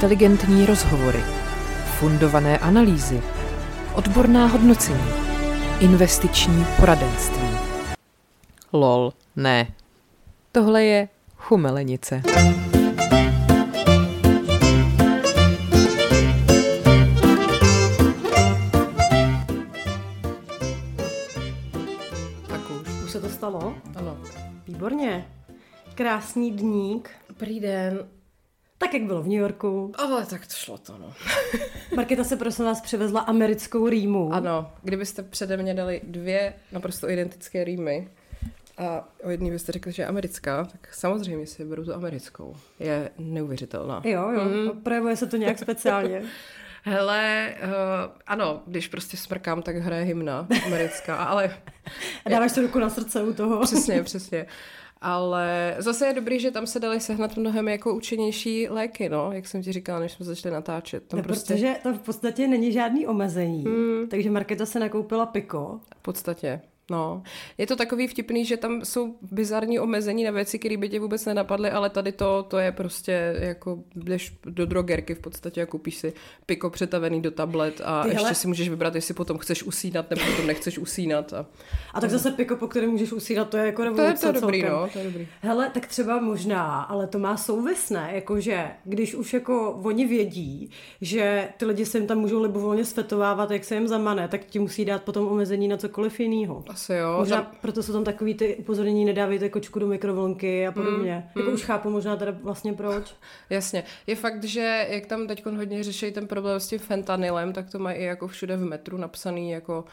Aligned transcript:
inteligentní 0.00 0.66
rozhovory, 0.66 1.20
fundované 1.98 2.58
analýzy, 2.58 3.22
odborná 3.94 4.46
hodnocení, 4.46 5.10
investiční 5.80 6.66
poradenství. 6.80 7.48
Lol, 8.72 9.12
ne. 9.36 9.74
Tohle 10.52 10.84
je 10.84 11.08
chumelenice. 11.36 12.22
Tak 22.48 22.70
už. 22.70 23.02
Už 23.04 23.10
se 23.10 23.20
to 23.20 23.28
stalo? 23.28 23.74
Ano. 23.96 24.16
Výborně. 24.66 25.26
Krásný 25.94 26.50
dník. 26.50 27.10
Dobrý 27.28 27.60
den. 27.60 28.19
Tak, 28.80 28.94
jak 28.94 29.02
bylo 29.02 29.22
v 29.22 29.28
New 29.28 29.38
Yorku. 29.38 29.92
Ale 29.98 30.26
tak 30.26 30.46
to 30.46 30.54
šlo 30.54 30.78
to, 30.78 30.98
no. 30.98 31.12
Marketa 31.96 32.24
se 32.24 32.36
prosím 32.36 32.64
vás 32.64 32.80
přivezla 32.80 33.20
americkou 33.20 33.88
rýmu. 33.88 34.32
Ano, 34.32 34.72
kdybyste 34.82 35.22
přede 35.22 35.56
mě 35.56 35.74
dali 35.74 36.00
dvě 36.04 36.54
naprosto 36.72 37.10
identické 37.10 37.64
rýmy 37.64 38.08
a 38.78 39.08
o 39.22 39.30
jedný 39.30 39.50
byste 39.50 39.72
řekli, 39.72 39.92
že 39.92 40.02
je 40.02 40.06
americká, 40.06 40.64
tak 40.64 40.94
samozřejmě 40.94 41.46
si 41.46 41.64
beru 41.64 41.84
tu 41.84 41.94
americkou. 41.94 42.56
Je 42.78 43.10
neuvěřitelná. 43.18 44.02
Jo, 44.04 44.30
jo. 44.30 44.44
Mm. 44.44 44.80
Projevuje 44.80 45.16
se 45.16 45.26
to 45.26 45.36
nějak 45.36 45.58
speciálně. 45.58 46.22
Hele, 46.82 47.54
uh, 47.64 47.70
ano, 48.26 48.62
když 48.66 48.88
prostě 48.88 49.16
smrkám, 49.16 49.62
tak 49.62 49.76
hraje 49.76 50.04
hymna 50.04 50.46
americká, 50.66 51.16
ale... 51.16 51.56
A 52.24 52.28
dáváš 52.28 52.52
si 52.52 52.60
ruku 52.60 52.78
na 52.78 52.90
srdce 52.90 53.22
u 53.22 53.32
toho. 53.32 53.62
Přesně, 53.62 54.02
přesně. 54.02 54.46
Ale 55.00 55.76
zase 55.78 56.06
je 56.06 56.14
dobrý, 56.14 56.40
že 56.40 56.50
tam 56.50 56.66
se 56.66 56.80
dali 56.80 57.00
sehnat 57.00 57.36
mnohem 57.36 57.68
jako 57.68 57.94
účinnější 57.94 58.68
léky, 58.68 59.08
no, 59.08 59.32
jak 59.32 59.46
jsem 59.46 59.62
ti 59.62 59.72
říkala, 59.72 60.00
než 60.00 60.12
jsme 60.12 60.26
začali 60.26 60.54
natáčet. 60.54 61.06
Tam 61.06 61.18
no, 61.18 61.24
prostě... 61.24 61.54
Protože 61.54 61.76
tam 61.82 61.98
v 61.98 62.00
podstatě 62.00 62.46
není 62.48 62.72
žádný 62.72 63.06
omezení. 63.06 63.64
Mm. 63.64 64.08
Takže 64.08 64.30
Marketa 64.30 64.66
se 64.66 64.80
nakoupila 64.80 65.26
piko. 65.26 65.80
V 65.98 66.02
podstatě. 66.02 66.60
No, 66.90 67.22
je 67.58 67.66
to 67.66 67.76
takový 67.76 68.06
vtipný, 68.06 68.44
že 68.44 68.56
tam 68.56 68.84
jsou 68.84 69.14
bizarní 69.22 69.78
omezení 69.80 70.24
na 70.24 70.30
věci, 70.30 70.58
které 70.58 70.76
by 70.76 70.88
tě 70.88 71.00
vůbec 71.00 71.24
nenapadly, 71.26 71.70
ale 71.70 71.90
tady 71.90 72.12
to, 72.12 72.42
to 72.42 72.58
je 72.58 72.72
prostě 72.72 73.36
jako, 73.40 73.78
jdeš 73.96 74.36
do 74.44 74.66
drogerky 74.66 75.14
v 75.14 75.18
podstatě 75.18 75.62
a 75.62 75.66
koupíš 75.66 75.96
si 75.96 76.12
piko 76.46 76.70
přetavený 76.70 77.22
do 77.22 77.30
tablet 77.30 77.80
a 77.84 78.02
Ty, 78.02 78.08
ještě 78.08 78.22
hele- 78.24 78.34
si 78.34 78.48
můžeš 78.48 78.68
vybrat, 78.68 78.94
jestli 78.94 79.14
potom 79.14 79.38
chceš 79.38 79.62
usínat 79.62 80.10
nebo 80.10 80.22
potom 80.30 80.46
nechceš 80.46 80.78
usínat. 80.78 81.32
A... 81.32 81.46
A 81.94 82.00
tak 82.00 82.10
zase 82.10 82.30
piko, 82.30 82.56
po 82.56 82.68
kterém 82.68 82.90
můžeš 82.90 83.12
usínat, 83.12 83.48
to 83.48 83.56
je 83.56 83.66
jako 83.66 83.76
To 83.82 83.82
je 83.82 83.90
revoluce 83.90 84.32
to 84.32 84.40
dobrý, 84.40 84.60
celkem. 84.60 84.78
no, 84.80 84.88
to 84.92 84.98
je 84.98 85.04
dobrý. 85.04 85.28
Hele, 85.40 85.70
tak 85.74 85.86
třeba 85.86 86.20
možná, 86.20 86.80
ale 86.82 87.06
to 87.06 87.18
má 87.18 87.36
souvis, 87.36 87.90
ne? 87.90 88.10
Jakože, 88.14 88.70
když 88.84 89.14
už 89.14 89.34
jako 89.34 89.80
oni 89.84 90.06
vědí, 90.06 90.70
že 91.00 91.48
ty 91.56 91.64
lidi 91.64 91.86
se 91.86 91.98
jim 91.98 92.06
tam 92.06 92.18
můžou 92.18 92.42
libovolně 92.42 92.84
svetovávat, 92.84 93.50
jak 93.50 93.64
se 93.64 93.74
jim 93.74 93.88
zamane, 93.88 94.28
tak 94.28 94.44
ti 94.44 94.58
musí 94.58 94.84
dát 94.84 95.02
potom 95.02 95.26
omezení 95.28 95.68
na 95.68 95.76
cokoliv 95.76 96.20
jiného. 96.20 96.64
Asi 96.80 96.94
jo. 96.94 97.16
Možná 97.18 97.36
Tam, 97.36 97.52
proto 97.60 97.82
jsou 97.82 97.92
tam 97.92 98.04
takový 98.04 98.34
ty 98.34 98.56
upozornění, 98.56 99.04
nedávejte 99.04 99.48
kočku 99.48 99.78
do 99.78 99.86
mikrovlnky 99.86 100.66
a 100.66 100.72
podobně. 100.72 101.30
Mm, 101.34 101.40
jako 101.40 101.52
už 101.54 101.62
chápu 101.62 101.90
možná 101.90 102.16
teda 102.16 102.34
vlastně 102.42 102.72
proč. 102.72 103.14
jasně. 103.50 103.84
Je 104.06 104.16
fakt, 104.16 104.44
že 104.44 104.86
jak 104.90 105.06
tam 105.06 105.26
teď 105.26 105.46
hodně 105.46 105.84
řeší 105.84 106.12
ten 106.12 106.26
problém 106.26 106.60
s 106.60 106.68
tím 106.68 106.78
fentanylem, 106.78 107.52
tak 107.52 107.70
to 107.70 107.78
mají 107.78 107.98
i 107.98 108.04
jako 108.04 108.28
všude 108.28 108.56
v 108.56 108.64
metru 108.64 108.96
napsaný 108.96 109.50
jako 109.50 109.84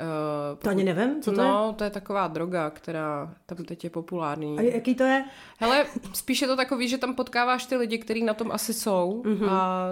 Uh, 0.00 0.58
To 0.58 0.70
ani 0.70 0.84
nevím, 0.84 1.22
co 1.22 1.32
to 1.32 1.40
je? 1.40 1.48
no, 1.48 1.74
to 1.78 1.84
je 1.84 1.90
taková 1.90 2.28
droga, 2.28 2.70
která 2.70 3.34
tam 3.46 3.58
teď 3.58 3.84
je 3.84 3.90
populární. 3.90 4.58
A 4.58 4.62
jaký 4.62 4.94
to 4.94 5.02
je? 5.04 5.24
Hele, 5.58 5.86
spíš 6.12 6.42
je 6.42 6.48
to 6.48 6.56
takový, 6.56 6.88
že 6.88 6.98
tam 6.98 7.14
potkáváš 7.14 7.66
ty 7.66 7.76
lidi, 7.76 7.98
kteří 7.98 8.24
na 8.24 8.34
tom 8.34 8.52
asi 8.52 8.74
jsou 8.74 9.22
Mhm. 9.26 9.34
mm-hmm. 9.34 9.48
a 9.50 9.86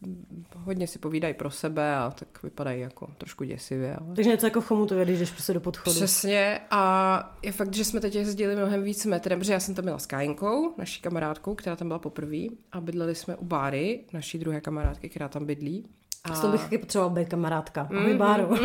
mm, 0.00 0.44
hodně 0.56 0.86
si 0.86 0.98
povídají 0.98 1.34
pro 1.34 1.50
sebe 1.50 1.96
a 1.96 2.10
tak 2.18 2.42
vypadají 2.42 2.80
jako 2.80 3.08
trošku 3.18 3.44
děsivě. 3.44 3.96
Ale... 3.96 4.14
Takže 4.16 4.30
něco 4.30 4.46
jako 4.46 4.60
v 4.60 4.66
Chomutově, 4.66 5.04
když 5.04 5.18
jdeš 5.18 5.30
prostě 5.30 5.52
do 5.52 5.60
podchodu. 5.60 5.96
Přesně 5.96 6.60
a 6.70 7.36
je 7.42 7.52
fakt, 7.52 7.74
že 7.74 7.84
jsme 7.84 8.00
teď 8.00 8.14
jezdili 8.14 8.56
mnohem 8.56 8.82
víc 8.82 9.06
metrem, 9.06 9.38
protože 9.38 9.52
já 9.52 9.60
jsem 9.60 9.74
tam 9.74 9.84
byla 9.84 9.98
s 9.98 10.06
Kajinkou, 10.06 10.74
naší 10.78 11.02
kamarádkou, 11.02 11.54
která 11.54 11.76
tam 11.76 11.88
byla 11.88 11.98
poprvé 11.98 12.38
a 12.72 12.80
bydleli 12.80 13.14
jsme 13.14 13.36
u 13.36 13.44
Báry, 13.44 14.04
naší 14.12 14.38
druhé 14.38 14.60
kamarádky, 14.60 15.08
která 15.08 15.28
tam 15.28 15.46
bydlí. 15.46 15.86
A... 16.24 16.34
S 16.34 16.40
tou 16.40 16.48
bych 16.52 16.60
taky 16.62 16.78
potřebovala 16.78 17.14
být 17.14 17.28
kamarádka. 17.28 17.88
Ahoj, 17.98 18.14
Báro. 18.14 18.48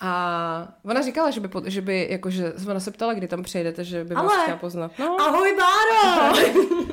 a 0.00 0.68
ona 0.84 1.02
říkala, 1.02 1.30
že 1.30 1.40
by, 1.40 1.48
po- 1.48 1.62
že 1.64 1.80
by 1.80 2.06
jakože, 2.10 2.52
ona 2.70 2.80
se 2.80 2.90
ptala, 2.90 3.14
kdy 3.14 3.28
tam 3.28 3.42
přijedete, 3.42 3.84
že 3.84 4.04
by 4.04 4.14
vás 4.14 4.24
Ale- 4.32 4.42
chtěla 4.42 4.56
poznat. 4.58 4.92
No, 4.98 5.16
Ahoj, 5.20 5.56
Báro! 5.56 6.36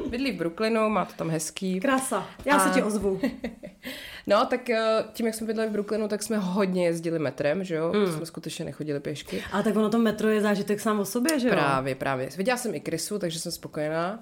bydlí 0.10 0.32
v 0.32 0.36
Brooklynu, 0.38 0.90
má 0.90 1.06
to 1.06 1.14
tam 1.14 1.30
hezký. 1.30 1.80
Krása. 1.80 2.26
Já 2.46 2.60
se 2.60 2.70
A- 2.70 2.74
ti 2.74 2.84
ozvu. 2.84 3.20
No, 4.28 4.46
tak 4.46 4.70
eh, 4.70 5.04
tím, 5.14 5.26
jak 5.26 5.36
jsme 5.36 5.48
bydleli 5.48 5.70
v 5.70 5.74
Brooklynu, 5.74 6.08
tak 6.08 6.24
jsme 6.24 6.38
hodně 6.38 6.86
jezdili 6.86 7.20
metrem, 7.20 7.64
že 7.64 7.76
jo? 7.76 7.94
Mm. 7.94 8.14
Jsme 8.14 8.26
skutečně 8.26 8.66
nechodili 8.66 9.00
pěšky. 9.00 9.44
Ale 9.52 9.64
tak 9.64 9.76
ono 9.76 9.90
to 9.90 10.00
metro 10.00 10.30
je 10.30 10.42
zážitek 10.42 10.80
sám 10.80 11.00
o 11.00 11.06
sobě, 11.06 11.40
že 11.40 11.48
jo? 11.48 11.54
Právě, 11.54 11.96
právě. 11.96 12.30
Viděla 12.38 12.58
jsem 12.58 12.76
i 12.76 12.80
Krysu, 12.80 13.20
takže 13.20 13.40
jsem 13.40 13.52
spokojená. 13.52 14.20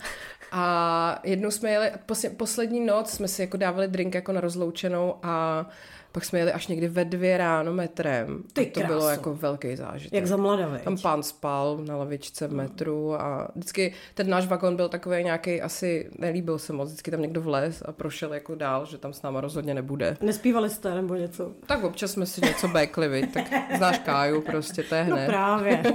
A 0.51 1.19
jednou 1.23 1.51
jsme 1.51 1.69
jeli, 1.69 1.91
posle- 2.06 2.29
poslední 2.29 2.85
noc 2.85 3.09
jsme 3.11 3.28
si 3.28 3.41
jako 3.41 3.57
dávali 3.57 3.88
drink 3.88 4.16
jako 4.16 4.31
na 4.31 4.41
rozloučenou 4.41 5.16
a 5.23 5.66
pak 6.11 6.25
jsme 6.25 6.39
jeli 6.39 6.51
až 6.53 6.67
někdy 6.67 6.88
ve 6.88 7.05
dvě 7.05 7.38
ráno 7.38 7.73
metrem. 7.73 8.44
Ty 8.53 8.66
to 8.66 8.79
bylo 8.79 8.99
kráso. 8.99 9.09
jako 9.11 9.35
velký 9.35 9.75
zážitek. 9.75 10.13
Jak 10.13 10.27
za 10.27 10.38
mlada, 10.38 10.67
veď? 10.67 10.83
Tam 10.83 10.97
pán 10.97 11.23
spal 11.23 11.77
na 11.88 11.97
lavičce 11.97 12.47
v 12.47 12.53
metru 12.53 13.22
a 13.22 13.47
vždycky 13.55 13.94
ten 14.13 14.29
náš 14.29 14.47
vagon 14.47 14.75
byl 14.75 14.89
takový 14.89 15.23
nějaký, 15.23 15.61
asi 15.61 16.09
nelíbil 16.19 16.59
se 16.59 16.73
moc, 16.73 16.88
vždycky 16.89 17.11
tam 17.11 17.22
někdo 17.22 17.41
vlez 17.41 17.83
a 17.85 17.91
prošel 17.91 18.33
jako 18.33 18.55
dál, 18.55 18.85
že 18.85 18.97
tam 18.97 19.13
s 19.13 19.22
náma 19.22 19.41
rozhodně 19.41 19.73
nebude. 19.73 20.17
Nespívali 20.22 20.69
jste 20.69 20.95
nebo 20.95 21.16
něco? 21.16 21.51
Tak 21.66 21.83
občas 21.83 22.11
jsme 22.11 22.25
si 22.25 22.41
něco 22.41 22.67
bekli, 22.67 23.28
tak 23.33 23.43
znáš 23.78 23.99
Káju, 23.99 24.41
prostě 24.41 24.83
to 24.83 24.95
je 24.95 25.03
No 25.05 25.16
hned. 25.16 25.28
právě. 25.28 25.83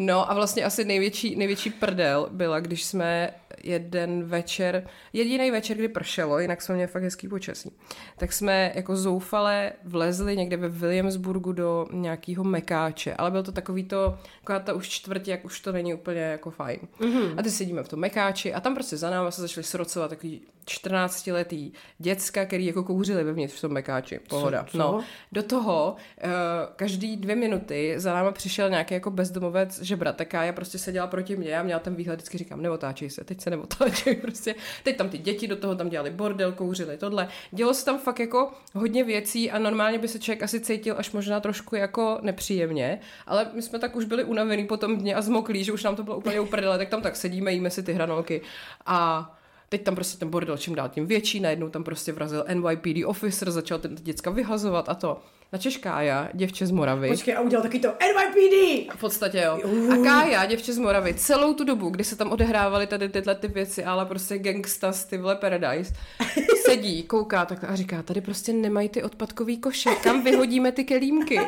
No 0.00 0.30
a 0.30 0.34
vlastně 0.34 0.64
asi 0.64 0.84
největší, 0.84 1.36
největší 1.36 1.70
prdel 1.70 2.28
byla, 2.32 2.60
když 2.60 2.84
jsme 2.84 3.30
jeden 3.64 4.24
večer, 4.24 4.88
jediný 5.12 5.50
večer, 5.50 5.76
kdy 5.76 5.88
pršelo, 5.88 6.38
jinak 6.38 6.62
jsme 6.62 6.74
měli 6.74 6.90
fakt 6.90 7.02
hezký 7.02 7.28
počasí, 7.28 7.70
tak 8.16 8.32
jsme 8.32 8.72
jako 8.74 8.96
zoufale 8.96 9.72
vlezli 9.84 10.36
někde 10.36 10.56
ve 10.56 10.68
Williamsburgu 10.68 11.52
do 11.52 11.86
nějakého 11.92 12.44
mekáče, 12.44 13.14
ale 13.14 13.30
byl 13.30 13.42
to 13.42 13.52
takový 13.52 13.84
to, 13.84 14.18
taková 14.40 14.58
ta 14.58 14.72
už 14.72 14.88
čtvrtě, 14.88 15.30
jak 15.30 15.44
už 15.44 15.60
to 15.60 15.72
není 15.72 15.94
úplně 15.94 16.20
jako 16.20 16.50
fajn. 16.50 16.80
Mm-hmm. 17.00 17.34
A 17.36 17.42
ty 17.42 17.50
sedíme 17.50 17.82
v 17.82 17.88
tom 17.88 18.00
mekáči 18.00 18.54
a 18.54 18.60
tam 18.60 18.74
prostě 18.74 18.96
za 18.96 19.10
náma 19.10 19.30
se 19.30 19.40
začali 19.40 19.64
srocovat 19.64 20.10
takový 20.10 20.40
14-letý 20.68 21.72
děcka, 21.98 22.44
který 22.44 22.66
jako 22.66 22.84
kouřili 22.84 23.24
vevnitř 23.24 23.54
v 23.54 23.60
tom 23.60 23.72
mekáči. 23.72 24.20
Pohoda. 24.28 24.64
co? 24.70 24.78
No, 24.78 25.04
do 25.32 25.42
toho 25.42 25.96
uh, 26.24 26.30
každý 26.76 27.16
dvě 27.16 27.36
minuty 27.36 27.94
za 27.96 28.14
náma 28.14 28.32
přišel 28.32 28.70
nějaký 28.70 28.94
jako 28.94 29.10
bezdomovec 29.10 29.82
žebrat, 29.82 30.20
a 30.34 30.44
já 30.44 30.52
prostě 30.52 30.78
seděla 30.78 31.06
proti 31.06 31.36
mě 31.36 31.58
a 31.58 31.62
měla 31.62 31.80
ten 31.80 31.94
výhled, 31.94 32.16
vždycky 32.16 32.38
říkám, 32.38 32.62
neotáčej 32.62 33.10
se, 33.10 33.24
teď 33.24 33.40
se 33.40 33.50
neotáčej, 33.50 34.14
prostě. 34.22 34.54
Teď 34.82 34.96
tam 34.96 35.08
ty 35.08 35.18
děti 35.18 35.48
do 35.48 35.56
toho 35.56 35.74
tam 35.74 35.88
dělali 35.88 36.10
bordel, 36.10 36.52
kouřili 36.52 36.96
tohle. 36.96 37.28
Dělo 37.50 37.74
se 37.74 37.84
tam 37.84 37.98
fakt 37.98 38.18
jako 38.20 38.50
hodně 38.74 39.04
věcí 39.04 39.50
a 39.50 39.58
normálně 39.58 39.98
by 39.98 40.08
se 40.08 40.18
člověk 40.18 40.42
asi 40.42 40.60
cítil 40.60 40.94
až 40.98 41.12
možná 41.12 41.40
trošku 41.40 41.76
jako 41.76 42.18
nepříjemně, 42.22 43.00
ale 43.26 43.50
my 43.54 43.62
jsme 43.62 43.78
tak 43.78 43.96
už 43.96 44.04
byli 44.04 44.24
unavený 44.24 44.66
po 44.66 44.76
tom 44.76 44.96
dně 44.96 45.14
a 45.14 45.22
zmoklí, 45.22 45.64
že 45.64 45.72
už 45.72 45.84
nám 45.84 45.96
to 45.96 46.02
bylo 46.02 46.16
úplně 46.16 46.40
uprdele, 46.40 46.78
tak 46.78 46.88
tam 46.88 47.02
tak 47.02 47.16
sedíme, 47.16 47.52
jíme 47.52 47.70
si 47.70 47.82
ty 47.82 47.92
hranolky 47.92 48.40
a 48.86 49.37
Teď 49.68 49.84
tam 49.84 49.94
prostě 49.94 50.18
ten 50.18 50.30
bordel 50.30 50.56
čím 50.56 50.74
dál 50.74 50.88
tím 50.88 51.06
větší, 51.06 51.40
najednou 51.40 51.68
tam 51.68 51.84
prostě 51.84 52.12
vrazil 52.12 52.44
NYPD 52.54 53.04
officer, 53.06 53.50
začal 53.50 53.78
ten 53.78 53.94
děcka 53.94 54.30
vyhazovat 54.30 54.88
a 54.88 54.94
to. 54.94 55.22
Načeš 55.52 55.76
Kája, 55.76 56.28
děvče 56.34 56.66
z 56.66 56.70
Moravy. 56.70 57.08
Počkej, 57.08 57.36
a 57.36 57.40
udělal 57.40 57.62
taky 57.62 57.78
to 57.78 57.88
NYPD! 57.88 58.92
V 58.94 59.00
podstatě 59.00 59.42
jo. 59.44 59.60
A 59.92 59.96
Kája, 60.04 60.46
děvče 60.46 60.72
z 60.72 60.78
Moravy, 60.78 61.14
celou 61.14 61.54
tu 61.54 61.64
dobu, 61.64 61.90
kdy 61.90 62.04
se 62.04 62.16
tam 62.16 62.32
odehrávaly 62.32 62.86
tady 62.86 63.08
tyhle 63.08 63.34
ty 63.34 63.48
věci, 63.48 63.84
ale 63.84 64.06
prostě 64.06 64.38
gangsta 64.38 64.92
ty 65.10 65.18
vole 65.18 65.36
Paradise, 65.36 65.94
sedí, 66.64 67.02
kouká 67.02 67.44
tak 67.44 67.64
a 67.64 67.74
říká, 67.76 68.02
tady 68.02 68.20
prostě 68.20 68.52
nemají 68.52 68.88
ty 68.88 69.02
odpadkový 69.02 69.58
koše, 69.58 69.90
kam 70.02 70.22
vyhodíme 70.22 70.72
ty 70.72 70.84
kelímky. 70.84 71.40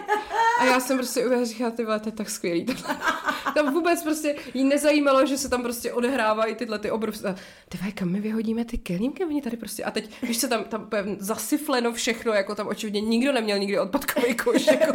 A 0.61 0.65
já 0.65 0.81
jsem 0.81 0.97
prostě 0.99 1.27
úplně 1.27 1.47
říkala, 1.47 1.71
ty 1.71 1.85
vole, 1.85 2.01
to 2.01 2.09
je 2.09 2.13
tak 2.13 2.31
skvělý. 2.31 2.67
Tam 3.55 3.75
vůbec 3.75 4.03
prostě 4.03 4.37
jí 4.55 4.65
nezajímalo, 4.65 5.27
že 5.27 5.39
se 5.39 5.49
tam 5.49 5.63
prostě 5.63 5.93
odehrávají 5.93 6.55
tyhle 6.55 6.79
ty 6.79 6.91
obrovské. 6.91 7.35
Ty 7.69 7.79
vole, 7.79 7.93
kam 7.93 8.09
my 8.09 8.21
vyhodíme 8.21 8.65
ty 8.65 8.79
kelímky? 8.79 9.25
Oni 9.25 9.43
tady 9.43 9.57
prostě. 9.57 9.85
A 9.85 9.91
teď, 9.91 10.11
když 10.21 10.37
se 10.37 10.49
tam, 10.49 10.65
tam 10.65 10.89
zasyfleno 11.19 11.93
všechno, 11.93 12.33
jako 12.33 12.55
tam 12.55 12.67
očividně 12.67 13.01
nikdo 13.01 13.33
neměl 13.33 13.59
nikdy 13.59 13.79
odpadkový 13.95 14.35
koš. 14.35 14.67
Jako. 14.67 14.93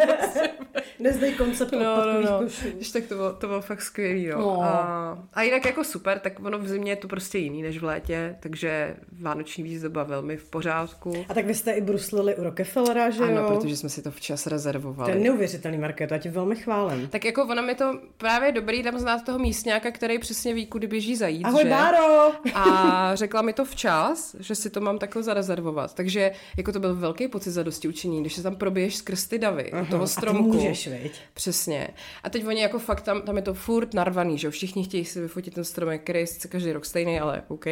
Nezdej 1.00 1.33
koncept 1.33 1.71
No, 1.71 1.80
no, 1.80 1.92
odpadkových 1.94 2.30
no. 2.30 2.39
košů. 2.39 2.65
Když 2.75 2.92
tak 2.92 3.06
to 3.06 3.15
bylo, 3.15 3.33
to 3.33 3.47
bylo 3.47 3.62
fakt 3.62 3.81
skvělý, 3.81 4.27
no. 4.27 4.38
No. 4.39 4.62
A, 4.63 5.18
a 5.33 5.42
jinak 5.42 5.65
jako 5.65 5.83
super, 5.83 6.19
tak 6.19 6.33
ono 6.45 6.59
v 6.59 6.68
zimě 6.68 6.92
je 6.92 6.95
to 6.95 7.07
prostě 7.07 7.38
jiný 7.38 7.62
než 7.62 7.80
v 7.80 7.83
létě, 7.83 8.36
takže 8.39 8.95
vánoční 9.21 9.63
výzdoba 9.63 10.03
velmi 10.03 10.38
v 10.38 10.50
pořádku. 10.50 11.25
A 11.30 11.33
tak 11.33 11.45
vy 11.45 11.56
jste 11.56 11.71
i 11.71 11.81
bruslili 11.81 12.36
u 12.36 12.44
Rockefellera, 12.44 13.09
že 13.09 13.24
Ano, 13.24 13.42
jo? 13.42 13.47
protože 13.59 13.77
jsme 13.77 13.89
si 13.89 14.01
to 14.01 14.12
včas 14.12 14.44
To 14.44 14.50
rezervovali. 14.50 15.12
je 15.12 15.19
neuvěřitelný 15.19 15.77
market, 15.77 16.12
já 16.12 16.18
tě 16.18 16.30
velmi 16.31 16.56
chválím. 16.56 17.07
Tak 17.07 17.25
jako 17.25 17.44
ona 17.44 17.62
mi 17.62 17.75
to 17.75 18.00
právě 18.18 18.36
právě 18.36 18.51
dobrý 18.62 18.83
tam 18.83 19.00
znát 19.00 19.25
toho 19.25 19.39
místňáka, 19.39 19.92
který 19.92 20.19
přesně 20.19 20.53
ví, 20.53 20.65
kudy 20.68 20.88
běží 20.88 21.15
zajít. 21.15 21.45
Ahoj, 21.45 21.63
že? 21.63 21.69
Báro! 21.69 22.31
A 22.53 23.12
řekla 23.15 23.42
mi 23.42 23.53
to 23.53 23.65
včas, 23.65 24.36
že 24.39 24.56
si 24.56 24.69
to 24.69 24.81
mám 24.81 24.97
takhle 24.97 25.24
zarezervovat. 25.24 25.94
Takže 25.94 26.31
jako 26.57 26.71
to 26.71 26.80
byl 26.80 26.95
velký 26.95 27.27
pocit 27.27 27.51
za 27.51 27.63
dosti 27.63 27.88
učení, 27.88 28.21
když 28.21 28.33
se 28.33 28.44
tam 28.44 28.56
probiješ 28.86 28.98
skrz 28.98 29.28
ty 29.28 29.40
davy, 29.40 29.72
uh-huh. 29.74 29.90
toho 29.90 30.08
stromku. 30.08 30.50
A 30.50 30.52
ty 30.52 30.58
můžeš, 30.58 30.88
viď? 30.88 31.22
Přesně. 31.34 31.88
A 32.24 32.30
teď 32.30 32.48
oni 32.48 32.62
jako 32.62 32.80
fakt 32.80 33.02
tam, 33.02 33.22
tam 33.22 33.36
je 33.36 33.42
to 33.42 33.54
furt 33.54 33.94
narvaný, 33.94 34.38
že 34.38 34.48
jo? 34.48 34.52
Všichni 34.52 34.84
chtějí 34.84 35.06
si 35.06 35.22
vyfotit 35.22 35.54
ten 35.54 35.64
stromek, 35.64 36.04
který 36.04 36.20
je 36.20 36.28
sice 36.28 36.48
každý 36.48 36.72
rok 36.72 36.86
stejný, 36.86 37.20
ale 37.20 37.44
OK. 37.48 37.66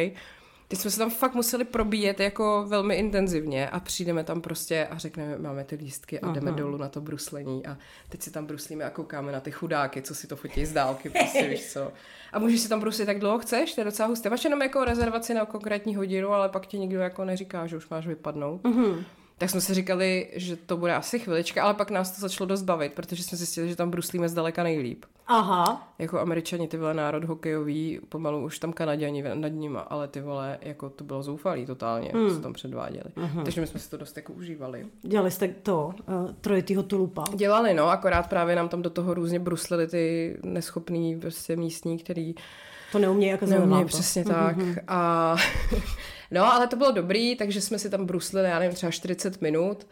Teď 0.68 0.78
jsme 0.78 0.90
se 0.90 0.98
tam 0.98 1.10
fakt 1.10 1.34
museli 1.34 1.64
probíjet 1.64 2.20
jako 2.20 2.64
velmi 2.68 2.94
intenzivně 2.94 3.68
a 3.68 3.80
přijdeme 3.80 4.24
tam 4.24 4.40
prostě 4.40 4.86
a 4.86 4.98
řekneme, 4.98 5.38
máme 5.38 5.64
ty 5.64 5.76
lístky 5.76 6.20
a 6.20 6.32
jdeme 6.32 6.50
Aha. 6.50 6.58
dolů 6.58 6.78
na 6.78 6.88
to 6.88 7.00
bruslení 7.00 7.66
a 7.66 7.78
teď 8.08 8.22
si 8.22 8.30
tam 8.30 8.46
bruslíme 8.46 8.84
a 8.84 8.90
koukáme 8.90 9.32
na 9.32 9.40
ty 9.40 9.50
chudáky, 9.50 10.02
co 10.02 10.14
si 10.14 10.26
to 10.26 10.36
fotí 10.36 10.66
z 10.66 10.72
dálky, 10.72 11.10
prostě 11.10 11.42
víš 11.48 11.72
co. 11.72 11.92
A 12.32 12.38
můžeš 12.38 12.60
si 12.60 12.68
tam 12.68 12.80
bruslit 12.80 13.06
tak 13.06 13.18
dlouho 13.18 13.38
chceš, 13.38 13.74
to 13.74 13.80
je 13.80 13.84
docela 13.84 14.08
husté. 14.08 14.30
Máš 14.30 14.44
jenom 14.44 14.62
jako 14.62 14.84
rezervaci 14.84 15.34
na 15.34 15.46
konkrétní 15.46 15.96
hodinu, 15.96 16.32
ale 16.32 16.48
pak 16.48 16.66
ti 16.66 16.78
nikdo 16.78 17.00
jako 17.00 17.24
neříká, 17.24 17.66
že 17.66 17.76
už 17.76 17.88
máš 17.88 18.06
vypadnout. 18.06 18.64
Mhm. 18.64 19.04
Tak 19.38 19.50
jsme 19.50 19.60
si 19.60 19.74
říkali, 19.74 20.30
že 20.34 20.56
to 20.56 20.76
bude 20.76 20.94
asi 20.94 21.18
chvilička, 21.18 21.64
ale 21.64 21.74
pak 21.74 21.90
nás 21.90 22.10
to 22.10 22.20
začalo 22.20 22.48
dost 22.48 22.62
bavit, 22.62 22.92
protože 22.92 23.22
jsme 23.22 23.38
zjistili, 23.38 23.68
že 23.68 23.76
tam 23.76 23.90
bruslíme 23.90 24.28
zdaleka 24.28 24.62
nejlíp. 24.62 25.04
Aha. 25.26 25.94
Jako 25.98 26.20
američani, 26.20 26.68
ty 26.68 26.76
vole 26.76 26.94
národ 26.94 27.24
hokejový, 27.24 28.00
pomalu 28.08 28.44
už 28.44 28.58
tam 28.58 28.72
kanaděni 28.72 29.24
nad 29.34 29.48
nima, 29.48 29.80
ale 29.80 30.08
ty 30.08 30.20
vole, 30.20 30.58
jako 30.62 30.90
to 30.90 31.04
bylo 31.04 31.22
zoufalý 31.22 31.66
totálně, 31.66 32.10
hmm. 32.14 32.30
co 32.30 32.40
tam 32.40 32.52
předváděli. 32.52 33.10
Uh-huh. 33.16 33.44
Takže 33.44 33.60
my 33.60 33.66
jsme 33.66 33.80
si 33.80 33.90
to 33.90 33.96
dost 33.96 34.16
jako 34.16 34.32
užívali. 34.32 34.86
Dělali 35.02 35.30
jste 35.30 35.48
to, 35.48 35.94
uh, 36.08 36.30
trojitýho 36.40 36.82
tulupa. 36.82 37.24
Dělali, 37.34 37.74
no, 37.74 37.88
akorát 37.88 38.28
právě 38.28 38.56
nám 38.56 38.68
tam 38.68 38.82
do 38.82 38.90
toho 38.90 39.14
různě 39.14 39.38
bruslili 39.38 39.86
ty 39.86 40.36
neschopný 40.42 41.20
prostě 41.20 41.56
místní, 41.56 41.98
který 41.98 42.34
To 42.92 42.98
neumějí, 42.98 43.30
jak 43.30 43.42
neumějí 43.42 43.84
přesně 43.84 44.24
tak. 44.24 44.56
A 44.88 45.36
no, 46.34 46.52
ale 46.52 46.66
to 46.66 46.76
bylo 46.76 46.90
dobrý, 46.90 47.36
takže 47.36 47.60
jsme 47.60 47.78
si 47.78 47.90
tam 47.90 48.06
bruslili, 48.06 48.48
já 48.48 48.58
nevím, 48.58 48.74
třeba 48.74 48.92
40 48.92 49.40
minut. 49.40 49.86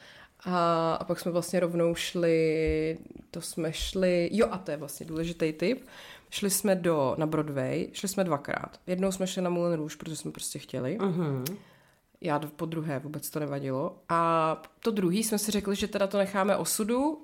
A, 0.44 0.94
a 0.94 1.05
pak 1.05 1.21
jsme 1.21 1.33
vlastně 1.33 1.61
rovnou 1.61 1.94
šli, 1.94 2.99
to 3.31 3.41
jsme 3.41 3.73
šli, 3.73 4.31
jo 4.33 4.49
a 4.50 4.59
to 4.59 4.71
je 4.71 4.77
vlastně 4.77 5.06
důležitý 5.06 5.53
tip, 5.53 5.87
šli 6.31 6.50
jsme 6.50 6.75
do, 6.75 7.15
na 7.19 7.27
Broadway, 7.27 7.89
šli 7.93 8.09
jsme 8.09 8.25
dvakrát. 8.25 8.81
Jednou 8.87 9.12
jsme 9.12 9.27
šli 9.27 9.43
na 9.43 9.50
Moulin 9.50 9.73
Rouge, 9.73 9.97
protože 9.97 10.17
jsme 10.17 10.31
prostě 10.31 10.59
chtěli. 10.59 10.99
Uh-huh. 10.99 11.44
Já 12.25 12.39
po 12.57 12.67
druhé 12.67 12.99
vůbec 12.99 13.31
to 13.31 13.41
nevadilo. 13.41 13.97
A 14.09 14.63
to 14.81 14.91
druhý 14.91 15.25
jsme 15.25 15.39
si 15.39 15.51
řekli, 15.51 15.77
že 15.77 15.89
teda 15.89 16.07
to 16.07 16.19
necháme 16.19 16.57
osudu, 16.57 17.09
uh, 17.11 17.19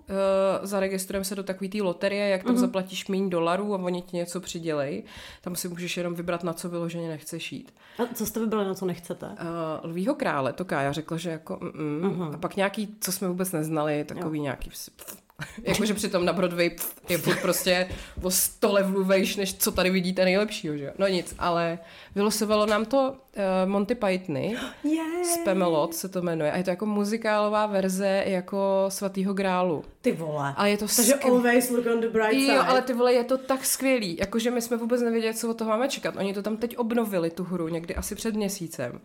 zaregistrujeme 0.62 1.24
se 1.24 1.34
do 1.34 1.42
takové 1.42 1.68
té 1.68 1.82
loterie, 1.82 2.28
jak 2.28 2.42
tam 2.42 2.50
Mhm. 2.52 2.56
uh-huh. 2.58 2.66
zaplatíš 2.66 3.08
méně 3.08 3.30
dolarů 3.30 3.74
a 3.74 3.78
oni 3.78 4.02
ti 4.02 4.16
něco 4.16 4.40
přidělej. 4.40 5.02
Tam 5.40 5.56
si 5.56 5.68
můžeš 5.68 5.96
jenom 5.96 6.14
vybrat, 6.14 6.44
na 6.44 6.52
co 6.52 6.68
vyloženě 6.68 7.08
nechceš 7.08 7.52
jít. 7.52 7.74
A 7.98 8.14
co 8.14 8.26
jste 8.26 8.40
vybrali, 8.40 8.66
na 8.66 8.74
co 8.74 8.86
nechcete? 8.86 9.26
Uh, 9.26 9.90
Lvího 9.90 10.14
krále, 10.14 10.52
to 10.52 10.64
Kája 10.64 10.92
řekla, 10.92 11.16
že 11.16 11.30
jako 11.30 11.58
mm, 11.62 12.00
uh-huh. 12.02 12.34
A 12.34 12.38
pak 12.38 12.56
nějaký, 12.56 12.96
co 13.00 13.12
jsme 13.12 13.28
vůbec 13.28 13.52
neznali, 13.52 14.04
takový 14.04 14.38
jo. 14.38 14.42
nějaký 14.42 14.70
pf, 14.70 14.90
pf. 14.96 15.27
Jakože 15.62 15.94
přitom 15.94 16.24
na 16.24 16.32
Broadway 16.32 16.70
pf, 16.70 16.94
je 17.08 17.18
furt 17.18 17.40
prostě 17.42 17.88
o 18.22 18.30
sto 18.30 18.72
levelů 18.72 19.04
vejš, 19.04 19.36
než 19.36 19.54
co 19.54 19.72
tady 19.72 19.90
vidíte 19.90 20.24
nejlepšího, 20.24 20.76
že 20.76 20.84
jo? 20.84 20.90
No 20.98 21.06
nic, 21.08 21.34
ale 21.38 21.78
vylosovalo 22.14 22.66
nám 22.66 22.84
to 22.84 23.10
uh, 23.10 23.70
Monty 23.70 23.94
Pythony, 23.94 24.56
Yeah. 24.84 25.24
Spamelot 25.24 25.94
se 25.94 26.08
to 26.08 26.22
jmenuje, 26.22 26.52
a 26.52 26.56
je 26.56 26.64
to 26.64 26.70
jako 26.70 26.86
muzikálová 26.86 27.66
verze 27.66 28.24
jako 28.26 28.84
Svatýho 28.88 29.34
grálu. 29.34 29.84
Ty 30.00 30.12
vole. 30.12 30.54
A 30.56 30.66
je 30.66 30.76
to 30.78 30.86
Takže 30.96 31.12
skvělý. 31.12 31.36
always 31.36 31.70
look 31.70 31.86
on 31.86 32.00
the 32.00 32.08
bright 32.08 32.40
side. 32.40 32.54
Jo, 32.54 32.62
ale 32.66 32.82
ty 32.82 32.92
vole, 32.94 33.12
je 33.12 33.24
to 33.24 33.38
tak 33.38 33.64
skvělý, 33.64 34.16
jakože 34.20 34.50
my 34.50 34.62
jsme 34.62 34.76
vůbec 34.76 35.00
nevěděli, 35.02 35.34
co 35.34 35.50
od 35.50 35.56
toho 35.58 35.70
máme 35.70 35.88
čekat. 35.88 36.16
Oni 36.16 36.34
to 36.34 36.42
tam 36.42 36.56
teď 36.56 36.76
obnovili, 36.76 37.30
tu 37.30 37.44
hru, 37.44 37.68
někdy 37.68 37.94
asi 37.94 38.14
před 38.14 38.34
měsícem. 38.34 39.00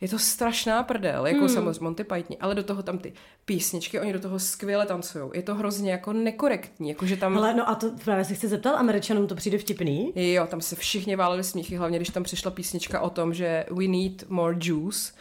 Je 0.00 0.08
to 0.08 0.18
strašná 0.18 0.82
prdel, 0.82 1.26
jako 1.26 1.38
hmm. 1.38 1.48
samozřejmě 1.48 1.84
Monty 1.84 2.04
Python, 2.04 2.36
ale 2.40 2.54
do 2.54 2.62
toho 2.62 2.82
tam 2.82 2.98
ty 2.98 3.12
písničky, 3.44 4.00
oni 4.00 4.12
do 4.12 4.20
toho 4.20 4.38
skvěle 4.38 4.86
tancují. 4.86 5.30
Je 5.34 5.42
to 5.42 5.54
hrozně 5.54 5.90
jako 5.92 6.12
nekorektní, 6.12 6.88
jakože 6.88 7.16
tam... 7.16 7.38
Ale 7.38 7.54
no 7.54 7.68
a 7.68 7.74
to 7.74 7.90
právě 8.04 8.24
se 8.24 8.34
chci 8.34 8.48
zeptat, 8.48 8.70
Američanům 8.76 9.26
to 9.26 9.34
přijde 9.34 9.58
vtipný? 9.58 10.12
Jo, 10.14 10.46
tam 10.46 10.60
se 10.60 10.76
všichni 10.76 11.16
váleli 11.16 11.44
smíchy, 11.44 11.76
hlavně 11.76 11.98
když 11.98 12.10
tam 12.10 12.22
přišla 12.22 12.50
písnička 12.50 13.00
o 13.00 13.10
tom, 13.10 13.34
že 13.34 13.66
we 13.70 13.84
need 13.86 14.28
more 14.28 14.56
juice. 14.60 15.12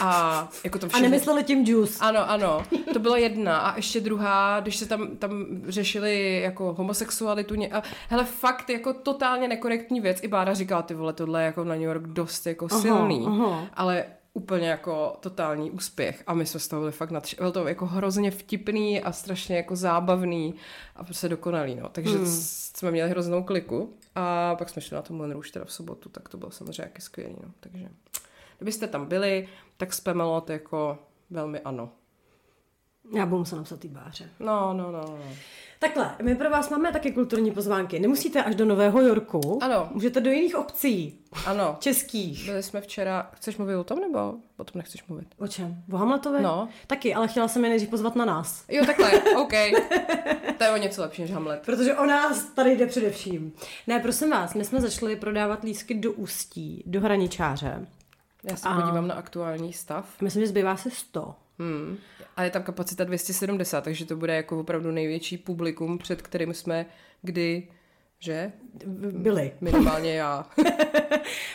A 0.00 0.48
jako 0.64 0.78
to 0.78 0.86
A 0.86 0.88
všichni... 0.88 1.08
nemysleli 1.08 1.44
tím 1.44 1.64
juice. 1.64 1.98
Ano, 2.00 2.30
ano. 2.30 2.62
To 2.92 2.98
byla 2.98 3.18
jedna. 3.18 3.58
A 3.58 3.76
ještě 3.76 4.00
druhá, 4.00 4.60
když 4.60 4.76
se 4.76 4.86
tam, 4.86 5.16
tam 5.16 5.46
řešili 5.68 6.40
jako 6.40 6.72
homosexualitu. 6.78 7.54
ně- 7.54 7.68
A, 7.68 7.82
hele, 8.08 8.24
fakt 8.24 8.70
jako 8.70 8.92
totálně 8.92 9.48
nekorektní 9.48 10.00
věc. 10.00 10.18
I 10.22 10.28
Bára 10.28 10.54
říkala, 10.54 10.82
ty 10.82 10.94
vole, 10.94 11.12
tohle 11.12 11.42
je 11.42 11.46
jako 11.46 11.64
na 11.64 11.74
New 11.74 11.82
York 11.84 12.02
dost 12.06 12.46
jako 12.46 12.66
Aha, 12.70 12.80
silný. 12.80 13.24
aha. 13.26 13.66
Ale 13.74 14.04
úplně 14.38 14.68
jako 14.68 15.16
totální 15.20 15.70
úspěch. 15.70 16.22
A 16.26 16.34
my 16.34 16.46
jsme 16.46 16.60
z 16.60 16.68
toho 16.68 16.80
byli 16.80 16.92
fakt 16.92 17.10
nadš... 17.10 17.34
Bylo 17.34 17.52
to 17.52 17.68
jako 17.68 17.86
hrozně 17.86 18.30
vtipný 18.30 19.02
a 19.02 19.12
strašně 19.12 19.56
jako 19.56 19.76
zábavný 19.76 20.54
a 20.96 21.04
prostě 21.04 21.28
dokonalý, 21.28 21.74
no. 21.74 21.88
Takže 21.88 22.16
hmm. 22.16 22.26
jsme 22.26 22.90
měli 22.90 23.10
hroznou 23.10 23.44
kliku. 23.44 23.96
A 24.14 24.54
pak 24.54 24.68
jsme 24.68 24.82
šli 24.82 24.94
na 24.94 25.02
to 25.02 25.14
Moulin 25.14 25.32
Rouge 25.32 25.52
teda 25.52 25.64
v 25.64 25.72
sobotu, 25.72 26.08
tak 26.08 26.28
to 26.28 26.36
bylo 26.36 26.50
samozřejmě 26.50 26.82
jaký 26.82 27.02
skvělý, 27.02 27.36
no. 27.42 27.50
Takže 27.60 27.88
kdybyste 28.58 28.86
tam 28.86 29.06
byli, 29.06 29.48
tak 29.76 29.92
Spamelot 29.92 30.50
jako 30.50 30.98
velmi 31.30 31.60
ano. 31.60 31.90
Já 33.14 33.26
budu 33.26 33.38
muset 33.38 33.56
napsat 33.56 33.80
tý 33.80 33.88
báře. 33.88 34.30
No, 34.40 34.74
no, 34.74 34.92
no, 34.92 35.00
no. 35.00 35.18
Takhle, 35.78 36.14
my 36.22 36.34
pro 36.34 36.50
vás 36.50 36.70
máme 36.70 36.92
taky 36.92 37.12
kulturní 37.12 37.50
pozvánky. 37.50 37.98
Nemusíte 38.00 38.42
až 38.42 38.54
do 38.54 38.64
Nového 38.64 39.00
Yorku. 39.00 39.58
Ano. 39.62 39.88
Můžete 39.92 40.20
do 40.20 40.30
jiných 40.30 40.56
obcí. 40.56 41.18
Ano. 41.46 41.76
Českých. 41.80 42.44
Byli 42.46 42.62
jsme 42.62 42.80
včera, 42.80 43.30
chceš 43.34 43.56
mluvit 43.56 43.76
o 43.76 43.84
tom 43.84 43.98
nebo 44.00 44.18
o 44.56 44.64
tom 44.64 44.72
nechceš 44.74 45.04
mluvit? 45.06 45.28
O 45.38 45.48
čem? 45.48 45.82
O 45.92 45.96
Hamletovi? 45.96 46.42
No. 46.42 46.68
Taky, 46.86 47.14
ale 47.14 47.28
chtěla 47.28 47.48
jsem 47.48 47.64
je 47.64 47.68
nejdřív 47.70 47.90
pozvat 47.90 48.16
na 48.16 48.24
nás. 48.24 48.64
Jo, 48.68 48.86
takhle, 48.86 49.10
OK. 49.36 49.52
To 50.58 50.64
je 50.64 50.70
o 50.70 50.76
něco 50.76 51.00
lepší 51.02 51.22
než 51.22 51.30
Hamlet. 51.32 51.62
Protože 51.66 51.94
o 51.94 52.06
nás 52.06 52.44
tady 52.44 52.76
jde 52.76 52.86
především. 52.86 53.52
Ne, 53.86 53.98
prosím 54.00 54.30
vás, 54.30 54.54
my 54.54 54.64
jsme 54.64 54.80
začali 54.80 55.16
prodávat 55.16 55.62
lísky 55.64 55.94
do 55.94 56.12
Ústí, 56.12 56.82
do 56.86 57.00
Hraničáře. 57.00 57.86
Já 58.50 58.56
se 58.56 58.68
A- 58.68 58.74
podívám 58.80 59.08
na 59.08 59.14
aktuální 59.14 59.72
stav. 59.72 60.06
Myslím, 60.20 60.42
že 60.42 60.48
zbývá 60.48 60.76
se 60.76 60.90
100. 60.90 61.34
Hmm. 61.58 61.96
A 62.36 62.42
je 62.42 62.50
tam 62.50 62.62
kapacita 62.62 63.04
270, 63.04 63.84
takže 63.84 64.04
to 64.04 64.16
bude 64.16 64.36
jako 64.36 64.60
opravdu 64.60 64.90
největší 64.90 65.38
publikum, 65.38 65.98
před 65.98 66.22
kterým 66.22 66.54
jsme 66.54 66.86
kdy, 67.22 67.68
že? 68.18 68.52
Byli. 69.12 69.52
Minimálně 69.60 70.14
já. 70.14 70.46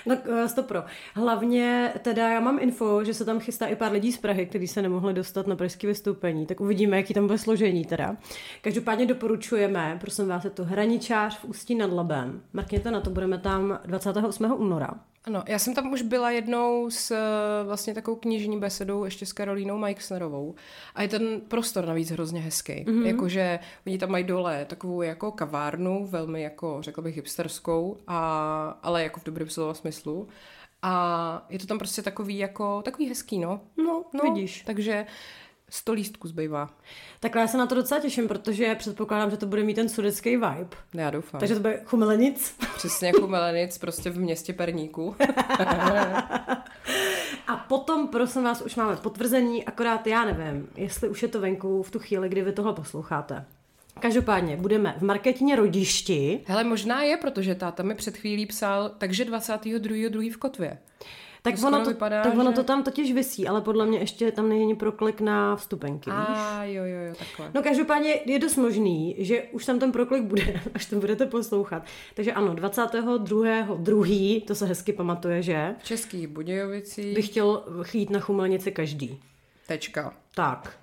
No, 0.05 0.17
eh, 0.25 0.49
stopro. 0.49 0.83
Hlavně 1.13 1.93
teda 2.01 2.29
já 2.29 2.39
mám 2.39 2.59
info, 2.59 3.03
že 3.03 3.13
se 3.13 3.25
tam 3.25 3.39
chystá 3.39 3.65
i 3.67 3.75
pár 3.75 3.91
lidí 3.91 4.11
z 4.11 4.17
Prahy, 4.17 4.45
kteří 4.45 4.67
se 4.67 4.81
nemohli 4.81 5.13
dostat 5.13 5.47
na 5.47 5.55
pražské 5.55 5.87
vystoupení, 5.87 6.45
tak 6.45 6.61
uvidíme, 6.61 6.97
jaký 6.97 7.13
tam 7.13 7.27
bude 7.27 7.37
složení 7.37 7.85
teda. 7.85 8.17
Každopádně 8.61 9.05
doporučujeme, 9.05 9.97
prosím 9.99 10.27
vás, 10.27 10.43
je 10.43 10.49
to 10.49 10.65
Hraničář 10.65 11.39
v 11.39 11.45
Ústí 11.45 11.75
nad 11.75 11.91
Labem. 11.91 12.41
Mrkněte 12.53 12.91
na 12.91 13.01
to, 13.01 13.09
budeme 13.09 13.37
tam 13.37 13.79
28. 13.85 14.53
února. 14.57 14.89
Ano, 15.25 15.43
já 15.47 15.59
jsem 15.59 15.73
tam 15.75 15.91
už 15.91 16.01
byla 16.01 16.31
jednou 16.31 16.89
s 16.89 17.11
eh, 17.11 17.63
vlastně 17.63 17.93
takovou 17.93 18.17
knižní 18.17 18.59
besedou 18.59 19.05
ještě 19.05 19.25
s 19.25 19.33
Karolínou 19.33 19.77
Majksnerovou 19.77 20.55
a 20.95 21.01
je 21.01 21.07
ten 21.07 21.41
prostor 21.41 21.85
navíc 21.85 22.11
hrozně 22.11 22.41
hezký. 22.41 22.73
Mm-hmm. 22.73 23.05
Jakože 23.05 23.59
oni 23.87 23.97
tam 23.97 24.09
mají 24.09 24.23
dole 24.23 24.65
takovou 24.65 25.01
jako 25.01 25.31
kavárnu, 25.31 26.07
velmi 26.07 26.41
jako, 26.41 26.77
řekla 26.81 27.03
bych, 27.03 27.15
hipsterskou, 27.15 27.97
a, 28.07 28.79
ale 28.83 29.03
jako 29.03 29.19
v 29.19 29.23
dobrém 29.23 29.49
slova 29.49 29.73
smyslu. 29.73 30.27
A 30.81 31.45
je 31.49 31.59
to 31.59 31.65
tam 31.65 31.77
prostě 31.77 32.01
takový 32.01 32.37
jako, 32.37 32.81
takový 32.81 33.09
hezký, 33.09 33.39
no. 33.39 33.61
No, 33.77 34.05
no 34.13 34.33
vidíš. 34.33 34.63
Takže 34.65 35.05
100 35.73 35.93
lístků 35.93 36.27
zbývá. 36.27 36.69
Tak 37.19 37.35
já 37.35 37.47
se 37.47 37.57
na 37.57 37.65
to 37.65 37.75
docela 37.75 38.01
těším, 38.01 38.27
protože 38.27 38.75
předpokládám, 38.75 39.31
že 39.31 39.37
to 39.37 39.45
bude 39.45 39.63
mít 39.63 39.73
ten 39.73 39.89
sudecký 39.89 40.29
vibe. 40.29 40.67
Já 40.93 41.09
doufám. 41.09 41.39
Takže 41.39 41.53
to 41.53 41.59
bude 41.59 41.81
chumelenic. 41.85 42.55
Přesně 42.75 43.07
jako 43.07 43.27
Melenic, 43.27 43.77
prostě 43.77 44.09
v 44.09 44.19
městě 44.19 44.53
Perníku. 44.53 45.15
A 47.47 47.57
potom, 47.67 48.07
prosím 48.07 48.43
vás, 48.43 48.61
už 48.61 48.75
máme 48.75 48.95
potvrzení, 48.95 49.65
akorát 49.65 50.07
já 50.07 50.25
nevím, 50.25 50.67
jestli 50.75 51.09
už 51.09 51.21
je 51.21 51.27
to 51.27 51.39
venku 51.39 51.83
v 51.83 51.91
tu 51.91 51.99
chvíli, 51.99 52.29
kdy 52.29 52.41
vy 52.41 52.51
tohle 52.51 52.73
posloucháte. 52.73 53.45
Každopádně 53.99 54.57
budeme 54.57 54.95
v 54.97 55.01
marketině 55.01 55.55
rodišti. 55.55 56.39
Hele, 56.45 56.63
možná 56.63 57.03
je, 57.03 57.17
protože 57.17 57.55
táta 57.55 57.83
mi 57.83 57.95
před 57.95 58.17
chvílí 58.17 58.45
psal, 58.45 58.91
takže 58.97 59.25
22.2. 59.25 60.33
v 60.33 60.37
Kotvě. 60.37 60.77
Tak, 61.43 61.55
To 61.59 61.67
ono, 61.67 61.83
to, 61.83 61.89
vypadá, 61.89 62.23
tak 62.23 62.33
ono 62.33 62.49
že- 62.51 62.55
to 62.55 62.63
tam 62.63 62.83
totiž 62.83 63.13
visí, 63.13 63.47
ale 63.47 63.61
podle 63.61 63.85
mě 63.85 63.99
ještě 63.99 64.31
tam 64.31 64.49
není 64.49 64.75
proklik 64.75 65.21
na 65.21 65.55
vstupenky. 65.55 66.09
víš? 66.09 66.19
A 66.37 66.63
jo, 66.63 66.83
jo, 66.83 66.99
jo, 67.07 67.13
takhle. 67.19 67.51
No 67.53 67.63
každopádně 67.63 68.19
je 68.25 68.39
dost 68.39 68.55
možný, 68.55 69.15
že 69.17 69.41
už 69.43 69.65
tam 69.65 69.79
ten 69.79 69.91
proklik 69.91 70.23
bude, 70.23 70.61
až 70.73 70.85
to 70.85 70.95
budete 70.95 71.25
poslouchat. 71.25 71.83
Takže 72.15 72.33
ano, 72.33 72.53
22. 72.53 73.75
druhý, 73.77 74.41
to 74.41 74.55
se 74.55 74.65
hezky 74.65 74.93
pamatuje, 74.93 75.41
že? 75.41 75.75
V 75.79 75.83
Českých 75.83 76.27
Budějovicích. 76.27 77.15
Bych 77.15 77.27
chtěl 77.27 77.63
jít 77.93 78.09
na 78.09 78.19
chumelnici 78.19 78.71
každý. 78.71 79.19
Tečka. 79.67 80.13
Tak. 80.35 80.77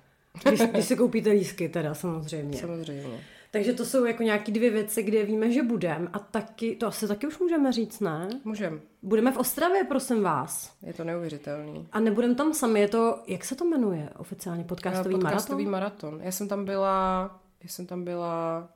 Když, 0.49 0.61
když 0.61 0.85
si 0.85 0.95
koupíte 0.95 1.29
lísky 1.29 1.69
teda, 1.69 1.93
samozřejmě. 1.93 2.57
Samozřejmě. 2.57 3.19
Takže 3.51 3.73
to 3.73 3.85
jsou 3.85 4.05
jako 4.05 4.23
nějaký 4.23 4.51
dvě 4.51 4.69
věci, 4.69 5.03
kde 5.03 5.23
víme, 5.25 5.51
že 5.51 5.63
budeme. 5.63 6.07
A 6.13 6.19
taky, 6.19 6.75
to 6.75 6.87
asi 6.87 7.07
taky 7.07 7.27
už 7.27 7.39
můžeme 7.39 7.71
říct, 7.71 7.99
ne? 7.99 8.29
Můžem. 8.43 8.81
Budeme 9.03 9.31
v 9.31 9.37
Ostravě, 9.37 9.83
prosím 9.83 10.23
vás. 10.23 10.73
Je 10.81 10.93
to 10.93 11.03
neuvěřitelný. 11.03 11.87
A 11.91 11.99
nebudeme 11.99 12.35
tam 12.35 12.53
sami, 12.53 12.79
je 12.79 12.87
to, 12.87 13.19
jak 13.27 13.45
se 13.45 13.55
to 13.55 13.65
jmenuje 13.65 14.09
oficiálně, 14.17 14.63
podcastový, 14.63 15.15
Podcastový 15.15 15.65
maraton? 15.65 16.09
maraton. 16.09 16.25
Já 16.25 16.31
jsem 16.31 16.47
tam 16.47 16.65
byla, 16.65 17.23
já 17.63 17.69
jsem 17.69 17.85
tam 17.85 18.03
byla 18.03 18.67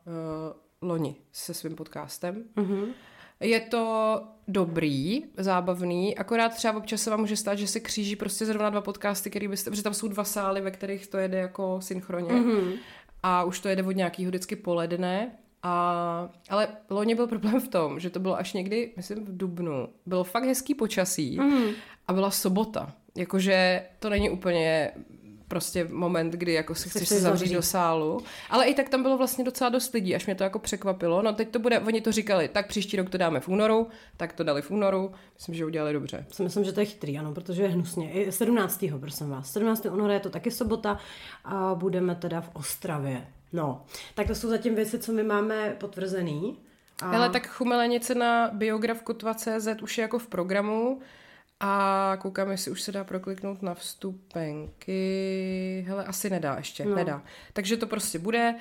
uh, 0.81 0.89
loni 0.89 1.15
se 1.31 1.53
svým 1.53 1.75
podcastem. 1.75 2.43
Mhm. 2.55 2.85
Je 3.39 3.59
to 3.59 4.21
dobrý, 4.47 5.23
zábavný, 5.37 6.17
akorát 6.17 6.49
třeba 6.49 6.77
občas 6.77 7.01
se 7.01 7.09
vám 7.09 7.19
může 7.19 7.37
stát, 7.37 7.55
že 7.55 7.67
se 7.67 7.79
kříží 7.79 8.15
prostě 8.15 8.45
zrovna 8.45 8.69
dva 8.69 8.81
podcasty, 8.81 9.29
který 9.29 9.47
byste, 9.47 9.69
protože 9.69 9.83
tam 9.83 9.93
jsou 9.93 10.07
dva 10.07 10.23
sály, 10.23 10.61
ve 10.61 10.71
kterých 10.71 11.07
to 11.07 11.17
jede 11.17 11.37
jako 11.37 11.77
synchronně 11.81 12.33
Mhm. 12.33 12.71
A 13.27 13.43
už 13.43 13.59
to 13.59 13.67
jede 13.67 13.83
od 13.83 13.91
nějakého 13.91 14.29
vždycky 14.29 14.55
poledne. 14.55 15.31
A, 15.63 16.29
ale 16.49 16.67
loni 16.89 17.15
byl 17.15 17.27
problém 17.27 17.61
v 17.61 17.67
tom, 17.67 17.99
že 17.99 18.09
to 18.09 18.19
bylo 18.19 18.37
až 18.37 18.53
někdy, 18.53 18.93
myslím 18.97 19.25
v 19.25 19.37
Dubnu, 19.37 19.87
bylo 20.05 20.23
fakt 20.23 20.43
hezký 20.43 20.75
počasí 20.75 21.37
Mhm. 21.39 21.63
a 22.07 22.13
byla 22.13 22.31
sobota. 22.31 22.93
Jakože 23.17 23.85
to 23.99 24.09
není 24.09 24.29
úplně 24.29 24.91
prostě 25.47 25.87
moment, 25.91 26.33
kdy 26.33 26.53
jako 26.53 26.75
si 26.75 26.83
Se 26.83 26.89
chceš 26.89 27.09
se 27.09 27.19
zavřít 27.19 27.53
do 27.53 27.61
sálu. 27.61 28.19
Ale 28.49 28.65
i 28.65 28.73
tak 28.73 28.89
tam 28.89 29.01
bylo 29.01 29.17
vlastně 29.17 29.43
docela 29.43 29.69
dost 29.69 29.93
lidí, 29.93 30.15
až 30.15 30.25
mě 30.25 30.35
to 30.35 30.43
jako 30.43 30.59
překvapilo. 30.59 31.21
No 31.21 31.33
teď 31.33 31.49
to 31.49 31.59
bude, 31.59 31.79
oni 31.79 32.01
to 32.01 32.11
říkali, 32.11 32.47
tak 32.47 32.67
příští 32.67 32.97
rok 32.97 33.09
to 33.09 33.17
dáme 33.17 33.39
v 33.39 33.47
únoru, 33.47 33.87
tak 34.17 34.33
to 34.33 34.43
dali 34.43 34.61
v 34.61 34.71
únoru. 34.71 35.11
Myslím, 35.37 35.55
že 35.55 35.65
udělali 35.65 35.93
dobře. 35.93 36.25
Myslím, 36.43 36.63
že 36.63 36.71
to 36.71 36.79
je 36.79 36.85
chytrý, 36.85 37.17
ano, 37.17 37.33
protože 37.33 37.63
je 37.63 37.69
hnusně. 37.69 38.11
I 38.11 38.31
17. 38.31 38.85
prosím 38.99 39.29
vás. 39.29 39.51
17. 39.51 39.85
února 39.85 40.13
je 40.13 40.19
to 40.19 40.29
taky 40.29 40.51
sobota 40.51 40.99
a 41.45 41.75
budeme 41.75 42.15
teda 42.15 42.41
v 42.41 42.49
Ostravě. 42.53 43.27
No, 43.53 43.85
tak 44.15 44.27
to 44.27 44.35
jsou 44.35 44.49
zatím 44.49 44.75
věci, 44.75 44.99
co 44.99 45.11
my 45.11 45.23
máme 45.23 45.75
potvrzený. 45.79 46.57
A... 47.01 47.11
Ale 47.11 47.29
tak 47.29 47.47
chumelenice 47.47 48.15
na 48.15 48.49
biografkotva.cz 48.53 49.67
už 49.81 49.97
je 49.97 50.01
jako 50.01 50.19
v 50.19 50.27
programu 50.27 50.99
a 51.59 52.17
koukám, 52.21 52.51
jestli 52.51 52.71
už 52.71 52.81
se 52.81 52.91
dá 52.91 53.03
prokliknout 53.03 53.61
na 53.61 53.73
vstupenky. 53.73 55.85
Hele, 55.87 56.03
asi 56.05 56.29
nedá 56.29 56.55
ještě, 56.55 56.85
No. 56.85 56.95
nedá. 56.95 57.21
Takže 57.53 57.77
to 57.77 57.87
prostě 57.87 58.19
bude 58.19 58.55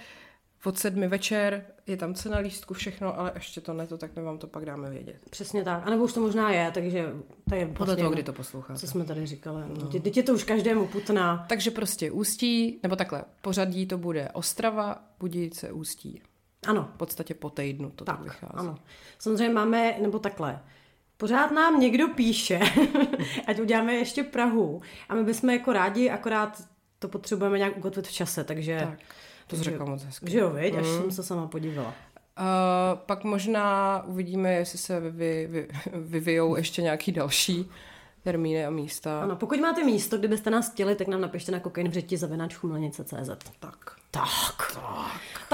od 0.65 0.79
sedmi 0.79 1.09
večer, 1.09 1.65
je 1.87 1.97
tam 1.97 2.15
cena 2.15 2.39
lístku, 2.39 2.75
všechno, 2.75 3.19
ale 3.19 3.33
ještě 3.35 3.61
to 3.61 3.73
ne, 3.73 3.87
to 3.87 3.99
tak 3.99 4.17
my 4.17 4.23
vám 4.23 4.39
to 4.39 4.47
pak 4.47 4.65
dáme 4.65 4.91
vědět. 4.91 5.17
Přesně 5.31 5.65
tak. 5.65 5.83
A 5.87 5.91
nebo 5.91 6.05
už 6.05 6.13
to 6.13 6.21
možná 6.21 6.51
je, 6.51 6.71
takže 6.71 7.13
to 7.49 7.55
je 7.55 7.67
Podle 7.67 7.87
vlastně 7.87 8.03
toho, 8.03 8.13
kdy 8.13 8.23
to 8.23 8.33
posloucháte. 8.33 8.81
Co 8.81 8.87
jsme 8.87 9.05
tady 9.05 9.27
říkali. 9.27 9.63
No. 9.69 9.87
Teď 10.01 10.17
je 10.17 10.23
to 10.23 10.35
už 10.35 10.45
každému 10.45 10.87
putná. 10.87 11.47
Takže 11.49 11.71
prostě 11.71 12.11
Ústí, 12.11 12.81
nebo 12.83 12.97
takhle, 12.97 13.25
pořadí 13.43 13.87
to 13.87 13.99
bude 13.99 14.29
Ostrava, 14.33 15.03
Budějice, 15.21 15.73
Ústí. 15.73 16.23
Ano, 16.67 16.89
V 16.95 16.97
podstatě 16.97 17.35
po 17.35 17.51
týdnu 17.51 17.91
to 17.91 18.05
tak, 18.05 18.17
tak, 18.17 18.25
vychází. 18.25 18.53
ano. 18.55 18.79
Samozřejmě 19.19 19.55
máme, 19.55 19.95
nebo 20.03 20.19
takhle, 20.19 20.61
pořád 21.17 21.51
nám 21.51 21.81
někdo 21.81 22.09
píše, 22.09 22.61
ať 23.47 23.61
uděláme 23.61 23.95
ještě 23.95 24.23
Prahu. 24.23 24.83
A 25.09 25.15
my 25.15 25.25
bychom 25.25 25.51
jako 25.51 25.73
rádi, 25.73 26.11
akorát 26.11 26.63
to 26.99 27.09
potřebujeme 27.09 27.59
nějak 27.59 27.77
ukotvit 27.77 28.07
v 28.09 28.13
čase, 28.13 28.45
takže... 28.45 28.79
Tak, 28.81 28.99
to 29.47 29.57
jsi 29.57 29.63
řekla 29.63 29.87
moc 29.87 30.05
hezky. 30.05 30.31
Že 30.31 30.39
jo, 30.39 30.51
viď? 30.51 30.75
Až 30.75 30.87
Mhm. 30.87 31.01
jsem 31.01 31.11
se 31.11 31.23
sama 31.23 31.47
podívala. 31.47 31.89
Uh, 32.41 32.99
pak 33.07 33.25
možná 33.25 34.03
uvidíme, 34.07 34.53
jestli 34.53 34.79
se 34.79 35.01
vy, 35.01 35.47
vy, 35.51 35.69
vyvijou 35.93 36.57
ještě 36.57 36.83
nějaký 36.83 37.13
další 37.13 37.71
termíny 38.23 38.67
a 38.67 38.71
místa. 38.71 39.23
Ano, 39.23 39.37
pokud 39.37 39.61
máte 39.61 39.85
místo, 39.85 40.19
kde 40.19 40.29
byste 40.29 40.51
nás 40.51 40.71
chtěli, 40.73 40.95
tak 40.97 41.09
nám 41.09 41.21
napište 41.21 41.53
na 41.53 41.61
kokain 41.61 41.89
v 41.89 41.93
řeti 41.93 42.17
zavináč 42.17 42.55
chumlenice.cz. 42.55 43.31
Tak. 43.61 43.77
Tak. 44.11 44.79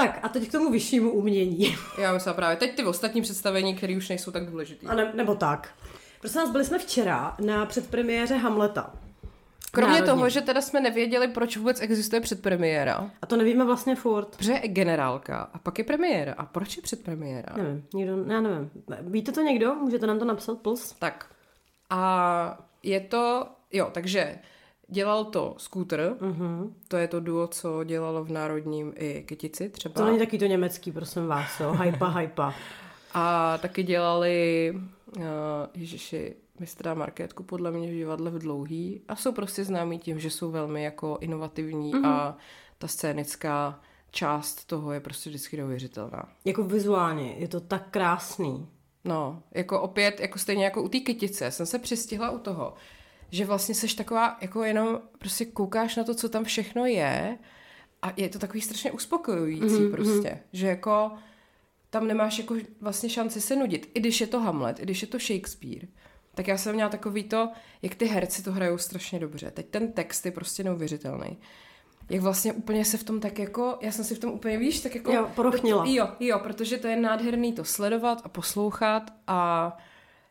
Tak 0.06 0.18
a 0.22 0.28
teď 0.28 0.48
k 0.48 0.52
tomu 0.52 0.70
vyššímu 0.70 1.10
umění. 1.12 1.76
Já 1.98 2.12
myslím 2.12 2.34
právě 2.34 2.56
teď 2.56 2.76
ty 2.76 2.84
ostatní 2.84 3.22
představení, 3.22 3.74
které 3.74 3.96
už 3.96 4.08
nejsou 4.08 4.30
tak 4.30 4.46
důležitý. 4.50 4.86
A 4.86 4.94
ne, 4.94 5.12
nebo 5.14 5.34
tak. 5.34 5.68
Prosím 6.20 6.40
vás, 6.40 6.50
byli 6.50 6.64
jsme 6.64 6.78
včera 6.78 7.36
na 7.40 7.66
předpremiéře 7.66 8.36
Hamleta. 8.36 8.92
Kromě 9.72 9.92
Národní. 9.92 10.14
toho, 10.14 10.28
že 10.28 10.40
teda 10.40 10.60
jsme 10.60 10.80
nevěděli, 10.80 11.28
proč 11.28 11.56
vůbec 11.56 11.80
existuje 11.80 12.20
předpremiéra, 12.20 13.10
A 13.22 13.26
to 13.26 13.36
nevíme 13.36 13.64
vlastně 13.64 13.96
furt. 13.96 14.36
protože 14.36 14.52
je 14.52 14.68
generálka 14.68 15.50
a 15.54 15.58
pak 15.58 15.78
je 15.78 15.84
premiéra. 15.84 16.34
A 16.38 16.44
proč 16.44 16.76
je 16.76 16.82
předpremiéra? 16.82 17.56
Nevím, 17.56 17.84
nikdo, 17.94 18.24
já 18.32 18.40
nevím. 18.40 18.70
Víte 19.00 19.32
to 19.32 19.40
někdo? 19.40 19.74
Můžete 19.74 20.06
nám 20.06 20.18
to 20.18 20.24
napsat, 20.24 20.58
plus? 20.58 20.92
Tak. 20.98 21.26
A 21.90 22.58
je 22.82 23.00
to, 23.00 23.46
jo, 23.72 23.88
takže 23.92 24.38
dělal 24.90 25.24
to 25.24 25.54
Scooter, 25.58 26.16
Mhm. 26.20 26.74
to 26.88 26.96
je 26.96 27.08
to 27.08 27.20
duo, 27.20 27.46
co 27.46 27.84
dělalo 27.84 28.24
v 28.24 28.30
Národním 28.30 28.92
i 28.96 29.22
Kytici 29.26 29.68
třeba. 29.68 29.94
To 29.94 30.04
není 30.04 30.18
taky 30.18 30.38
to 30.38 30.46
německý, 30.46 30.92
prosím 30.92 31.26
vás, 31.26 31.60
jo. 31.60 31.72
Hypa, 31.72 32.08
hypa. 32.08 32.54
A 33.14 33.58
taky 33.58 33.82
dělali, 33.82 34.72
uh, 35.16 35.22
ježiši, 35.74 36.36
mistra 36.60 36.94
Markétku 36.94 37.42
podle 37.42 37.70
mě 37.70 37.88
v 37.90 37.94
divadle 37.94 38.30
v 38.30 38.38
dlouhý 38.38 39.00
a 39.08 39.16
jsou 39.16 39.32
prostě 39.32 39.64
známí 39.64 39.98
tím, 39.98 40.18
že 40.20 40.30
jsou 40.30 40.50
velmi 40.50 40.82
jako 40.84 41.18
inovativní 41.20 41.90
Mhm. 41.90 42.02
mm-hmm. 42.02 42.08
a 42.08 42.36
ta 42.78 42.88
scénická 42.88 43.80
část 44.10 44.64
toho 44.64 44.92
je 44.92 45.00
prostě 45.00 45.30
vždycky 45.30 45.56
neuvěřitelná. 45.56 46.22
Jako 46.44 46.62
vizuálně, 46.64 47.34
je 47.38 47.48
to 47.48 47.60
tak 47.60 47.86
krásný. 47.90 48.66
No, 49.04 49.42
jako 49.54 49.80
opět, 49.80 50.20
jako 50.20 50.38
stejně 50.38 50.64
jako 50.64 50.82
u 50.82 50.88
té 50.88 51.00
kytice, 51.00 51.50
jsem 51.50 51.66
se 51.66 51.78
přistihla 51.78 52.30
u 52.30 52.38
toho, 52.38 52.74
že 53.30 53.44
vlastně 53.44 53.74
seš 53.74 53.94
taková, 53.94 54.38
jako 54.40 54.64
jenom 54.64 55.00
prostě 55.18 55.44
koukáš 55.44 55.96
na 55.96 56.04
to, 56.04 56.14
co 56.14 56.28
tam 56.28 56.44
všechno 56.44 56.86
je 56.86 57.38
a 58.02 58.12
je 58.16 58.28
to 58.28 58.38
takový 58.38 58.60
strašně 58.60 58.92
uspokojující 58.92 59.66
mm-hmm. 59.66 59.90
prostě, 59.90 60.40
že 60.52 60.66
jako 60.66 61.12
tam 61.90 62.06
nemáš 62.06 62.38
jako 62.38 62.54
vlastně 62.80 63.08
šanci 63.08 63.40
se 63.40 63.56
nudit, 63.56 63.90
i 63.94 64.00
když 64.00 64.20
je 64.20 64.26
to 64.26 64.40
Hamlet, 64.40 64.80
i 64.80 64.82
když 64.82 65.02
je 65.02 65.08
to 65.08 65.18
Shakespeare, 65.18 65.86
tak 66.34 66.48
já 66.48 66.58
jsem 66.58 66.74
měla 66.74 66.90
takový 66.90 67.24
to, 67.24 67.50
jak 67.82 67.94
ty 67.94 68.06
herci 68.06 68.42
to 68.42 68.52
hrajou 68.52 68.78
strašně 68.78 69.18
dobře. 69.18 69.50
Teď 69.50 69.66
ten 69.66 69.92
text 69.92 70.26
je 70.26 70.32
prostě 70.32 70.64
neuvěřitelný. 70.64 71.38
Jak 72.10 72.22
vlastně 72.22 72.52
úplně 72.52 72.84
se 72.84 72.98
v 72.98 73.04
tom 73.04 73.20
tak 73.20 73.38
jako, 73.38 73.78
já 73.80 73.92
jsem 73.92 74.04
si 74.04 74.14
v 74.14 74.18
tom 74.18 74.30
úplně, 74.30 74.58
víš, 74.58 74.80
tak 74.80 74.94
jako... 74.94 75.12
Jo, 75.12 75.30
porochnila. 75.34 75.84
Jo, 75.86 76.08
jo, 76.20 76.38
protože 76.38 76.78
to 76.78 76.86
je 76.86 76.96
nádherný 76.96 77.52
to 77.52 77.64
sledovat 77.64 78.20
a 78.24 78.28
poslouchat 78.28 79.12
a 79.26 79.76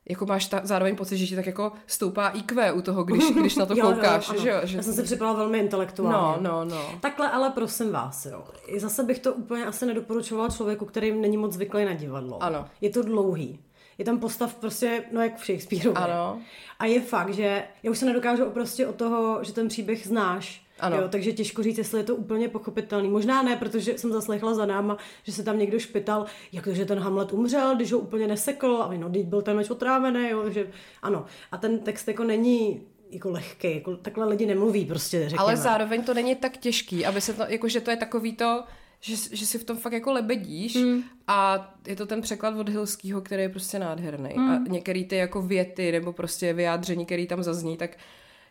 jako 0.09 0.25
máš 0.25 0.45
ta, 0.45 0.61
zároveň 0.63 0.95
pocit, 0.95 1.17
že 1.17 1.27
ti 1.27 1.35
tak 1.35 1.45
jako 1.45 1.71
stoupá 1.87 2.29
IQ 2.29 2.71
u 2.71 2.81
toho, 2.81 3.03
když, 3.03 3.31
když 3.39 3.55
na 3.55 3.65
to 3.65 3.73
Jo, 3.73 3.85
jo, 3.85 3.93
koukáš, 3.93 4.29
ano. 4.29 4.39
že 4.39 4.49
jo? 4.49 4.57
Že 4.63 4.77
Já 4.77 4.83
jsem 4.83 4.93
se 4.93 5.03
připadala 5.03 5.37
velmi 5.37 5.59
intelektuálně. 5.59 6.43
No, 6.43 6.65
no, 6.65 6.65
no. 6.65 6.89
Takhle 6.99 7.31
ale 7.31 7.49
prosím 7.49 7.91
vás, 7.91 8.25
jo. 8.25 8.43
Zase 8.77 9.03
bych 9.03 9.19
to 9.19 9.33
úplně 9.33 9.65
asi 9.65 9.85
nedoporučovala 9.85 10.49
člověku, 10.49 10.85
který 10.85 11.11
není 11.11 11.37
moc 11.37 11.53
zvyklý 11.53 11.85
na 11.85 11.93
divadlo. 11.93 12.43
Ano. 12.43 12.65
Je 12.81 12.89
to 12.89 13.01
dlouhý. 13.01 13.59
Je 13.97 14.05
tam 14.05 14.19
postav 14.19 14.55
prostě, 14.55 15.03
no 15.11 15.21
jak 15.21 15.37
v 15.37 15.45
Shakespeareu. 15.45 15.93
Ano. 15.95 16.39
A 16.79 16.85
je 16.85 17.01
fakt, 17.01 17.33
že 17.33 17.63
já 17.83 17.91
už 17.91 17.97
se 17.97 18.05
nedokážu 18.05 18.45
prostě 18.45 18.87
od 18.87 18.95
toho, 18.95 19.43
že 19.43 19.53
ten 19.53 19.67
příběh 19.67 20.07
znáš. 20.07 20.68
Ano. 20.79 20.97
Jo, 20.97 21.07
takže 21.09 21.33
těžko 21.33 21.63
říct, 21.63 21.77
jestli 21.77 21.99
je 21.99 22.03
to 22.03 22.15
úplně 22.15 22.49
pochopitelný. 22.49 23.09
Možná 23.09 23.43
ne, 23.43 23.55
protože 23.55 23.97
jsem 23.97 24.11
zaslechla 24.11 24.53
za 24.53 24.65
náma, 24.65 24.97
že 25.23 25.31
se 25.31 25.43
tam 25.43 25.59
někdo 25.59 25.79
špital, 25.79 26.25
jak 26.51 26.63
to, 26.63 26.73
že 26.73 26.85
ten 26.85 26.99
Hamlet 26.99 27.33
umřel, 27.33 27.75
když 27.75 27.91
ho 27.91 27.99
úplně 27.99 28.27
nesekl, 28.27 28.77
a 28.81 28.93
no, 28.93 29.09
teď 29.09 29.25
byl 29.25 29.41
ten 29.41 29.57
meč 29.57 29.69
otrávený, 29.69 30.29
jo, 30.29 30.49
že 30.49 30.67
ano. 31.01 31.25
A 31.51 31.57
ten 31.57 31.79
text 31.79 32.07
jako 32.07 32.23
není 32.23 32.81
jako 33.11 33.31
lehký, 33.31 33.75
jako 33.75 33.95
takhle 33.95 34.25
lidi 34.25 34.45
nemluví 34.45 34.85
prostě, 34.85 35.19
řekněme. 35.19 35.43
Ale 35.43 35.57
zároveň 35.57 36.03
to 36.03 36.13
není 36.13 36.35
tak 36.35 36.57
těžký, 36.57 37.05
aby 37.05 37.21
se 37.21 37.33
to, 37.33 37.43
jakože 37.47 37.81
to 37.81 37.91
je 37.91 37.97
takový 37.97 38.35
to, 38.35 38.63
že, 38.99 39.15
že 39.31 39.45
si 39.45 39.57
v 39.57 39.63
tom 39.63 39.77
fakt 39.77 39.93
jako 39.93 40.11
lebedíš 40.11 40.75
mm. 40.75 41.03
a 41.27 41.69
je 41.87 41.95
to 41.95 42.05
ten 42.05 42.21
překlad 42.21 42.55
od 42.55 42.69
Hilskýho, 42.69 43.21
který 43.21 43.41
je 43.41 43.49
prostě 43.49 43.79
nádherný. 43.79 44.29
Mm. 44.35 44.49
A 44.49 44.63
některé 44.69 45.03
ty 45.03 45.15
jako 45.15 45.41
věty 45.41 45.91
nebo 45.91 46.13
prostě 46.13 46.53
vyjádření, 46.53 47.05
které 47.05 47.25
tam 47.25 47.43
zazní, 47.43 47.77
tak 47.77 47.97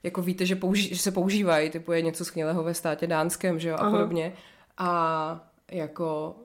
jako 0.03 0.23
víte, 0.23 0.47
že, 0.47 0.55
použi- 0.55 0.95
že 0.95 1.03
se 1.03 1.11
používají, 1.11 1.71
typu 1.71 1.93
je 1.93 2.03
něco 2.03 2.25
skvělého 2.25 2.63
ve 2.63 2.75
státě 2.75 3.07
dánském, 3.07 3.59
že 3.59 3.69
jo, 3.69 3.75
a 3.75 3.79
Aha. 3.79 3.91
podobně. 3.91 4.33
A 4.79 5.51
jako 5.71 6.37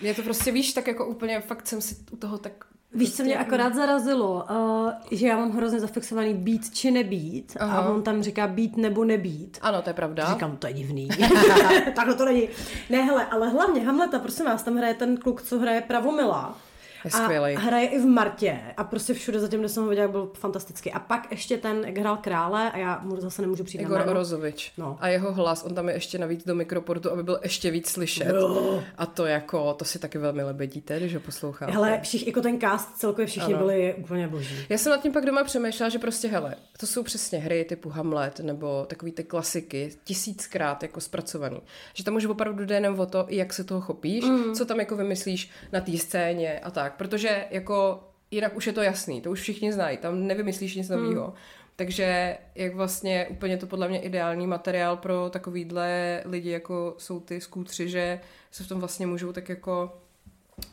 je 0.00 0.14
to 0.14 0.22
prostě, 0.22 0.52
víš, 0.52 0.72
tak 0.72 0.86
jako 0.86 1.06
úplně, 1.06 1.40
fakt 1.40 1.66
jsem 1.66 1.80
si 1.80 1.96
u 2.12 2.16
toho 2.16 2.38
tak 2.38 2.64
Víš, 2.96 3.16
co 3.16 3.22
mě 3.22 3.38
akorát 3.38 3.74
zarazilo, 3.74 4.46
uh, 4.50 4.90
že 5.10 5.26
já 5.26 5.36
mám 5.36 5.50
hrozně 5.50 5.80
zafixovaný 5.80 6.34
být 6.34 6.74
či 6.74 6.90
nebýt 6.90 7.56
Aha. 7.60 7.78
a 7.78 7.88
on 7.88 8.02
tam 8.02 8.22
říká 8.22 8.46
být 8.46 8.76
nebo 8.76 9.04
nebýt. 9.04 9.58
Ano, 9.62 9.82
to 9.82 9.90
je 9.90 9.94
pravda. 9.94 10.32
Říkám, 10.32 10.56
to 10.56 10.66
je 10.66 10.72
divný. 10.72 11.08
Takhle 11.94 12.14
to 12.14 12.24
není. 12.24 12.48
Ne, 12.90 13.02
hele, 13.02 13.26
ale 13.26 13.48
hlavně 13.48 13.86
Hamleta, 13.86 14.18
prosím 14.18 14.44
vás, 14.44 14.62
tam 14.62 14.76
hraje 14.76 14.94
ten 14.94 15.16
kluk, 15.16 15.42
co 15.42 15.58
hraje 15.58 15.80
Pravomila. 15.80 16.58
Je 17.04 17.56
a 17.56 17.60
hraje 17.60 17.88
i 17.88 17.98
v 17.98 18.06
Martě 18.06 18.60
a 18.76 18.84
prostě 18.84 19.14
všude 19.14 19.40
zatím, 19.40 19.60
kde 19.60 19.68
jsem 19.68 19.82
ho 19.82 19.88
viděla, 19.88 20.08
byl 20.08 20.30
fantastický. 20.34 20.92
A 20.92 20.98
pak 20.98 21.30
ještě 21.30 21.56
ten, 21.58 21.84
jak 21.86 21.98
hrál 21.98 22.16
krále 22.16 22.72
a 22.72 22.78
já 22.78 23.00
mu 23.02 23.20
zase 23.20 23.42
nemůžu 23.42 23.64
přijít 23.64 23.80
Igor 23.80 23.92
na 23.92 23.98
jméno. 23.98 24.10
Orozovič. 24.10 24.72
No. 24.78 24.96
A 25.00 25.08
jeho 25.08 25.32
hlas, 25.32 25.64
on 25.64 25.74
tam 25.74 25.88
je 25.88 25.94
ještě 25.94 26.18
navíc 26.18 26.44
do 26.44 26.54
mikroportu, 26.54 27.10
aby 27.10 27.22
byl 27.22 27.38
ještě 27.42 27.70
víc 27.70 27.88
slyšet. 27.88 28.26
Jo. 28.28 28.82
A 28.98 29.06
to 29.06 29.26
jako, 29.26 29.74
to 29.74 29.84
si 29.84 29.98
taky 29.98 30.18
velmi 30.18 30.42
lebedíte, 30.42 30.98
když 30.98 31.14
ho 31.14 31.20
posloucháte. 31.20 31.72
Hele, 31.72 32.00
všichni, 32.02 32.28
jako 32.28 32.40
ten 32.40 32.60
cast 32.60 32.96
celkově 32.96 33.26
všichni 33.26 33.54
Ano. 33.54 33.66
byli 33.66 33.94
úplně 33.94 34.28
boží. 34.28 34.66
Já 34.68 34.78
jsem 34.78 34.90
nad 34.90 35.02
tím 35.02 35.12
pak 35.12 35.26
doma 35.26 35.44
přemýšlela, 35.44 35.88
že 35.88 35.98
prostě 35.98 36.28
hele, 36.28 36.54
to 36.80 36.86
jsou 36.86 37.02
přesně 37.02 37.38
hry 37.38 37.64
typu 37.64 37.88
Hamlet 37.88 38.40
nebo 38.40 38.84
takový 38.86 39.12
ty 39.12 39.24
klasiky, 39.24 39.90
tisíckrát 40.04 40.82
jako 40.82 41.00
zpracovaný. 41.00 41.60
Že 41.94 42.04
tam 42.04 42.16
už 42.16 42.24
opravdu 42.24 42.64
jde 42.64 42.74
jenom 42.74 43.00
o 43.00 43.06
to, 43.06 43.26
jak 43.28 43.52
se 43.52 43.64
toho 43.64 43.80
chopíš, 43.80 44.24
mm. 44.24 44.54
co 44.54 44.64
tam 44.64 44.80
jako 44.80 44.96
vymyslíš 44.96 45.50
na 45.72 45.80
té 45.80 45.98
scéně 45.98 46.58
a 46.58 46.70
tak. 46.70 46.93
Protože 46.96 47.44
jako 47.50 48.00
jinak 48.30 48.56
už 48.56 48.66
je 48.66 48.72
to 48.72 48.82
jasný, 48.82 49.20
to 49.20 49.30
už 49.30 49.40
všichni 49.40 49.72
znají, 49.72 49.96
tam 49.96 50.26
nevymyslíš 50.26 50.74
nic 50.74 50.88
nového. 50.88 51.34
Takže 51.76 52.38
jak 52.54 52.74
vlastně 52.74 53.26
úplně 53.30 53.56
to 53.56 53.66
podle 53.66 53.88
mě 53.88 54.00
ideální 54.00 54.46
materiál 54.46 54.96
pro 54.96 55.30
takovýhle 55.30 56.22
lidi, 56.24 56.50
jako 56.50 56.94
jsou 56.98 57.20
ty 57.20 57.40
skútři, 57.40 57.88
že 57.88 58.20
se 58.50 58.64
v 58.64 58.68
tom 58.68 58.78
vlastně 58.78 59.06
můžou 59.06 59.32
tak 59.32 59.48
jako 59.48 59.92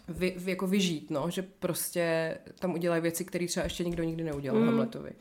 vy, 0.07 0.35
jako 0.45 0.67
vyžít, 0.67 1.09
no, 1.11 1.29
že 1.29 1.41
prostě 1.59 2.37
tam 2.59 2.73
udělají 2.73 3.01
věci, 3.01 3.25
které 3.25 3.47
třeba 3.47 3.63
ještě 3.63 3.83
nikdo 3.83 4.03
nikdy 4.03 4.23
neudělal 4.23 4.59
mm. 4.61 4.67
Hamletovi. 4.67 5.11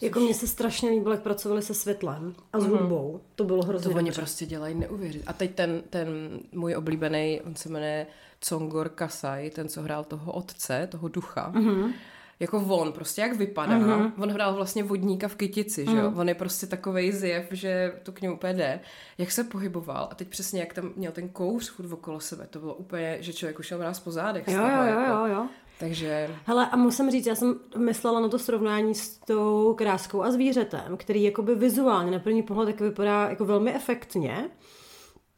Jako 0.00 0.20
mně 0.20 0.34
se 0.34 0.46
strašně 0.46 0.90
líbilo, 0.90 1.14
jak 1.14 1.22
pracovali 1.22 1.62
se 1.62 1.74
světlem 1.74 2.34
a 2.52 2.60
s 2.60 2.64
hudbou. 2.64 3.20
To 3.34 3.44
bylo 3.44 3.58
Mhm. 3.58 3.66
To 3.66 3.68
hrozně 3.68 3.94
oni 3.94 4.04
dobře. 4.04 4.20
prostě 4.20 4.46
dělají 4.46 4.74
neuvěřit. 4.74 5.22
A 5.26 5.32
teď 5.32 5.54
ten, 5.54 5.82
ten 5.90 6.08
můj 6.52 6.76
oblíbený, 6.76 7.40
on 7.46 7.54
se 7.54 7.68
jmenuje 7.68 8.06
Congor 8.44 8.88
Kasai, 8.88 9.50
ten, 9.50 9.68
co 9.68 9.82
hrál 9.82 10.04
toho 10.04 10.32
otce, 10.32 10.88
toho 10.90 11.08
ducha. 11.08 11.52
Mm-hmm. 11.54 11.92
Jako 12.40 12.58
on, 12.58 12.92
prostě 12.92 13.20
jak 13.20 13.36
vypadá. 13.36 13.78
Mm-hmm. 13.78 14.12
On 14.18 14.30
hrál 14.30 14.54
vlastně 14.54 14.84
vodníka 14.84 15.28
v 15.28 15.34
kytici, 15.34 15.86
že 15.90 15.96
jo? 15.96 16.12
On 16.16 16.28
je 16.28 16.34
prostě 16.34 16.66
takovej 16.66 17.12
zjev, 17.12 17.46
že 17.50 17.92
to 18.02 18.12
k 18.12 18.20
němu 18.20 18.34
úplně 18.34 18.54
jde. 18.54 18.80
Jak 19.18 19.32
se 19.32 19.44
pohyboval 19.44 20.08
a 20.10 20.14
teď 20.14 20.28
přesně 20.28 20.60
jak 20.60 20.74
tam 20.74 20.92
měl 20.96 21.12
ten 21.12 21.28
kouř 21.28 21.70
furt 21.70 21.92
okolo 21.92 22.20
sebe, 22.20 22.46
to 22.50 22.58
bylo 22.58 22.74
úplně, 22.74 23.16
že 23.20 23.32
člověk 23.32 23.58
už 23.58 23.70
měl 23.70 23.78
mráz 23.78 24.00
po 24.00 24.10
zádech. 24.10 24.48
Jo, 24.48 24.60
jo, 24.60 24.66
jo, 24.66 24.82
jako. 24.82 25.12
jo, 25.12 25.26
jo. 25.26 25.48
Takže 25.78 26.30
Hele, 26.46 26.68
a 26.70 26.76
musím 26.76 27.10
říct, 27.10 27.26
já 27.26 27.34
jsem 27.34 27.54
myslela 27.76 28.20
na 28.20 28.28
to 28.28 28.38
srovnání 28.38 28.94
s 28.94 29.18
tou 29.18 29.74
kráskou 29.74 30.22
a 30.22 30.30
zvířetem, 30.30 30.96
který 30.96 31.22
jakoby 31.22 31.54
vizuálně 31.54 32.10
na 32.10 32.18
první 32.18 32.42
pohled 32.42 32.66
tak 32.66 32.80
vypadá 32.80 33.28
jako 33.28 33.44
velmi 33.44 33.74
efektně. 33.74 34.50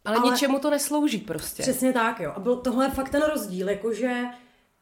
Ale, 0.07 0.17
Ale- 0.17 0.31
ničemu 0.31 0.59
to 0.59 0.71
neslouží 0.71 1.19
prostě. 1.19 1.63
Přesně 1.63 1.93
tak, 1.93 2.21
jo. 2.21 2.33
A 2.37 2.41
byl, 2.41 2.57
tohle 2.57 2.85
je 2.85 2.91
fakt 2.91 3.09
ten 3.09 3.23
rozdíl, 3.23 3.69
jakože 3.69 4.25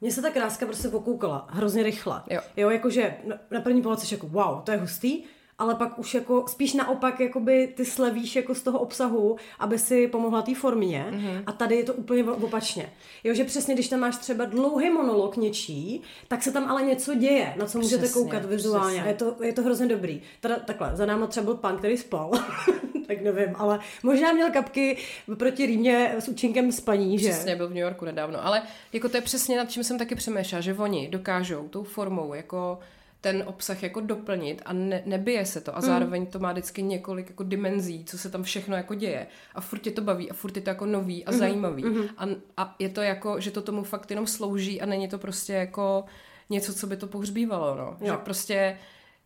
mně 0.00 0.12
se 0.12 0.22
ta 0.22 0.30
kráska 0.30 0.66
prostě 0.66 0.88
pokoukala 0.88 1.46
hrozně 1.50 1.82
rychle. 1.82 2.22
Jo. 2.30 2.40
jo 2.56 2.70
jakože 2.70 3.16
na, 3.24 3.36
na 3.50 3.60
první 3.60 3.82
pohled 3.82 4.00
jsi 4.00 4.14
jako 4.14 4.26
wow, 4.26 4.62
to 4.62 4.72
je 4.72 4.78
hustý, 4.78 5.24
ale 5.64 5.74
pak 5.74 5.98
už 5.98 6.14
jako 6.14 6.44
spíš 6.48 6.74
naopak 6.74 7.20
jakoby 7.20 7.72
ty 7.76 7.84
slevíš 7.84 8.36
jako 8.36 8.54
z 8.54 8.62
toho 8.62 8.78
obsahu, 8.78 9.36
aby 9.58 9.78
si 9.78 10.08
pomohla 10.08 10.42
té 10.42 10.54
formě 10.54 11.06
Mhm. 11.10 11.20
mm-hmm. 11.20 11.42
a 11.46 11.52
tady 11.52 11.76
je 11.76 11.84
to 11.84 11.94
úplně 11.94 12.24
opačně. 12.24 12.92
Jo, 13.24 13.34
že 13.34 13.44
přesně 13.44 13.74
když 13.74 13.88
tam 13.88 14.00
máš 14.00 14.16
třeba 14.16 14.44
dlouhý 14.44 14.90
monolog 14.90 15.36
něčí, 15.36 16.02
tak 16.28 16.42
se 16.42 16.52
tam 16.52 16.64
ale 16.64 16.82
něco 16.82 17.14
děje, 17.14 17.54
na 17.58 17.66
co 17.66 17.78
můžete 17.78 18.02
Přesně, 18.02 18.22
koukat 18.22 18.44
vizuálně 18.44 18.90
přesně. 18.90 19.02
a 19.04 19.08
je 19.08 19.14
to, 19.14 19.44
je 19.44 19.52
to 19.52 19.62
hrozně 19.62 19.86
dobrý. 19.86 20.22
Teda 20.40 20.56
takhle, 20.56 20.90
za 20.96 21.06
náma 21.06 21.26
třeba 21.26 21.44
byl 21.44 21.54
pán, 21.54 21.76
který 21.78 21.96
spal, 21.96 22.30
tak 23.06 23.20
nevím, 23.22 23.54
ale 23.56 23.78
možná 24.02 24.32
měl 24.32 24.50
kapky 24.52 24.96
proti 25.38 25.66
rýmě 25.66 26.14
s 26.18 26.28
účinkem 26.28 26.72
spaní, 26.72 27.18
že? 27.18 27.30
Přesně, 27.30 27.56
byl 27.56 27.66
v 27.68 27.74
New 27.74 27.82
Yorku 27.82 28.04
nedávno. 28.04 28.46
Ale 28.46 28.62
jako 28.92 29.08
to 29.08 29.16
je 29.16 29.20
přesně 29.20 29.56
nad 29.56 29.70
čím 29.70 29.84
jsem 29.84 29.98
taky 29.98 30.14
přemýšlela, 30.14 30.60
že 30.60 30.74
oni 30.74 31.08
dokážou 31.08 31.68
tou 31.68 31.82
formou 31.82 32.34
jako 32.34 32.78
ten 33.24 33.42
obsah 33.46 33.82
jako 33.82 34.00
doplnit 34.00 34.62
a 34.64 34.72
ne, 34.72 35.02
nebije 35.06 35.46
se 35.46 35.60
to 35.60 35.76
a 35.76 35.80
zároveň 35.80 36.26
to 36.26 36.38
má 36.38 36.52
vždycky 36.52 36.82
několik 36.82 37.28
jako 37.30 37.42
dimenzí, 37.42 38.04
co 38.04 38.18
se 38.18 38.30
tam 38.30 38.42
všechno 38.42 38.76
jako 38.76 38.94
děje 38.94 39.26
a 39.54 39.60
furt 39.60 39.78
tě 39.78 39.90
to 39.90 40.02
baví 40.02 40.30
a 40.30 40.34
furt 40.34 40.56
je 40.56 40.62
to 40.62 40.70
jako 40.70 40.86
nový 40.86 41.24
a 41.24 41.32
zajímavý 41.32 41.84
a, 42.18 42.26
a 42.56 42.74
je 42.78 42.88
to 42.88 43.00
jako, 43.02 43.40
že 43.40 43.50
to 43.50 43.62
tomu 43.62 43.82
fakt 43.84 44.10
jenom 44.10 44.26
slouží 44.26 44.80
a 44.80 44.86
není 44.86 45.08
to 45.08 45.18
prostě 45.18 45.52
jako 45.52 46.04
něco, 46.50 46.74
co 46.74 46.86
by 46.86 46.96
to 46.96 47.06
pohřbívalo, 47.06 47.74
no. 47.76 47.96
Že 48.00 48.06
Jo. 48.06 48.20
prostě 48.24 48.78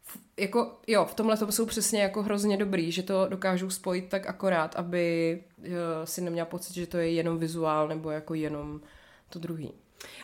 f- 0.06 0.18
jako, 0.36 0.78
jo, 0.86 1.04
v 1.04 1.14
tomhle 1.14 1.36
to 1.36 1.52
jsou 1.52 1.66
přesně 1.66 2.02
jako 2.02 2.22
hrozně 2.22 2.56
dobrý, 2.56 2.92
že 2.92 3.02
to 3.02 3.26
dokážou 3.28 3.70
spojit 3.70 4.08
tak 4.08 4.26
akorát, 4.26 4.76
aby 4.76 5.40
uh, 5.58 5.64
si 6.04 6.20
neměla 6.20 6.46
pocit, 6.46 6.74
že 6.74 6.86
to 6.86 6.98
je 6.98 7.10
jenom 7.12 7.38
vizuál 7.38 7.88
nebo 7.88 8.10
jako 8.10 8.34
jenom 8.34 8.80
to 9.30 9.38
druhý. 9.38 9.72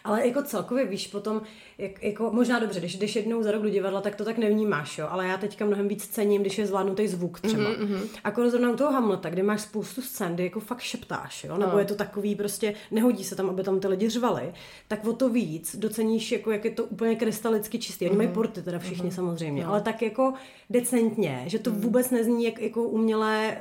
Ale 0.04 0.26
jako 0.26 0.42
celkově 0.42 0.84
víš 0.86 1.06
potom, 1.06 1.42
jak, 1.78 2.02
jako 2.02 2.30
možná 2.32 2.58
dobře, 2.58 2.80
když 2.80 2.96
jdeš 2.96 3.16
jednou 3.16 3.42
za 3.42 3.50
rok 3.50 3.62
do 3.62 3.68
divadla, 3.70 4.00
tak 4.00 4.16
to 4.16 4.24
tak 4.24 4.38
nevnímáš, 4.38 4.98
jo. 4.98 5.06
Ale 5.10 5.26
já 5.26 5.36
teďka 5.36 5.64
mnohem 5.64 5.88
víc 5.88 6.06
cením, 6.06 6.40
když 6.40 6.58
je 6.58 6.66
zvládnutý 6.66 7.08
zvuk 7.08 7.40
třeba. 7.40 7.62
Mm-hmm. 7.70 7.80
Mhm, 7.88 8.00
Jako 8.24 8.50
zrovna 8.50 8.70
u 8.70 8.76
toho 8.76 8.92
Hamleta, 8.92 9.30
kde 9.30 9.42
máš 9.42 9.60
spoustu 9.60 10.02
scén, 10.02 10.34
kdy 10.34 10.44
jako 10.44 10.60
fakt 10.60 10.80
šeptáš, 10.80 11.44
jo. 11.44 11.56
Nebo 11.56 11.78
je 11.78 11.84
to 11.84 11.94
takový 11.94 12.34
prostě, 12.34 12.74
nehodí 12.90 13.24
se 13.24 13.36
tam, 13.36 13.50
aby 13.50 13.62
tam 13.62 13.80
ty 13.80 13.88
lidi 13.88 14.08
řvali, 14.08 14.52
tak 14.88 15.04
o 15.06 15.12
to 15.12 15.28
víc 15.28 15.76
doceníš, 15.76 16.32
jako 16.32 16.50
jak 16.50 16.64
je 16.64 16.70
to 16.70 16.84
úplně 16.84 17.16
krystalicky 17.16 17.78
čistý. 17.78 18.06
Oni 18.08 18.16
mají 18.16 18.28
Mhm. 18.28 18.34
porty 18.34 18.62
teda 18.62 18.78
všichni 18.78 19.10
samozřejmě, 19.12 19.62
No. 19.64 19.70
ale 19.70 19.80
tak 19.80 20.02
jako 20.02 20.32
decentně, 20.70 21.42
že 21.46 21.58
to 21.58 21.70
vůbec 21.70 22.10
nezní 22.10 22.44
jak, 22.44 22.60
jako 22.60 22.82
umělé, 22.82 23.56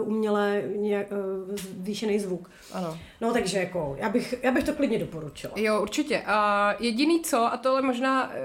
uh, 0.00 0.08
umělé 0.08 0.62
nějak, 0.76 1.06
uh, 1.48 1.54
zvýšený 1.82 2.18
zvuk. 2.20 2.50
Ano. 2.72 2.98
No 3.20 3.32
takže 3.32 3.58
jako, 3.58 3.96
já 3.98 4.08
bych, 4.08 4.34
já 4.42 4.50
bych 4.50 4.64
to 4.64 4.72
klidně 4.72 4.98
doporučila. 4.98 5.52
Jo, 5.56 5.82
určitě. 5.82 6.22
A 6.26 6.74
jediný 6.78 7.22
co, 7.22 7.52
a 7.52 7.56
tohle 7.56 7.82
možná, 7.82 8.32
eh, 8.34 8.42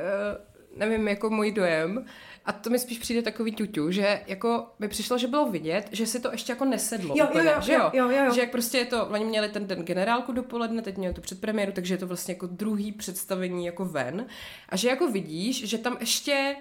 nevím, 0.78 1.08
jako 1.08 1.30
můj 1.30 1.52
dojem, 1.52 2.06
a 2.46 2.52
to 2.52 2.70
mi 2.70 2.80
spíš 2.80 3.00
přijde 3.00 3.22
takový 3.22 3.52
ťuťu, 3.52 3.92
že 3.92 4.22
jako 4.28 4.68
mi 4.80 4.88
přišlo, 4.88 5.18
že 5.18 5.28
bylo 5.28 5.52
vidět, 5.52 5.90
že 5.92 6.06
si 6.08 6.20
to 6.20 6.32
ještě 6.32 6.52
jako 6.52 6.66
nesedlo 6.66 7.16
Jo, 7.18 7.24
jo, 7.24 7.30
úplně, 7.30 7.50
jo, 7.50 7.62
že 7.62 7.74
jo, 7.74 7.90
jo, 7.94 8.10
jo, 8.10 8.26
jo. 8.26 8.34
Že 8.34 8.42
jak 8.42 8.52
prostě 8.52 8.78
je 8.78 8.86
to, 8.86 9.06
oni 9.06 9.26
měli 9.26 9.50
ten 9.50 9.68
den 9.68 9.84
generálku 9.84 10.32
dopoledne, 10.32 10.82
teď 10.82 10.98
měli 10.98 11.14
tu 11.14 11.22
předpremiéru, 11.22 11.72
takže 11.72 11.94
je 11.94 11.98
to 11.98 12.08
vlastně 12.08 12.34
jako 12.34 12.48
druhý 12.48 12.92
představení 12.92 13.66
jako 13.66 13.86
ven. 13.86 14.26
A 14.70 14.76
že 14.76 14.90
jako 14.90 15.08
vidíš, 15.08 15.70
že 15.70 15.78
tam 15.78 15.98
ještě 16.00 16.56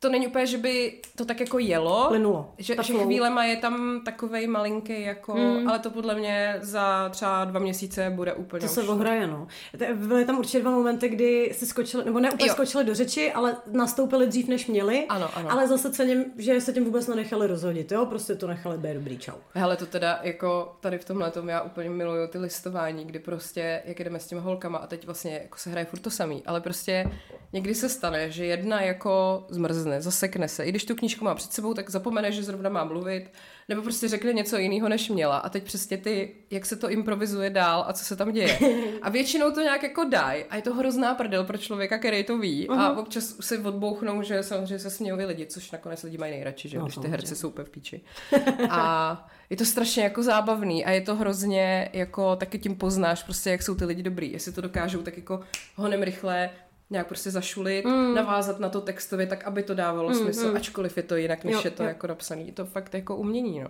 to 0.00 0.08
není 0.08 0.26
úplně, 0.26 0.46
že 0.46 0.58
by 0.58 1.00
to 1.16 1.24
tak 1.24 1.40
jako 1.40 1.58
jelo. 1.58 2.04
Plynulo. 2.08 2.52
Že, 2.58 2.76
že 2.82 2.92
chvílema 2.94 3.44
je 3.44 3.56
tam 3.56 4.00
takovej 4.04 4.46
malinký, 4.46 5.02
jako, 5.02 5.32
Hmm. 5.32 5.68
ale 5.68 5.78
to 5.78 5.90
podle 5.90 6.14
mě 6.14 6.58
za 6.62 7.08
třeba 7.08 7.44
dva 7.44 7.60
měsíce 7.60 8.10
bude 8.10 8.32
úplně 8.34 8.60
To 8.60 8.66
už 8.66 8.72
se 8.72 8.82
ohraje, 8.82 9.26
no. 9.26 9.46
Byly 9.94 10.24
tam 10.24 10.38
určitě 10.38 10.60
dva 10.60 10.70
momenty, 10.70 11.08
kdy 11.08 11.50
si 11.54 11.66
skočili, 11.66 12.04
nebo 12.04 12.20
ne 12.20 12.30
úplně 12.30 12.48
Jo. 12.48 12.54
skočili 12.54 12.84
do 12.84 12.94
řeči, 12.94 13.32
ale 13.32 13.56
nastoupili 13.72 14.26
dřív, 14.26 14.48
než 14.48 14.66
měli. 14.66 15.06
Ano, 15.08 15.28
ano. 15.34 15.50
Ale 15.52 15.68
zase 15.68 15.90
cením, 15.92 16.24
že 16.38 16.60
se 16.60 16.72
tím 16.72 16.84
vůbec 16.84 17.06
nenechali 17.06 17.46
rozhodit, 17.46 17.92
jo? 17.92 18.06
Prostě 18.06 18.34
to 18.34 18.46
nechali 18.46 18.78
být 18.78 18.94
dobrý, 18.94 19.18
čau. 19.18 19.34
Hele, 19.54 19.76
to 19.76 19.86
teda 19.86 20.20
jako 20.22 20.76
tady 20.80 20.98
v 20.98 21.04
tomhle 21.04 21.30
tom 21.30 21.48
já 21.48 21.62
úplně 21.62 21.90
miluju 21.90 22.28
ty 22.28 22.38
listování, 22.38 23.04
kdy 23.04 23.18
prostě, 23.18 23.82
jak 23.84 24.00
jdeme 24.00 24.20
s 24.20 24.26
těma 24.26 24.40
holkama 24.40 24.78
a 24.78 24.86
teď 24.86 25.06
vlastně 25.06 25.32
jako 25.42 25.58
se 25.58 25.70
hraje 25.70 25.86
furt 25.86 26.00
to 26.00 26.10
samý, 26.10 26.42
ale 26.46 26.60
prostě 26.60 27.10
někdy 27.52 27.74
se 27.74 27.88
stane, 27.88 28.30
že 28.30 28.44
jedna 28.46 28.80
jako 28.82 29.44
zmrzne, 29.48 29.85
zasekne 29.98 30.48
se, 30.48 30.64
i 30.64 30.70
když 30.70 30.84
tu 30.84 30.94
knížku 30.94 31.24
má 31.24 31.34
před 31.34 31.52
sebou, 31.52 31.74
tak 31.74 31.90
zapomene, 31.90 32.32
že 32.32 32.42
zrovna 32.42 32.70
má 32.70 32.84
mluvit, 32.84 33.30
nebo 33.68 33.82
prostě 33.82 34.08
řekne 34.08 34.32
něco 34.32 34.56
jiného, 34.56 34.88
než 34.88 35.08
měla 35.08 35.36
a 35.36 35.48
teď 35.48 35.64
přesně 35.64 35.96
ty, 35.96 36.34
jak 36.50 36.66
se 36.66 36.76
to 36.76 36.90
improvizuje 36.90 37.50
dál 37.50 37.84
a 37.88 37.92
co 37.92 38.04
se 38.04 38.16
tam 38.16 38.32
děje. 38.32 38.58
A 39.02 39.10
většinou 39.10 39.50
to 39.50 39.60
nějak 39.60 39.82
jako 39.82 40.04
dají 40.04 40.44
a 40.44 40.56
je 40.56 40.62
to 40.62 40.74
hrozná 40.74 41.14
prdel 41.14 41.44
pro 41.44 41.58
člověka, 41.58 41.98
který 41.98 42.24
to 42.24 42.38
ví 42.38 42.68
a 42.68 42.92
občas 42.92 43.36
si 43.40 43.58
odbouchnou, 43.58 44.22
že 44.22 44.42
samozřejmě 44.42 44.78
se 44.78 44.90
smějou 44.90 45.18
i 45.18 45.24
lidi, 45.24 45.46
což 45.46 45.70
nakonec 45.70 46.02
lidi 46.02 46.18
mají 46.18 46.32
nejradši, 46.32 46.68
že 46.68 46.78
No, 46.78 46.84
když 46.84 46.96
ty 46.96 47.08
herci 47.08 47.36
jsou 47.36 47.48
úplně 47.48 47.64
v 47.64 47.70
píči. 47.70 48.00
A 48.70 49.28
je 49.50 49.56
to 49.56 49.64
strašně 49.64 50.02
jako 50.02 50.22
zábavný 50.22 50.84
a 50.84 50.90
je 50.90 51.00
to 51.00 51.14
hrozně 51.14 51.90
jako 51.92 52.36
taky 52.36 52.58
tím 52.58 52.76
poznáš 52.76 53.22
prostě, 53.22 53.50
jak 53.50 53.62
jsou 53.62 53.74
ty 53.74 53.84
lidi 53.84 54.02
dobrý. 54.02 54.32
Jestli 54.32 54.52
to 54.52 54.60
dokážou 54.60 55.02
tak 55.02 55.16
jako 55.16 55.40
honem 55.74 56.02
rychle 56.02 56.50
nějak 56.90 57.06
prostě 57.06 57.30
zašulit, 57.30 57.84
mm. 57.84 58.14
navázat 58.14 58.60
na 58.60 58.68
to 58.68 58.80
textově, 58.80 59.26
tak 59.26 59.44
aby 59.44 59.62
to 59.62 59.74
dávalo 59.74 60.08
mm, 60.08 60.14
smysl, 60.14 60.50
mm. 60.50 60.56
ačkoliv 60.56 60.96
je 60.96 61.02
to 61.02 61.16
jinak, 61.16 61.44
než 61.44 61.54
Jo, 61.54 61.60
je 61.64 61.70
to 61.70 61.82
jo. 61.82 61.88
jako 61.88 62.06
napsaný. 62.06 62.46
Je 62.46 62.52
to 62.52 62.66
fakt 62.66 62.94
jako 62.94 63.16
umění, 63.16 63.60
no. 63.60 63.68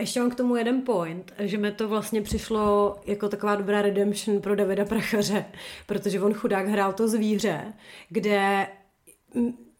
Ještě 0.00 0.20
mám 0.20 0.30
k 0.30 0.34
tomu 0.34 0.56
jeden 0.56 0.82
point, 0.82 1.32
že 1.38 1.58
mi 1.58 1.72
to 1.72 1.88
vlastně 1.88 2.22
přišlo 2.22 2.96
jako 3.06 3.28
taková 3.28 3.56
dobrá 3.56 3.82
redemption 3.82 4.40
pro 4.40 4.56
Davida 4.56 4.84
Prachaře, 4.84 5.44
protože 5.86 6.20
on 6.20 6.34
chudák 6.34 6.68
hrál 6.68 6.92
to 6.92 7.08
zvíře, 7.08 7.72
kde 8.08 8.66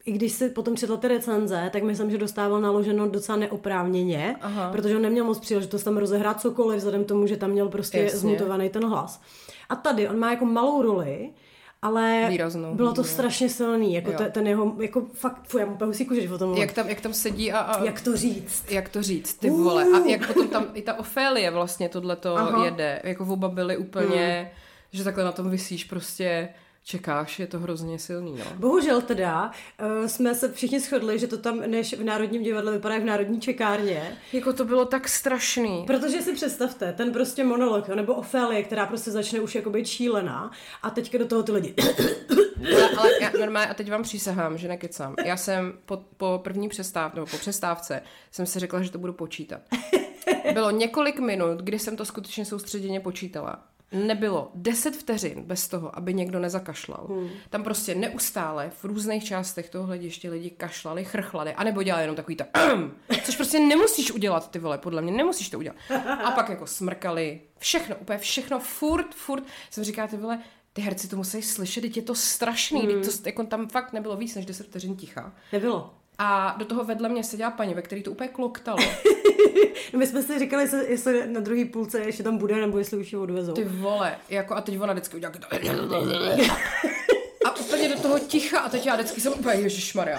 i 0.09 0.13
když 0.13 0.33
si 0.33 0.51
potom 0.51 0.77
četla 0.77 0.97
ty 0.97 1.09
recenze, 1.09 1.71
tak 1.73 1.83
myslím, 1.83 2.11
že 2.11 2.19
dostával 2.19 2.61
naloženo 2.61 3.09
docela 3.09 3.39
neoprávněně, 3.39 4.37
Aha. 4.41 4.73
protože 4.73 4.97
on 4.97 5.03
neměl 5.03 5.25
moc 5.25 5.39
příležitost 5.39 5.83
tam 5.83 5.97
rozehrát 5.97 6.41
cokoliv, 6.41 6.79
vzhledem 6.79 7.05
k 7.05 7.09
tomu, 7.09 7.27
že 7.27 7.37
tam 7.37 7.51
měl 7.51 7.69
prostě 7.69 7.99
Jasně. 7.99 8.19
zmutovaný 8.19 8.69
ten 8.69 8.89
hlas. 8.89 9.21
A 9.69 9.77
tady 9.77 10.09
on 10.09 10.19
má 10.19 10.31
jako 10.31 10.45
malou 10.45 10.83
roli, 10.83 11.31
ale 11.83 12.27
Výraznou, 12.29 12.75
bylo 12.75 12.93
to 12.93 13.05
strašně 13.05 13.49
silný, 13.49 13.95
jako 13.95 14.11
Jo. 14.11 14.19
te, 14.19 14.31
ten 14.31 14.47
jeho, 14.47 14.77
jako 14.81 15.07
fakt, 15.15 15.43
fuj, 15.49 15.61
já 15.61 15.67
mu 15.67 15.75
úplně 15.77 15.93
když 15.93 16.31
o 16.31 16.39
tom. 16.39 16.55
Jak 16.55 16.73
tam, 16.73 16.89
jak 16.89 17.01
tam 17.01 17.13
sedí 17.15 17.53
a, 17.53 17.59
a 17.59 17.85
jak 17.85 18.01
to 18.01 18.17
říct? 18.17 18.71
jak 18.71 18.89
to 18.89 19.03
říct, 19.03 19.35
ty 19.35 19.51
vole. 19.51 19.85
A 19.85 20.09
jak 20.09 20.27
potom 20.27 20.49
tam 20.49 20.67
i 20.75 20.83
ta 20.83 20.99
Ofélie 20.99 21.51
vlastně 21.51 21.89
tohleto 21.89 22.37
Aha. 22.37 22.65
jede. 22.65 23.01
Jako 23.05 23.25
oba 23.25 23.49
byly 23.49 23.77
úplně, 23.77 24.51
že 24.93 25.05
takhle 25.05 25.25
na 25.25 25.33
tom 25.33 25.51
vysíš 25.51 25.85
prostě 25.85 26.49
Čekáš, 26.91 27.39
je 27.39 27.47
to 27.47 27.59
hrozně 27.59 27.99
silný, 27.99 28.33
no. 28.39 28.45
Bohužel 28.57 29.03
teda 29.03 29.51
uh, 30.01 30.07
jsme 30.07 30.35
se 30.35 30.53
všichni 30.53 30.81
shodli, 30.81 31.19
že 31.19 31.27
to 31.27 31.39
tam 31.39 31.61
než 31.61 31.95
v 31.95 32.05
Národním 32.05 32.43
divadle 32.43 32.73
vypadá 32.73 32.99
v 32.99 33.05
Národní 33.05 33.41
čekárně. 33.41 34.19
Jako 34.33 34.53
to 34.53 34.65
bylo 34.65 34.85
tak 34.85 35.09
strašný. 35.09 35.85
Protože 35.87 36.23
si 36.23 36.33
představte, 36.35 36.93
ten 36.93 37.13
prostě 37.13 37.45
monolog, 37.45 37.89
nebo 37.89 38.15
Ofélie, 38.15 38.63
která 38.63 38.87
prostě 38.87 39.11
začne 39.11 39.41
už 39.41 39.55
jako 39.55 39.71
být 39.71 39.87
šílená 39.87 40.51
a 40.83 40.91
teďka 40.91 41.19
do 41.19 41.27
toho 41.27 41.43
ty 41.43 41.53
lidi. 41.53 41.75
Ale, 42.75 42.91
ale 42.97 43.11
já 43.21 43.31
normálně, 43.41 43.71
a 43.71 43.75
teď 43.75 43.91
vám 43.91 44.03
přísahám, 44.03 44.59
že 44.59 44.69
nekecám. 44.69 45.15
Já 45.25 45.37
jsem 45.37 45.73
po, 45.87 46.05
po 46.17 46.41
první 46.45 46.69
přestáv, 46.69 47.15
nebo 47.15 47.27
po 47.27 47.37
přestávce 47.37 48.03
jsem 48.31 48.47
si 48.47 48.59
řekla, 48.59 48.83
že 48.83 48.91
to 48.91 48.99
budu 48.99 49.13
počítat. 49.13 49.61
Bylo 50.53 50.71
několik 50.71 51.21
minut, 51.21 51.59
kdy 51.59 51.79
jsem 51.79 51.97
to 51.97 52.05
skutečně 52.05 52.45
soustředěně 52.45 53.01
počítala. 53.01 53.65
Nebylo 53.93 54.51
10 54.55 54.97
vteřin 54.97 55.43
bez 55.43 55.69
toho, 55.69 55.97
aby 55.99 56.15
někdo 56.15 56.39
nezakašlal. 56.39 57.07
Hmm. 57.09 57.29
Tam 57.51 57.65
prostě 57.65 57.95
neustále 57.95 58.71
v 58.71 58.85
různých 58.85 59.25
částech 59.25 59.71
toho 59.71 59.87
hlediště 59.87 60.31
lidi 60.31 60.51
kašlali, 60.51 61.05
chrchlali, 61.05 61.55
anebo 61.55 61.83
dělali 61.83 62.03
jenom 62.05 62.17
takový 62.17 62.37
to, 62.37 62.45
což 63.25 63.37
prostě 63.37 63.61
nemusíš 63.61 64.11
udělat, 64.11 64.51
ty 64.51 64.59
vole, 64.59 64.79
podle 64.79 65.03
mě, 65.03 65.13
nemusíš 65.13 65.51
to 65.51 65.59
udělat. 65.59 65.77
A 66.25 66.31
pak 66.31 66.49
jako 66.49 66.67
smrkali, 66.67 67.41
všechno, 67.59 67.97
úplně 67.97 68.19
všechno, 68.19 68.61
furt, 68.61 69.15
furt. 69.15 69.45
Jsem 69.71 69.85
říká, 69.85 70.07
ty 70.07 70.17
vole, 70.17 70.39
ty 70.73 70.83
herci 70.83 71.09
to 71.09 71.17
musí 71.17 71.43
slyšet, 71.43 71.81
teď 71.81 71.97
je 71.97 72.03
to 72.03 72.15
strašný, 72.15 72.81
hmm. 72.81 73.03
to, 73.03 73.09
jako 73.27 73.45
tam 73.45 73.69
fakt 73.69 73.93
nebylo 73.93 74.17
víc 74.17 74.35
než 74.35 74.47
10 74.47 74.67
vteřin 74.67 74.97
ticha. 74.97 75.33
Nebylo. 75.53 75.95
A 76.19 76.55
do 76.59 76.65
toho 76.65 76.85
vedle 76.85 77.09
mě 77.09 77.25
seděla 77.25 77.51
paní, 77.51 77.75
ve 77.75 77.83
který 77.83 78.03
to 78.03 78.11
úplně 78.11 78.29
kloktalo. 78.29 78.79
My 79.97 80.07
jsme 80.07 80.23
si 80.23 80.39
říkali, 80.39 80.63
jestli, 80.63 80.91
jestli 80.91 81.27
na 81.27 81.41
druhý 81.41 81.65
půlce 81.65 82.01
ještě 82.01 82.23
tam 82.23 82.39
bude, 82.39 82.57
nebo 82.57 82.79
jestli 82.79 82.97
už 82.97 83.13
ji 83.13 83.19
odvezou. 83.19 83.53
Ty 83.53 83.65
vole, 83.65 84.17
jako 84.29 84.55
a 84.55 84.61
teď 84.61 84.81
ona 84.81 84.93
vždycky 84.93 85.17
udělá 85.17 85.33
a 87.45 87.57
úplně 87.57 87.89
do 87.89 88.01
toho 88.01 88.19
ticha 88.19 88.61
a 88.61 88.69
teď 88.69 88.87
já 88.87 88.95
vždycky 88.95 89.21
jsem 89.21 89.33
úplně 89.33 89.55
ježišmarja 89.61 90.19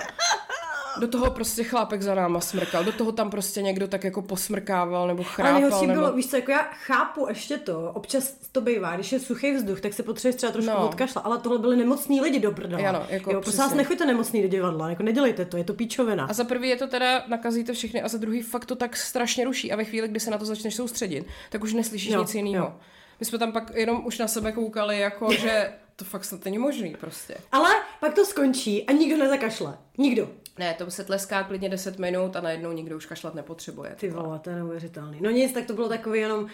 do 0.99 1.07
toho 1.07 1.31
prostě 1.31 1.63
chlápek 1.63 2.01
za 2.01 2.15
náma 2.15 2.39
smrkal, 2.39 2.83
do 2.83 2.91
toho 2.91 3.11
tam 3.11 3.29
prostě 3.29 3.61
někdo 3.61 3.87
tak 3.87 4.03
jako 4.03 4.21
posmrkával 4.21 5.07
nebo 5.07 5.23
chrápal. 5.23 5.51
Ale 5.51 5.61
nejhorší 5.61 5.87
nebo... 5.87 5.99
bylo, 5.99 6.13
víš 6.13 6.27
co, 6.27 6.35
jako 6.35 6.51
já 6.51 6.61
chápu 6.61 7.25
ještě 7.29 7.57
to, 7.57 7.91
občas 7.93 8.33
to 8.51 8.61
bývá, 8.61 8.95
když 8.95 9.11
je 9.11 9.19
suchý 9.19 9.51
vzduch, 9.51 9.81
tak 9.81 9.93
se 9.93 10.03
potřebuješ 10.03 10.35
třeba 10.35 10.51
trošku 10.51 10.71
no. 10.71 10.87
odkašlat, 10.87 11.25
ale 11.25 11.37
tohle 11.37 11.59
byly 11.59 11.77
nemocní 11.77 12.21
lidi 12.21 12.39
do 12.39 12.51
prdela. 12.51 12.89
Ano, 12.89 13.05
jako 13.09 13.31
jo, 13.31 13.41
prosím 13.41 13.59
vás, 13.59 13.73
nechoďte 13.73 14.05
nemocný 14.05 14.41
do 14.41 14.47
divadla, 14.47 14.89
jako 14.89 15.03
nedělejte 15.03 15.45
to, 15.45 15.57
je 15.57 15.63
to 15.63 15.73
píčovina. 15.73 16.25
A 16.25 16.33
za 16.33 16.43
prvý 16.43 16.69
je 16.69 16.75
to 16.75 16.87
teda, 16.87 17.23
nakazíte 17.27 17.73
všechny 17.73 18.01
a 18.01 18.07
za 18.07 18.17
druhý 18.17 18.41
fakt 18.41 18.65
to 18.65 18.75
tak 18.75 18.97
strašně 18.97 19.45
ruší 19.45 19.71
a 19.71 19.75
ve 19.75 19.83
chvíli, 19.83 20.07
kdy 20.07 20.19
se 20.19 20.31
na 20.31 20.37
to 20.37 20.45
začneš 20.45 20.75
soustředit, 20.75 21.25
tak 21.49 21.63
už 21.63 21.73
neslyšíš 21.73 22.11
jo, 22.11 22.21
nic 22.21 22.35
jiného. 22.35 22.73
My 23.19 23.25
jsme 23.25 23.37
tam 23.39 23.51
pak 23.51 23.71
jenom 23.75 24.05
už 24.05 24.17
na 24.17 24.27
sebe 24.27 24.51
koukali, 24.51 24.99
jako 24.99 25.33
že 25.33 25.71
to 25.95 26.05
fakt 26.05 26.25
snad 26.25 26.45
není 26.45 26.57
možný 26.57 26.95
prostě. 26.99 27.37
Ale 27.51 27.69
pak 27.99 28.13
to 28.13 28.25
skončí 28.25 28.85
a 28.85 28.91
nikdo 28.91 29.17
nezakašle. 29.17 29.77
Nikdo. 29.97 30.29
Ne, 30.57 30.73
to 30.73 30.91
se 30.91 31.03
tleská 31.03 31.43
klidně 31.43 31.69
10 31.69 31.99
minut 31.99 32.35
a 32.35 32.41
najednou 32.41 32.71
nikdo 32.71 32.97
už 32.97 33.05
kašlat 33.05 33.35
nepotřebuje. 33.35 33.95
Ty 33.99 34.09
vole, 34.09 34.39
to 34.39 34.49
je 34.49 34.55
neuvěřitelný. 34.55 35.17
No 35.21 35.29
nic, 35.29 35.53
tak 35.53 35.65
to 35.65 35.73
bylo 35.73 35.89
takový 35.89 36.19
jenom 36.19 36.47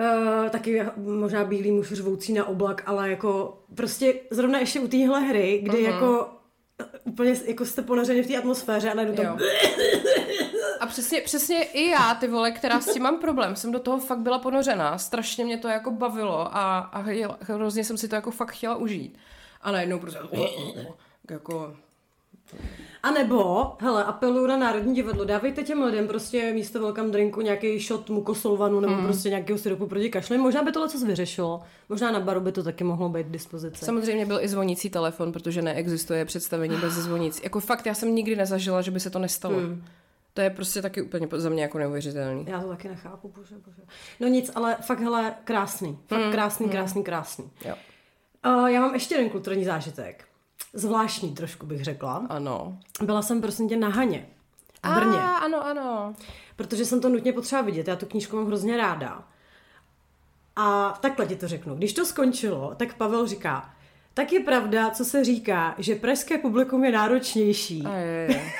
Uh, 0.00 0.48
taky 0.48 0.82
možná 0.96 1.44
bílý 1.44 1.72
muž 1.72 1.92
řvoucí 1.92 2.32
na 2.32 2.48
oblak, 2.48 2.82
ale 2.86 3.10
jako 3.10 3.58
prostě 3.74 4.14
zrovna 4.30 4.58
ještě 4.58 4.80
u 4.80 4.88
téhle 4.88 5.20
hry, 5.20 5.60
kdy 5.62 5.78
uh-huh. 5.78 5.94
jako 5.94 6.28
úplně 7.04 7.34
jako 7.44 7.64
jste 7.64 7.82
ponořeni 7.82 8.22
v 8.22 8.26
té 8.26 8.36
atmosféře 8.36 8.90
a 8.90 8.94
najednou 8.94 9.24
tam... 9.24 9.38
A 10.80 10.86
přesně, 10.86 11.20
přesně 11.20 11.62
i 11.62 11.86
já, 11.86 12.14
ty 12.14 12.28
vole, 12.28 12.50
která 12.50 12.80
s 12.80 12.92
tím 12.92 13.02
mám 13.02 13.18
problém, 13.18 13.56
jsem 13.56 13.72
do 13.72 13.78
toho 13.78 13.98
fakt 13.98 14.18
byla 14.18 14.38
ponořená, 14.38 14.98
strašně 14.98 15.44
mě 15.44 15.58
to 15.58 15.68
jako 15.68 15.90
bavilo 15.90 16.56
a, 16.56 16.78
a 16.78 17.04
hrozně 17.40 17.84
jsem 17.84 17.98
si 17.98 18.08
to 18.08 18.14
jako 18.14 18.30
fakt 18.30 18.50
chtěla 18.50 18.76
užít. 18.76 19.18
A 19.62 19.72
najednou 19.72 19.98
prostě 19.98 20.18
jako 21.30 21.76
a 23.02 23.10
nebo, 23.10 23.72
hele, 23.80 24.04
apeluju 24.04 24.46
na 24.46 24.56
Národní 24.56 24.94
divadlo, 24.94 25.24
dávejte 25.24 25.62
těm 25.62 25.82
lidem 25.82 26.08
prostě 26.08 26.52
místo 26.52 26.80
welcome 26.80 27.10
drinku 27.10 27.40
nějaký 27.40 27.78
shot 27.78 28.10
mukosolvanu 28.10 28.80
nebo 28.80 28.94
hmm. 28.94 29.04
prostě 29.04 29.28
nějakého 29.28 29.58
syrupu 29.58 29.86
proti 29.86 30.10
kašli. 30.10 30.38
Možná 30.38 30.62
by 30.62 30.72
tohle 30.72 30.88
co 30.88 31.06
vyřešilo. 31.06 31.62
Možná 31.88 32.10
na 32.10 32.20
baru 32.20 32.40
by 32.40 32.52
to 32.52 32.62
taky 32.62 32.84
mohlo 32.84 33.08
být 33.08 33.26
k 33.26 33.30
dispozici. 33.30 33.84
Samozřejmě 33.84 34.26
byl 34.26 34.40
i 34.40 34.48
zvonící 34.48 34.90
telefon, 34.90 35.32
protože 35.32 35.62
neexistuje 35.62 36.24
představení 36.24 36.76
bez 36.76 36.92
zvonící. 36.92 37.40
Jako 37.44 37.60
fakt, 37.60 37.86
já 37.86 37.94
jsem 37.94 38.14
nikdy 38.14 38.36
nezažila, 38.36 38.82
že 38.82 38.90
by 38.90 39.00
se 39.00 39.10
to 39.10 39.18
nestalo. 39.18 39.56
Hmm. 39.56 39.84
To 40.34 40.40
je 40.40 40.50
prostě 40.50 40.82
taky 40.82 41.02
úplně 41.02 41.28
za 41.32 41.48
mě 41.48 41.62
jako 41.62 41.78
neuvěřitelný. 41.78 42.44
Já 42.48 42.60
to 42.60 42.68
taky 42.68 42.88
nechápu, 42.88 43.32
bože, 43.36 43.54
bože. 43.66 43.82
No 44.20 44.28
nic, 44.28 44.50
ale 44.54 44.76
fakt, 44.80 45.00
hele, 45.00 45.34
krásný. 45.44 45.98
Fakt 46.06 46.20
hmm. 46.20 46.32
krásný, 46.32 46.66
hmm. 46.66 46.72
krásný, 46.72 47.04
krásný. 47.04 47.50
Jo. 47.64 47.74
Uh, 48.46 48.66
já 48.66 48.80
mám 48.80 48.94
ještě 48.94 49.14
jeden 49.14 49.30
kulturní 49.30 49.64
zážitek 49.64 50.27
zvláštní 50.72 51.34
trošku 51.34 51.66
bych 51.66 51.84
řekla. 51.84 52.26
Ano. 52.28 52.78
Byla 53.02 53.22
jsem 53.22 53.40
prosím 53.40 53.68
tě 53.68 53.76
na 53.76 53.88
Haně. 53.88 54.26
V 54.84 54.94
Brně. 54.94 55.18
A, 55.18 55.36
ano, 55.36 55.66
ano. 55.66 56.14
Protože 56.56 56.84
jsem 56.84 57.00
to 57.00 57.08
nutně 57.08 57.32
potřeba 57.32 57.62
vidět. 57.62 57.88
Já 57.88 57.96
tu 57.96 58.06
knížku 58.06 58.36
mám 58.36 58.46
hrozně 58.46 58.76
ráda. 58.76 59.24
A 60.56 60.98
takhle 61.00 61.26
ti 61.26 61.36
to 61.36 61.48
řeknu. 61.48 61.74
Když 61.74 61.92
to 61.92 62.04
skončilo, 62.04 62.74
tak 62.76 62.94
Pavel 62.94 63.26
říká, 63.26 63.74
tak 64.14 64.32
je 64.32 64.40
pravda, 64.40 64.90
co 64.90 65.04
se 65.04 65.24
říká, 65.24 65.74
že 65.78 65.94
pražské 65.94 66.38
publikum 66.38 66.84
je 66.84 66.92
náročnější. 66.92 67.82
A, 67.86 67.94
je, 67.94 68.26
je. 68.30 68.52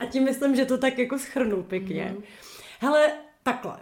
a 0.00 0.06
tím 0.06 0.24
myslím, 0.24 0.56
že 0.56 0.64
to 0.64 0.78
tak 0.78 0.98
jako 0.98 1.18
schrnul 1.18 1.62
pěkně. 1.62 2.14
Mm. 2.16 2.22
Hele, 2.80 3.12
takhle. 3.42 3.76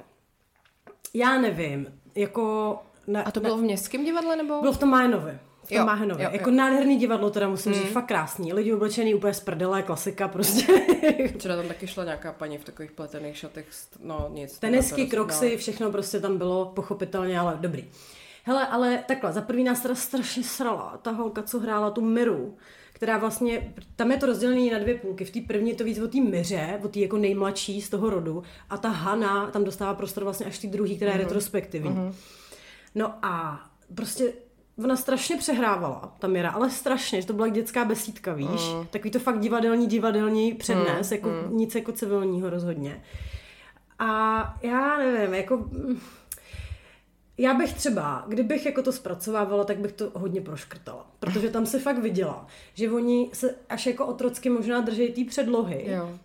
Já 1.15 1.41
nevím, 1.41 2.01
jako... 2.15 2.79
Na, 3.07 3.23
a 3.23 3.31
to 3.31 3.41
bylo 3.41 3.57
na, 3.57 3.63
v 3.63 3.65
městském 3.65 4.05
divadle 4.05 4.37
nebo? 4.37 4.61
Bylo 4.61 4.73
v 4.73 4.79
tom 4.79 4.91
Májnově. 4.91 5.41
V 5.65 5.69
tom 5.69 5.87
Máhenově. 5.87 6.29
Jako 6.33 6.51
jo. 6.51 6.57
nádherný 6.57 6.97
divadlo, 6.97 7.31
teda 7.31 7.49
musím 7.49 7.73
mm. 7.73 7.79
říct, 7.79 7.93
fakt 7.93 8.07
krásný. 8.07 8.53
Lidi 8.53 8.73
oblečený 8.73 9.15
úplně 9.15 9.35
z 9.35 9.41
prdele, 9.41 9.83
klasika 9.83 10.29
prostě. 10.29 10.73
Včera 11.35 11.57
tam 11.57 11.69
taky 11.69 11.87
šla 11.87 12.05
nějaká 12.05 12.33
paní 12.33 12.59
v 12.59 12.65
takových 12.65 12.93
pletených 12.93 13.37
šatech, 13.37 13.67
no 14.03 14.31
nic. 14.33 14.59
Tenisky, 14.59 15.07
kroxy, 15.07 15.51
no. 15.53 15.59
všechno 15.59 15.91
prostě 15.91 16.21
tam 16.21 16.39
bylo 16.39 16.67
pochopitelně, 16.67 17.39
ale 17.39 17.57
dobrý. 17.61 17.85
Hele, 18.45 18.67
ale 18.67 19.05
takhle, 19.09 19.33
za 19.33 19.41
první 19.41 19.65
nás 19.65 19.81
teda 19.81 19.95
strašně 19.95 20.43
srala 20.43 20.99
ta 21.03 21.11
holka, 21.11 21.43
co 21.43 21.59
hrála 21.59 21.91
tu 21.91 22.01
Miru, 22.01 22.57
která 22.93 23.19
vlastně, 23.19 23.75
tam 23.97 24.11
je 24.11 24.17
to 24.17 24.27
rozdělené 24.27 24.73
na 24.73 24.79
dvě 24.79 24.95
půlky. 24.95 25.25
V 25.25 25.31
té 25.31 25.41
první 25.41 25.71
je 25.71 25.77
to 25.77 25.85
víc 25.85 25.99
o 25.99 26.09
té 26.09 26.21
Myře, 26.21 26.81
o 26.85 26.89
té 26.89 26.99
jako 26.99 27.17
nejmladší 27.17 27.83
z 27.83 27.89
toho 27.89 28.11
rodu, 28.11 28.43
a 28.71 28.77
ta 28.77 28.89
Hana 28.89 29.51
tam 29.51 29.65
dostává 29.65 29.95
prostor 29.95 30.25
vlastně 30.25 30.47
až 30.47 30.59
v 30.59 30.61
té 30.61 30.67
druhé, 30.67 30.95
která 30.95 31.13
je 31.13 31.19
uh-huh. 31.19 31.23
retrospektivní. 31.23 31.91
Uh-huh. 31.91 32.15
No 32.95 33.15
a 33.23 33.61
prostě 33.95 34.33
ona 34.79 34.97
strašně 34.97 35.37
přehrávala, 35.37 36.15
ta 36.19 36.29
Mira, 36.29 36.51
ale 36.51 36.71
strašně, 36.71 37.21
že 37.21 37.27
to 37.27 37.33
byla 37.33 37.49
dětská 37.49 37.85
besídka, 37.85 38.33
víš? 38.33 38.49
Mm. 38.49 38.87
Takový 38.91 39.11
to 39.11 39.19
fakt 39.19 39.41
divadelní, 39.41 39.87
divadelní 39.87 40.55
přednes, 40.55 41.11
mm. 41.11 41.17
jako 41.17 41.29
mm. 41.29 41.57
nic 41.57 41.75
jako 41.75 41.93
civilního 41.93 42.51
rozhodně. 42.51 43.03
A 43.99 44.59
já 44.63 44.99
nevím, 44.99 45.35
jako... 45.35 45.69
Já 47.39 47.55
bych 47.55 47.75
třeba, 47.75 48.25
kdybych 48.29 48.67
jako 48.67 48.83
to 48.83 48.93
zpracovávala, 48.93 49.65
tak 49.65 49.79
bych 49.79 49.93
to 49.93 50.11
hodně 50.15 50.41
proškrtala. 50.41 51.07
Protože 51.21 51.51
tam 51.51 51.67
se 51.67 51.79
fakt 51.79 51.99
viděla, 51.99 52.47
že 52.75 52.91
oni 52.91 53.31
se 53.33 53.55
až 53.69 53.87
jako 53.87 54.07
otrocky 54.07 54.51
možná 54.51 54.81
drží 54.81 55.09
té 55.09 55.31
předlohy. 55.31 55.85
Jo. 55.89 56.19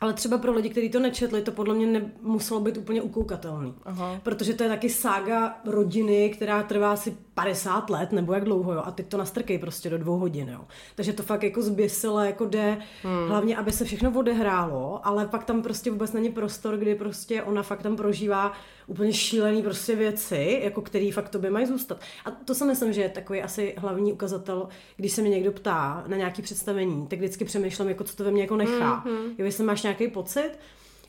Ale 0.00 0.12
třeba 0.12 0.38
pro 0.38 0.52
lidi, 0.52 0.70
kteří 0.70 0.88
to 0.88 1.00
nečetli, 1.00 1.42
to 1.42 1.52
podle 1.52 1.74
mě 1.74 1.86
nemuselo 1.86 2.60
být 2.60 2.76
úplně 2.76 3.02
ukoukatelný. 3.02 3.74
Aha. 3.84 4.20
Protože 4.22 4.54
to 4.54 4.62
je 4.62 4.68
taky 4.68 4.90
sága 4.90 5.58
rodiny, 5.64 6.30
která 6.30 6.62
trvá 6.62 6.92
asi 6.92 7.16
50 7.34 7.90
let, 7.90 8.12
nebo 8.12 8.32
jak 8.32 8.44
dlouho, 8.44 8.72
jo, 8.72 8.82
a 8.84 8.90
teď 8.90 9.08
to 9.08 9.16
nastrkej 9.16 9.58
prostě 9.58 9.90
do 9.90 9.98
dvou 9.98 10.18
hodin, 10.18 10.48
jo. 10.48 10.60
Takže 10.94 11.12
to 11.12 11.22
fakt 11.22 11.42
jako 11.42 11.62
zběsilo, 11.62 12.20
jako 12.20 12.44
jde, 12.44 12.78
hmm. 13.02 13.28
hlavně, 13.28 13.56
aby 13.56 13.72
se 13.72 13.84
všechno 13.84 14.12
odehrálo, 14.18 15.00
ale 15.06 15.26
pak 15.26 15.44
tam 15.44 15.62
prostě 15.62 15.90
vůbec 15.90 16.12
není 16.12 16.32
prostor, 16.32 16.76
kdy 16.76 16.94
prostě 16.94 17.42
ona 17.42 17.62
fakt 17.62 17.82
tam 17.82 17.96
prožívá 17.96 18.52
úplně 18.86 19.12
šílený 19.12 19.62
prostě 19.62 19.96
věci, 19.96 20.60
jako 20.64 20.82
který 20.82 21.10
fakt 21.10 21.28
tobě 21.28 21.50
mají 21.50 21.66
zůstat. 21.66 22.00
A 22.24 22.30
to 22.30 22.54
si 22.54 22.64
myslím, 22.64 22.92
že 22.92 23.00
je 23.00 23.08
takový 23.08 23.42
asi 23.42 23.74
hlavní 23.78 24.12
ukazatel, 24.12 24.68
když 24.96 25.12
se 25.12 25.22
mě 25.22 25.30
někdo 25.30 25.52
ptá 25.52 26.04
na 26.06 26.16
nějaký 26.16 26.42
představení, 26.42 27.06
tak 27.06 27.18
vždycky 27.18 27.44
přemýšlím, 27.44 27.88
jako 27.88 28.04
co 28.04 28.16
to 28.16 28.24
ve 28.24 28.30
mně 28.30 28.42
jako 28.42 28.56
nechá. 28.56 29.04
Mm-hmm. 29.04 29.34
Jo, 29.38 29.44
jestli 29.44 29.64
máš 29.64 29.82
nějaký 29.82 30.08
pocit, 30.08 30.50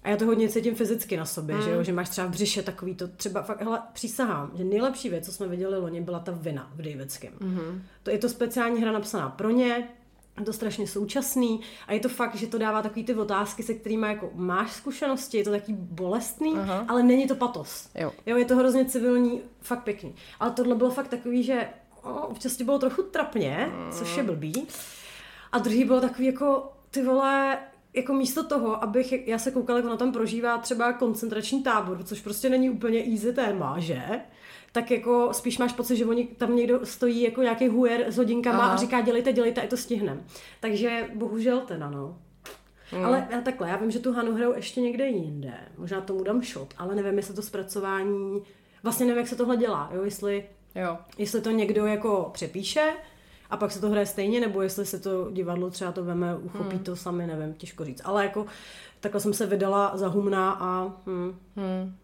a 0.06 0.10
já 0.10 0.18
to 0.18 0.26
hodně 0.26 0.50
cítím 0.50 0.76
fyzicky 0.76 1.18
na 1.18 1.26
sobě, 1.26 1.56
mm. 1.56 1.62
že, 1.62 1.72
jo? 1.72 1.84
že 1.84 1.94
máš 1.94 2.10
třeba 2.10 2.28
v 2.28 2.30
břiše 2.30 2.64
takový 2.64 2.96
to, 2.96 3.08
třeba 3.08 3.42
fakt, 3.42 3.62
hele, 3.62 3.82
přísahám, 3.94 4.52
že 4.56 4.64
nejlepší 4.64 5.10
věc, 5.10 5.26
co 5.26 5.32
jsme 5.32 5.48
viděli 5.48 5.78
loni, 5.78 6.02
byla 6.02 6.20
ta 6.20 6.32
vina 6.32 6.72
v 6.76 6.82
Davidském. 6.82 7.34
Mm. 7.40 7.84
To 8.04 8.12
je 8.12 8.18
to 8.18 8.30
speciální 8.30 8.82
hra 8.82 8.92
napsaná 8.92 9.30
pro 9.30 9.50
ně, 9.50 9.88
je 10.40 10.46
to 10.46 10.54
strašně 10.54 10.88
současný 10.88 11.62
a 11.88 11.94
je 11.94 12.00
to 12.00 12.10
fakt, 12.10 12.36
že 12.36 12.48
to 12.48 12.58
dává 12.58 12.82
takový 12.82 13.04
ty 13.04 13.16
otázky, 13.16 13.64
se 13.64 13.74
kterými 13.74 14.08
jako 14.08 14.30
máš 14.34 14.72
zkušenosti, 14.72 15.38
je 15.38 15.44
to 15.44 15.52
taky 15.52 15.74
bolestný, 15.74 16.54
Aha. 16.56 16.86
ale 16.88 17.04
není 17.04 17.28
to 17.28 17.36
patos. 17.36 17.90
Jo. 17.96 18.12
jo. 18.26 18.38
je 18.38 18.46
to 18.46 18.56
hrozně 18.56 18.86
civilní, 18.86 19.42
fakt 19.62 19.84
pěkný. 19.84 20.16
Ale 20.40 20.52
tohle 20.52 20.76
bylo 20.76 20.92
fakt 20.92 21.08
takový, 21.08 21.44
že 21.44 21.70
o, 22.04 22.28
občas 22.28 22.56
ti 22.56 22.64
bylo 22.64 22.80
trochu 22.80 23.04
trapně, 23.04 23.72
mm. 23.72 23.92
což 23.92 24.18
je 24.18 24.24
blbý. 24.24 24.68
A 25.52 25.60
druhý 25.60 25.86
bylo 25.86 26.02
takový 26.02 26.26
jako, 26.26 26.72
ty 26.92 27.04
vole, 27.04 27.58
jako 27.96 28.14
místo 28.14 28.44
toho, 28.44 28.84
abych, 28.84 29.28
já 29.28 29.38
se 29.38 29.52
koukala, 29.52 29.80
jak 29.80 29.86
ona 29.86 29.98
tam 29.98 30.12
prožívá 30.12 30.58
třeba 30.58 30.94
koncentrační 30.94 31.64
tábor, 31.64 32.04
což 32.04 32.22
prostě 32.22 32.50
není 32.50 32.70
úplně 32.70 33.04
easy 33.06 33.34
téma, 33.34 33.80
že? 33.80 34.02
tak 34.76 34.92
jako 34.92 35.30
spíš 35.32 35.58
máš 35.58 35.74
pocit, 35.74 35.98
že 35.98 36.06
oni 36.06 36.28
tam 36.28 36.56
někdo 36.56 36.86
stojí 36.86 37.22
jako 37.22 37.42
nějaký 37.42 37.68
hujer 37.68 38.06
s 38.08 38.18
hodinkama 38.18 38.64
Aha. 38.64 38.74
a 38.74 38.78
říká 38.78 39.02
dělejte, 39.02 39.34
dělejte, 39.34 39.62
a 39.62 39.68
to 39.68 39.78
stihnem. 39.78 40.24
Takže 40.60 41.10
bohužel 41.14 41.60
teda, 41.60 41.90
no. 41.90 42.18
Hmm. 42.92 43.06
Ale 43.06 43.28
já 43.30 43.42
takhle, 43.42 43.70
já 43.70 43.78
vím, 43.78 43.92
že 43.92 44.00
tu 44.00 44.14
Hanu 44.14 44.34
hrajou 44.34 44.54
ještě 44.56 44.82
někde 44.82 45.08
jinde. 45.08 45.54
Možná 45.78 46.02
tomu 46.02 46.24
dám 46.24 46.44
shot, 46.44 46.74
ale 46.78 46.96
nevím, 46.96 47.18
jestli 47.18 47.34
to 47.34 47.42
zpracování, 47.42 48.42
vlastně 48.84 49.06
nevím, 49.06 49.20
jak 49.20 49.28
se 49.28 49.36
tohle 49.36 49.58
dělá, 49.58 49.90
jo, 49.94 50.04
jestli, 50.04 50.46
jo. 50.76 50.98
jestli 51.18 51.42
to 51.42 51.52
někdo 51.52 51.86
jako 51.86 52.30
přepíše, 52.34 52.94
a 53.50 53.58
pak 53.58 53.72
se 53.72 53.82
to 53.82 53.90
hraje 53.90 54.06
stejně, 54.06 54.40
nebo 54.40 54.62
jestli 54.62 54.86
se 54.86 55.00
to 55.00 55.32
divadlo 55.32 55.70
třeba 55.70 55.92
to 55.92 56.04
veme, 56.04 56.36
uchopí 56.36 56.76
hmm. 56.76 56.84
to 56.84 56.96
sami, 56.96 57.28
nevím, 57.28 57.54
těžko 57.54 57.86
říct. 57.86 58.02
Ale 58.04 58.24
jako 58.24 58.46
takhle 59.00 59.22
jsem 59.22 59.34
se 59.34 59.46
vydala 59.46 59.98
za 59.98 60.08
humna 60.08 60.52
a... 60.52 60.94
Hmm. 61.06 61.40
Hmm. 61.56 61.96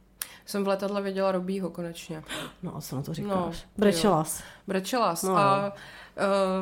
Jsem 0.46 0.64
v 0.64 0.68
letadle 0.68 1.02
viděla 1.02 1.32
Robího 1.32 1.70
konečně. 1.70 2.24
No 2.64 2.78
a 2.78 2.82
co 2.82 2.96
na 2.96 3.02
to 3.02 3.14
říkáš? 3.14 3.32
No, 3.32 3.52
Brečelas. 3.78 4.44
Brečelas. 4.68 5.24
No. 5.24 5.38
A 5.38 5.74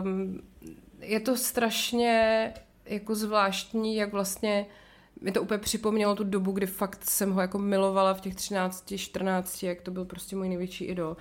um, 0.03 0.41
je 0.99 1.19
to 1.19 1.37
strašně 1.37 2.53
jako 2.85 3.15
zvláštní, 3.15 3.95
jak 3.95 4.11
vlastně 4.11 4.65
mi 5.21 5.31
to 5.31 5.41
úplně 5.41 5.57
připomnělo 5.57 6.15
tu 6.15 6.23
dobu, 6.23 6.51
kdy 6.51 6.65
fakt 6.65 7.09
jsem 7.09 7.31
ho 7.31 7.41
jako 7.41 7.57
milovala 7.57 8.13
v 8.13 8.21
těch 8.21 8.35
13, 8.35 8.93
14, 8.95 9.63
jak 9.63 9.81
to 9.81 9.91
byl 9.91 10.05
prostě 10.05 10.35
můj 10.35 10.49
největší 10.49 10.85
idol. 10.85 11.17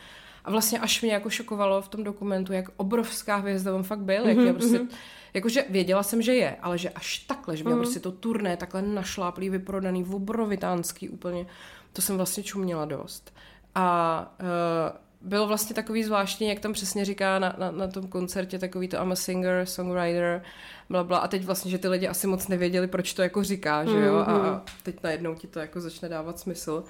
A 0.48 0.50
vlastně 0.50 0.78
až 0.78 1.02
mě 1.02 1.12
jako 1.12 1.30
šokovalo 1.30 1.82
v 1.82 1.88
tom 1.88 2.04
dokumentu, 2.04 2.52
jak 2.52 2.68
obrovská 2.76 3.36
hvězda 3.36 3.74
on 3.74 3.82
fakt 3.82 4.00
byl, 4.00 4.28
jak 4.28 4.38
mm-hmm. 4.38 4.54
prostě, 4.54 4.78
mhm. 4.78 4.88
jakože 5.34 5.64
věděla 5.68 6.02
jsem, 6.02 6.22
že 6.22 6.34
je, 6.34 6.56
ale 6.62 6.78
že 6.78 6.90
až 6.90 7.18
takhle, 7.18 7.56
že 7.56 7.64
měl 7.64 7.76
mm-hmm. 7.76 7.80
prostě 7.80 8.00
to 8.00 8.12
turné 8.12 8.56
takhle 8.56 8.82
našláplý, 8.82 9.50
vyprodaný, 9.50 10.04
obrovitánský 10.04 11.08
úplně, 11.08 11.46
to 11.92 12.02
jsem 12.02 12.16
vlastně 12.16 12.42
čuměla 12.42 12.84
dost. 12.84 13.34
A 13.74 14.36
uh, 14.40 15.28
bylo 15.28 15.46
vlastně 15.46 15.74
takový 15.74 16.04
zvláštní, 16.04 16.48
jak 16.48 16.60
tam 16.60 16.72
přesně 16.72 17.04
říká 17.04 17.38
na, 17.38 17.56
na, 17.58 17.70
na 17.70 17.88
tom 17.88 18.08
koncertě, 18.08 18.58
takový 18.58 18.88
to 18.88 18.96
I'm 19.02 19.12
a 19.12 19.16
singer, 19.16 19.66
songwriter, 19.66 20.42
bla, 20.88 21.04
bla. 21.04 21.18
A 21.18 21.28
teď 21.28 21.44
vlastně, 21.44 21.70
že 21.70 21.78
ty 21.78 21.88
lidi 21.88 22.08
asi 22.08 22.26
moc 22.26 22.48
nevěděli, 22.48 22.86
proč 22.86 23.12
to 23.12 23.22
jako 23.22 23.44
říká, 23.44 23.84
že 23.84 24.00
jo? 24.06 24.16
A, 24.16 24.22
a 24.22 24.62
teď 24.82 25.02
najednou 25.02 25.34
ti 25.34 25.46
to 25.46 25.58
jako 25.58 25.80
začne 25.80 26.08
dávat 26.08 26.38
smysl. 26.38 26.84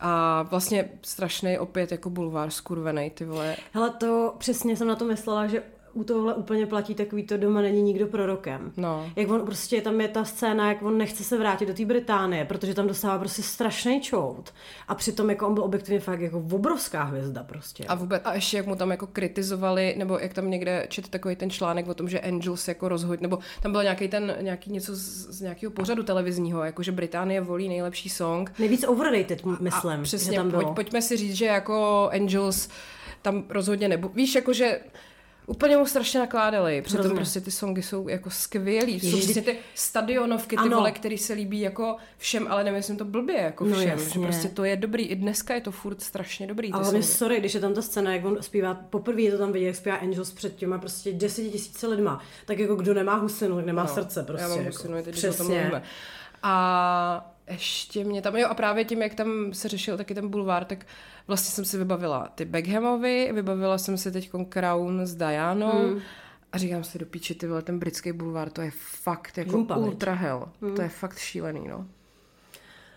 A 0.00 0.42
vlastně 0.42 0.90
strašný 1.02 1.58
opět 1.58 1.92
jako 1.92 2.10
bulvár 2.10 2.50
skurvený, 2.50 3.10
ty 3.10 3.24
vole. 3.24 3.56
Hele, 3.72 3.90
to 3.90 4.34
přesně 4.38 4.76
jsem 4.76 4.88
na 4.88 4.96
to 4.96 5.04
myslela, 5.04 5.46
že 5.46 5.62
u 5.92 6.04
tohohle 6.04 6.34
úplně 6.34 6.66
platí 6.66 6.94
takový 6.94 7.22
to 7.22 7.36
doma 7.36 7.60
není 7.60 7.82
nikdo 7.82 8.06
prorokem. 8.06 8.72
No. 8.76 9.10
Jak 9.16 9.30
on 9.30 9.40
prostě, 9.40 9.80
tam 9.80 10.00
je 10.00 10.08
ta 10.08 10.24
scéna, 10.24 10.68
jak 10.68 10.82
on 10.82 10.98
nechce 10.98 11.24
se 11.24 11.38
vrátit 11.38 11.66
do 11.66 11.74
té 11.74 11.84
Británie, 11.84 12.44
protože 12.44 12.74
tam 12.74 12.86
dostává 12.86 13.18
prostě 13.18 13.42
strašný 13.42 14.00
čout. 14.00 14.54
A 14.88 14.94
přitom 14.94 15.30
jako 15.30 15.46
on 15.46 15.54
byl 15.54 15.64
objektivně 15.64 16.00
fakt 16.00 16.20
jako 16.20 16.38
obrovská 16.52 17.02
hvězda 17.02 17.42
prostě. 17.42 17.84
A 17.84 17.94
vůbec, 17.94 18.22
a 18.24 18.34
ještě 18.34 18.56
jak 18.56 18.66
mu 18.66 18.76
tam 18.76 18.90
jako 18.90 19.06
kritizovali, 19.06 19.94
nebo 19.98 20.18
jak 20.18 20.34
tam 20.34 20.50
někde 20.50 20.86
čet 20.88 21.08
takový 21.08 21.36
ten 21.36 21.50
článek 21.50 21.88
o 21.88 21.94
tom, 21.94 22.08
že 22.08 22.20
Angels 22.20 22.68
jako 22.68 22.88
rozhodně, 22.88 23.22
nebo 23.22 23.38
tam 23.62 23.72
byl 23.72 23.82
nějaký 23.82 24.08
ten, 24.08 24.36
nějaký 24.40 24.72
něco 24.72 24.96
z, 24.96 24.98
z 25.28 25.40
nějakého 25.40 25.70
pořadu 25.70 26.02
televizního, 26.02 26.64
jako 26.64 26.82
že 26.82 26.92
Británie 26.92 27.40
volí 27.40 27.68
nejlepší 27.68 28.08
song. 28.08 28.52
Nejvíc 28.58 28.84
overrated, 28.84 29.44
myslím. 29.60 30.00
A 30.00 30.02
přesně, 30.02 30.36
tam 30.36 30.50
bylo. 30.50 30.62
Pojď, 30.62 30.74
pojďme 30.74 31.02
si 31.02 31.16
říct, 31.16 31.34
že 31.34 31.46
jako 31.46 32.08
Angels 32.12 32.68
tam 33.22 33.44
rozhodně 33.48 33.88
nebo 33.88 34.08
víš, 34.08 34.34
jako 34.34 34.52
že 34.52 34.80
Úplně 35.50 35.76
mu 35.76 35.86
strašně 35.86 36.20
nakládali, 36.20 36.82
přitom 36.82 37.00
Hrozně. 37.00 37.16
prostě 37.16 37.40
ty 37.40 37.50
songy 37.50 37.82
jsou 37.82 38.08
jako 38.08 38.30
skvělý. 38.30 39.00
Jsou 39.00 39.20
prostě 39.20 39.42
ty 39.42 39.58
stadionovky, 39.74 40.56
ty 40.56 40.62
ano. 40.62 40.76
vole, 40.76 40.92
který 40.92 41.18
se 41.18 41.32
líbí 41.32 41.60
jako 41.60 41.96
všem, 42.18 42.46
ale 42.50 42.64
nemyslím 42.64 42.96
to 42.96 43.04
blbě 43.04 43.36
jako 43.36 43.64
no, 43.64 43.76
všem. 43.76 43.88
Jasně. 43.88 44.20
Že 44.20 44.20
prostě 44.20 44.48
to 44.48 44.64
je 44.64 44.76
dobrý, 44.76 45.06
i 45.06 45.16
dneska 45.16 45.54
je 45.54 45.60
to 45.60 45.70
furt 45.70 46.02
strašně 46.02 46.46
dobrý. 46.46 46.72
ale 46.72 46.84
songy. 46.84 47.02
sorry, 47.02 47.40
když 47.40 47.54
je 47.54 47.60
tam 47.60 47.74
ta 47.74 47.82
scéna, 47.82 48.14
jak 48.14 48.24
on 48.24 48.38
zpívá, 48.40 48.74
poprvé 48.74 49.22
je 49.22 49.30
to 49.32 49.38
tam 49.38 49.52
vidět, 49.52 49.66
jak 49.66 49.76
zpívá 49.76 49.96
Angels 49.96 50.32
před 50.32 50.56
těma 50.56 50.78
prostě 50.78 51.12
desetitisíce 51.12 51.86
lidma, 51.86 52.20
tak 52.44 52.58
jako 52.58 52.74
kdo 52.74 52.94
nemá 52.94 53.14
husinu, 53.14 53.60
nemá 53.60 53.82
no, 53.82 53.88
srdce 53.88 54.22
prostě. 54.22 54.42
Já 54.42 54.48
mám 54.48 54.58
jako. 54.58 54.70
husinu, 54.70 55.02
teď 55.02 55.14
Přesně. 55.14 55.82
A 56.42 57.29
ještě 57.50 58.04
mě 58.04 58.22
tam, 58.22 58.36
jo 58.36 58.48
a 58.48 58.54
právě 58.54 58.84
tím, 58.84 59.02
jak 59.02 59.14
tam 59.14 59.54
se 59.54 59.68
řešil 59.68 59.96
taky 59.96 60.14
ten 60.14 60.28
bulvár, 60.28 60.64
tak 60.64 60.86
vlastně 61.26 61.52
jsem 61.52 61.64
si 61.64 61.78
vybavila 61.78 62.28
ty 62.34 62.44
Beckhamovi, 62.44 63.30
vybavila 63.32 63.78
jsem 63.78 63.98
si 63.98 64.12
teď 64.12 64.30
Crown 64.48 65.06
s 65.06 65.14
Dianou 65.14 65.88
hmm. 65.88 66.00
a 66.52 66.58
říkám 66.58 66.84
si 66.84 66.98
do 66.98 67.06
píči, 67.06 67.34
ty 67.34 67.46
vole, 67.46 67.62
ten 67.62 67.78
britský 67.78 68.12
bulvár, 68.12 68.50
to 68.50 68.60
je 68.60 68.70
fakt 68.76 69.38
jako 69.38 69.50
Žumpa, 69.50 69.76
ultra 69.76 70.14
hell. 70.14 70.48
Hmm. 70.62 70.76
To 70.76 70.82
je 70.82 70.88
fakt 70.88 71.18
šílený, 71.18 71.68
no. 71.68 71.86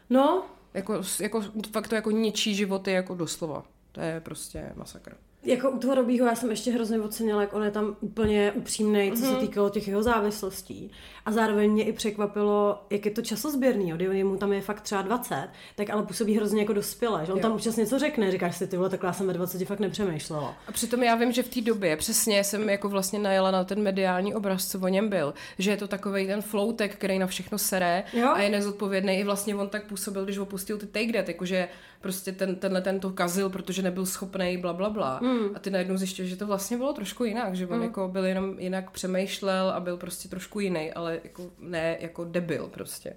No. 0.09 0.45
Jako, 0.73 1.01
jako, 1.19 1.43
fakt 1.71 1.87
to 1.87 1.95
jako 1.95 2.11
ničí 2.11 2.55
životy 2.55 2.91
jako 2.91 3.15
doslova. 3.15 3.63
To 3.91 4.01
je 4.01 4.21
prostě 4.21 4.71
masakr. 4.75 5.15
Jako 5.45 5.71
u 5.71 5.79
toho 5.79 5.95
Robího 5.95 6.27
já 6.27 6.35
jsem 6.35 6.49
ještě 6.49 6.71
hrozně 6.71 7.01
ocenila, 7.01 7.41
jak 7.41 7.53
on 7.53 7.63
je 7.63 7.71
tam 7.71 7.95
úplně 8.01 8.51
upřímný, 8.51 9.11
co 9.11 9.17
mm-hmm. 9.17 9.27
se 9.27 9.31
mhm. 9.31 9.39
týkalo 9.39 9.69
těch 9.69 9.87
jeho 9.87 10.03
závislostí. 10.03 10.91
A 11.25 11.31
zároveň 11.31 11.71
mě 11.71 11.83
i 11.83 11.93
překvapilo, 11.93 12.83
jak 12.89 13.05
je 13.05 13.11
to 13.11 13.21
časozběrný, 13.21 13.91
kdy 13.91 14.23
mu 14.23 14.37
tam 14.37 14.53
je 14.53 14.61
fakt 14.61 14.81
třeba 14.81 15.01
20, 15.01 15.47
tak 15.75 15.89
ale 15.89 16.03
působí 16.03 16.35
hrozně 16.35 16.61
jako 16.61 16.73
dospělé, 16.73 17.25
že 17.25 17.31
on 17.31 17.37
jo. 17.37 17.41
tam 17.41 17.51
občas 17.51 17.75
něco 17.75 17.99
řekne, 17.99 18.31
říkáš 18.31 18.57
si, 18.57 18.67
ty 18.67 18.77
vole, 18.77 18.89
takhle 18.89 19.07
já 19.07 19.13
jsem 19.13 19.27
ve 19.27 19.33
20 19.33 19.65
fakt 19.65 19.79
nepřemýšlela. 19.79 20.55
A 20.67 20.71
přitom 20.71 21.03
já 21.03 21.15
vím, 21.15 21.31
že 21.31 21.43
v 21.43 21.49
té 21.49 21.61
době 21.61 21.97
přesně 21.97 22.43
jsem 22.43 22.69
jako 22.69 22.89
vlastně 22.89 23.19
najela 23.19 23.51
na 23.51 23.63
ten 23.63 23.81
mediální 23.81 24.35
obraz, 24.35 24.67
co 24.67 24.79
o 24.79 24.87
něm 24.87 25.09
byl, 25.09 25.33
že 25.59 25.71
je 25.71 25.77
to 25.77 25.87
takový 25.87 26.27
ten 26.27 26.41
floutek, 26.41 26.95
který 26.95 27.19
na 27.19 27.27
všechno 27.27 27.57
seré 27.57 28.03
jo? 28.13 28.29
a 28.29 28.41
je 28.41 28.49
nezodpovědný. 28.49 29.19
I 29.19 29.23
vlastně 29.23 29.55
on 29.55 29.69
tak 29.69 29.83
působil, 29.83 30.23
když 30.23 30.37
opustil 30.37 30.77
ty 30.77 30.85
take 30.85 31.23
jakože 31.27 31.67
prostě 32.03 32.31
ten, 32.31 32.55
tenhle 32.55 32.81
ten 32.81 32.99
to 32.99 33.09
kazil, 33.09 33.49
protože 33.49 33.81
nebyl 33.81 34.05
schopný, 34.05 34.57
bla, 34.57 34.73
bla, 34.73 34.89
bla. 34.89 35.19
Mm. 35.21 35.55
A 35.55 35.59
ty 35.59 35.69
najednou 35.69 35.97
zjišťuješ, 35.97 36.29
že 36.29 36.37
to 36.37 36.47
vlastně 36.47 36.77
bylo 36.77 36.93
trošku 36.93 37.23
jinak, 37.23 37.55
že 37.55 37.67
on 37.67 37.77
mm. 37.77 37.83
jako 37.83 38.07
byl 38.07 38.25
jenom 38.25 38.59
jinak 38.59 38.91
přemýšlel 38.91 39.69
a 39.69 39.79
byl 39.79 39.97
prostě 39.97 40.29
trošku 40.29 40.59
jiný, 40.59 40.91
ale 40.91 41.19
jako 41.23 41.43
ne 41.59 41.97
jako 41.99 42.23
debil 42.23 42.67
prostě. 42.71 43.13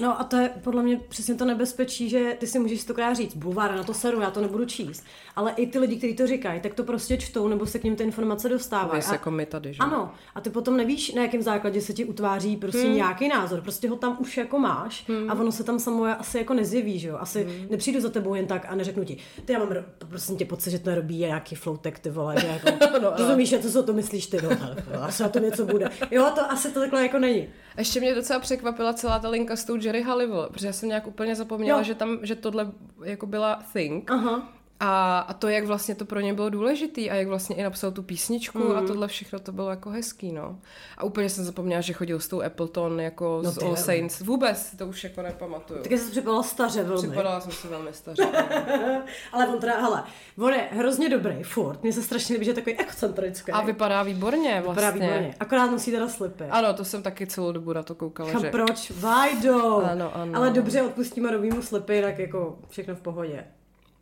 No 0.00 0.20
a 0.20 0.24
to 0.24 0.36
je 0.36 0.50
podle 0.64 0.82
mě 0.82 1.00
přesně 1.08 1.34
to 1.34 1.44
nebezpečí, 1.44 2.08
že 2.08 2.36
ty 2.38 2.46
si 2.46 2.58
můžeš 2.58 2.80
stokrát 2.80 3.14
říct, 3.14 3.36
bulvár, 3.36 3.76
na 3.76 3.84
to 3.84 3.94
seru, 3.94 4.20
já 4.20 4.30
to 4.30 4.40
nebudu 4.40 4.64
číst. 4.64 5.04
Ale 5.36 5.52
i 5.56 5.66
ty 5.66 5.78
lidi, 5.78 5.96
kteří 5.96 6.14
to 6.16 6.26
říkají, 6.26 6.60
tak 6.60 6.74
to 6.74 6.84
prostě 6.84 7.16
čtou 7.16 7.48
nebo 7.48 7.66
se 7.66 7.78
k 7.78 7.84
ním 7.84 7.96
ty 7.96 8.04
informace 8.04 8.48
dostávají. 8.48 9.02
A, 9.02 9.12
jako 9.12 9.30
my 9.30 9.46
tady, 9.46 9.72
že? 9.72 9.78
Ano. 9.78 10.12
A 10.34 10.40
ty 10.40 10.50
potom 10.50 10.76
nevíš, 10.76 11.14
na 11.14 11.22
jakém 11.22 11.42
základě 11.42 11.80
se 11.80 11.92
ti 11.92 12.04
utváří 12.04 12.56
prostě 12.56 12.86
hmm. 12.86 12.96
nějaký 12.96 13.28
názor. 13.28 13.60
Prostě 13.60 13.88
ho 13.88 13.96
tam 13.96 14.16
už 14.20 14.36
jako 14.36 14.58
máš 14.58 15.08
hmm. 15.08 15.30
a 15.30 15.34
ono 15.34 15.52
se 15.52 15.64
tam 15.64 15.78
samo 15.78 16.04
asi 16.04 16.38
jako 16.38 16.54
nezjeví, 16.54 16.98
že 16.98 17.08
jo? 17.08 17.16
Asi 17.20 17.44
hmm. 17.44 17.66
nepřijdu 17.70 18.00
za 18.00 18.08
tebou 18.08 18.27
jen 18.34 18.46
tak 18.46 18.66
a 18.68 18.74
neřeknu 18.74 19.04
ti, 19.04 19.16
ty 19.44 19.52
já 19.52 19.58
mám 19.58 19.68
prosím 20.08 20.36
tě 20.36 20.44
pocit, 20.44 20.70
že 20.70 20.78
to 20.78 20.94
robí 20.94 21.18
nějaký 21.18 21.54
floutek, 21.54 21.98
ty 21.98 22.10
vole, 22.10 22.34
že 22.40 22.46
jako, 22.46 22.98
no, 23.02 23.12
rozumíš, 23.18 23.54
co 23.62 23.70
si 23.70 23.78
o 23.78 23.82
to 23.82 23.92
myslíš 23.92 24.26
ty, 24.26 24.38
no, 24.42 24.50
asi 25.02 25.22
na 25.22 25.28
to 25.28 25.38
něco 25.38 25.66
bude. 25.66 25.90
Jo, 26.10 26.30
to 26.34 26.50
asi 26.50 26.72
to 26.72 26.80
takhle 26.80 27.02
jako 27.02 27.18
není. 27.18 27.48
Ještě 27.78 28.00
mě 28.00 28.14
docela 28.14 28.40
překvapila 28.40 28.92
celá 28.92 29.18
ta 29.18 29.28
linka 29.28 29.56
s 29.56 29.64
tou 29.64 29.76
Jerry 29.76 30.02
Halliwell, 30.02 30.48
protože 30.52 30.66
já 30.66 30.72
jsem 30.72 30.88
nějak 30.88 31.06
úplně 31.06 31.36
zapomněla, 31.36 31.78
jo. 31.78 31.84
že 31.84 31.94
tam, 31.94 32.18
že 32.22 32.34
tohle 32.34 32.72
jako 33.04 33.26
byla 33.26 33.62
thing. 33.72 34.10
Aha. 34.10 34.57
A, 34.80 35.18
a 35.18 35.34
to, 35.34 35.48
jak 35.48 35.64
vlastně 35.64 35.94
to 35.94 36.04
pro 36.04 36.20
ně 36.20 36.34
bylo 36.34 36.50
důležitý 36.50 37.10
a 37.10 37.14
jak 37.14 37.28
vlastně 37.28 37.56
i 37.56 37.62
napsal 37.62 37.90
tu 37.90 38.02
písničku 38.02 38.58
mm. 38.58 38.76
a 38.76 38.82
tohle 38.82 39.08
všechno, 39.08 39.38
to 39.38 39.52
bylo 39.52 39.70
jako 39.70 39.90
hezký, 39.90 40.32
no. 40.32 40.58
A 40.98 41.04
úplně 41.04 41.30
jsem 41.30 41.44
zapomněla, 41.44 41.80
že 41.80 41.92
chodil 41.92 42.20
s 42.20 42.28
tou 42.28 42.42
Appleton 42.42 43.00
jako 43.00 43.40
no, 43.44 43.50
z 43.50 43.58
All 43.58 43.76
Saints. 43.76 44.20
Vůbec, 44.20 44.76
to 44.76 44.86
už 44.86 45.04
jako 45.04 45.22
nepamatuju. 45.22 45.82
Tak 45.82 45.92
jsem 45.92 46.10
připadala 46.10 46.42
staře 46.42 46.82
velmi. 46.82 47.08
Připadala 47.08 47.40
jsem 47.40 47.52
se 47.52 47.68
velmi 47.68 47.92
staře. 47.92 48.22
Ale 49.32 49.48
on 49.48 49.60
teda, 49.60 49.80
hele, 49.80 50.04
on 50.38 50.52
je 50.52 50.68
hrozně 50.72 51.08
dobrý, 51.08 51.42
furt. 51.42 51.82
Mně 51.82 51.92
se 51.92 52.02
strašně 52.02 52.32
líbí, 52.32 52.44
že 52.44 52.50
je 52.50 52.54
takový 52.54 52.78
excentrický. 52.78 53.52
A 53.52 53.60
vypadá 53.60 54.02
výborně 54.02 54.60
vlastně. 54.64 54.90
Vypadá 54.90 55.06
výborně. 55.06 55.34
Akorát 55.40 55.70
musí 55.70 55.90
teda 55.90 56.08
slipy. 56.08 56.44
Ano, 56.44 56.74
to 56.74 56.84
jsem 56.84 57.02
taky 57.02 57.26
celou 57.26 57.52
dobu 57.52 57.72
na 57.72 57.82
to 57.82 57.94
koukala. 57.94 58.30
A 58.36 58.40
že... 58.40 58.50
proč? 58.50 58.90
Vajdo! 58.90 59.76
Ano, 59.76 60.16
ano. 60.16 60.32
Ale 60.34 60.50
dobře, 60.50 60.82
odpustíme 60.82 61.30
Robímu 61.30 61.62
slipy, 61.62 62.02
tak 62.02 62.18
jako 62.18 62.58
všechno 62.68 62.94
v 62.94 63.00
pohodě. 63.00 63.44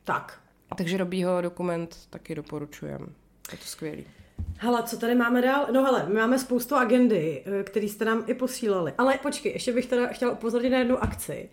Tak. 0.05 0.46
Takže 0.77 0.97
Robího 0.97 1.41
dokument 1.41 1.97
taky 2.11 2.35
doporučujem. 2.35 3.01
Je 3.53 3.59
to 3.59 3.65
skvělý. 3.65 4.05
Hele, 4.59 4.83
co 4.83 4.97
tady 4.99 5.15
máme 5.15 5.43
dál? 5.43 5.67
No 5.73 5.85
hele, 5.85 6.05
my 6.09 6.15
máme 6.15 6.39
spoustu 6.39 6.75
agendy, 6.75 7.43
eh, 7.61 7.63
které 7.63 7.87
jste 7.87 8.05
nám 8.05 8.25
i 8.27 8.35
posílali. 8.35 8.93
Ale 8.99 9.19
počkej, 9.23 9.53
ještě 9.53 9.73
bych 9.73 9.87
teda 9.87 10.07
chtěla 10.07 10.33
upozornit 10.33 10.71
na 10.71 10.79
jednu 10.79 11.03
akci, 11.03 11.49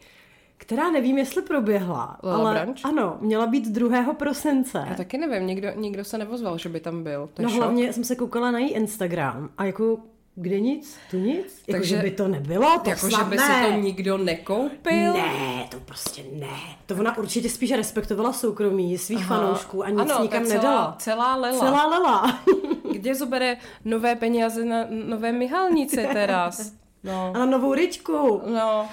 která 0.58 0.92
nevím, 0.92 1.18
jestli 1.18 1.42
proběhla, 1.42 2.20
Lala 2.24 2.50
ale 2.50 2.54
Branch? 2.54 2.78
ano, 2.84 3.18
měla 3.22 3.48
být 3.48 3.68
2. 3.68 4.14
prosince. 4.14 4.86
Já 4.90 4.96
taky 4.96 5.18
nevím, 5.18 5.48
nikdo, 5.48 5.68
nikdo 5.76 6.04
se 6.04 6.18
nevozval, 6.18 6.58
že 6.58 6.70
by 6.70 6.80
tam 6.80 7.04
byl. 7.04 7.30
To 7.34 7.42
no 7.42 7.50
šok. 7.50 7.58
hlavně 7.58 7.94
jsem 7.94 8.04
se 8.04 8.16
koukala 8.16 8.52
na 8.52 8.60
její 8.60 8.72
Instagram 8.72 9.50
a 9.58 9.66
jako 9.66 9.98
kde 10.36 10.60
nic, 10.60 10.98
tu 11.12 11.18
nic? 11.18 11.64
Jako, 11.68 11.72
Takže, 11.72 11.96
že 11.96 12.02
by 12.02 12.12
to 12.12 12.28
nebylo, 12.28 12.80
to 12.84 12.90
Jako, 12.90 13.10
snad 13.10 13.20
že 13.20 13.30
by 13.30 13.36
ne. 13.36 13.44
si 13.66 13.72
to 13.72 13.80
nikdo 13.82 14.18
nekoupil? 14.18 15.14
Ne, 15.14 15.68
to 15.72 15.80
prostě 15.80 16.24
ne. 16.34 16.48
To 16.86 16.96
ona 16.96 17.18
určitě 17.18 17.50
spíš 17.50 17.72
respektovala 17.72 18.34
soukromí 18.34 18.98
svých 18.98 19.20
Aha. 19.20 19.38
fanoušků 19.40 19.84
a 19.84 19.90
nic 19.90 20.00
ano, 20.00 20.22
nikam 20.22 20.46
celá, 20.46 20.56
nedala. 20.62 20.96
celá 21.00 21.36
lela. 21.36 21.60
Celá 21.60 21.88
lela. 21.88 22.40
Kde 22.92 23.16
zobere 23.16 23.58
nové 23.86 24.16
peníze 24.16 24.66
na 24.66 24.78
nové 24.90 25.32
myhalnice 25.32 26.08
teraz? 26.14 26.72
No. 27.04 27.32
A 27.36 27.38
na 27.40 27.46
novou 27.46 27.74
ryčku. 27.74 28.42
No, 28.46 28.90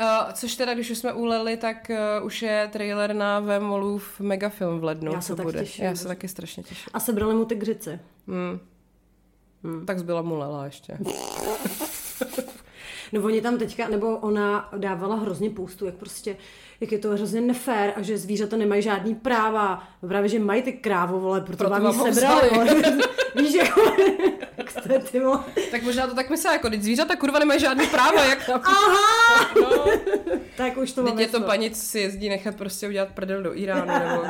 Uh, 0.00 0.32
což 0.32 0.54
teda, 0.56 0.74
když 0.74 0.90
už 0.90 0.98
jsme 0.98 1.12
uleli, 1.12 1.56
tak 1.56 1.90
uh, 2.20 2.26
už 2.26 2.42
je 2.42 2.68
trailer 2.72 3.14
na 3.14 3.40
Vemolův 3.40 4.20
megafilm 4.20 4.80
v 4.80 4.84
lednu, 4.84 5.12
Já 5.12 5.20
se 5.20 5.26
co 5.32 5.36
tak 5.36 5.46
bude. 5.46 5.60
těším. 5.60 5.84
Já 5.84 5.94
se 5.96 6.08
taky 6.08 6.28
strašně 6.28 6.62
těším. 6.62 6.90
A 6.94 7.00
sebrali 7.00 7.34
mu 7.34 7.44
ty 7.44 7.54
gřici. 7.54 8.00
Hmm. 8.28 8.60
Hmm. 9.64 9.86
Tak 9.86 9.98
zbyla 9.98 10.22
mu 10.22 10.36
lela 10.38 10.64
ještě. 10.64 10.98
No 13.12 13.22
oni 13.22 13.40
tam 13.40 13.58
teďka, 13.58 13.88
nebo 13.88 14.16
ona 14.16 14.68
dávala 14.76 15.16
hrozně 15.16 15.50
půstu, 15.50 15.86
jak 15.86 15.94
prostě, 15.94 16.36
jak 16.80 16.92
je 16.92 16.98
to 16.98 17.10
hrozně 17.10 17.40
nefér 17.40 17.92
a 17.96 18.02
že 18.02 18.18
zvířata 18.18 18.56
nemají 18.56 18.82
žádný 18.82 19.14
práva. 19.14 19.88
Právě, 20.08 20.28
že 20.28 20.38
mají 20.38 20.62
ty 20.62 20.72
krávo, 20.72 21.20
vole, 21.20 21.40
proto, 21.40 21.56
Proto 21.56 21.82
vám 21.82 22.06
ji 22.06 22.12
sebrali. 22.14 22.50
Víš, 23.36 23.54
jako, 23.54 23.94
tak 25.70 25.82
možná 25.82 26.06
to 26.06 26.14
tak 26.14 26.30
myslá, 26.30 26.52
jako 26.52 26.70
teď 26.70 26.82
zvířata 26.82 27.16
kurva 27.16 27.38
nemají 27.38 27.60
žádný 27.60 27.86
práva, 27.86 28.24
jak 28.24 28.46
tam. 28.46 28.60
Aha! 28.64 29.50
No, 29.60 29.84
Tak 30.56 30.76
už 30.76 30.92
to 30.92 31.02
máme. 31.02 31.22
je 31.22 31.28
to 31.28 31.40
paní, 31.40 31.70
co 31.70 31.80
si 31.82 31.98
jezdí 31.98 32.28
nechat 32.28 32.54
prostě 32.54 32.88
udělat 32.88 33.08
prdel 33.08 33.42
do 33.42 33.58
Iránu, 33.58 33.98
nebo 33.98 34.22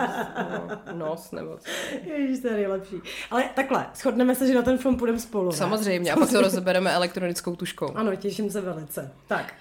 no, 0.93 1.07
nos, 1.09 1.31
nebo 1.33 1.57
co. 1.57 1.71
Ježiš, 2.13 2.41
to 2.41 2.49
je 2.49 2.55
nejlepší. 2.55 2.97
Ale 3.31 3.45
takhle, 3.55 3.87
shodneme 3.95 4.35
se, 4.35 4.47
že 4.47 4.55
na 4.55 4.63
ten 4.63 4.79
film 4.79 4.97
půjdeme 4.97 5.19
spolu. 5.19 5.51
ne? 5.51 5.57
Samozřejmě, 5.57 6.13
a 6.13 6.17
pak 6.17 6.31
to 6.31 6.41
rozebereme 6.41 6.93
elektronickou 6.93 7.57
tuškou. 7.57 7.93
Ano, 7.95 8.17
těším 8.17 8.51
se 8.51 8.61
velice. 8.61 9.13
Tak. 9.27 9.55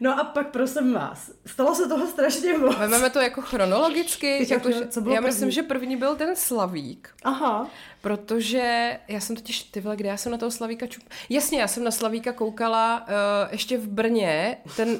No 0.00 0.20
a 0.20 0.24
pak 0.24 0.50
prosím 0.50 0.92
vás, 0.92 1.30
stalo 1.46 1.74
se 1.74 1.88
toho 1.88 2.06
strašně 2.06 2.58
moc. 2.58 2.76
Vezmeme 2.78 3.10
to 3.10 3.18
jako 3.18 3.40
chronologicky, 3.40 4.52
jako, 4.52 4.70
že, 4.70 4.86
co 4.86 5.00
bylo 5.00 5.14
já 5.14 5.20
myslím, 5.20 5.40
první? 5.40 5.52
že 5.52 5.62
první 5.62 5.96
byl 5.96 6.16
ten 6.16 6.36
Slavík, 6.36 7.10
Aha. 7.24 7.66
Protože 8.00 8.98
já 9.08 9.20
jsem 9.20 9.36
totiž, 9.36 9.62
ty 9.62 9.80
vole, 9.80 9.96
kde 9.96 10.08
já 10.08 10.16
jsem 10.16 10.32
na 10.32 10.38
toho 10.38 10.50
Slavíka 10.50 10.86
čup... 10.86 11.04
Jasně, 11.28 11.60
já 11.60 11.68
jsem 11.68 11.84
na 11.84 11.90
Slavíka 11.90 12.32
koukala 12.32 13.00
uh, 13.00 13.52
ještě 13.52 13.78
v 13.78 13.88
Brně, 13.88 14.56
ten 14.76 14.98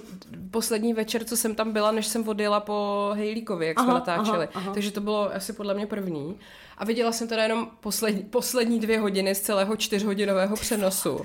poslední 0.51 0.95
večer, 0.95 1.25
co 1.25 1.37
jsem 1.37 1.55
tam 1.55 1.73
byla, 1.73 1.91
než 1.93 2.07
jsem 2.07 2.29
odjela 2.29 2.61
po 2.61 3.11
Hejlíkovi, 3.15 3.67
jak 3.67 3.79
jsme 3.79 3.89
Aha, 3.89 3.95
natáčeli. 3.99 4.47
aha, 4.47 4.51
aha. 4.55 4.73
Takže 4.75 4.91
to 4.91 5.01
bylo 5.01 5.35
asi 5.35 5.53
podle 5.53 5.75
mě 5.75 5.87
první. 5.87 6.39
A 6.79 6.85
viděla 6.85 7.13
jsem 7.13 7.29
teda 7.29 7.43
jenom 7.43 7.71
poslední, 7.81 8.23
poslední 8.23 8.81
dvě 8.81 9.01
hodiny 9.01 9.35
z 9.35 9.41
celého 9.41 9.77
čtyřhodinového 9.77 10.57
přenosu. 10.57 11.21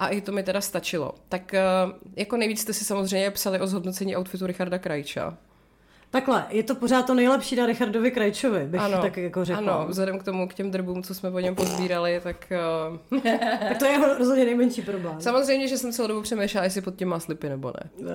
A 0.00 0.08
i 0.08 0.20
to 0.20 0.32
mi 0.32 0.42
teda 0.42 0.60
stačilo. 0.60 1.14
Tak 1.28 1.54
uh, 1.54 1.92
jako 2.16 2.36
nejvíc 2.36 2.60
jste 2.60 2.72
si 2.72 2.84
samozřejmě 2.84 3.30
psali 3.30 3.60
o 3.60 3.66
zhodnocení 3.66 4.16
outfitu 4.16 4.46
Richarda 4.46 4.78
Krajča. 4.78 5.38
Takhle, 6.12 6.46
je 6.48 6.62
to 6.62 6.74
pořád 6.74 7.06
to 7.06 7.14
nejlepší 7.14 7.56
na 7.56 7.66
Richardovi 7.66 8.10
Krajčovi, 8.10 8.64
bych 8.66 8.80
Ano, 8.80 8.98
tak 9.02 9.16
jako 9.16 9.44
řekla. 9.44 9.58
ano, 9.74 9.86
vzhledem 9.88 10.18
k 10.18 10.22
tomu, 10.22 10.48
k 10.48 10.54
těm 10.54 10.70
drbům, 10.70 11.02
co 11.02 11.14
jsme 11.14 11.30
o 11.30 11.38
něm 11.38 11.54
pozbírali, 11.54 12.20
tak 12.22 12.52
uh, 13.12 13.20
Tak 13.68 13.78
to 13.78 13.84
je 13.84 13.90
jeho 13.90 14.18
rozhodně 14.18 14.44
nejmenší 14.44 14.82
problém. 14.82 15.20
Samozřejmě, 15.20 15.68
že 15.68 15.78
jsem 15.78 15.92
celou 15.92 16.08
dobu 16.08 16.22
přemýšlela, 16.22 16.64
jestli 16.64 16.80
pod 16.80 16.96
tím 16.96 17.08
má 17.08 17.20
slipy 17.20 17.48
nebo 17.48 17.72
ne. 17.80 18.14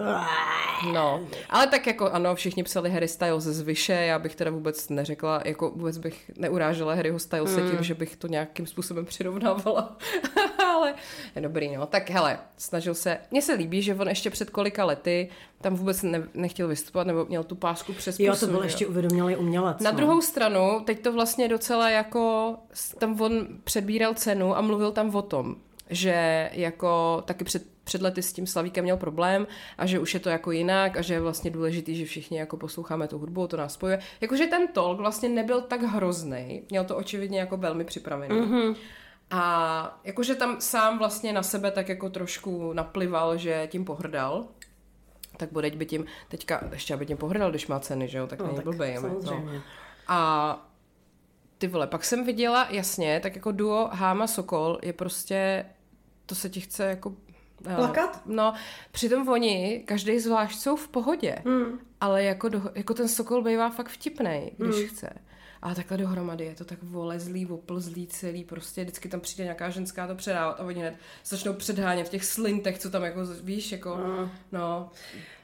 No, 0.93 1.27
ale 1.49 1.67
tak 1.67 1.88
jako 1.88 2.10
ano, 2.10 2.36
všichni 2.36 2.63
psali 2.63 2.89
Harry 2.89 3.08
Styles 3.08 3.43
z 3.43 3.62
Vyše, 3.62 3.93
já 3.93 4.19
bych 4.19 4.36
teda 4.36 4.51
vůbec 4.51 4.89
neřekla, 4.89 5.41
jako 5.45 5.69
vůbec 5.69 5.97
bych 5.97 6.31
neurážela 6.38 6.93
Harryho 6.93 7.19
Stylese 7.19 7.62
Hmm. 7.62 7.71
tím, 7.71 7.84
že 7.84 7.93
bych 7.93 8.15
to 8.15 8.27
nějakým 8.27 8.67
způsobem 8.67 9.05
přirovnávala. 9.05 9.97
ale 10.65 10.93
je 11.36 11.41
dobrý, 11.41 11.75
no. 11.75 11.86
Tak 11.86 12.10
hele, 12.10 12.39
snažil 12.58 12.95
se, 12.95 13.17
mně 13.31 13.41
se 13.41 13.53
líbí, 13.53 13.81
že 13.81 13.95
on 13.95 14.08
ještě 14.10 14.29
před 14.29 14.49
kolika 14.49 14.86
lety 14.86 15.29
tam 15.65 15.75
vůbec 15.75 16.04
ne, 16.04 16.23
nechtěl 16.34 16.67
vystupovat, 16.67 17.08
nebo 17.08 17.25
měl 17.25 17.43
tu 17.43 17.56
pásku 17.56 17.93
přes 17.93 18.19
Jo, 18.19 18.34
pusu, 18.34 18.45
to 18.45 18.51
byl 18.51 18.62
že 18.62 18.65
ještě 18.65 18.88
uvědomělý 18.88 19.36
umělec. 19.36 19.80
na 19.80 19.91
no. 19.91 19.97
druhou 19.97 20.21
stranu, 20.21 20.82
teď 20.86 21.01
to 21.01 21.13
vlastně 21.13 21.47
docela 21.47 21.89
jako, 21.89 22.56
tam 22.97 23.21
on 23.21 23.47
předbíral 23.63 24.13
cenu 24.13 24.58
a 24.58 24.62
mluvil 24.62 24.91
tam 24.91 25.15
o 25.15 25.21
tom, 25.21 25.56
že 25.89 26.49
jako 26.54 27.23
taky 27.25 27.43
před, 27.43 27.63
před 27.84 28.01
lety 28.01 28.21
s 28.21 28.34
tím 28.34 28.47
Slavíkem 28.47 28.84
měl 28.84 28.97
problém 28.97 29.47
a 29.78 29.86
že 29.86 29.99
už 29.99 30.13
je 30.13 30.19
to 30.19 30.30
jako 30.30 30.51
jinak 30.51 30.97
a 30.97 31.01
že 31.01 31.13
je 31.13 31.21
vlastně 31.21 31.51
důležitý, 31.51 31.95
že 31.95 32.06
všichni 32.06 32.38
jako 32.38 32.58
posloucháme 32.58 33.08
tu 33.08 33.17
hudbu, 33.17 33.47
to 33.47 33.58
nás 33.58 33.73
spojuje. 33.73 33.99
Jakože 34.21 34.47
ten 34.47 34.67
talk 34.67 34.97
vlastně 34.97 35.30
nebyl 35.30 35.62
tak 35.62 35.82
hrozný, 35.82 36.63
měl 36.69 36.84
to 36.86 36.97
očividně 36.97 37.39
jako 37.39 37.58
velmi 37.58 37.84
připravený. 37.84 38.36
Mm-hmm. 38.36 38.75
A 39.32 39.99
jakože 40.04 40.36
tam 40.36 40.56
sám 40.60 40.97
vlastně 40.97 41.34
na 41.34 41.43
sebe 41.43 41.71
tak 41.71 41.89
jako 41.89 42.10
trošku 42.10 42.73
naplival, 42.73 43.38
že 43.38 43.67
tím 43.71 43.86
pohrdal. 43.86 44.45
Tak 45.37 45.51
bude 45.51 45.69
by 45.71 45.85
tím, 45.85 46.05
teďka 46.27 46.61
ještě 46.71 46.93
aby 46.93 47.05
tím 47.05 47.17
pohrdal, 47.17 47.49
když 47.49 47.67
má 47.67 47.79
ceny, 47.79 48.07
že 48.07 48.17
jo, 48.17 48.27
tak 48.27 48.39
No, 48.39 48.45
není 48.45 48.55
tak 48.55 48.65
blbej. 48.65 48.97
No. 49.03 49.41
A 50.07 50.69
ty 51.57 51.67
vole, 51.67 51.87
pak 51.87 52.05
jsem 52.05 52.25
viděla, 52.25 52.67
jasně, 52.69 53.19
tak 53.19 53.35
jako 53.35 53.51
duo 53.51 53.89
Háma 53.93 54.27
Sokol 54.27 54.79
je 54.81 54.93
prostě, 54.93 55.65
to 56.25 56.35
se 56.35 56.49
ti 56.49 56.59
chce 56.61 56.83
jako... 56.83 57.13
eh, 57.67 57.75
Plakat? 57.75 58.21
No, 58.25 58.53
přitom 58.91 59.29
oni, 59.29 59.83
každý 59.87 60.19
zvlášť 60.19 60.59
jsou 60.59 60.75
v 60.75 60.87
pohodě, 60.87 61.35
Hmm. 61.45 61.79
Ale 62.05 62.23
jako, 62.23 62.49
do, 62.49 62.61
jako 62.75 62.93
ten 62.93 63.07
Sokol 63.07 63.41
bývá 63.43 63.69
fakt 63.69 63.89
vtipnej, 63.89 64.51
když 64.57 64.75
Hmm. 64.75 64.87
chce. 64.87 65.09
A 65.61 65.75
takhle 65.75 65.97
dohromady 65.97 66.45
je 66.45 66.55
to 66.55 66.65
tak 66.65 66.79
volezlý, 66.83 67.45
oplzlý 67.45 68.07
celý, 68.07 68.43
prostě 68.43 68.81
vždycky 68.83 69.09
tam 69.09 69.19
přijde 69.19 69.43
nějaká 69.43 69.69
ženská 69.69 70.07
to 70.07 70.15
předávat 70.15 70.59
a 70.59 70.63
oni 70.63 70.79
hned 70.79 70.95
začnou 71.25 71.53
předhánět 71.53 72.07
v 72.07 72.09
těch 72.09 72.25
slintech, 72.25 72.79
co 72.79 72.89
tam 72.89 73.03
jako, 73.03 73.19
víš, 73.43 73.71
jako, 73.71 73.95
Hmm. 73.95 74.29
no, 74.51 74.89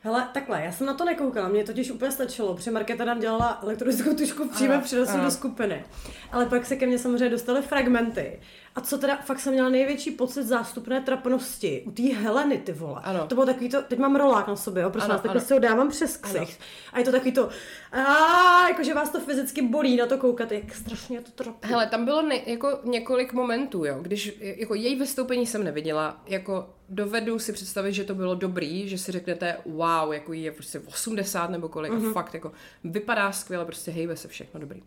Hele, 0.03 0.27
takhle, 0.33 0.61
já 0.63 0.71
jsem 0.71 0.87
na 0.87 0.93
to 0.93 1.05
nekoukala, 1.05 1.47
mě 1.47 1.63
totiž 1.63 1.91
úplně 1.91 2.11
stačilo, 2.11 2.55
protože 2.55 2.71
Markéta 2.71 3.05
nám 3.05 3.19
dělala 3.19 3.59
elektronickou 3.63 4.13
tušku 4.15 4.49
přímo 4.49 4.73
ano. 5.13 5.23
do 5.23 5.31
skupiny. 5.31 5.83
Ale 6.31 6.45
pak 6.45 6.65
se 6.65 6.75
ke 6.75 6.87
mně 6.87 6.99
samozřejmě 6.99 7.29
dostaly 7.29 7.61
fragmenty. 7.61 8.39
A 8.75 8.81
co 8.81 8.97
teda, 8.97 9.17
fakt 9.17 9.39
jsem 9.39 9.53
měla 9.53 9.69
největší 9.69 10.11
pocit 10.11 10.43
zástupné 10.43 11.01
trapnosti 11.01 11.83
u 11.85 11.91
té 11.91 12.03
Heleny, 12.03 12.57
ty 12.57 12.71
vole. 12.71 13.01
Ano. 13.03 13.27
To 13.27 13.35
bylo 13.35 13.45
takový 13.47 13.69
to, 13.69 13.81
teď 13.81 13.99
mám 13.99 14.15
rolák 14.15 14.47
na 14.47 14.55
sobě, 14.55 14.83
jo, 14.83 14.89
prosím 14.89 15.05
Ano, 15.11 15.13
vás, 15.13 15.21
tak 15.21 15.31
ano. 15.31 15.39
prostě 15.39 15.53
ho 15.53 15.59
dávám 15.59 15.89
přes 15.89 16.19
ksicht. 16.51 16.61
A 16.93 16.99
je 16.99 17.05
to 17.05 17.11
takový 17.11 17.31
to, 17.31 17.49
a 17.91 18.67
jakože 18.69 18.93
vás 18.93 19.09
to 19.09 19.19
fyzicky 19.19 19.61
bolí 19.61 19.97
na 19.97 20.05
to 20.05 20.17
koukat, 20.17 20.51
jak 20.51 20.75
strašně 20.75 21.21
to 21.21 21.31
trapné. 21.31 21.69
Hele, 21.69 21.87
tam 21.87 22.05
bylo 22.05 22.21
ne, 22.21 22.35
jako 22.45 22.79
několik 22.83 23.33
momentů, 23.33 23.85
jo, 23.85 23.97
když 24.01 24.37
jako 24.39 24.75
její 24.75 24.95
vystoupení 24.95 25.47
jsem 25.47 25.63
neviděla, 25.63 26.21
jako 26.25 26.69
dovedu 26.89 27.39
si 27.39 27.53
představit, 27.53 27.93
že 27.93 28.03
to 28.03 28.15
bylo 28.15 28.35
dobrý, 28.35 28.89
že 28.89 28.97
si 28.97 29.11
řeknete, 29.11 29.57
wow, 29.65 30.13
jako 30.13 30.33
jí 30.33 30.43
je 30.43 30.51
prostě 30.51 30.79
80 30.79 31.49
nebo 31.49 31.69
kolik, 31.69 31.91
mm-hmm. 31.91 32.09
a 32.09 32.13
fakt 32.13 32.33
jako 32.33 32.51
vypadá 32.83 33.31
skvěle, 33.31 33.65
prostě 33.65 33.91
hejbe 33.91 34.15
se 34.15 34.27
všechno 34.27 34.59
dobrý. 34.59 34.83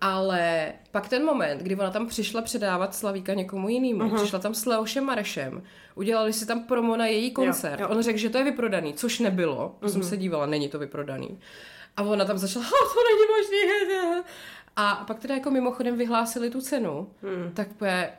Ale 0.00 0.72
pak 0.90 1.08
ten 1.08 1.24
moment, 1.24 1.62
kdy 1.62 1.76
ona 1.76 1.90
tam 1.90 2.06
přišla 2.06 2.42
předávat 2.42 2.94
Slavíka 2.94 3.34
někomu 3.34 3.68
jinému, 3.68 4.00
uh-huh. 4.00 4.16
přišla 4.16 4.38
tam 4.38 4.54
s 4.54 4.66
Leošem 4.66 5.04
Marešem, 5.04 5.62
udělali 5.94 6.32
si 6.32 6.46
tam 6.46 6.64
promo 6.64 6.96
na 6.96 7.06
její 7.06 7.30
koncert. 7.30 7.80
jo. 7.80 7.88
On 7.88 8.02
řekl, 8.02 8.18
že 8.18 8.30
to 8.30 8.38
je 8.38 8.44
vyprodaný, 8.44 8.94
což 8.94 9.18
nebylo, 9.18 9.76
uh-huh. 9.82 9.88
jsem 9.88 10.02
se 10.02 10.16
dívala, 10.16 10.46
není 10.46 10.68
to 10.68 10.78
vyprodaný. 10.78 11.38
A 11.96 12.02
ona 12.02 12.24
tam 12.24 12.38
začala, 12.38 12.64
"Ha, 12.64 12.70
to 12.70 13.00
není 13.10 13.26
možný. 13.36 14.22
A 14.76 15.04
pak 15.06 15.18
teda 15.18 15.34
jako 15.34 15.50
mimochodem 15.50 15.96
vyhlásili 15.96 16.50
tu 16.50 16.60
cenu, 16.60 17.08
hmm. 17.22 17.52
tak 17.54 17.70
úplně, 17.70 18.12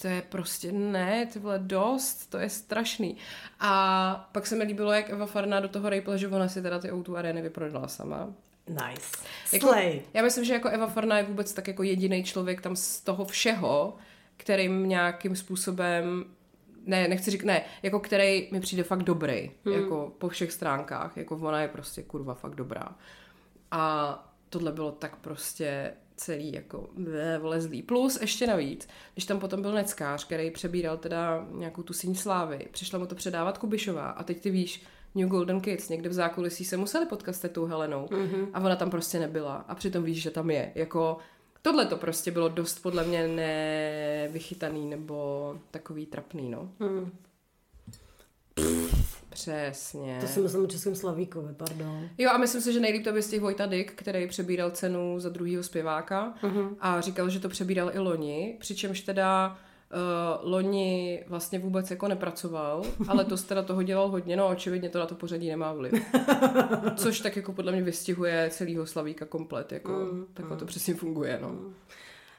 to 0.00 0.06
je 0.08 0.22
prostě 0.28 0.72
ne, 0.72 1.26
ty 1.26 1.38
vole 1.38 1.58
dost, 1.58 2.26
to 2.26 2.38
je 2.38 2.50
strašný. 2.50 3.16
A 3.60 4.28
pak 4.32 4.46
se 4.46 4.56
mi 4.56 4.64
líbilo, 4.64 4.92
jak 4.92 5.10
Eva 5.10 5.26
Farná 5.26 5.60
do 5.60 5.68
toho 5.68 5.88
rejpla, 5.88 6.16
že 6.16 6.28
ona 6.28 6.48
si 6.48 6.62
teda 6.62 6.78
ty 6.78 6.92
O2 6.92 7.16
arény 7.16 7.42
vyprodala 7.42 7.88
sama. 7.88 8.32
Nice. 8.68 9.16
Jako, 9.52 9.66
Slay. 9.66 10.02
já 10.14 10.22
myslím, 10.22 10.44
že 10.44 10.52
jako 10.52 10.68
Eva 10.68 10.86
Farná 10.86 11.18
je 11.18 11.24
vůbec 11.24 11.52
tak 11.52 11.68
jako 11.68 11.82
jediný 11.82 12.24
člověk 12.24 12.60
tam 12.60 12.76
z 12.76 13.00
toho 13.00 13.24
všeho, 13.24 13.96
kterým 14.36 14.88
nějakým 14.88 15.36
způsobem 15.36 16.24
ne, 16.86 17.08
nechci 17.08 17.30
říct, 17.30 17.42
ne, 17.42 17.64
jako 17.82 18.00
který 18.00 18.48
mi 18.52 18.60
přijde 18.60 18.82
fakt 18.82 19.02
dobrý, 19.02 19.50
hmm. 19.64 19.74
jako 19.74 20.12
po 20.18 20.28
všech 20.28 20.52
stránkách, 20.52 21.16
jako 21.16 21.36
ona 21.36 21.62
je 21.62 21.68
prostě 21.68 22.02
kurva 22.02 22.34
fakt 22.34 22.54
dobrá. 22.54 22.96
A 23.70 24.34
tohle 24.50 24.72
bylo 24.72 24.92
tak 24.92 25.16
prostě 25.16 25.92
celý 26.16 26.52
jako 26.52 26.88
vlezlý. 27.40 27.82
Plus 27.82 28.20
ještě 28.20 28.46
navíc, 28.46 28.88
když 29.14 29.24
tam 29.24 29.40
potom 29.40 29.62
byl 29.62 29.72
Neckář, 29.72 30.24
který 30.24 30.50
přebíral 30.50 30.96
teda 30.96 31.46
nějakou 31.50 31.82
tu 31.82 31.92
síň 31.92 32.14
slávy, 32.14 32.66
přišla 32.70 32.98
mu 32.98 33.06
to 33.06 33.14
předávat 33.14 33.58
Kubišová 33.58 34.10
a 34.10 34.22
teď 34.22 34.40
ty 34.40 34.50
víš, 34.50 34.82
New 35.14 35.28
Golden 35.28 35.60
Kids, 35.60 35.88
někde 35.88 36.08
v 36.08 36.12
zákulisí 36.12 36.64
se 36.64 36.76
museli 36.76 37.06
potkat 37.06 37.32
s 37.32 37.48
tou 37.48 37.66
Helenou 37.66 38.06
mm-hmm. 38.06 38.48
a 38.54 38.60
ona 38.60 38.76
tam 38.76 38.90
prostě 38.90 39.18
nebyla 39.18 39.54
a 39.68 39.74
přitom 39.74 40.04
víš, 40.04 40.22
že 40.22 40.30
tam 40.30 40.50
je. 40.50 40.72
Jako 40.74 41.18
tohle 41.62 41.86
to 41.86 41.96
prostě 41.96 42.30
bylo 42.30 42.48
dost 42.48 42.78
podle 42.78 43.04
mě 43.04 43.28
nevychytaný 43.28 44.90
nebo 44.90 45.56
takový 45.70 46.06
trapný, 46.06 46.50
no. 46.50 46.70
Hmm. 46.80 47.10
Přesně. 49.30 50.18
To 50.20 50.26
si 50.26 50.40
myslím 50.40 50.64
o 50.64 50.66
Českém 50.66 50.94
Slavíkovi, 50.94 51.54
pardon. 51.54 52.08
Jo 52.18 52.30
a 52.30 52.38
myslím 52.38 52.60
si, 52.62 52.72
že 52.72 52.80
nejlíp 52.80 53.04
to 53.04 53.12
vystihl 53.12 53.42
Vojta 53.42 53.66
Dyk, 53.66 53.92
který 53.92 54.28
přebíral 54.28 54.70
cenu 54.70 55.20
za 55.20 55.28
druhýho 55.28 55.62
zpěváka 55.62 56.34
uh-huh. 56.42 56.76
a 56.80 57.00
říkal, 57.00 57.30
že 57.30 57.40
to 57.40 57.48
přebíral 57.48 57.90
i 57.94 57.98
loni, 57.98 58.56
přičemž 58.60 59.00
teda 59.00 59.58
uh, 59.92 60.50
loni 60.50 61.24
vlastně 61.26 61.58
vůbec 61.58 61.90
jako 61.90 62.08
nepracoval, 62.08 62.82
ale 63.08 63.24
to 63.24 63.36
teda 63.36 63.62
toho 63.62 63.82
dělal 63.82 64.08
hodně, 64.08 64.36
no 64.36 64.48
očividně 64.48 64.88
to 64.88 64.98
na 64.98 65.06
to 65.06 65.14
pořadí 65.14 65.48
nemá 65.48 65.72
vliv. 65.72 65.92
Což 66.96 67.20
tak 67.20 67.36
jako 67.36 67.52
podle 67.52 67.72
mě 67.72 67.82
vystihuje 67.82 68.50
celýho 68.52 68.86
Slavíka 68.86 69.26
komplet, 69.26 69.72
jako 69.72 69.92
mm, 69.92 70.26
takhle 70.34 70.56
to 70.56 70.64
přesně 70.64 70.94
funguje, 70.94 71.38
no. 71.42 71.56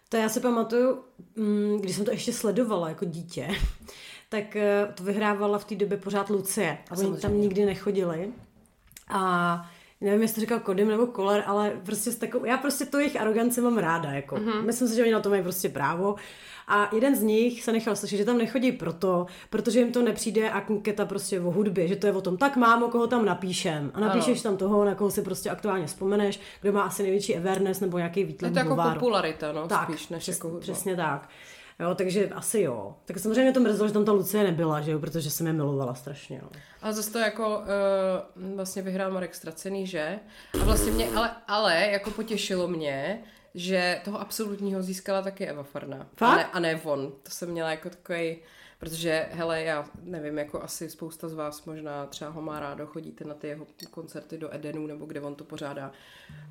To 0.10 0.18
já 0.18 0.30
si 0.30 0.40
pamatuju, 0.40 1.00
mm, 1.36 1.78
když 1.82 1.96
jsem 1.96 2.06
to 2.06 2.12
ještě 2.12 2.34
sledovala 2.34 2.90
jako 2.90 3.06
dítě, 3.06 3.48
tak 4.30 4.56
eh, 4.56 4.88
to 4.96 5.04
vyhrávala 5.04 5.58
v 5.58 5.66
té 5.66 5.76
době 5.76 5.98
pořád 5.98 6.30
Lucie. 6.30 6.78
A 6.92 6.98
oni 6.98 7.18
tam 7.18 7.42
nikdy 7.42 7.66
nechodili. 7.66 8.34
A 9.08 9.72
nevím, 10.02 10.22
jestli 10.22 10.42
říkal 10.42 10.60
Kodym 10.60 10.88
nebo 10.88 11.08
Koller, 11.08 11.44
ale 11.48 11.72
prostě 11.86 12.12
s 12.12 12.16
takovou, 12.16 12.46
já 12.46 12.58
prostě 12.58 12.86
tu 12.86 12.98
jejich 12.98 13.22
aroganci 13.22 13.62
mám 13.62 13.78
ráda, 13.78 14.12
jako. 14.12 14.36
Mhm. 14.36 14.46
Mm-hmm. 14.48 14.66
Myslím 14.66 14.88
si, 14.88 14.96
že 14.96 15.04
oni 15.04 15.12
na 15.12 15.20
to 15.20 15.30
mají 15.30 15.44
prostě 15.44 15.70
právo. 15.70 16.16
A 16.68 16.90
jeden 16.96 17.16
z 17.16 17.22
nich 17.22 17.64
se 17.64 17.72
nechal 17.72 17.96
slyšet, 17.96 18.18
že 18.18 18.26
tam 18.26 18.38
nechodí 18.38 18.72
proto, 18.72 19.26
protože 19.50 19.80
jim 19.80 19.92
to 19.92 20.02
nepřijde 20.02 20.50
anketa 20.50 21.06
prostě 21.06 21.40
o 21.42 21.52
hudbě, 21.52 21.88
že 21.88 21.96
to 21.96 22.08
je 22.08 22.14
o 22.14 22.22
tom, 22.22 22.38
tak 22.38 22.56
mámo, 22.56 22.88
koho 22.88 23.08
tam 23.08 23.26
napíšem. 23.26 23.92
A 23.94 24.00
napíšeš 24.00 24.46
Ano. 24.46 24.52
tam 24.52 24.58
toho, 24.58 24.86
na 24.86 24.96
koho 24.96 25.12
si 25.12 25.22
prostě 25.22 25.50
aktuálně 25.50 25.88
vzpomeneš, 25.88 26.40
kdo 26.62 26.74
má 26.74 26.82
asi 26.82 27.04
největší 27.04 27.38
awareness 27.38 27.80
nebo 27.80 27.98
nějaký 27.98 28.20
Je 28.20 28.26
výtlak 28.26 28.54
to 28.54 28.60
jako 28.60 28.78
popularita, 28.94 29.52
no, 29.52 29.68
tak, 29.68 29.84
spíš 29.90 30.10
než 30.10 30.24
přes, 30.24 30.36
jako 30.36 30.48
hudba. 30.48 30.62
Přesně 30.62 30.96
tak. 30.96 31.30
Jo, 31.80 31.96
takže 31.96 32.30
asi 32.30 32.62
jo. 32.62 32.96
Tak 33.06 33.20
samozřejmě 33.20 33.42
mě 33.42 33.52
to 33.52 33.60
mrzelo, 33.60 33.88
že 33.88 33.94
tam 33.94 34.06
ta 34.06 34.12
Lucie 34.12 34.44
nebyla, 34.44 34.82
že 34.82 34.92
jo, 34.92 35.00
protože 35.00 35.30
jsem 35.30 35.48
je 35.48 35.54
milovala 35.54 35.96
strašně. 35.96 36.40
No. 36.44 36.50
Ale 36.82 36.94
zase 36.94 37.12
to 37.12 37.20
jako 37.20 37.60
uh, 37.60 38.56
vlastně 38.56 38.82
vyhrál 38.82 39.12
Marek 39.12 39.36
Stracený, 39.36 39.88
že? 39.88 40.20
A 40.62 40.66
vlastně 40.66 40.92
mě, 40.92 41.10
ale, 41.10 41.32
ale 41.48 41.88
jako 41.92 42.12
potěšilo 42.12 42.68
mě, 42.68 43.24
že 43.56 44.02
toho 44.06 44.22
absolutního 44.22 44.82
získala 44.82 45.22
taky 45.22 45.48
Eva 45.48 45.64
Farna. 45.64 45.98
A 45.98 46.06
Fakt? 46.18 46.38
ne, 46.38 46.46
a 46.46 46.60
ne 46.60 46.82
on. 46.84 47.12
To 47.24 47.32
jsem 47.32 47.50
měla 47.50 47.72
jako 47.72 47.90
takový, 47.90 48.38
protože 48.90 49.26
hele, 49.32 49.64
já 49.64 49.86
nevím, 50.04 50.38
jako 50.38 50.62
asi 50.64 50.90
spousta 50.90 51.30
z 51.30 51.34
vás 51.34 51.66
možná 51.66 52.06
třeba 52.06 52.32
ho 52.32 52.42
má 52.42 52.60
rádo, 52.60 52.86
chodíte 52.88 53.24
na 53.26 53.34
ty 53.34 53.48
jeho 53.48 53.68
koncerty 53.92 54.38
do 54.38 54.56
Edenu, 54.56 54.88
nebo 54.88 55.06
kde 55.06 55.22
on 55.22 55.36
to 55.36 55.44
pořádá. 55.44 55.92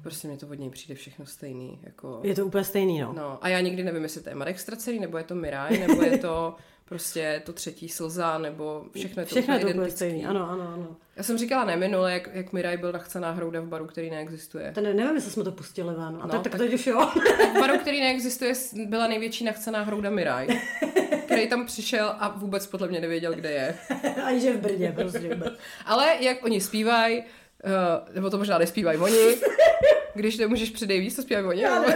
Prostě 0.02 0.28
mě 0.28 0.36
to 0.36 0.46
od 0.48 0.54
něj 0.58 0.70
přijde 0.70 0.94
všechno 0.94 1.26
stejný. 1.26 1.80
Jako, 1.82 2.20
Je 2.22 2.34
to 2.34 2.46
úplně 2.46 2.64
stejný, 2.64 3.00
no. 3.00 3.12
No, 3.16 3.38
a 3.44 3.48
já 3.48 3.60
nikdy 3.60 3.82
nevím, 3.84 4.02
jestli 4.02 4.20
to 4.22 4.28
je 4.28 4.34
Marek 4.34 4.60
Stracený, 4.60 4.98
nebo 5.00 5.18
je 5.18 5.24
to 5.24 5.34
Miraj, 5.34 5.78
nebo 5.78 6.02
je 6.02 6.18
to 6.18 6.56
prostě 6.84 7.42
to 7.46 7.52
třetí 7.52 7.88
slza, 7.88 8.38
nebo 8.38 8.84
všechno 8.94 9.20
je 9.22 9.26
to 9.26 9.30
Všechno 9.34 9.54
je 9.54 9.60
to 9.60 9.66
úplně 9.68 9.90
stejný, 9.90 10.26
ano, 10.26 10.50
ano, 10.50 10.68
ano. 10.74 10.96
Já 11.16 11.22
jsem 11.22 11.38
říkala 11.38 11.64
ne 11.64 11.76
minule, 11.76 12.12
jak, 12.12 12.28
jak 12.32 12.52
Miraj 12.52 12.76
byl 12.76 12.92
nachcená 12.92 13.30
hrouda 13.30 13.60
v 13.60 13.66
baru, 13.66 13.86
který 13.86 14.10
neexistuje. 14.10 14.72
Ten, 14.74 14.84
nevím, 14.84 15.14
jestli 15.14 15.30
jsme 15.30 15.44
to 15.44 15.52
pustili 15.52 15.94
ven. 15.94 16.02
A 16.02 16.10
No, 16.10 16.28
tak, 16.28 16.42
tak, 16.42 16.52
tak- 16.52 16.60
teď 16.60 16.74
už 16.74 16.86
jo. 16.86 17.00
V 17.56 17.60
baru, 17.60 17.78
který 17.78 18.00
neexistuje, 18.00 18.52
byla 18.86 19.06
největší 19.06 19.44
nachcená 19.44 19.82
hrouda 19.82 20.10
Miraj, 20.10 20.46
který 21.34 21.48
tam 21.48 21.66
přišel 21.66 22.14
a 22.18 22.28
vůbec 22.36 22.66
podle 22.66 22.88
mě 22.88 23.00
nevěděl, 23.00 23.32
kde 23.34 23.50
je. 23.50 23.74
Ani 24.24 24.40
že 24.40 24.52
v 24.52 24.60
Brně 24.60 24.92
prostě 24.96 25.18
vůbec. 25.34 25.52
Ale 25.86 26.14
jak 26.20 26.44
oni 26.44 26.60
zpívají, 26.60 27.18
uh, 27.18 28.14
nebo 28.14 28.30
to 28.30 28.38
možná 28.38 28.58
nespívají 28.58 28.98
oni, 28.98 29.16
když 30.14 30.36
nemůžeš 30.36 30.70
předej 30.70 31.00
víc, 31.00 31.16
to 31.16 31.22
zpívají 31.22 31.46
oni. 31.46 31.62
nebo- 31.62 31.92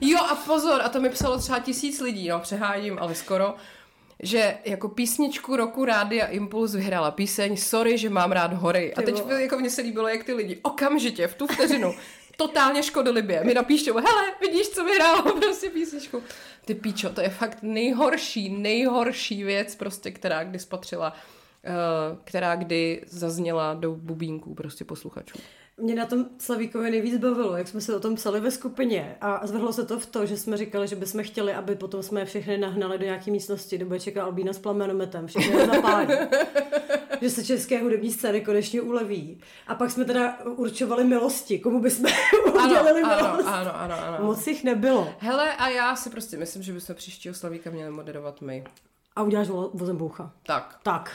Jo 0.00 0.18
a 0.30 0.34
pozor, 0.34 0.80
a 0.84 0.88
to 0.88 1.00
mi 1.00 1.08
psalo 1.10 1.38
třeba 1.38 1.58
tisíc 1.58 2.00
lidí, 2.00 2.28
no 2.28 2.40
přeháním, 2.40 2.98
ale 3.00 3.14
skoro, 3.14 3.54
že 4.22 4.54
jako 4.64 4.88
písničku 4.88 5.56
roku 5.56 5.84
Rádia 5.84 6.26
Impuls 6.26 6.74
vyhrála 6.74 7.10
píseň 7.10 7.56
Sorry, 7.56 7.98
že 7.98 8.10
mám 8.10 8.32
rád 8.32 8.52
hory. 8.52 8.94
A 8.94 9.02
teď 9.02 9.22
jako 9.38 9.58
mně 9.58 9.70
se 9.70 9.82
líbilo, 9.82 10.08
jak 10.08 10.24
ty 10.24 10.32
lidi 10.34 10.58
okamžitě 10.62 11.26
v 11.26 11.34
tu 11.34 11.46
vteřinu 11.46 11.94
totálně 12.36 12.82
škodolibě 12.82 13.44
mi 13.44 13.54
napíšou, 13.54 13.94
hele, 13.94 14.32
vidíš, 14.40 14.68
co 14.68 14.84
vyhrálo 14.84 15.22
prostě 15.40 15.70
písničku. 15.70 16.22
Ty 16.64 16.74
píčo, 16.74 17.10
to 17.10 17.20
je 17.20 17.28
fakt 17.28 17.58
nejhorší, 17.62 18.48
nejhorší 18.48 19.44
věc 19.44 19.74
prostě, 19.74 20.10
která 20.10 20.44
kdy 20.44 20.58
spatřila, 20.58 21.14
eh, 21.64 21.70
která 22.24 22.56
kdy 22.56 23.04
zazněla 23.06 23.74
do 23.74 23.92
bubínků 23.92 24.54
prostě 24.54 24.84
posluchačů. 24.84 25.38
Mě 25.76 25.94
na 25.94 26.06
tom 26.06 26.26
Slavíkovi 26.38 26.90
nejvíc 26.90 27.18
bavilo, 27.18 27.56
jak 27.56 27.68
jsme 27.68 27.80
se 27.80 27.96
o 27.96 28.00
tom 28.00 28.14
psali 28.14 28.40
ve 28.40 28.50
skupině 28.50 29.16
a 29.20 29.46
zvrhlo 29.46 29.72
se 29.72 29.84
to 29.86 29.98
v 29.98 30.06
to, 30.06 30.26
že 30.26 30.36
jsme 30.36 30.56
říkali, 30.56 30.88
že 30.88 30.96
bychom 30.96 31.22
chtěli, 31.22 31.54
aby 31.54 31.74
potom 31.76 32.02
jsme 32.02 32.24
všechny 32.24 32.58
nahnali 32.58 32.98
do 32.98 33.04
nějaké 33.04 33.30
místnosti, 33.30 33.76
kde 33.76 33.84
bude 33.84 34.00
čekat 34.00 34.24
Albína 34.24 34.52
s 34.52 34.58
plamenometem, 34.58 35.26
všechny 35.26 35.66
zapálí. 35.66 36.08
že 37.22 37.30
se 37.30 37.44
české 37.44 37.82
hudební 37.82 38.12
scény 38.12 38.40
konečně 38.40 38.80
uleví. 38.80 39.40
A 39.66 39.74
pak 39.74 39.90
jsme 39.90 40.04
teda 40.04 40.38
určovali 40.44 41.04
milosti, 41.04 41.58
komu 41.58 41.80
bychom 41.80 42.06
udělali 42.64 43.02
ano, 43.02 43.16
milost. 43.16 43.48
ano, 43.48 43.80
ano, 43.80 43.94
ano. 44.06 44.26
Moc 44.26 44.46
jich 44.46 44.64
nebylo. 44.64 45.14
Hele, 45.18 45.56
a 45.56 45.68
já 45.68 45.96
si 45.96 46.10
prostě 46.10 46.36
myslím, 46.36 46.62
že 46.62 46.72
bychom 46.72 46.94
příštího 46.94 47.34
Slavíka 47.34 47.70
měli 47.70 47.90
moderovat 47.90 48.40
my. 48.40 48.64
A 49.16 49.22
uděláš 49.22 49.48
vo- 49.48 49.70
vozem 49.74 49.96
boucha. 49.96 50.30
Tak. 50.46 50.78
Tak. 50.82 51.10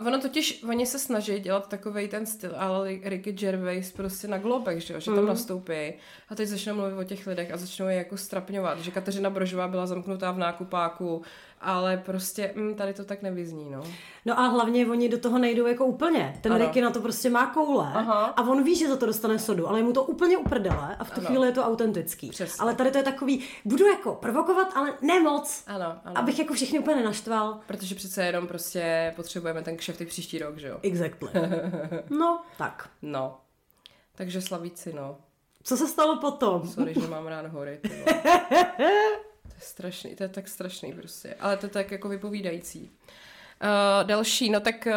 Uh, 0.00 0.06
ono 0.06 0.20
totiž, 0.20 0.64
oni 0.68 0.86
se 0.86 0.98
snaží 0.98 1.40
dělat 1.40 1.68
takový 1.68 2.08
ten 2.08 2.26
styl, 2.26 2.52
ale 2.56 2.88
Ricky 3.04 3.32
Gervais 3.32 3.92
prostě 3.92 4.28
na 4.28 4.38
globech, 4.38 4.82
že, 4.82 4.94
jo? 4.94 5.00
že 5.00 5.10
tam 5.10 5.26
nastoupí 5.26 5.92
a 6.28 6.34
teď 6.34 6.48
začnou 6.48 6.74
mluvit 6.74 6.94
o 6.98 7.04
těch 7.04 7.26
lidech 7.26 7.52
a 7.52 7.56
začnou 7.56 7.86
je 7.86 7.94
jako 7.96 8.16
strapňovat, 8.16 8.78
že 8.80 8.90
Kateřina 8.90 9.30
Brožová 9.30 9.68
byla 9.68 9.86
zamknutá 9.86 10.30
v 10.30 10.38
nákupáku, 10.38 11.22
ale 11.62 11.96
prostě 11.96 12.52
mm, 12.56 12.74
tady 12.74 12.94
to 12.94 13.04
tak 13.04 13.22
nevyzní, 13.22 13.70
no. 13.70 13.82
No 14.24 14.40
a 14.40 14.46
hlavně 14.46 14.86
oni 14.86 15.08
do 15.08 15.18
toho 15.18 15.38
nejdou 15.38 15.66
jako 15.66 15.84
úplně. 15.86 16.38
Ten 16.40 16.52
Ano. 16.52 16.64
Ricky 16.64 16.80
na 16.80 16.90
to 16.90 17.00
prostě 17.00 17.30
má 17.30 17.46
koule 17.46 17.90
Aha. 17.94 18.24
a 18.24 18.42
on 18.42 18.64
ví, 18.64 18.76
že 18.76 18.88
za 18.88 18.96
to 18.96 19.06
dostane 19.06 19.38
sodu, 19.38 19.68
ale 19.68 19.78
je 19.78 19.82
mu 19.84 19.92
to 19.92 20.02
úplně 20.02 20.36
uprdele 20.38 20.96
a 20.98 21.04
v 21.04 21.10
tu 21.10 21.20
Ano. 21.20 21.26
chvíli 21.28 21.46
je 21.48 21.52
to 21.52 21.64
autentický. 21.64 22.30
Přesně. 22.30 22.62
Ale 22.62 22.74
tady 22.74 22.90
to 22.90 22.98
je 22.98 23.04
takový, 23.04 23.44
budu 23.64 23.86
jako 23.86 24.14
provokovat, 24.14 24.68
ale 24.74 24.94
ne 25.00 25.20
moc, 25.20 25.64
Ano, 25.66 25.84
ano. 26.04 26.18
abych 26.18 26.38
jako 26.38 26.54
všechny 26.54 26.78
úplně 26.78 26.96
nenaštval. 26.96 27.60
Protože 27.66 27.94
přece 27.94 28.24
jenom 28.26 28.46
prostě 28.46 29.12
potřebujeme 29.16 29.62
ten 29.62 29.76
kšeft 29.76 30.00
i 30.00 30.06
příští 30.06 30.38
rok, 30.38 30.58
že 30.58 30.68
jo. 30.68 30.78
Exactly. 30.82 31.28
No, 32.10 32.40
tak. 32.58 32.88
No. 33.02 33.38
Takže 34.14 34.40
slavíci, 34.42 34.92
no. 34.92 35.16
Co 35.62 35.76
se 35.76 35.88
stalo 35.88 36.16
potom? 36.20 36.66
Sorry, 36.68 36.94
že 37.00 37.06
mám 37.08 37.26
rád 37.26 37.46
hory. 37.46 37.80
strašný, 39.62 40.16
to 40.16 40.22
je 40.22 40.28
tak 40.28 40.48
strašný 40.48 40.92
prostě. 40.92 41.34
Ale 41.40 41.56
to 41.56 41.66
je 41.66 41.70
tak 41.70 41.90
jako 41.90 42.08
vypovídající. 42.08 42.90
Uh, 43.62 44.06
další, 44.06 44.50
no 44.50 44.60
tak 44.60 44.86
uh, 44.86 44.92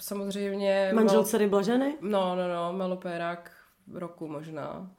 samozřejmě... 0.00 0.90
Manžel 0.94 1.22
Mal- 1.22 1.48
Blaženy? 1.48 1.96
No, 2.00 2.36
no, 2.36 2.48
no, 2.48 2.72
malopérák 2.72 3.50
roku 3.94 4.28
možná. 4.28 4.90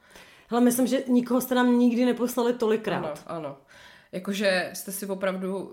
Hele, 0.50 0.60
myslím, 0.60 0.86
že 0.86 1.02
nikoho 1.08 1.40
jste 1.40 1.54
nám 1.54 1.78
nikdy 1.78 2.04
neposlali 2.04 2.52
tolikrát. 2.52 3.24
Ano, 3.26 3.46
ano. 3.46 3.56
Jakože 4.12 4.70
jste 4.72 4.92
si 4.92 5.06
opravdu 5.06 5.72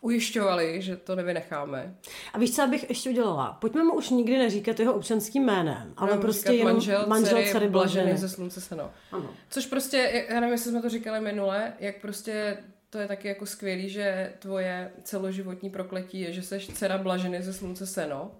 ujišťovali, 0.00 0.82
že 0.82 0.96
to 0.96 1.16
nevynecháme. 1.16 1.94
A 2.32 2.38
víš, 2.38 2.56
co 2.56 2.66
bych 2.66 2.88
ještě 2.88 3.10
udělala? 3.10 3.52
Pojďme 3.60 3.84
mu 3.84 3.92
už 3.94 4.10
nikdy 4.10 4.38
neříkat 4.38 4.80
jeho 4.80 4.94
občanským 4.94 5.44
jménem, 5.44 5.92
ale 5.96 6.06
Budeme 6.08 6.22
prostě 6.22 6.52
jenom 6.52 6.72
manžel, 6.72 7.04
manžel 7.06 7.42
dcery, 7.42 7.68
blažený 7.68 8.02
Blaženy. 8.04 8.18
ze 8.18 8.28
slunce 8.28 8.60
seno. 8.60 8.90
Ano. 9.12 9.30
Což 9.50 9.66
prostě, 9.66 10.26
já 10.28 10.40
nevím, 10.40 10.52
jestli 10.52 10.70
jsme 10.70 10.82
to 10.82 10.88
říkali 10.88 11.20
minule, 11.20 11.72
jak 11.78 12.00
prostě 12.00 12.56
to 12.90 12.98
je 12.98 13.08
taky 13.08 13.28
jako 13.28 13.46
skvělý, 13.46 13.88
že 13.88 14.32
tvoje 14.38 14.90
celoživotní 15.02 15.70
prokletí 15.70 16.20
je, 16.20 16.32
že 16.32 16.42
seš 16.42 16.66
dcera 16.68 16.98
blaženy 16.98 17.42
ze 17.42 17.52
slunce 17.52 17.86
seno. 17.86 18.30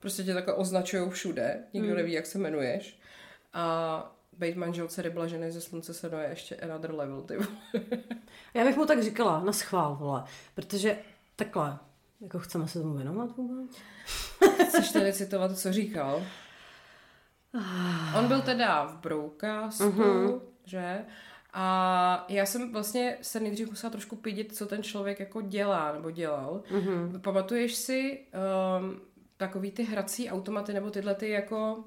Prostě 0.00 0.22
tě 0.24 0.34
takhle 0.34 0.54
označují 0.54 1.10
všude, 1.10 1.58
nikdo 1.72 1.88
Hmm. 1.88 1.96
neví, 1.96 2.12
jak 2.12 2.26
se 2.26 2.38
jmenuješ. 2.38 2.98
A 3.52 4.15
být 4.38 4.56
manžel 4.56 4.88
dcery 4.88 5.10
blaženy 5.10 5.52
ze 5.52 5.60
slunce 5.60 5.94
seno 5.94 6.18
je 6.18 6.28
ještě 6.28 6.56
another 6.56 6.94
level, 6.94 7.22
ty. 7.22 7.38
Já 8.54 8.64
bych 8.64 8.76
mu 8.76 8.86
tak 8.86 9.02
říkala, 9.02 9.40
na 9.40 9.52
schvál, 9.52 9.96
vole, 9.96 10.24
protože 10.54 10.98
takhle, 11.36 11.78
jako 12.20 12.38
chceme 12.38 12.68
se 12.68 12.80
tomu 12.80 12.94
věnovat 12.94 13.36
vůbec? 13.36 13.76
Chceš 14.68 14.92
tady 14.92 15.12
citovat, 15.12 15.58
co 15.58 15.72
říkal? 15.72 16.22
On 18.18 18.28
byl 18.28 18.42
teda 18.42 18.84
v 18.84 18.96
Broucastu, 18.96 19.84
uh-huh. 19.84 20.40
že? 20.64 21.04
A 21.52 22.26
já 22.28 22.46
jsem 22.46 22.72
vlastně 22.72 23.18
se 23.22 23.40
nejdřív 23.40 23.70
musela 23.70 23.90
trošku 23.90 24.16
pídit, 24.16 24.56
co 24.56 24.66
ten 24.66 24.82
člověk 24.82 25.20
jako 25.20 25.40
dělá, 25.40 25.92
nebo 25.92 26.10
dělal. 26.10 26.62
Uh-huh. 26.70 27.20
Pamatuješ 27.20 27.74
si 27.74 28.20
um, 28.80 29.00
takový 29.36 29.70
ty 29.70 29.82
hrací 29.82 30.30
automaty, 30.30 30.72
nebo 30.72 30.90
tyhle 30.90 31.14
ty 31.14 31.30
jako 31.30 31.84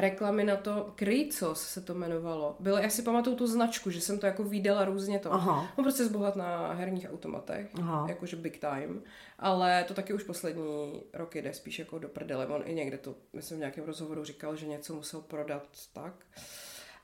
reklamy 0.00 0.44
na 0.44 0.56
to, 0.56 0.92
Krycos 0.94 1.62
se 1.62 1.80
to 1.80 1.94
jmenovalo. 1.94 2.56
Bylo, 2.60 2.78
já 2.78 2.90
si 2.90 3.02
pamatuju 3.02 3.36
tu 3.36 3.46
značku, 3.46 3.90
že 3.90 4.00
jsem 4.00 4.18
to 4.18 4.26
jako 4.26 4.44
viděla 4.44 4.84
různě 4.84 5.18
to. 5.18 5.32
Aha. 5.32 5.72
On 5.76 5.84
prostě 5.84 6.04
zbohat 6.04 6.36
na 6.36 6.72
herních 6.72 7.10
automatech, 7.10 7.70
Aha. 7.78 8.06
jakože 8.08 8.36
big 8.36 8.58
time, 8.58 9.02
ale 9.38 9.84
to 9.88 9.94
taky 9.94 10.12
už 10.12 10.22
poslední 10.22 11.02
roky 11.12 11.42
jde 11.42 11.54
spíš 11.54 11.78
jako 11.78 11.98
do 11.98 12.08
prdele. 12.08 12.46
On 12.46 12.62
i 12.64 12.74
někde 12.74 12.98
to, 12.98 13.14
myslím 13.32 13.56
v 13.56 13.60
nějakém 13.60 13.84
rozhovoru 13.84 14.24
říkal, 14.24 14.56
že 14.56 14.66
něco 14.66 14.94
musel 14.94 15.20
prodat 15.20 15.68
tak. 15.92 16.14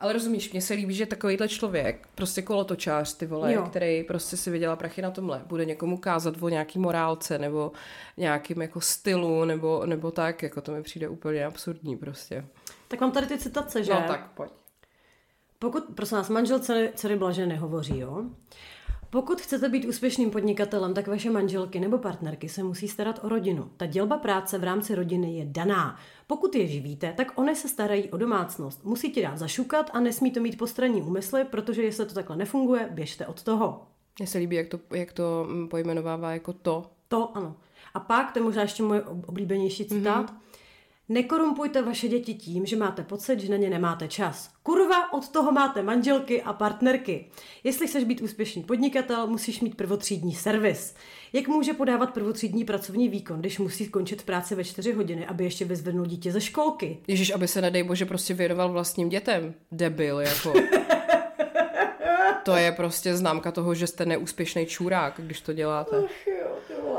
Ale 0.00 0.12
rozumíš, 0.12 0.52
mně 0.52 0.62
se 0.62 0.74
líbí, 0.74 0.94
že 0.94 1.06
takovýhle 1.06 1.48
člověk, 1.48 2.08
prostě 2.14 2.42
kolotočář, 2.42 3.14
ty 3.16 3.26
vole, 3.26 3.52
Jo. 3.52 3.62
který 3.62 4.02
prostě 4.02 4.36
si 4.36 4.50
vydělá 4.50 4.76
prachy 4.76 5.02
na 5.02 5.10
tomhle, 5.10 5.42
bude 5.46 5.64
někomu 5.64 5.96
kázat 5.98 6.34
o 6.40 6.48
nějaký 6.48 6.78
morálce, 6.78 7.38
nebo 7.38 7.72
nějakým 8.16 8.62
jako 8.62 8.80
stylu, 8.80 9.44
nebo, 9.44 9.86
nebo 9.86 10.10
tak, 10.10 10.42
jako 10.42 10.60
to 10.60 10.72
mi 10.72 10.82
přijde 10.82 11.08
úplně 11.08 11.46
absurdní 11.46 11.96
prostě. 11.96 12.44
Tak 12.88 13.00
mám 13.00 13.12
tady 13.12 13.26
ty 13.26 13.38
citace, 13.38 13.84
že? 13.84 13.94
No 13.94 14.04
tak, 14.08 14.30
pojď. 14.34 14.50
Pokud, 15.58 15.84
prosím 15.94 16.16
vás, 16.16 16.28
manžel 16.28 16.58
dcery, 16.58 16.90
dcery 16.94 17.16
Blaženy 17.16 17.56
hovoří, 17.56 17.98
jo? 17.98 18.24
Pokud 19.14 19.40
chcete 19.40 19.68
být 19.68 19.84
úspěšným 19.84 20.30
podnikatelem, 20.30 20.94
tak 20.94 21.06
vaše 21.06 21.30
manželky 21.30 21.80
nebo 21.80 21.98
partnerky 21.98 22.48
se 22.48 22.62
musí 22.62 22.88
starat 22.88 23.20
o 23.24 23.28
rodinu. 23.28 23.70
Ta 23.76 23.86
dělba 23.86 24.16
práce 24.16 24.58
v 24.58 24.64
rámci 24.64 24.94
rodiny 24.94 25.38
je 25.38 25.44
daná. 25.48 25.98
Pokud 26.26 26.54
je 26.54 26.66
živíte, 26.66 27.12
tak 27.16 27.38
one 27.38 27.54
se 27.54 27.68
starají 27.68 28.10
o 28.10 28.16
domácnost. 28.16 28.84
Musí 28.84 29.12
ti 29.12 29.22
dát 29.22 29.38
zašukat 29.38 29.90
a 29.92 30.00
nesmí 30.00 30.30
to 30.30 30.40
mít 30.40 30.58
postranní 30.58 31.02
úmysly, 31.02 31.44
protože 31.44 31.82
jestli 31.82 32.06
to 32.06 32.14
takhle 32.14 32.36
nefunguje, 32.36 32.88
běžte 32.90 33.26
od 33.26 33.42
toho. 33.42 33.86
Mně 34.18 34.26
se 34.26 34.38
líbí, 34.38 34.56
jak 34.56 34.68
to, 34.68 34.80
jak 34.90 35.12
to 35.12 35.46
mm, 35.48 35.68
pojmenovává 35.68 36.32
jako 36.32 36.52
to. 36.52 36.90
To 37.08 37.36
ano. 37.36 37.56
A 37.94 38.00
pak, 38.00 38.32
to 38.32 38.38
je 38.38 38.42
možná 38.42 38.62
ještě 38.62 38.82
můj 38.82 38.98
ob- 38.98 39.28
oblíbenější 39.28 39.84
citát, 39.84 40.30
mm-hmm. 40.30 40.38
Nekorumpujte 41.08 41.82
vaše 41.82 42.08
děti 42.08 42.34
tím, 42.34 42.66
že 42.66 42.76
máte 42.76 43.02
pocit, 43.02 43.40
že 43.40 43.50
na 43.50 43.56
ně 43.56 43.70
nemáte 43.70 44.08
čas. 44.08 44.50
Kurva, 44.62 45.12
od 45.12 45.28
toho 45.28 45.52
máte 45.52 45.82
manželky 45.82 46.42
a 46.42 46.52
partnerky. 46.52 47.26
Jestli 47.64 47.86
chceš 47.86 48.04
být 48.04 48.20
úspěšný 48.20 48.62
podnikatel, 48.62 49.26
musíš 49.26 49.60
mít 49.60 49.76
prvotřídní 49.76 50.34
servis. 50.34 50.94
Jak 51.32 51.48
může 51.48 51.72
podávat 51.72 52.14
prvotřídní 52.14 52.64
pracovní 52.64 53.08
výkon, 53.08 53.40
když 53.40 53.58
musí 53.58 53.84
skončit 53.84 54.22
v 54.22 54.24
práci 54.24 54.54
ve 54.54 54.64
4 54.64 54.92
hodiny, 54.92 55.26
aby 55.26 55.44
ještě 55.44 55.64
vyzvednul 55.64 56.06
dítě 56.06 56.32
ze 56.32 56.40
školky? 56.40 56.98
Ježíš, 57.06 57.30
aby 57.30 57.48
se 57.48 57.60
nedej 57.60 57.82
bože 57.82 58.06
prostě 58.06 58.34
věnoval 58.34 58.72
vlastním 58.72 59.08
dětem. 59.08 59.54
Debil, 59.72 60.20
jako. 60.20 60.52
to 62.42 62.56
je 62.56 62.72
prostě 62.72 63.16
známka 63.16 63.52
toho, 63.52 63.74
že 63.74 63.86
jste 63.86 64.06
neúspěšný 64.06 64.66
čurák, 64.66 65.14
když 65.16 65.40
to 65.40 65.52
děláte. 65.52 66.04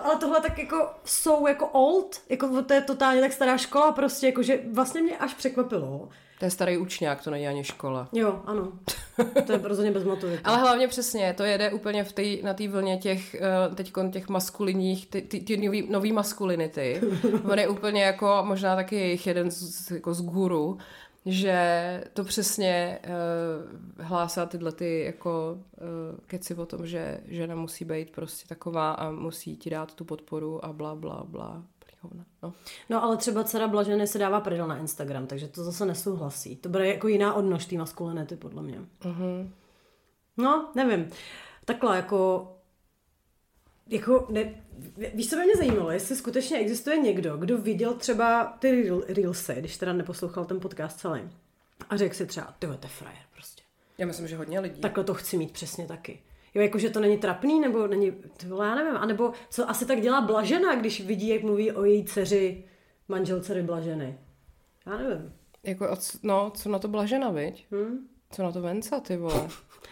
Ale 0.06 0.16
tohle 0.16 0.42
tak 0.42 0.60
jako 0.60 0.90
jsou 1.06 1.48
jako 1.48 1.68
old, 1.68 2.22
jako 2.30 2.62
to 2.62 2.74
je 2.74 2.82
totálně 2.82 3.22
tak 3.22 3.34
stará 3.34 3.58
škola 3.58 3.92
prostě, 3.92 4.26
jako 4.26 4.44
že 4.44 4.60
vlastně 4.74 5.02
mě 5.02 5.18
až 5.18 5.34
překvapilo. 5.34 6.10
To 6.40 6.46
je 6.46 6.52
starý 6.52 6.78
učňák, 6.78 7.24
to 7.24 7.32
není 7.32 7.48
ani 7.48 7.64
škola. 7.64 8.10
Jo, 8.14 8.42
ano. 8.46 8.72
To 9.46 9.52
je 9.52 9.60
rozhodně 9.64 9.92
bez 9.92 10.04
maturity. 10.04 10.42
Ale 10.44 10.58
hlavně 10.58 10.88
přesně, 10.88 11.34
to 11.34 11.44
jede 11.44 11.72
úplně 11.72 12.04
v 12.04 12.12
tej, 12.12 12.42
na 12.44 12.54
té 12.54 12.68
vlně 12.68 12.98
těch, 12.98 13.36
uh, 13.70 13.76
teď 13.76 13.94
těch 14.12 14.30
maskulinních, 14.30 15.08
ty, 15.08 15.22
ty, 15.22 15.40
ty 15.40 15.58
nový, 15.58 15.88
nový 15.92 16.12
maskulinity. 16.12 17.02
On 17.52 17.60
je 17.60 17.68
úplně 17.68 18.04
jako, 18.04 18.40
možná 18.44 18.76
taky 18.76 18.96
jejich 18.96 19.28
jeden 19.28 19.52
z, 19.52 19.92
jako 19.92 20.14
z 20.14 20.22
guru, 20.22 20.78
že 21.26 22.04
to 22.14 22.24
přesně 22.24 23.00
uh, 23.04 24.06
hlásá 24.06 24.46
tyhle 24.46 24.72
ty 24.72 25.04
jako 25.04 25.58
uh, 25.58 26.20
keci 26.28 26.56
o 26.56 26.66
tom, 26.66 26.88
že 26.88 27.20
žena 27.28 27.56
musí 27.56 27.86
být 27.86 28.12
prostě 28.12 28.48
taková 28.48 28.92
a 28.92 29.12
musí 29.12 29.58
ti 29.58 29.70
dát 29.70 29.94
tu 29.94 30.06
podporu 30.06 30.66
a 30.66 30.74
bla, 30.74 30.96
bla, 30.96 31.24
bla. 31.28 31.64
No. 32.44 32.54
no 32.90 33.04
ale 33.04 33.18
třeba 33.18 33.44
dcera 33.44 33.68
Blaženy 33.68 34.08
se 34.08 34.20
dává 34.20 34.42
prdel 34.42 34.68
na 34.68 34.78
Instagram, 34.78 35.28
takže 35.28 35.48
to 35.48 35.64
zase 35.64 35.86
nesouhlasí. 35.86 36.56
To 36.56 36.70
bude 36.70 36.88
jako 36.88 37.08
jiná 37.08 37.34
odnož 37.34 37.66
té 37.66 37.78
maskulinity, 37.78 38.36
podle 38.36 38.64
mě. 38.64 38.80
Uh-huh. 39.02 39.50
No, 40.38 40.72
nevím. 40.76 41.10
Takhle, 41.66 41.96
jako 41.96 42.48
jako 43.90 44.28
ne, 44.30 44.64
víš, 45.14 45.30
co 45.30 45.36
by 45.36 45.44
mě 45.44 45.56
zajímalo, 45.56 45.92
jestli 45.92 46.16
skutečně 46.16 46.58
existuje 46.58 46.98
někdo, 46.98 47.38
kdo 47.38 47.58
viděl 47.58 47.94
třeba 47.94 48.58
ty 48.60 48.92
Reelsy, 49.08 49.56
když 49.60 49.78
teda 49.78 49.94
neposlouchal 49.94 50.46
ten 50.46 50.60
podcast 50.60 51.00
celý 51.00 51.22
a 51.90 51.98
řekl 51.98 52.16
si 52.16 52.26
třeba, 52.26 52.56
ty 52.60 52.68
to 52.68 52.74
je 52.74 52.88
frajer 52.88 53.22
prostě. 53.34 53.64
Já 53.98 54.06
myslím, 54.08 54.28
že 54.28 54.38
hodně 54.38 54.60
lidí. 54.60 54.82
Takhle 54.82 55.04
to 55.04 55.14
chci 55.14 55.38
mít 55.38 55.52
přesně 55.52 55.88
taky. 55.88 56.20
Jo, 56.54 56.62
jako, 56.62 56.78
že 56.78 56.90
to 56.90 57.00
není 57.00 57.18
trapný, 57.18 57.60
nebo 57.60 57.88
není, 57.88 58.12
ty 58.12 58.48
vole, 58.48 58.68
já 58.68 58.76
nevím, 58.76 58.98
anebo 58.98 59.34
co 59.50 59.70
asi 59.70 59.86
tak 59.86 60.02
dělá 60.02 60.22
Blažena, 60.22 60.76
když 60.76 61.06
vidí, 61.06 61.28
jak 61.28 61.44
mluví 61.44 61.72
o 61.72 61.84
její 61.84 62.06
dceři, 62.06 62.64
manželce 63.08 63.64
Blaženy. 63.64 64.18
Já 64.86 64.98
nevím. 64.98 65.34
Jako, 65.64 65.88
no, 66.24 66.52
co 66.56 66.70
na 66.70 66.80
to 66.80 66.88
Blažena, 66.88 67.32
viď? 67.32 67.66
Hmm? 67.72 68.08
Co 68.32 68.44
na 68.44 68.52
to 68.52 68.62
Venca, 68.62 69.00
ty 69.00 69.18
vole? 69.18 69.48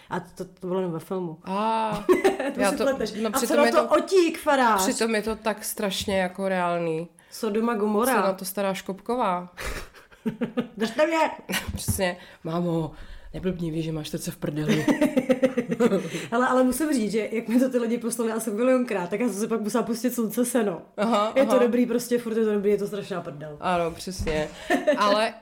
A 0.09 0.19
to, 0.19 0.45
to 0.45 0.67
bylo 0.67 0.89
ve 0.89 0.99
filmu. 0.99 1.37
A, 1.43 2.05
to 2.53 2.59
já 2.59 2.71
to, 2.71 2.85
no, 3.21 3.29
a 3.33 3.39
co 3.39 3.55
na 3.55 3.65
to, 3.65 3.71
to 3.71 3.89
otík, 3.89 4.39
farář? 4.39 4.81
Přitom 4.81 5.15
je 5.15 5.21
to 5.21 5.35
tak 5.35 5.63
strašně 5.63 6.19
jako 6.19 6.47
reálný. 6.47 7.07
Sodoma 7.31 7.73
Gomora. 7.75 8.15
Co 8.15 8.21
na 8.21 8.33
to 8.33 8.45
stará 8.45 8.73
Škopková? 8.73 9.49
Držte 10.77 11.07
mě! 11.07 11.31
Přesně. 11.75 12.17
Mámo, 12.43 12.91
neblbni, 13.33 13.71
víš, 13.71 13.85
že 13.85 13.91
máš 13.91 14.09
srdce 14.09 14.31
v 14.31 14.37
prdeli. 14.37 14.85
ale, 16.31 16.47
ale 16.47 16.63
musím 16.63 16.93
říct, 16.93 17.11
že 17.11 17.29
jak 17.31 17.47
mi 17.47 17.59
to 17.59 17.69
ty 17.69 17.77
lidi 17.77 17.97
poslali 17.97 18.31
asi 18.31 18.51
milionkrát, 18.51 19.09
tak 19.09 19.19
já 19.19 19.27
jsem 19.27 19.35
se 19.35 19.47
pak 19.47 19.61
musela 19.61 19.83
pustit 19.83 20.13
slunce 20.13 20.45
seno. 20.45 20.81
Aha, 20.97 21.33
je 21.35 21.41
aha. 21.41 21.53
to 21.53 21.59
dobrý, 21.59 21.85
prostě 21.85 22.17
furt 22.17 22.37
je 22.37 22.45
to 22.45 22.53
dobrý, 22.53 22.71
je 22.71 22.77
to 22.77 22.87
strašná 22.87 23.21
prdel. 23.21 23.57
Ano, 23.59 23.91
přesně. 23.91 24.49
ale 24.97 25.33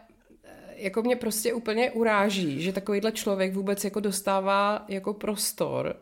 jako 0.81 1.01
mě 1.01 1.15
prostě 1.15 1.53
úplně 1.53 1.91
uráží, 1.91 2.61
že 2.61 2.73
takovýhle 2.73 3.11
člověk 3.11 3.53
vůbec 3.53 3.83
jako 3.83 3.99
dostává 3.99 4.85
jako 4.87 5.13
prostor 5.13 5.95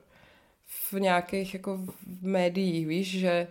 v 0.65 0.93
nějakých 0.93 1.53
jako 1.53 1.77
v 1.77 2.23
médiích, 2.23 2.87
víš, 2.87 3.19
že 3.19 3.47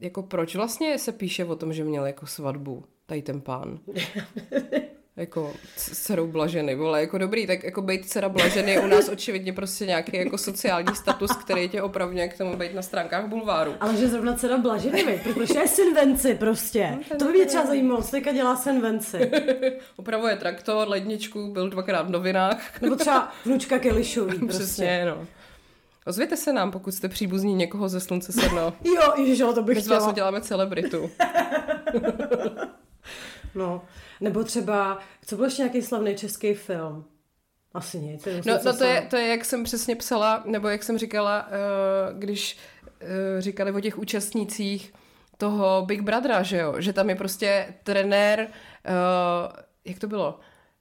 jako 0.00 0.22
proč 0.22 0.56
vlastně 0.56 0.98
se 0.98 1.12
píše 1.12 1.44
o 1.44 1.56
tom, 1.56 1.72
že 1.72 1.84
měl 1.84 2.06
jako 2.06 2.26
svatbu 2.26 2.84
tady 3.06 3.22
ten 3.22 3.40
pán? 3.40 3.78
jako 5.16 5.52
dcerou 5.76 6.26
Blaženy, 6.26 6.74
vole, 6.74 7.00
jako 7.00 7.18
dobrý, 7.18 7.46
tak 7.46 7.64
jako 7.64 7.82
být 7.82 8.06
dcera 8.06 8.28
Blaženy 8.28 8.72
je 8.72 8.80
u 8.80 8.86
nás 8.86 9.08
očividně 9.08 9.52
prostě 9.52 9.86
nějaký 9.86 10.16
jako 10.16 10.38
sociální 10.38 10.96
status, 10.96 11.36
který 11.36 11.68
tě 11.68 11.82
opravňuje 11.82 12.28
k 12.28 12.38
tomu 12.38 12.56
být 12.56 12.74
na 12.74 12.82
stránkách 12.82 13.26
bulváru. 13.26 13.74
Ale 13.80 13.96
že 13.96 14.08
zrovna 14.08 14.34
dcera 14.34 14.58
Blaženy, 14.58 15.20
protože 15.22 15.58
je 15.58 15.68
synvenci 15.68 16.34
prostě. 16.34 16.98
No, 17.10 17.16
to 17.18 17.24
by 17.24 17.32
mě 17.32 17.46
třeba 17.46 17.66
zajímalo, 17.66 18.02
co 18.02 18.10
teďka 18.10 18.32
dělá 18.32 18.56
synvenci. 18.56 19.30
Opravuje 19.96 20.36
traktor, 20.36 20.88
ledničku, 20.88 21.52
byl 21.52 21.70
dvakrát 21.70 22.02
v 22.02 22.10
novinách. 22.10 22.60
Nebo 22.80 22.96
třeba 22.96 23.32
vnučka 23.44 23.78
Kelišový 23.78 24.38
prostě. 24.38 24.58
Přesně, 24.58 25.04
no. 25.06 25.26
Ozvěte 26.06 26.36
se 26.36 26.52
nám, 26.52 26.70
pokud 26.70 26.94
jste 26.94 27.08
příbuzní 27.08 27.54
někoho 27.54 27.88
ze 27.88 28.00
Slunce 28.00 28.32
sedno. 28.32 28.72
jo, 28.84 29.12
ježiš, 29.16 29.38
to 29.38 29.62
bych 29.62 29.76
My 29.76 29.82
chtěla. 29.82 29.96
My 29.96 30.00
z 30.00 30.04
vás 30.04 30.12
uděláme 30.12 30.40
celebritu. 30.40 31.10
No. 33.54 33.82
Nebo 34.20 34.44
třeba, 34.44 34.98
co 35.26 35.36
byl 35.36 35.44
ještě 35.44 35.62
nějaký 35.62 35.82
slavný 35.82 36.14
český 36.14 36.54
film? 36.54 37.04
Asi 37.74 37.98
nic. 37.98 38.28
No, 38.46 38.58
no 38.64 38.76
to, 38.76 38.84
je, 38.84 39.06
to 39.10 39.16
je, 39.16 39.28
jak 39.28 39.44
jsem 39.44 39.64
přesně 39.64 39.96
psala, 39.96 40.42
nebo 40.46 40.68
jak 40.68 40.82
jsem 40.82 40.98
říkala, 40.98 41.46
uh, 41.46 42.18
když 42.18 42.58
uh, 42.84 43.08
říkali 43.38 43.72
o 43.72 43.80
těch 43.80 43.98
účastnících 43.98 44.92
toho 45.36 45.82
Big 45.86 46.00
Brothera, 46.00 46.42
že 46.42 46.56
jo, 46.56 46.74
že 46.78 46.92
tam 46.92 47.08
je 47.08 47.16
prostě 47.16 47.74
trenér, 47.84 48.40
uh, 48.40 49.52
jak 49.84 49.98
to 49.98 50.06
bylo? 50.06 50.40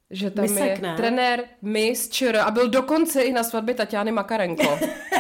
Že 0.10 0.32
tam 0.32 0.42
Misek, 0.42 0.76
je 0.76 0.82
ne? 0.82 0.96
trenér 0.96 1.44
Miss 1.62 2.10
Čr 2.10 2.38
a 2.38 2.52
byl 2.52 2.70
dokonce 2.70 3.22
i 3.22 3.32
na 3.32 3.44
svatbě 3.44 3.76
Tatiany 3.76 4.12
Makarenko. 4.12 4.80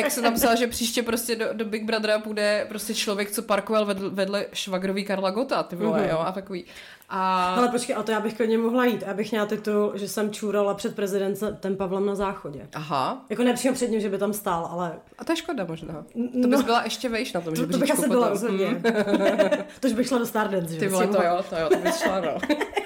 Jak 0.00 0.12
se 0.12 0.22
tam 0.22 0.34
psala, 0.34 0.54
že 0.54 0.66
příště 0.66 1.02
prostě 1.02 1.36
do, 1.36 1.46
do 1.52 1.64
Big 1.64 1.84
Brothera 1.84 2.18
půjde 2.18 2.66
prostě 2.68 2.94
člověk, 2.94 3.30
co 3.30 3.42
parkoval 3.42 3.84
vedle, 3.84 4.08
vedle 4.08 4.46
švagrový 4.52 5.04
Karla 5.04 5.30
Gota, 5.30 5.62
ty 5.62 5.76
vole, 5.76 6.00
mm-hmm. 6.00 6.10
jo, 6.10 6.18
a 6.18 6.32
takový. 6.32 6.64
A... 7.08 7.54
Ale 7.54 7.68
počkej, 7.68 7.96
a 7.96 8.02
to 8.02 8.12
já 8.12 8.20
bych 8.20 8.34
klidně 8.34 8.58
mohla 8.58 8.84
jít. 8.84 9.02
Abych 9.02 9.30
měla 9.30 9.46
titul, 9.46 9.92
že 9.94 10.08
jsem 10.08 10.30
čůrala 10.30 10.74
před 10.74 10.96
prezidentem 10.96 11.76
Pavlem 11.76 12.06
na 12.06 12.14
záchodě. 12.14 12.68
Aha. 12.74 13.24
Jako 13.30 13.42
nepřímo 13.42 13.74
před 13.74 13.90
ním, 13.90 14.00
že 14.00 14.08
by 14.08 14.18
tam 14.18 14.32
stál, 14.32 14.68
ale... 14.70 14.92
A 15.18 15.24
to 15.24 15.32
je 15.32 15.36
škoda 15.36 15.66
možná. 15.68 16.04
To 16.42 16.48
bys 16.48 16.60
no, 16.60 16.62
byla 16.62 16.84
ještě 16.84 17.08
vejš 17.08 17.32
na 17.32 17.40
tom, 17.40 17.54
to, 17.54 17.60
že 17.60 17.66
To 17.66 17.78
bych 17.78 17.90
asi 17.90 18.08
byla 18.08 18.28
rozhodně. 18.28 18.66
Hmm. 18.66 18.82
to 19.80 19.88
bych 19.88 20.08
šla 20.08 20.18
do 20.18 20.26
Stardance, 20.26 20.74
že? 20.74 20.80
Ty 20.80 20.88
vole, 20.88 21.06
to 21.06 21.22
jo, 21.22 21.44
to 21.50 21.56
jo, 21.56 21.68
to 21.68 21.78
bys 21.78 22.02
šla, 22.02 22.20
no. 22.20 22.38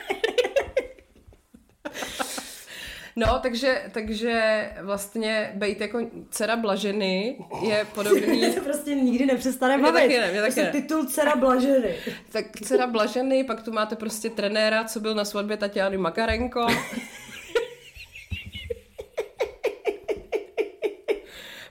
No, 3.17 3.39
takže, 3.43 3.83
takže 3.93 4.65
vlastně 4.81 5.53
být 5.55 5.81
jako 5.81 6.01
dcera 6.31 6.57
Blaženy 6.57 7.39
je 7.63 7.87
podobný... 7.95 8.55
to 8.55 8.61
prostě 8.61 8.95
nikdy 8.95 9.27
nepřestane 9.27 9.79
bavit. 9.79 9.93
Mě 9.93 10.03
taky 10.03 10.21
ne, 10.21 10.31
mě 10.33 10.41
taky 10.41 10.53
prostě 10.53 10.63
ne. 10.63 10.71
titul 10.71 11.07
dcera 11.07 11.37
Blaženy. 11.37 11.97
tak 12.33 12.45
dcera 12.65 12.87
Blaženy, 12.87 13.45
pak 13.45 13.63
tu 13.63 13.73
máte 13.73 13.97
prostě 13.97 14.31
trenéra, 14.31 14.85
co 14.85 15.01
byl 15.01 15.15
na 15.15 15.25
svatbě 15.25 15.57
Tatiany 15.57 15.99
Makarenko. 15.99 16.67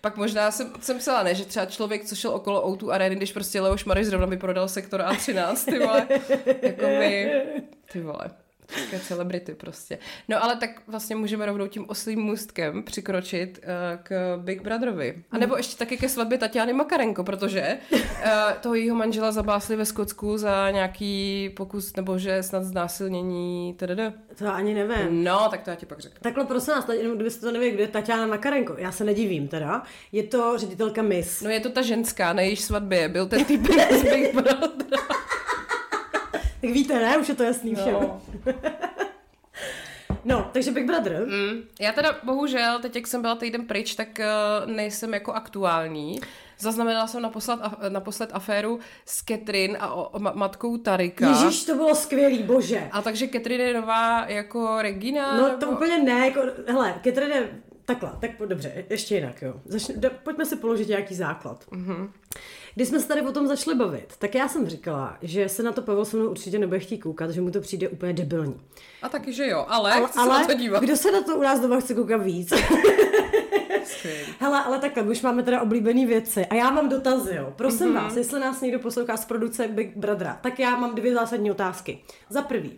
Pak 0.01 0.17
možná 0.17 0.51
jsem, 0.51 0.71
jsem 0.81 0.97
psala, 0.97 1.23
ne, 1.23 1.35
že 1.35 1.45
třeba 1.45 1.65
člověk, 1.65 2.05
co 2.05 2.15
šel 2.15 2.31
okolo 2.31 2.67
Outu 2.67 2.91
Areny, 2.91 3.15
když 3.15 3.31
prostě 3.31 3.61
Leoš 3.61 3.85
Mareš 3.85 4.07
zrovna 4.07 4.27
by 4.27 4.37
prodal 4.37 4.67
sektor 4.67 5.01
A13, 5.01 5.71
ty 5.71 5.79
vole. 5.79 6.07
Jakoby, 6.61 7.31
ty 7.91 8.01
vole. 8.01 8.29
Také 8.76 8.99
celebrity 8.99 9.55
prostě. 9.55 9.99
No 10.28 10.43
ale 10.43 10.55
tak 10.55 10.70
vlastně 10.88 11.15
můžeme 11.15 11.45
rovnou 11.45 11.67
tím 11.67 11.86
oslým 11.88 12.20
můstkem 12.20 12.84
přikročit 12.84 13.59
uh, 13.63 14.03
k 14.03 14.38
Big 14.38 14.61
Brotherovi. 14.61 15.24
A 15.32 15.38
nebo 15.38 15.57
ještě 15.57 15.78
taky 15.78 15.97
ke 15.97 16.09
svatbě 16.09 16.38
Tatiany 16.38 16.74
Makarenko, 16.74 17.24
protože 17.24 17.78
uh, 17.91 17.99
toho 18.61 18.76
jejího 18.76 18.95
manžela 18.95 19.32
zabásli 19.32 19.76
ve 19.76 19.86
Skotsku 19.86 20.38
za 20.38 20.72
nějaký 20.72 21.49
pokus, 21.55 21.95
nebo 21.95 22.17
že 22.17 22.43
snad 22.43 22.63
znásilnění, 22.63 23.76
tdd. 23.78 24.13
To 24.38 24.53
ani 24.53 24.74
nevím. 24.74 25.24
No, 25.24 25.47
tak 25.51 25.61
to 25.61 25.70
já 25.70 25.76
ti 25.76 25.86
pak 25.86 25.99
řeknu. 25.99 26.17
Takhle 26.22 26.45
prosím 26.45 26.74
nás, 26.74 26.89
jenom 26.89 27.15
kdybyste 27.15 27.41
to 27.45 27.51
nevěděli, 27.51 27.76
kde 27.76 27.84
je 27.84 27.88
Tatiana 27.88 28.28
Makarenko. 28.28 28.76
Já 28.78 28.91
se 28.91 29.03
nedivím 29.03 29.47
teda. 29.47 29.84
Je 30.11 30.24
to 30.24 30.57
ředitelka 30.57 31.01
Miss. 31.01 31.41
No 31.41 31.49
je 31.49 31.59
to 31.59 31.70
ta 31.70 31.82
ženská, 31.82 32.34
na 32.34 32.41
jejíž 32.41 32.61
svatbě 32.61 33.09
byl 33.09 33.28
ten 33.28 33.45
typ 33.45 33.61
z 33.99 34.03
Big 34.03 34.34
Brother. 34.34 35.18
Tak 36.62 36.70
víte, 36.70 36.93
ne? 36.93 37.18
Už 37.18 37.30
je 37.30 37.36
to 37.36 37.43
jasný 37.43 37.76
všem. 37.76 37.93
No. 37.93 38.22
No, 40.26 40.49
takže 40.53 40.72
Big 40.72 40.86
Brother. 40.86 41.26
Mm. 41.26 41.62
Já 41.80 41.91
teda 41.91 42.16
bohužel, 42.24 42.80
teď 42.80 42.95
jak 42.95 43.07
jsem 43.07 43.22
byla 43.22 43.36
týden 43.36 43.66
pryč, 43.66 43.95
tak 43.95 44.07
uh, 44.20 44.72
nejsem 44.72 45.14
jako 45.14 45.34
aktuální. 45.34 46.20
Zaznamenala 46.57 47.07
jsem 47.07 47.22
naposled, 47.22 47.60
naposled 47.89 48.30
aféru 48.34 48.80
s 49.05 49.22
Ketrin 49.22 49.78
a 49.80 49.93
o, 49.93 50.03
o, 50.03 50.20
matkou 50.20 50.78
Tarika. 50.78 51.30
Ježíš, 51.30 51.64
to 51.64 51.76
bylo 51.76 51.95
skvělý, 51.95 52.43
bože. 52.43 52.89
A 52.91 53.01
takže 53.01 53.28
Ketrin 53.28 53.62
je 53.62 53.74
nová 53.74 54.26
jako 54.28 54.82
Regina? 54.82 55.38
No 55.38 55.47
nebo... 55.47 55.57
to 55.57 55.70
úplně 55.70 55.97
ne, 55.97 56.26
jako, 56.28 56.41
hele, 56.68 56.95
Ketrin 57.01 57.32
je 57.32 57.49
takhle, 57.93 58.11
tak 58.21 58.37
po- 58.37 58.45
dobře, 58.45 58.85
ještě 58.89 59.15
jinak, 59.15 59.41
jo. 59.41 59.53
Začne, 59.65 59.95
da, 59.97 60.09
pojďme 60.23 60.45
si 60.45 60.55
položit 60.55 60.87
nějaký 60.87 61.15
základ. 61.15 61.65
Mm-hmm. 61.71 62.09
Když 62.75 62.87
jsme 62.87 62.99
se 62.99 63.07
tady 63.07 63.21
o 63.21 63.31
tom 63.31 63.47
začali 63.47 63.77
bavit, 63.77 64.13
tak 64.19 64.35
já 64.35 64.47
jsem 64.47 64.67
říkala, 64.67 65.17
že 65.21 65.49
se 65.49 65.63
na 65.63 65.71
to 65.71 65.81
Pavel 65.81 66.05
se 66.05 66.17
mnou 66.17 66.29
určitě 66.29 66.59
nebude 66.59 66.79
chtít 66.79 66.97
koukat, 66.97 67.31
že 67.31 67.41
mu 67.41 67.51
to 67.51 67.61
přijde 67.61 67.89
úplně 67.89 68.13
debilní. 68.13 68.61
A 69.01 69.09
taky, 69.09 69.33
že 69.33 69.47
jo, 69.47 69.65
ale, 69.67 69.91
Ale, 69.93 70.07
chci 70.07 70.19
se 70.19 70.25
na 70.29 70.45
to 70.47 70.53
dívat. 70.53 70.83
kdo 70.83 70.95
se 70.97 71.11
na 71.11 71.21
to 71.21 71.35
u 71.37 71.41
nás 71.41 71.59
doma 71.59 71.79
chce 71.79 71.93
koukat 71.93 72.23
víc? 72.23 72.53
Hele, 74.39 74.63
ale 74.63 74.79
takhle, 74.79 75.03
už 75.03 75.21
máme 75.21 75.43
teda 75.43 75.61
oblíbené 75.61 76.05
věci. 76.05 76.45
A 76.45 76.55
já 76.55 76.69
mám 76.69 76.89
dotazy, 76.89 77.35
jo. 77.35 77.53
Prosím 77.55 77.87
Mhm. 77.87 77.95
mm-hmm. 77.97 78.03
vás, 78.03 78.15
jestli 78.15 78.39
nás 78.39 78.61
někdo 78.61 78.79
poslouchá 78.79 79.17
z 79.17 79.25
produkce 79.25 79.67
Big 79.67 79.97
Brothera, 79.97 80.39
tak 80.41 80.59
já 80.59 80.75
mám 80.75 80.95
dvě 80.95 81.13
zásadní 81.13 81.51
otázky. 81.51 81.99
Za 82.29 82.41
prvý, 82.41 82.77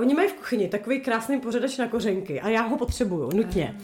Oni 0.00 0.14
mají 0.14 0.28
v 0.28 0.32
kuchyni 0.32 0.68
takový 0.68 1.00
krásný 1.00 1.40
pořadač 1.40 1.78
na 1.78 1.88
kořenky 1.88 2.40
a 2.40 2.48
já 2.48 2.62
ho 2.62 2.76
potřebuju 2.76 3.30
nutně. 3.36 3.76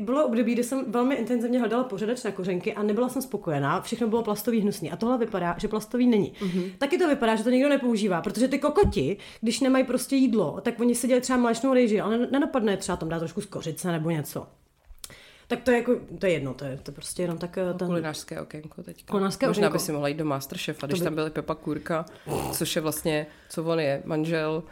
Bylo 0.00 0.26
období, 0.26 0.52
kdy 0.52 0.64
jsem 0.64 0.84
velmi 0.88 1.14
intenzivně 1.14 1.58
hledala 1.58 1.84
pořadač 1.84 2.22
na 2.22 2.30
kořenky 2.30 2.74
a 2.74 2.82
nebyla 2.82 3.08
jsem 3.08 3.22
spokojená, 3.22 3.80
všechno 3.80 4.08
bylo 4.08 4.22
plastový 4.22 4.60
hnusný. 4.60 4.90
A 4.90 4.96
tohle 4.96 5.18
vypadá, 5.18 5.56
že 5.58 5.68
plastový 5.68 6.06
není. 6.06 6.32
Mm-hmm. 6.40 6.70
Taky 6.78 6.98
to 6.98 7.08
vypadá, 7.08 7.36
že 7.36 7.44
to 7.44 7.50
nikdo 7.50 7.68
nepoužívá, 7.68 8.22
protože 8.22 8.48
ty 8.48 8.58
kokoti, 8.58 9.16
když 9.40 9.60
nemají 9.60 9.84
prostě 9.84 10.16
jídlo, 10.16 10.58
tak 10.62 10.80
oni 10.80 10.94
si 10.94 11.06
dělají 11.06 11.22
třeba 11.22 11.38
mléčnou 11.38 11.74
rejži, 11.74 12.00
ale 12.00 12.18
nenapadne 12.18 12.76
třeba 12.76 12.96
tam 12.96 13.08
dát 13.08 13.18
trošku 13.18 13.40
z 13.40 13.46
kořice 13.46 13.92
nebo 13.92 14.10
něco. 14.10 14.46
Tak 15.48 15.62
to 15.62 15.70
je 15.70 15.76
jako, 15.76 15.92
to 16.18 16.26
je 16.26 16.32
jedno, 16.32 16.54
to 16.54 16.64
je, 16.64 16.78
to 16.82 16.90
je 16.90 16.94
prostě 16.94 17.22
jenom 17.22 17.38
tak 17.38 17.58
eh, 17.58 17.74
ten... 17.74 17.88
Kulinářské 17.88 18.40
okénko 18.40 18.82
teďka. 18.82 19.10
Kulinářské 19.10 19.46
Možná 19.46 19.60
okénko. 19.60 19.78
by 19.78 19.84
si 19.84 19.92
mohla 19.92 20.08
jít 20.08 20.16
do 20.16 20.24
Masterchefa, 20.24 20.86
když 20.86 21.00
by- 21.00 21.04
tam 21.04 21.14
byly 21.14 21.30
Pepa 21.30 21.54
Kůrka, 21.54 22.06
což 22.52 22.76
je 22.76 22.82
vlastně, 22.82 23.26
co 23.48 23.64
on 23.64 23.80
je, 23.80 24.02
manžel. 24.04 24.62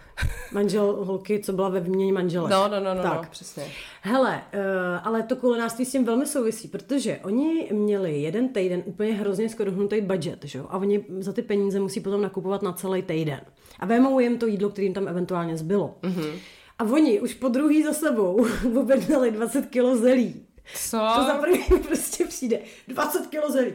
Manžel 0.52 1.04
holky, 1.04 1.40
co 1.40 1.52
byla 1.52 1.68
ve 1.68 1.80
výměně 1.80 2.12
manželek. 2.12 2.50
No, 2.50 2.68
no, 2.68 2.80
no, 2.80 2.94
no, 2.94 3.02
tak. 3.02 3.14
no 3.14 3.28
přesně. 3.30 3.64
Hele, 4.02 4.42
uh, 4.54 4.60
ale 5.02 5.22
to 5.22 5.36
kulinářství 5.36 5.84
s 5.84 5.92
tím 5.92 6.04
velmi 6.04 6.26
souvisí, 6.26 6.68
protože 6.68 7.20
oni 7.22 7.68
měli 7.72 8.20
jeden 8.20 8.48
týden 8.48 8.82
úplně 8.84 9.14
hrozně 9.14 9.48
skodohnutý 9.48 10.00
budget, 10.00 10.44
že 10.44 10.58
jo? 10.58 10.66
A 10.68 10.78
oni 10.78 11.04
za 11.18 11.32
ty 11.32 11.42
peníze 11.42 11.80
musí 11.80 12.00
potom 12.00 12.22
nakupovat 12.22 12.62
na 12.62 12.72
celý 12.72 13.02
týden. 13.02 13.40
A 13.80 13.86
vemou 13.86 14.20
jim 14.20 14.38
to 14.38 14.46
jídlo, 14.46 14.70
které 14.70 14.84
jim 14.84 14.94
tam 14.94 15.08
eventuálně 15.08 15.56
zbylo. 15.56 15.94
Mm-hmm. 16.02 16.32
A 16.78 16.84
oni 16.84 17.20
už 17.20 17.34
po 17.34 17.48
druhý 17.48 17.82
za 17.84 17.92
sebou 17.92 18.46
objednali 18.80 19.30
20 19.30 19.66
kilo 19.66 19.96
zelí. 19.96 20.46
Co? 20.74 20.98
To 21.16 21.24
za 21.24 21.34
první 21.34 21.78
prostě 21.86 22.24
přijde. 22.24 22.58
20 22.88 23.26
kilo 23.26 23.50
zelí. 23.50 23.72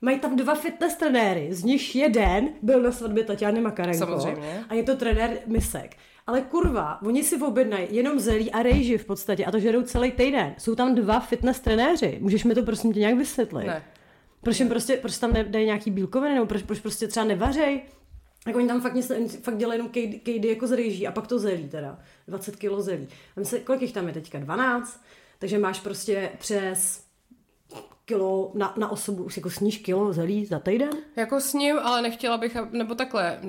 Mají 0.00 0.18
tam 0.18 0.36
dva 0.36 0.54
fitness 0.54 0.94
trenéry, 0.96 1.48
z 1.50 1.64
nich 1.64 1.96
jeden 1.96 2.48
byl 2.62 2.82
na 2.82 2.92
svatbě 2.92 3.24
Tatiany 3.24 3.60
Makarenko. 3.60 4.06
Samozřejmě. 4.06 4.64
A 4.68 4.74
je 4.74 4.82
to 4.82 4.96
trenér 4.96 5.38
Misek. 5.46 5.96
Ale 6.26 6.40
kurva, 6.40 7.02
oni 7.02 7.24
si 7.24 7.36
objednají 7.36 7.86
jenom 7.90 8.20
zelí 8.20 8.52
a 8.52 8.62
rejži 8.62 8.98
v 8.98 9.04
podstatě 9.04 9.44
a 9.44 9.50
to 9.50 9.58
žerou 9.58 9.82
celý 9.82 10.10
týden. 10.10 10.54
Jsou 10.58 10.74
tam 10.74 10.94
dva 10.94 11.20
fitness 11.20 11.60
trenéři. 11.60 12.18
Můžeš 12.20 12.44
mi 12.44 12.54
to 12.54 12.62
prosím 12.62 12.92
tě 12.92 13.00
nějak 13.00 13.14
vysvětlit? 13.18 13.66
Ne. 13.66 13.84
Proč 14.40 14.58
jim 14.58 14.68
prostě, 14.68 14.96
proč 14.96 15.18
tam 15.18 15.32
nedají 15.32 15.66
nějaký 15.66 15.90
bílkoviny, 15.90 16.34
nebo 16.34 16.46
proč, 16.46 16.62
proč 16.62 16.80
prostě 16.80 17.08
třeba 17.08 17.26
nevařej? 17.26 17.82
Tak 18.44 18.56
oni 18.56 18.68
tam 18.68 18.80
fakt, 18.80 18.94
něco, 18.94 19.14
fakt 19.42 19.56
dělají 19.56 19.78
jenom 19.78 19.88
kejdy, 19.88 20.18
kejdy 20.18 20.48
jako 20.48 20.66
z 20.66 20.72
rejží 20.72 21.06
a 21.06 21.12
pak 21.12 21.26
to 21.26 21.38
zelí 21.38 21.68
teda. 21.68 21.98
20 22.28 22.56
kilo 22.56 22.82
zelí. 22.82 23.08
A 23.36 23.40
myslím, 23.40 23.62
kolik 23.62 23.82
jich 23.82 23.92
tam 23.92 24.08
je 24.08 24.14
teďka? 24.14 24.38
12? 24.38 25.00
Takže 25.38 25.58
máš 25.58 25.80
prostě 25.80 26.30
přes 26.38 27.04
kilo 28.04 28.50
na, 28.54 28.74
na 28.76 28.90
osobu, 28.90 29.24
už 29.24 29.36
jako 29.36 29.50
sníž 29.50 29.78
kilo 29.78 30.12
zelí 30.12 30.46
za 30.46 30.58
týden? 30.58 30.90
Jako 31.16 31.40
s 31.40 31.52
ním, 31.52 31.78
ale 31.78 32.02
nechtěla 32.02 32.38
bych, 32.38 32.56
nebo 32.72 32.94
takhle, 32.94 33.40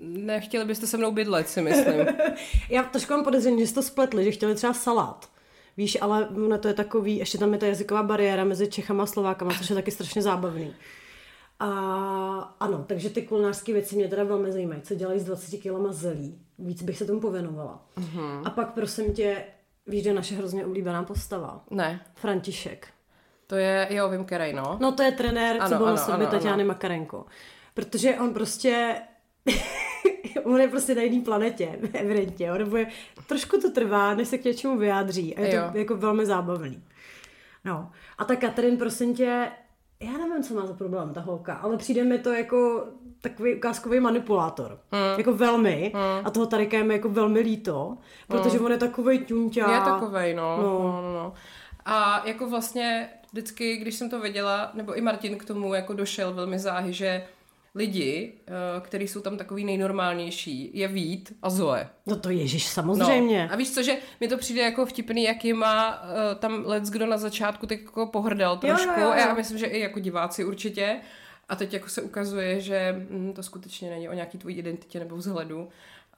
nechtěli 0.00 0.64
byste 0.64 0.86
se 0.86 0.96
mnou 0.96 1.12
bydlet, 1.12 1.48
si 1.48 1.62
myslím. 1.62 2.06
Já 2.70 2.82
trošku 2.82 3.12
mám 3.12 3.24
podezření, 3.24 3.60
že 3.60 3.66
jsi 3.66 3.74
to 3.74 3.82
spletli, 3.82 4.24
že 4.24 4.30
chtěli 4.30 4.54
třeba 4.54 4.72
salát. 4.72 5.30
Víš, 5.76 5.98
ale 6.00 6.28
ono 6.28 6.58
to 6.58 6.68
je 6.68 6.74
takový, 6.74 7.16
ještě 7.16 7.38
tam 7.38 7.52
je 7.52 7.58
ta 7.58 7.66
jazyková 7.66 8.02
bariéra 8.02 8.44
mezi 8.44 8.68
Čechama 8.68 9.02
a 9.02 9.06
Slovákama, 9.06 9.52
což 9.58 9.70
je 9.70 9.76
taky 9.76 9.90
strašně 9.90 10.22
zábavný. 10.22 10.74
A 11.60 11.68
ano, 12.60 12.84
takže 12.88 13.10
ty 13.10 13.22
kulinářské 13.22 13.72
věci 13.72 13.96
mě 13.96 14.08
teda 14.08 14.24
velmi 14.24 14.52
zajímají. 14.52 14.82
Co 14.82 14.94
dělají 14.94 15.20
s 15.20 15.24
20 15.24 15.56
kilama 15.56 15.92
zelí? 15.92 16.38
Víc 16.58 16.82
bych 16.82 16.98
se 16.98 17.04
tomu 17.04 17.20
pověnovala. 17.20 17.86
Uh-huh. 17.96 18.42
A 18.44 18.50
pak 18.50 18.74
prosím 18.74 19.12
tě, 19.12 19.44
víš, 19.90 20.02
že 20.02 20.10
je 20.10 20.14
naše 20.14 20.34
hrozně 20.34 20.66
oblíbená 20.66 21.02
postava. 21.02 21.64
Ne, 21.70 22.00
František. 22.14 22.88
to 23.46 23.56
je, 23.56 23.88
jo, 23.90 24.08
vím, 24.08 24.24
který, 24.24 24.52
no. 24.52 24.76
No 24.80 24.92
to 24.92 25.02
je 25.02 25.12
trenér, 25.12 25.56
co 25.56 25.62
Ano, 25.62 25.76
byl 25.76 25.86
na 25.86 25.92
ano, 25.92 26.02
svatbě 26.02 26.26
ano, 26.26 26.36
Tatiany. 26.38 26.64
Makarenko. 26.64 27.26
Protože 27.74 28.16
on 28.18 28.34
prostě... 28.34 28.94
on 30.44 30.60
je 30.60 30.68
prostě 30.68 30.94
na 30.94 31.02
jiné 31.02 31.24
planetě, 31.24 31.78
evidentně. 31.92 32.52
On 32.52 32.68
bude, 32.70 32.86
trošku 33.26 33.60
to 33.60 33.70
trvá, 33.70 34.14
než 34.14 34.28
se 34.28 34.38
k 34.38 34.44
něčemu 34.44 34.78
vyjádří. 34.78 35.36
A 35.36 35.40
je 35.40 35.54
Jo. 35.54 35.62
to 35.72 35.78
jako 35.78 35.96
velmi 35.96 36.26
zábavný. 36.26 36.82
No. 37.64 37.90
A 38.18 38.24
ta 38.24 38.36
Katrin, 38.36 38.76
prosím 38.76 39.14
tě, 39.14 39.48
já 40.00 40.12
nevím, 40.12 40.42
co 40.42 40.54
má 40.54 40.66
za 40.66 40.74
problém 40.74 41.14
ta 41.14 41.20
holka, 41.20 41.54
ale 41.54 41.76
přijde 41.76 42.04
mi 42.04 42.18
to 42.18 42.32
jako 42.32 42.86
takový 43.20 43.54
ukázkový 43.54 44.00
manipulátor. 44.00 44.78
Hmm. 44.92 45.18
Jako 45.18 45.34
velmi. 45.34 45.92
A 46.24 46.30
toho 46.30 46.46
Tarika 46.46 46.76
je 46.76 46.84
mi 46.84 46.94
jako 46.94 47.08
velmi 47.08 47.40
líto, 47.40 47.96
protože 48.26 48.60
on 48.60 48.72
je 48.72 48.78
takový 48.78 49.18
ťunťa. 49.18 49.66
Hmm. 49.66 49.74
Je 49.74 49.80
takovej, 49.80 50.34
no. 50.34 50.56
No. 50.56 50.62
no. 50.62 51.02
no, 51.02 51.14
no. 51.14 51.32
A 51.84 52.22
jako 52.26 52.50
vlastně 52.50 53.08
vždycky, 53.32 53.76
když 53.76 53.94
jsem 53.94 54.10
to 54.10 54.20
viděla, 54.20 54.70
nebo 54.74 54.94
i 54.94 55.00
Martin 55.00 55.38
k 55.38 55.44
tomu 55.44 55.74
jako 55.74 55.92
došel 55.92 56.34
velmi 56.34 56.58
záhy, 56.58 56.92
že 56.92 57.26
lidi, 57.74 58.32
eh, 58.46 58.80
kteří 58.80 59.08
jsou 59.08 59.20
tam 59.20 59.36
takový 59.36 59.64
nejnormálnější, 59.64 60.70
je 60.74 60.88
Vít 60.88 61.32
a 61.42 61.50
Zoe. 61.50 61.88
No 62.06 62.16
to 62.16 62.30
ježiš, 62.30 62.66
samozřejmě. 62.66 63.46
No. 63.46 63.52
A 63.52 63.56
víš 63.56 63.70
co, 63.70 63.82
že 63.82 63.96
mi 64.20 64.28
to 64.28 64.36
přijde 64.36 64.62
jako 64.62 64.86
vtipný, 64.86 65.24
jaký 65.24 65.52
má 65.52 66.02
uh, 66.02 66.08
tam 66.38 66.64
let's 66.66 66.90
kdo 66.90 67.06
na 67.06 67.18
začátku 67.18 67.66
tak 67.66 67.80
jako 67.80 68.06
pohrdal 68.06 68.56
trošku. 68.56 68.88
jo, 68.88 68.94
jo, 68.96 69.04
jo. 69.04 69.10
A 69.10 69.16
já 69.16 69.34
myslím, 69.34 69.58
že 69.58 69.66
i 69.66 69.80
jako 69.80 70.00
diváci 70.00 70.44
určitě. 70.44 71.00
A 71.50 71.56
teď 71.56 71.72
jako 71.74 71.88
se 71.88 72.02
ukazuje, 72.02 72.60
že 72.60 73.06
hm, 73.10 73.32
to 73.32 73.42
skutečně 73.42 73.90
není 73.90 74.08
o 74.08 74.12
nějaký 74.12 74.38
tvojí 74.38 74.56
identitě 74.56 74.98
nebo 74.98 75.16
vzhledu. 75.16 75.68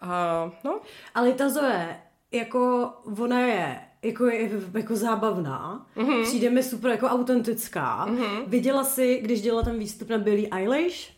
A 0.00 0.50
no, 0.64 0.80
Ale 1.14 1.32
ta 1.32 1.48
Zoe, 1.48 1.96
jako 2.32 2.92
ona 3.20 3.40
je 3.40 3.80
jako, 4.02 4.26
je, 4.26 4.50
jako 4.74 4.96
zábavná, 4.96 5.86
Mhm. 5.96 6.08
mm-hmm. 6.08 6.22
přijde 6.24 6.50
mi 6.50 6.62
super 6.62 6.90
jako 6.90 7.06
autentická. 7.06 8.06
Mm-hmm. 8.06 8.42
Viděla 8.46 8.84
si, 8.84 9.20
když 9.22 9.42
dělala 9.42 9.62
ten 9.62 9.78
výstup 9.78 10.08
na 10.08 10.18
Billie 10.18 10.48
Eilish? 10.52 11.12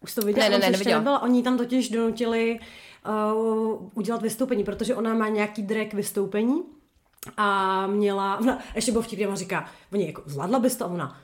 Už 0.00 0.14
to 0.14 0.20
viděla? 0.20 0.48
Ne, 0.48 0.58
ne, 0.58 0.58
ne, 0.58 0.70
neviděla. 0.70 0.98
Nebyla. 0.98 1.22
Oni 1.22 1.42
tam 1.42 1.58
totiž 1.58 1.88
donutili 1.88 2.60
uh, 3.32 3.88
udělat 3.94 4.22
vystoupení, 4.22 4.64
protože 4.64 4.94
ona 4.94 5.14
má 5.14 5.28
nějaký 5.28 5.62
drag 5.62 5.92
vystoupení 5.94 6.62
a 7.36 7.86
měla, 7.86 8.38
ona, 8.40 8.58
ještě 8.74 8.92
bylo 8.92 9.02
vtipně, 9.02 9.26
ona 9.28 9.36
říká, 9.36 9.68
oni 9.92 10.06
jako, 10.06 10.22
zvládla 10.26 10.58
bys 10.58 10.76
to? 10.76 10.84
A 10.84 10.88
ona, 10.88 11.20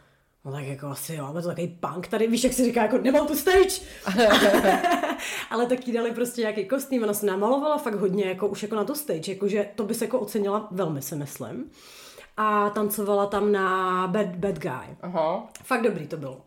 no 0.46 0.52
tak 0.52 0.64
jako 0.64 0.86
asi 0.86 1.14
jo, 1.14 1.26
ale 1.26 1.42
to 1.42 1.48
takový 1.48 1.68
punk 1.80 2.08
tady, 2.08 2.26
víš, 2.26 2.44
jak 2.44 2.52
si 2.52 2.64
říká, 2.64 2.82
jako 2.82 2.98
nemám 2.98 3.26
tu 3.26 3.34
stage. 3.36 3.80
ale 5.50 5.66
tak 5.66 5.86
jí 5.86 5.92
dali 5.92 6.12
prostě 6.12 6.40
nějaký 6.40 6.64
kostým, 6.64 7.02
ona 7.02 7.14
se 7.14 7.26
namalovala 7.26 7.78
fakt 7.78 7.94
hodně, 7.94 8.24
jako 8.24 8.48
už 8.48 8.62
jako 8.62 8.74
na 8.74 8.84
to 8.84 8.94
stage, 8.94 9.32
jakože 9.32 9.68
to 9.74 9.84
bys 9.84 10.02
jako 10.02 10.18
ocenila 10.20 10.68
velmi, 10.70 11.02
si 11.02 11.16
myslím. 11.16 11.70
A 12.36 12.70
tancovala 12.70 13.26
tam 13.26 13.52
na 13.52 14.06
Bad, 14.06 14.26
bad 14.26 14.58
Guy. 14.58 14.96
aha. 15.02 15.46
Fakt 15.62 15.82
dobrý 15.82 16.06
to 16.06 16.16
bylo. 16.16 16.40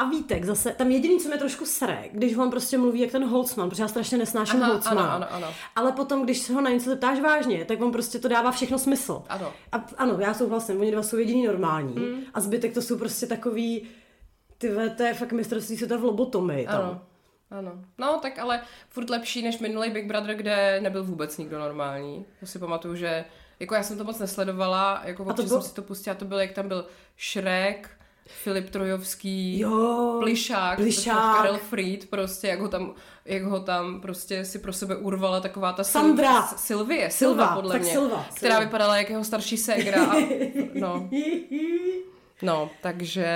A 0.00 0.04
Vítek 0.08 0.44
zase, 0.44 0.72
tam 0.72 0.90
jediný, 0.90 1.18
co 1.20 1.28
mě 1.28 1.38
trošku 1.38 1.66
sere, 1.66 2.04
když 2.12 2.36
on 2.36 2.50
prostě 2.50 2.78
mluví 2.78 3.00
jak 3.00 3.10
ten 3.10 3.24
Holtzman, 3.28 3.70
protože 3.70 3.82
já 3.82 3.88
strašně 3.88 4.18
nesnáším 4.18 4.60
Holtzmana. 4.60 5.12
ano, 5.12 5.26
ano, 5.32 5.46
ano. 5.46 5.54
Ale 5.76 5.92
potom, 5.92 6.24
když 6.24 6.38
se 6.38 6.52
ho 6.52 6.60
na 6.60 6.70
něco 6.70 6.90
zeptáš 6.90 7.20
vážně, 7.20 7.64
tak 7.64 7.80
on 7.82 7.92
prostě 7.92 8.18
to 8.18 8.28
dává 8.28 8.50
všechno 8.52 8.78
smysl. 8.78 9.22
Ano. 9.28 9.52
A, 9.72 9.84
ano, 9.96 10.16
já 10.20 10.34
souhlasím, 10.34 10.80
oni 10.80 10.90
dva 10.90 11.02
jsou 11.02 11.16
jediný 11.16 11.46
normální. 11.46 11.94
Mm. 11.94 12.20
A 12.34 12.40
zbytek 12.40 12.74
to 12.74 12.82
jsou 12.82 12.98
prostě 12.98 13.26
takový, 13.26 13.88
ty 14.58 14.68
ve, 14.68 14.90
to 14.90 15.02
je 15.02 15.14
fakt 15.14 15.32
mistrovství 15.32 15.76
světa 15.76 15.96
v 15.96 16.04
lobotomii 16.04 16.66
tam. 16.66 16.82
Ano. 16.82 17.02
Ano. 17.50 17.72
No, 17.98 18.18
tak 18.22 18.38
ale 18.38 18.60
furt 18.88 19.10
lepší 19.10 19.42
než 19.42 19.58
minulý 19.58 19.90
Big 19.90 20.06
Brother, 20.06 20.34
kde 20.34 20.80
nebyl 20.80 21.04
vůbec 21.04 21.38
nikdo 21.38 21.58
normální. 21.58 22.24
To 22.40 22.46
si 22.46 22.58
pamatuju, 22.58 22.96
že 22.96 23.24
jako 23.60 23.74
já 23.74 23.82
jsem 23.82 23.98
to 23.98 24.04
moc 24.04 24.18
nesledovala, 24.18 25.02
jako 25.04 25.24
to 25.24 25.30
občas 25.30 25.46
bylo- 25.48 25.60
jsem 25.60 25.68
si 25.68 25.74
to 25.74 25.82
pustila, 25.82 26.14
to 26.16 26.24
byl, 26.24 26.38
jak 26.40 26.52
tam 26.52 26.68
byl 26.68 26.86
Shrek, 27.32 27.90
Filip 28.26 28.70
Trojovský, 28.70 29.58
Jo, 29.58 30.16
Plišák, 30.22 30.76
Plišák. 30.78 31.36
Karel 31.36 31.58
Fried, 31.58 32.10
prostě, 32.10 32.46
jak 32.48 32.60
ho 32.60 32.68
tam, 32.68 32.94
jak 33.24 33.42
ho 33.42 33.60
tam 33.60 34.00
prostě 34.00 34.44
si 34.44 34.58
pro 34.58 34.72
sebe 34.72 34.96
urvala 34.96 35.40
taková 35.40 35.72
ta 35.72 35.84
Sandra. 35.84 36.40
Sil- 36.48 36.56
Sylvie, 36.56 37.10
Silva, 37.10 37.34
Silva, 37.44 37.54
podle 37.54 37.72
tak 37.72 37.82
mě, 37.82 37.90
Silva, 37.90 38.26
která 38.34 38.54
Silva. 38.54 38.64
vypadala 38.64 38.96
jak 38.96 39.10
jeho 39.10 39.24
starší 39.24 39.56
ségra. 39.56 40.04
A, 40.04 40.14
no, 40.80 41.08
no, 42.42 42.70
takže 42.82 43.26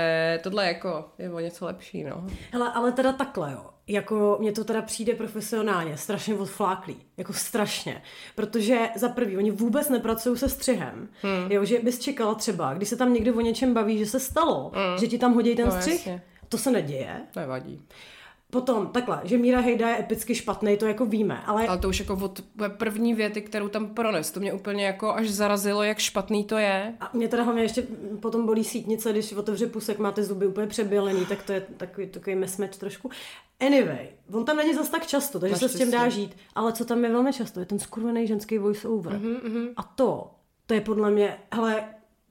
tohle 0.43 0.66
jako 0.66 1.05
je 1.18 1.32
o 1.32 1.41
něco 1.41 1.64
lepší, 1.66 2.05
no. 2.05 2.26
Hele, 2.53 2.72
ale 2.74 2.93
teda 2.93 3.12
takhle, 3.12 3.53
jo. 3.53 3.64
Jako 3.89 4.37
mně 4.41 4.53
to 4.53 4.64
teda 4.64 4.82
přijde 4.82 5.14
profesionálně, 5.14 5.97
strašně 5.97 6.35
odfláklý. 6.35 6.97
Jako 7.16 7.32
strašně. 7.32 8.03
Protože 8.35 8.78
za 8.97 9.09
prvý, 9.09 9.37
oni 9.37 9.51
vůbec 9.51 9.89
nepracují 9.89 10.39
se 10.39 10.49
střihem. 10.49 11.09
Hmm. 11.22 11.53
Jo, 11.53 11.64
že 11.64 11.78
bys 11.78 11.99
čekala 11.99 12.35
třeba, 12.35 12.74
když 12.74 12.89
se 12.89 12.97
tam 12.97 13.12
někdo 13.14 13.35
o 13.35 13.41
něčem 13.41 13.74
baví, 13.74 13.99
že 13.99 14.07
se 14.07 14.20
stalo, 14.20 14.72
hmm. 14.74 14.99
že 15.01 15.07
ti 15.07 15.18
tam 15.18 15.35
hodí 15.35 15.57
ten 15.57 15.66
No, 15.66 15.72
střih. 15.72 15.95
jasně. 16.07 16.22
To 16.49 16.59
se 16.59 16.70
neděje. 16.70 17.20
Nevadí. 17.37 17.82
Potom 18.55 18.86
takhle, 18.86 19.20
že 19.24 19.38
Míra 19.38 19.61
Hejda 19.61 19.88
je 19.88 19.98
epicky 19.98 20.34
špatný, 20.34 20.76
to 20.76 20.86
jako 20.86 21.07
víme, 21.07 21.42
ale... 21.46 21.66
Ale 21.66 21.78
to 21.78 21.88
už 21.88 21.98
jako 21.98 22.14
od 22.22 22.40
první 22.76 23.14
věty, 23.14 23.42
kterou 23.42 23.68
tam 23.68 23.86
prones, 23.86 24.30
to 24.30 24.40
mě 24.40 24.52
úplně 24.52 24.86
jako 24.86 25.14
až 25.14 25.28
zarazilo, 25.30 25.82
jak 25.82 25.98
špatný 25.98 26.44
to 26.44 26.59
je. 26.59 26.94
A 27.00 27.11
mě 27.12 27.28
teda 27.28 27.42
hlavně 27.42 27.62
ještě 27.62 27.86
potom 28.20 28.46
bolí 28.46 28.64
sítnice, 28.64 29.12
když 29.12 29.32
otevře 29.32 29.66
pusek, 29.66 29.98
máte 29.98 30.24
zuby 30.24 30.46
úplně 30.46 30.66
přebělený, 30.66 31.26
tak 31.26 31.42
to 31.42 31.52
je 31.52 31.61
takový, 31.76 32.07
takový 32.07 32.36
mesmeč 32.36 32.76
trošku. 32.76 33.11
Anyway, 33.61 34.09
on 34.32 34.44
tam 34.44 34.57
není 34.57 34.74
zas 34.74 34.88
tak 34.88 35.07
často, 35.07 35.40
takže 35.40 35.57
se 35.57 35.68
s 35.68 35.78
tím 35.78 35.90
dá 35.90 36.09
žít. 36.09 36.36
Ale 36.55 36.72
co 36.72 36.84
tam 36.84 37.05
je 37.05 37.11
velmi 37.11 37.32
často, 37.32 37.61
je 37.61 37.66
ten 37.66 37.78
skurvený 37.78 38.26
ženský 38.26 38.59
voice-over. 38.59 39.12
Mhm, 39.12 39.34
Mm-hmm, 39.34 39.68
A 39.76 39.82
to, 39.82 40.30
to 40.66 40.74
je 40.74 40.80
podle 40.80 41.11
mě, 41.11 41.36
hele, 41.52 41.84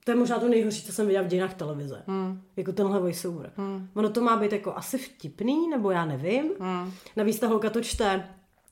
to 0.04 0.12
je 0.12 0.16
možná 0.16 0.40
to 0.40 0.50
nejhorší, 0.50 0.84
co 0.84 0.94
jsem 0.94 1.06
viděla 1.06 1.24
v 1.26 1.28
dějinách 1.28 1.54
televize. 1.54 2.04
Hmm. 2.08 2.42
Jako 2.58 2.72
tenhle 2.72 3.00
voiceover. 3.00 3.52
Hmm. 3.56 3.88
Ono 3.94 4.10
to 4.10 4.22
má 4.22 4.38
být 4.38 4.52
jako 4.52 4.76
asi 4.76 4.98
vtipný, 4.98 5.70
nebo 5.70 5.92
já 5.92 6.06
nevím. 6.06 6.52
Hmm. 6.60 6.92
Navíc 7.16 7.40
ta 7.40 7.48
holka 7.48 7.70
to 7.70 7.82
čte 7.82 8.24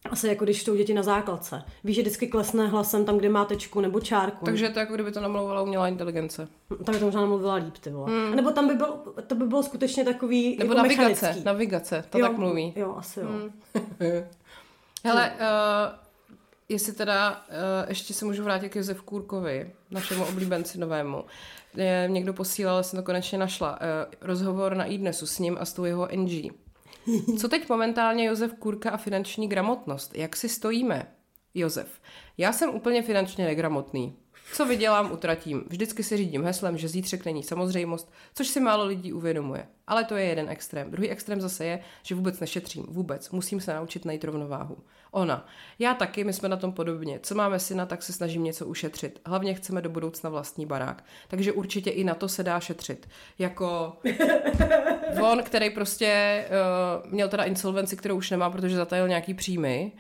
asi 0.09 0.27
jako 0.27 0.43
když 0.43 0.61
čtou 0.61 0.75
děti 0.75 0.93
na 0.93 1.03
základce. 1.03 1.63
Víš, 1.83 1.95
že 1.95 2.01
vždycky 2.01 2.27
klesne 2.27 2.67
hlasem 2.67 3.05
tam, 3.05 3.17
kde 3.17 3.29
má 3.29 3.45
tečku 3.45 3.81
nebo 3.81 3.99
čárku. 3.99 4.45
Takže 4.45 4.69
to 4.69 4.79
jako 4.79 4.93
kdyby 4.93 5.11
to 5.11 5.21
namlouvala 5.21 5.61
umělá 5.61 5.87
inteligence. 5.87 6.47
Tak 6.83 6.95
by 6.95 6.99
to 6.99 7.05
možná 7.05 7.21
namluvila 7.21 7.55
líp, 7.55 7.77
ty 7.77 7.89
vole. 7.89 8.11
Hmm. 8.11 8.33
A 8.33 8.35
nebo 8.35 8.51
tam 8.51 8.67
by 8.67 8.73
byl, 8.75 8.87
to 9.27 9.35
by 9.35 9.45
bylo 9.45 9.63
skutečně 9.63 10.05
takový 10.05 10.57
Nebo 10.59 10.73
jako 10.73 10.77
navigace, 10.77 11.09
mechanický. 11.09 11.43
navigace, 11.43 12.03
to 12.09 12.19
jo, 12.19 12.27
tak 12.27 12.37
mluví. 12.37 12.73
Jo, 12.75 12.95
asi 12.97 13.19
jo. 13.19 13.27
Hmm. 13.27 13.51
Hele, 15.03 15.31
uh, 15.31 16.10
jestli 16.71 16.93
teda 16.93 17.31
uh, 17.31 17.89
ještě 17.89 18.13
se 18.13 18.25
můžu 18.25 18.43
vrátit 18.43 18.69
k 18.69 18.75
Josef 18.75 19.01
Kůrkovi, 19.01 19.71
našemu 19.91 20.25
oblíbenci 20.25 20.77
novému. 20.77 21.25
Je, 21.75 22.07
někdo 22.11 22.33
posílal, 22.33 22.83
jsem 22.83 22.99
to 22.99 23.03
konečně 23.03 23.37
našla, 23.37 23.71
uh, 23.71 23.77
rozhovor 24.21 24.75
na 24.75 24.85
iDnesu 24.85 25.27
s 25.27 25.39
ním 25.39 25.57
a 25.59 25.65
s 25.65 25.73
tou 25.73 25.85
jeho 25.85 26.07
NG. 26.15 26.51
Co 27.39 27.49
teď 27.49 27.69
momentálně 27.69 28.25
Josef 28.25 28.53
Kůrka 28.53 28.89
a 28.89 28.97
finanční 28.97 29.47
gramotnost? 29.47 30.15
Jak 30.15 30.35
si 30.35 30.49
stojíme? 30.49 31.07
Josef. 31.53 31.87
Já 32.37 32.53
jsem 32.53 32.69
úplně 32.69 33.01
finančně 33.01 33.45
negramotný. 33.45 34.15
Co 34.53 34.65
vydělám, 34.65 35.11
utratím. 35.11 35.63
Vždycky 35.69 36.03
si 36.03 36.17
řídím 36.17 36.43
heslem, 36.43 36.77
že 36.77 36.87
zítřek 36.87 37.25
není 37.25 37.43
samozřejmost, 37.43 38.11
což 38.33 38.47
si 38.47 38.59
málo 38.59 38.85
lidí 38.85 39.13
uvědomuje. 39.13 39.67
Ale 39.87 40.03
to 40.03 40.15
je 40.15 40.25
jeden 40.25 40.49
extrém. 40.49 40.91
Druhý 40.91 41.09
extrém 41.09 41.41
zase 41.41 41.65
je, 41.65 41.79
že 42.03 42.15
vůbec 42.15 42.39
nešetřím. 42.39 42.85
Vůbec. 42.89 43.29
Musím 43.29 43.61
se 43.61 43.73
naučit 43.73 44.05
najít 44.05 44.23
rovnováhu. 44.23 44.77
Ona. 45.11 45.47
Já 45.79 45.93
taky, 45.93 46.23
my 46.23 46.33
jsme 46.33 46.49
na 46.49 46.57
tom 46.57 46.71
podobně. 46.71 47.19
Co 47.23 47.35
máme 47.35 47.59
syna, 47.59 47.85
tak 47.85 48.03
se 48.03 48.13
snažím 48.13 48.43
něco 48.43 48.65
ušetřit. 48.65 49.21
Hlavně 49.25 49.53
chceme 49.53 49.81
do 49.81 49.89
budoucna 49.89 50.29
vlastní 50.29 50.65
barák. 50.65 51.03
Takže 51.27 51.51
určitě 51.51 51.89
i 51.89 52.03
na 52.03 52.15
to 52.15 52.29
se 52.29 52.43
dá 52.43 52.59
šetřit. 52.59 53.09
Jako 53.39 53.97
on, 55.21 55.43
který 55.43 55.69
prostě 55.69 56.43
uh, 57.05 57.11
měl 57.11 57.29
teda 57.29 57.43
insolvenci, 57.43 57.97
kterou 57.97 58.17
už 58.17 58.29
nemá, 58.29 58.49
protože 58.49 58.75
zatajil 58.75 59.07
nějaký 59.07 59.33
příjmy. 59.33 59.91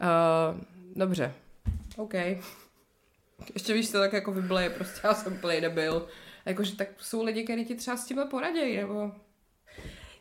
Uh, 0.00 0.60
dobře. 0.96 1.34
OK. 1.96 2.14
Ještě 3.54 3.74
víš, 3.74 3.90
to 3.90 3.98
tak 3.98 4.12
jako 4.12 4.32
vybleje, 4.32 4.70
prostě 4.70 5.00
já 5.04 5.14
jsem 5.14 5.38
play 5.38 5.60
debil. 5.60 6.06
Jakože 6.46 6.76
tak 6.76 6.88
jsou 6.98 7.24
lidi, 7.24 7.44
kteří 7.44 7.64
ti 7.64 7.74
třeba 7.74 7.96
s 7.96 8.04
tímhle 8.04 8.26
poradějí, 8.26 8.76
nebo... 8.76 9.12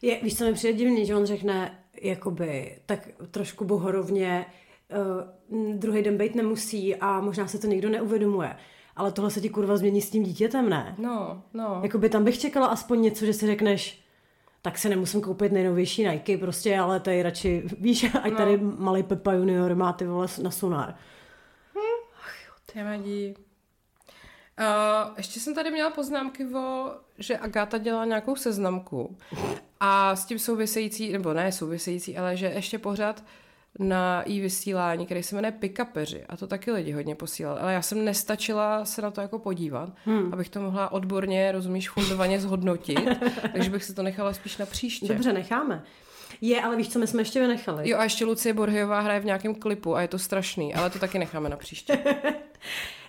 Je, 0.01 0.20
víš, 0.24 0.38
co 0.38 0.43
mi 0.45 0.53
přijde 0.53 0.74
divný, 0.74 1.05
že 1.05 1.15
on 1.15 1.26
řekne, 1.26 1.80
jakoby, 2.01 2.78
tak 2.86 3.09
trošku 3.32 3.65
bohorovně, 3.65 4.45
uh, 5.49 5.78
druhý 5.78 6.01
den 6.01 6.18
být 6.18 6.36
nemusí 6.36 6.95
a 6.95 7.22
možná 7.22 7.47
se 7.47 7.59
to 7.59 7.68
nikdo 7.68 7.89
neuvědomuje. 7.89 8.55
Ale 8.95 9.11
tohle 9.11 9.32
se 9.32 9.41
ti 9.41 9.49
kurva 9.49 9.78
změní 9.78 10.01
s 10.01 10.09
tím 10.09 10.24
dítětem, 10.24 10.70
ne? 10.70 10.95
No, 10.97 11.43
no. 11.53 11.80
Jakoby 11.84 12.09
tam 12.09 12.24
bych 12.24 12.39
čekala 12.39 12.68
aspoň 12.68 13.01
něco, 13.01 13.26
že 13.26 13.34
si 13.34 13.45
řekneš, 13.45 14.01
tak 14.61 14.78
si 14.78 14.89
nemusím 14.89 15.22
koupit 15.22 15.51
nejnovější 15.51 16.03
Nike 16.07 16.38
prostě, 16.38 16.80
ale 16.80 16.99
tady 16.99 17.24
radši, 17.24 17.63
víš, 17.80 18.03
ať 18.24 18.32
No. 18.32 18.38
tady 18.38 18.57
malý 18.57 19.03
Pepa 19.03 19.34
junior 19.34 19.76
má 19.76 19.93
ty 19.93 20.05
vole 20.05 20.28
na 20.43 20.51
sonar. 20.51 20.95
Nevadí. 22.78 23.34
Uh, 24.59 25.17
ještě 25.17 25.39
jsem 25.39 25.55
tady 25.55 25.71
měla 25.71 25.89
poznámky 25.89 26.45
o, 26.55 26.91
že 27.17 27.38
Agáta 27.38 27.78
dělá 27.78 28.05
nějakou 28.05 28.36
seznamku 28.36 29.17
a 29.80 30.15
s 30.15 30.25
tím 30.25 30.39
související, 30.39 31.11
nebo 31.11 31.34
ne 31.34 31.51
související, 31.51 32.17
ale 32.17 32.38
že 32.38 32.45
ještě 32.45 32.80
pořád 32.80 33.23
na 33.80 34.23
jí 34.25 34.41
vysílání, 34.41 35.05
který 35.05 35.23
se 35.23 35.36
jmenuje 35.36 35.51
Pikapeři 35.51 36.25
a 36.30 36.38
to 36.38 36.47
taky 36.47 36.71
lidi 36.71 36.91
hodně 36.91 37.15
posílali, 37.15 37.59
ale 37.59 37.73
já 37.73 37.82
jsem 37.82 38.05
nestačila 38.05 38.86
se 38.86 39.01
na 39.01 39.11
to 39.11 39.21
jako 39.21 39.39
podívat, 39.39 39.89
hmm. 40.05 40.34
abych 40.34 40.49
to 40.49 40.61
mohla 40.61 40.91
odborně, 40.91 41.51
rozumíš, 41.51 41.89
fundovaně 41.89 42.39
zhodnotit, 42.39 43.09
takže 43.53 43.69
bych 43.69 43.84
se 43.84 43.93
to 43.93 44.03
nechala 44.03 44.34
spíš 44.34 44.57
na 44.57 44.65
příště. 44.65 45.07
Dobře, 45.07 45.34
necháme. 45.34 45.84
Je, 46.42 46.62
ale 46.62 46.76
víš, 46.76 46.90
co 46.90 47.00
my 47.00 47.08
jsme 47.08 47.22
ještě 47.22 47.40
vynechali? 47.40 47.90
Jo 47.90 47.98
a 47.98 48.04
ještě 48.04 48.26
Lucie 48.26 48.54
Borhejová 48.54 49.00
hraje 49.00 49.20
v 49.20 49.26
nějakém 49.26 49.56
klipu 49.56 49.96
a 49.96 50.02
je 50.02 50.08
to 50.08 50.20
strašný, 50.20 50.76
ale 50.76 50.90
to 50.90 51.00
taky 51.00 51.20
necháme 51.20 51.50
na 51.50 51.58
příště. 51.58 52.00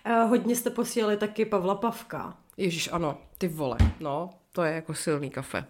Uh, 0.07 0.13
hodně 0.29 0.57
jste 0.57 0.71
posílali 0.71 1.17
taky 1.17 1.45
Pavla 1.45 1.75
Pavka. 1.75 2.37
Ježíš, 2.57 2.89
ano, 2.93 3.19
ty 3.39 3.49
vole, 3.49 3.77
no, 4.01 4.31
to 4.59 4.65
je 4.65 4.75
jako 4.75 4.95
silný 4.95 5.31
kafe. 5.31 5.65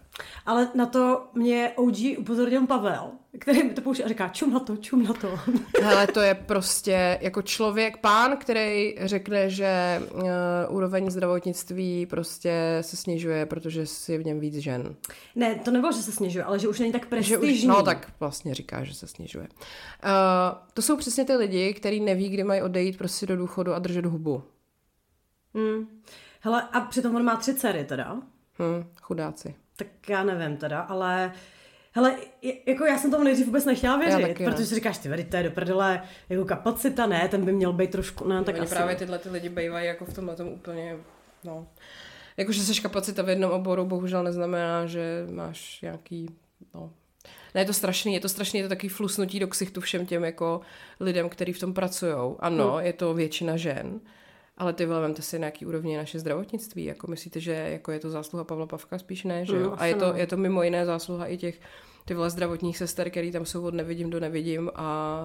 Ale 0.47 0.69
na 0.75 0.87
to 0.87 1.29
mě 1.35 1.73
OG 1.77 1.97
upozornil 2.19 2.67
Pavel, 2.67 3.11
který 3.39 3.63
mi 3.63 3.71
to 3.71 3.81
pouští 3.81 4.05
a 4.05 4.09
říká, 4.09 4.29
čum 4.29 4.53
na 4.53 4.61
to, 4.61 4.77
čum 4.77 5.03
na 5.05 5.13
to. 5.13 5.39
Hele, 5.83 6.07
to 6.07 6.21
je 6.21 6.35
prostě 6.35 7.19
jako 7.23 7.43
člověk, 7.43 7.97
pán, 7.97 8.37
který 8.37 8.95
řekne, 9.01 9.51
že 9.51 10.03
uh, 10.13 10.23
úroveň 10.69 11.11
zdravotnictví 11.11 12.07
prostě 12.07 12.79
se 12.81 12.97
snižuje, 12.97 13.47
protože 13.47 13.85
je 14.09 14.19
v 14.19 14.27
něm 14.27 14.41
víc 14.41 14.55
žen. 14.55 14.95
ne, 15.35 15.55
to 15.55 15.71
nebylo, 15.71 15.93
že 15.93 16.03
se 16.03 16.13
snižuje, 16.13 16.45
ale 16.45 16.59
že 16.59 16.69
už 16.69 16.81
není 16.81 16.93
tak 16.93 17.03
Že 17.03 17.09
prestižní. 17.09 17.53
už, 17.53 17.65
no 17.65 17.83
tak 17.83 18.13
vlastně 18.21 18.55
říká, 18.55 18.85
že 18.85 18.95
se 18.95 19.07
snižuje. 19.07 19.49
Uh, 19.49 20.11
to 20.75 20.83
jsou 20.83 20.97
přesně 20.97 21.25
ty 21.25 21.37
lidi, 21.37 21.75
kteří 21.75 22.01
neví, 22.01 22.29
kdy 22.29 22.45
mají 22.45 22.63
odejít 22.63 22.99
prostě 22.99 23.27
do 23.27 23.37
důchodu 23.37 23.75
a 23.75 23.79
držet 23.79 24.07
hubu. 24.07 24.43
Hmm. 25.55 25.89
Hele, 26.41 26.69
a 26.73 26.81
přitom 26.81 27.17
on 27.17 27.25
má 27.25 27.37
tři 27.37 27.55
dcery 27.55 27.85
teda. 27.85 28.17
Hm, 28.59 28.85
chudáci. 29.03 29.55
Tak 29.77 29.87
já 30.09 30.25
nevím 30.25 30.57
teda, 30.57 30.81
ale... 30.81 31.33
Hele, 31.93 32.17
jako 32.67 32.85
já 32.85 32.99
jsem 32.99 33.11
tomu 33.11 33.25
nejdřív 33.25 33.47
vůbec 33.47 33.65
nechtěla 33.65 33.97
věřit, 33.97 34.23
taky 34.23 34.45
ne. 34.47 34.51
protože 34.53 34.67
si 34.67 34.75
říkáš, 34.75 34.99
ty 34.99 35.25
to 35.25 35.37
je 35.37 35.43
do 35.43 35.51
prdele, 35.51 36.03
jako 36.29 36.45
kapacita, 36.45 37.07
ne, 37.07 37.29
ten 37.29 37.45
by 37.45 37.53
měl 37.53 37.73
být 37.73 37.91
trošku, 37.91 38.29
ne, 38.29 38.45
tak 38.45 38.55
Tak 38.55 38.65
asi. 38.65 38.75
právě 38.75 38.97
tyhle 38.97 39.19
ty 39.19 39.29
lidi 39.31 39.49
bývají 39.49 39.87
jako 39.87 40.05
v 40.05 40.15
tomhle 40.15 40.37
tom 40.37 40.49
úplně, 40.49 40.97
no. 41.45 41.67
Jako, 42.37 42.53
že 42.53 42.63
jsi 42.63 42.83
kapacita 42.83 43.23
v 43.23 43.29
jednom 43.29 43.51
oboru, 43.51 43.85
bohužel 43.85 44.23
neznamená, 44.25 44.87
že 44.87 45.27
máš 45.31 45.81
nějaký, 45.83 46.37
no. 46.75 46.93
Ne, 47.55 47.61
je 47.61 47.65
to 47.65 47.73
strašný, 47.73 48.15
je 48.15 48.21
to 48.21 48.29
strašný, 48.29 48.61
je 48.61 48.65
to 48.65 48.69
takový 48.69 48.89
flusnutí 48.89 49.41
do 49.41 49.49
ksichtu 49.49 49.81
všem 49.81 50.07
těm 50.07 50.25
jako 50.25 50.61
lidem, 51.01 51.29
kteří 51.29 51.53
v 51.53 51.61
tom 51.61 51.75
pracují. 51.75 52.15
Ano, 52.39 52.73
Hmm. 52.73 52.87
je 52.87 52.93
to 52.93 53.15
většina 53.15 53.57
žen, 53.57 54.01
ale 54.59 54.73
ty 54.73 54.87
vole, 54.87 55.01
vemte 55.01 55.23
si, 55.23 55.39
na 55.39 55.47
jaký 55.47 55.67
úrovni 55.67 55.93
je 55.93 55.99
naše 55.99 56.19
zdravotnictví. 56.19 56.85
Jako 56.85 57.07
myslíte, 57.07 57.41
že 57.41 57.53
jako 57.53 57.93
je 57.93 57.99
to 57.99 58.11
zásluha 58.11 58.45
Pavla 58.45 58.67
Pavka? 58.67 58.99
Spíš 58.99 59.25
ne, 59.25 59.47
že 59.47 59.57
jo? 59.57 59.71
A 59.71 59.75
asi 59.75 59.89
je 59.89 59.95
to, 59.95 60.13
ne. 60.13 60.21
je 60.21 60.27
to 60.27 60.37
mimo 60.37 60.63
jiné 60.63 60.87
zásluha 60.87 61.27
i 61.27 61.37
těch 61.37 61.61
ty 62.05 62.15
vole 62.15 62.31
zdravotních 62.31 62.79
sester, 62.79 63.11
který 63.11 63.33
tam 63.33 63.47
jsou 63.47 63.63
od 63.63 63.75
nevidím 63.75 64.11
do 64.11 64.21
nevidím 64.21 64.71
a 64.75 65.21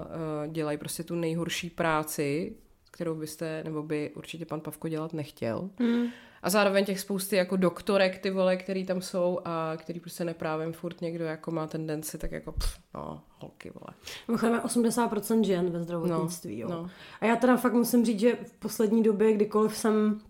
uh, 0.46 0.52
dělají 0.54 0.78
prostě 0.78 1.04
tu 1.04 1.16
nejhorší 1.16 1.70
práci, 1.70 2.56
kterou 2.92 3.16
byste, 3.16 3.62
nebo 3.64 3.84
by 3.84 4.12
určitě 4.16 4.46
pan 4.46 4.62
Pavko 4.62 4.88
dělat 4.88 5.14
nechtěl. 5.14 5.70
Mm. 5.80 6.06
A 6.44 6.50
zároveň 6.50 6.86
těch 6.86 7.00
spousty 7.00 7.36
jako 7.36 7.56
doktorek, 7.58 8.20
ty 8.20 8.30
vole, 8.30 8.58
který 8.58 8.86
tam 8.86 9.02
jsou 9.02 9.39
a 9.46 9.74
který 9.78 10.00
prostě 10.00 10.26
neprávem 10.26 10.74
furt 10.74 11.02
někdo 11.02 11.26
jako 11.26 11.52
má 11.52 11.68
tendenci, 11.68 12.18
tak 12.18 12.32
jako 12.32 12.52
pff, 12.52 12.80
no, 12.94 13.22
holky, 13.39 13.72
vole. 13.80 13.94
Mimochodem 14.28 14.60
80% 14.60 15.44
žen 15.44 15.70
ve 15.70 15.84
zdravotnictví, 15.84 16.60
jo. 16.60 16.70
no. 16.70 16.89
A 17.22 17.26
já 17.26 17.36
teda 17.36 17.58
fakt 17.58 17.74
musím 17.74 18.06
říct, 18.06 18.20
že 18.20 18.38
v 18.46 18.52
poslední 18.52 19.04
době, 19.04 19.34
kdykoliv 19.34 19.78
jsem 19.78 20.22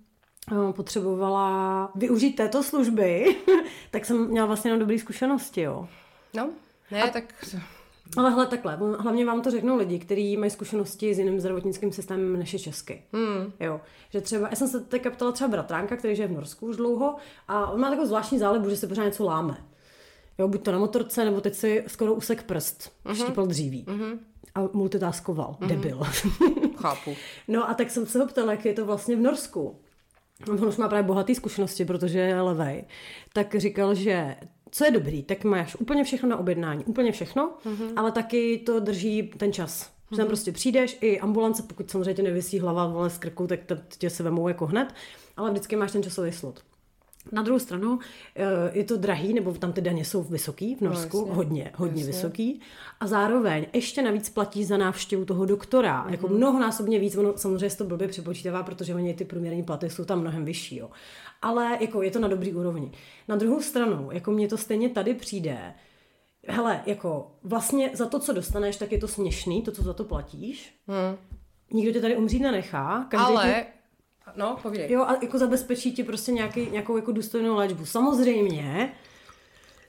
eh, 0.51 0.73
potřebovala 0.73 1.91
využít 1.95 2.33
této 2.33 2.63
služby, 2.63 3.35
tak 3.91 4.05
jsem 4.05 4.27
měla 4.27 4.47
vlastně 4.47 4.69
jenom 4.69 4.79
dobré 4.79 4.99
zkušenosti, 4.99 5.61
jo. 5.61 5.87
No, 6.35 6.49
ne, 6.91 7.03
a... 7.03 7.07
tak 7.07 7.45
Ale 8.17 8.31
hle, 8.31 8.47
takhle, 8.47 8.75
hlavně 8.99 9.25
vám 9.25 9.41
to 9.41 9.51
řeknou 9.51 9.77
lidi, 9.77 9.99
kteří 9.99 10.37
mají 10.37 10.51
zkušenosti 10.51 11.15
s 11.15 11.19
jiným 11.19 11.39
zdravotnickým 11.39 11.91
systémem 11.91 12.39
než 12.39 12.53
je 12.53 12.59
česky. 12.59 13.03
hmm, 13.13 13.53
Jo, 13.59 13.81
že 14.09 14.21
třeba, 14.21 14.47
já 14.49 14.55
jsem 14.55 14.67
se 14.67 14.79
teďka 14.79 15.09
ptala 15.09 15.31
třeba 15.31 15.47
bratránka, 15.47 15.97
který 15.97 16.15
žije 16.15 16.27
v 16.27 16.31
Norsku 16.31 16.67
už 16.67 16.75
dlouho 16.75 17.15
a 17.47 17.67
on 17.67 17.79
má 17.79 17.89
takovou 17.89 18.07
zvláštní 18.07 18.39
zálebu, 18.39 18.69
že 18.69 18.77
se 18.77 18.87
pořád 18.87 19.05
něco 19.05 19.23
láme. 19.23 19.57
Jo, 20.37 20.47
buď 20.47 20.63
to 20.63 20.71
na 20.71 20.79
motorce, 20.79 21.25
nebo 21.25 21.41
teď 21.41 21.55
si 21.55 21.83
skoro 21.87 22.13
usek 22.13 22.43
prst, 22.43 22.91
uh-huh. 23.05 23.23
štípal 23.23 23.45
dříví. 23.45 23.85
Uh-huh. 23.85 24.19
A 24.55 24.69
multitaskoval, 24.73 25.57
uh-huh. 25.61 25.67
debil. 25.67 26.01
chápu. 26.77 27.15
no 27.47 27.69
a 27.69 27.73
tak 27.73 27.89
jsem 27.89 28.05
se 28.05 28.19
ho 28.19 28.27
ptala, 28.27 28.51
jak 28.51 28.65
je 28.65 28.73
to 28.73 28.85
vlastně 28.85 29.15
v 29.15 29.19
Norsku. 29.19 29.79
On 30.51 30.65
už 30.65 30.77
má 30.77 30.87
právě 30.87 31.03
bohatý 31.03 31.35
zkušenosti, 31.35 31.85
protože 31.85 32.19
je 32.19 32.41
levej. 32.41 32.83
Tak 33.33 33.55
říkal, 33.55 33.95
že 33.95 34.35
co 34.75 34.85
je 34.85 34.91
dobrý, 34.91 35.23
tak 35.23 35.43
máš 35.43 35.75
úplně 35.75 36.03
všechno 36.03 36.29
na 36.29 36.37
objednání, 36.37 36.85
úplně 36.85 37.11
všechno, 37.11 37.53
mm-hmm. 37.65 37.93
ale 37.95 38.11
taky 38.11 38.57
to 38.65 38.79
drží 38.79 39.31
ten 39.37 39.53
čas. 39.53 39.91
Že 40.11 40.17
tam 40.17 40.27
prostě 40.27 40.51
přijdeš, 40.51 40.97
i 41.01 41.19
ambulance, 41.19 41.63
pokud 41.63 41.91
samozřejmě 41.91 42.13
tě 42.13 42.23
nevisí 42.23 42.59
hlava 42.59 42.87
vole 42.87 43.09
z 43.09 43.17
krku, 43.17 43.47
tak 43.47 43.59
tě 43.97 44.09
se 44.09 44.23
vemou 44.23 44.47
jako 44.47 44.65
hned, 44.65 44.93
ale 45.37 45.49
vždycky 45.51 45.75
máš 45.75 45.91
ten 45.91 46.03
časový 46.03 46.31
slot. 46.31 46.63
Na 47.31 47.41
druhou 47.41 47.59
stranu 47.59 47.99
eh, 48.35 48.43
je 48.73 48.83
to 48.83 48.97
drahý, 48.97 49.33
nebo 49.33 49.53
tam 49.53 49.73
ty 49.73 49.81
daně 49.81 50.05
jsou 50.05 50.23
vysoký 50.23 50.75
v 50.75 50.81
Norsku, 50.81 51.17
No, 51.17 51.21
jasně. 51.27 51.35
hodně, 51.35 51.71
hodně 51.75 52.01
Jasně. 52.01 52.13
vysoký. 52.13 52.61
A 52.99 53.07
zároveň 53.07 53.65
ještě 53.73 54.01
navíc 54.01 54.29
platí 54.29 54.63
za 54.65 54.77
návštěvu 54.77 55.25
toho 55.25 55.45
doktora, 55.45 56.01
Mhm. 56.03 56.11
jako 56.11 56.27
mnohonásobně 56.27 56.99
víc, 56.99 57.17
ono 57.17 57.37
samozřejmě 57.37 57.69
se 57.69 57.77
to 57.77 57.83
blbě 57.83 58.07
připočítává, 58.07 58.63
protože 58.63 58.95
oni 58.95 59.13
ty 59.13 59.25
průměrní 59.25 59.63
platy 59.63 59.89
jsou 59.89 60.05
tam 60.05 60.19
mnohem 60.21 60.45
vyšší, 60.45 60.75
jo. 60.77 60.89
Ale 61.41 61.77
jako 61.81 62.01
je 62.01 62.11
to 62.11 62.19
na 62.19 62.27
dobrý 62.27 62.53
úrovni. 62.53 62.91
Na 63.27 63.35
druhou 63.35 63.61
stranu, 63.61 64.09
jako 64.11 64.31
mně 64.31 64.47
to 64.47 64.57
stejně 64.57 64.89
tady 64.89 65.13
přijde, 65.13 65.73
hele, 66.47 66.81
jako 66.85 67.31
vlastně 67.43 67.91
za 67.93 68.05
to, 68.05 68.19
co 68.19 68.33
dostaneš, 68.33 68.77
tak 68.77 68.91
je 68.91 68.97
to 68.97 69.07
směšný, 69.07 69.61
to, 69.61 69.71
co 69.71 69.83
za 69.83 69.93
to 69.93 70.03
platíš. 70.03 70.75
Hmm. 70.87 71.17
Nikdo 71.73 71.91
tě 71.91 72.01
tady 72.01 72.15
umřít 72.17 72.41
nenechá. 72.41 73.05
Každý 73.09 73.25
Ale, 73.25 73.43
tě, 73.43 73.65
no, 74.35 74.57
povídej. 74.61 74.91
Jo, 74.91 75.01
a 75.01 75.17
jako 75.21 75.37
zabezpečí 75.37 75.91
ti 75.91 76.03
prostě 76.03 76.31
nějaký, 76.31 76.69
nějakou 76.71 76.95
jako 76.95 77.11
důstojnou 77.11 77.55
léčbu. 77.55 77.85
Samozřejmě, 77.85 78.93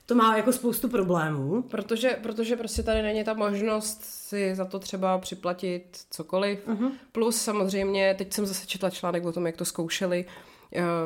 to 0.05 0.15
má 0.15 0.37
jako 0.37 0.53
spoustu 0.53 0.89
problémů. 0.89 1.61
Protože, 1.61 2.19
protože 2.23 2.55
prostě 2.55 2.83
tady 2.83 3.01
není 3.01 3.23
ta 3.23 3.33
možnost 3.33 4.03
si 4.03 4.55
za 4.55 4.65
to 4.65 4.79
třeba 4.79 5.17
připlatit 5.17 5.83
cokoliv. 6.11 6.67
Uh-huh. 6.67 6.91
Plus 7.11 7.41
samozřejmě, 7.41 8.15
teď 8.17 8.33
jsem 8.33 8.45
zase 8.45 8.67
četla 8.67 8.89
článek 8.89 9.25
o 9.25 9.31
tom, 9.31 9.45
jak 9.45 9.57
to 9.57 9.65
zkoušeli 9.65 10.25
v 10.54 10.54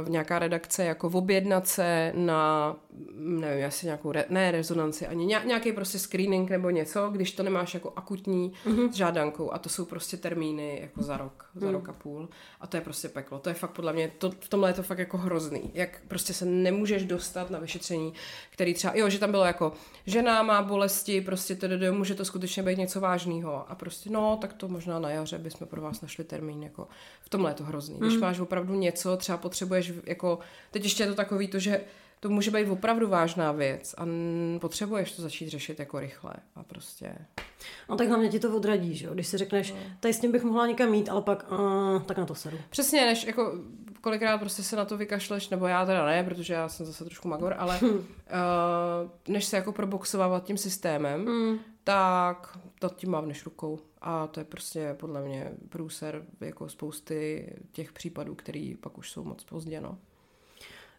nějaká 0.08 0.40
redakce, 0.40 0.86
jako 0.86 1.08
objednat 1.08 1.68
se 1.68 2.14
na, 2.16 2.76
mm, 3.14 3.42
nevím, 3.42 3.66
asi 3.66 3.86
nějakou, 3.86 4.12
re, 4.12 4.26
ne 4.30 4.52
rezonanci, 4.52 5.08
ani 5.08 5.26
nějak, 5.26 5.46
nějaký 5.46 5.72
prostě 5.72 6.00
screening 6.00 6.50
nebo 6.50 6.70
něco, 6.70 7.10
když 7.10 7.32
to 7.32 7.44
nemáš 7.44 7.74
jako 7.74 7.94
akutní 7.96 8.54
Mhm. 8.66 8.92
s 8.94 8.96
žádankou 8.96 9.54
a 9.54 9.58
to 9.60 9.70
jsou 9.70 9.86
prostě 9.86 10.18
termíny 10.18 10.80
jako 10.82 11.04
za 11.04 11.18
rok, 11.18 11.50
za 11.56 11.66
Mhm. 11.66 11.76
rok 11.76 11.90
a 11.90 11.94
půl 11.94 12.30
a 12.62 12.68
to 12.68 12.78
je 12.78 12.82
prostě 12.82 13.10
peklo. 13.10 13.40
To 13.40 13.50
je 13.50 13.56
fakt 13.56 13.72
podle 13.72 13.94
mě, 13.94 14.12
to, 14.18 14.32
v 14.40 14.50
tomhle 14.50 14.70
je 14.70 14.74
to 14.74 14.84
fakt 14.84 15.00
jako 15.00 15.18
hrozný. 15.18 15.72
Jak 15.74 15.90
prostě 16.08 16.34
se 16.34 16.46
nemůžeš 16.46 17.06
dostat 17.06 17.50
na 17.50 17.60
vyšetření, 17.60 18.14
který 18.52 18.74
třeba, 18.74 18.94
jo, 18.96 19.10
že 19.10 19.20
tam 19.20 19.32
bylo 19.32 19.46
jako 19.46 19.74
žena 20.06 20.44
má 20.44 20.62
bolesti, 20.62 21.22
prostě 21.22 21.56
to 21.56 21.68
může 21.92 22.16
to 22.16 22.26
skutečně 22.26 22.64
být 22.64 22.78
něco 22.78 23.00
vážného 23.00 23.72
a 23.72 23.76
prostě 23.76 24.10
no, 24.10 24.38
tak 24.42 24.54
to 24.54 24.68
možná 24.68 25.00
na 25.00 25.10
jaře 25.10 25.38
bychom 25.38 25.68
pro 25.68 25.82
vás 25.82 26.02
našli 26.02 26.24
termín, 26.24 26.64
jako 26.64 26.88
v 27.22 27.30
tomhle 27.30 27.52
je 27.52 27.56
to 27.56 27.64
hrozný. 27.64 28.00
Když 28.00 28.14
Mm. 28.14 28.20
máš 28.22 28.40
opravdu 28.40 28.76
něco, 28.76 29.18
třeba 29.18 29.38
potřebuješ 29.66 29.94
jako, 30.06 30.40
teď 30.72 30.84
ještě 30.84 31.04
je 31.04 31.08
to 31.08 31.16
takový 31.16 31.48
to, 31.48 31.60
že 31.60 31.82
to 32.20 32.30
může 32.30 32.52
být 32.52 32.70
opravdu 32.70 33.08
vážná 33.08 33.52
věc 33.52 33.96
a 33.98 34.06
potřebuješ 34.62 35.12
to 35.12 35.22
začít 35.22 35.50
řešit 35.50 35.80
jako 35.80 36.00
rychle 36.00 36.34
a 36.56 36.64
prostě 36.64 37.16
No 37.90 37.96
tak 37.98 38.08
hlavně 38.08 38.30
ti 38.30 38.40
to 38.40 38.56
odradí, 38.56 38.96
že 38.96 39.06
jo? 39.06 39.14
Když 39.14 39.28
si 39.28 39.38
řekneš, 39.38 39.74
tady 40.00 40.14
s 40.14 40.20
tím 40.20 40.32
bych 40.32 40.44
mohla 40.44 40.68
někam 40.68 40.90
mít, 40.90 41.10
ale 41.10 41.22
pak, 41.22 41.52
uh, 41.52 42.02
tak 42.02 42.18
na 42.18 42.26
to 42.26 42.36
sedu. 42.36 42.58
Přesně, 42.70 43.06
než 43.06 43.24
jako 43.24 43.54
kolikrát 44.02 44.38
prostě 44.38 44.64
se 44.64 44.76
na 44.76 44.86
to 44.86 44.98
vykašleš, 44.98 45.50
nebo 45.50 45.68
já 45.68 45.86
teda 45.86 46.06
ne, 46.06 46.24
protože 46.24 46.54
já 46.54 46.70
jsem 46.70 46.86
zase 46.86 47.06
trošku 47.06 47.28
magor, 47.28 47.56
ale 47.58 47.80
uh, 47.82 47.90
než 49.28 49.46
se 49.46 49.56
jako 49.56 49.72
proboxovávat 49.72 50.44
tím 50.44 50.58
systémem, 50.58 51.26
Mm. 51.26 51.60
tak 51.84 52.58
to 52.80 52.90
tím 52.90 53.12
mávneš 53.12 53.46
rukou. 53.46 53.80
A 54.02 54.28
to 54.28 54.40
je 54.40 54.44
prostě 54.44 54.96
podle 55.00 55.22
mě 55.22 55.52
průser 55.70 56.26
jako 56.42 56.70
spousty 56.70 57.50
těch 57.72 57.94
případů, 57.94 58.36
který 58.36 58.76
pak 58.76 58.98
už 58.98 59.12
jsou 59.12 59.24
moc 59.24 59.44
pozdě, 59.44 59.82
no. 59.82 59.98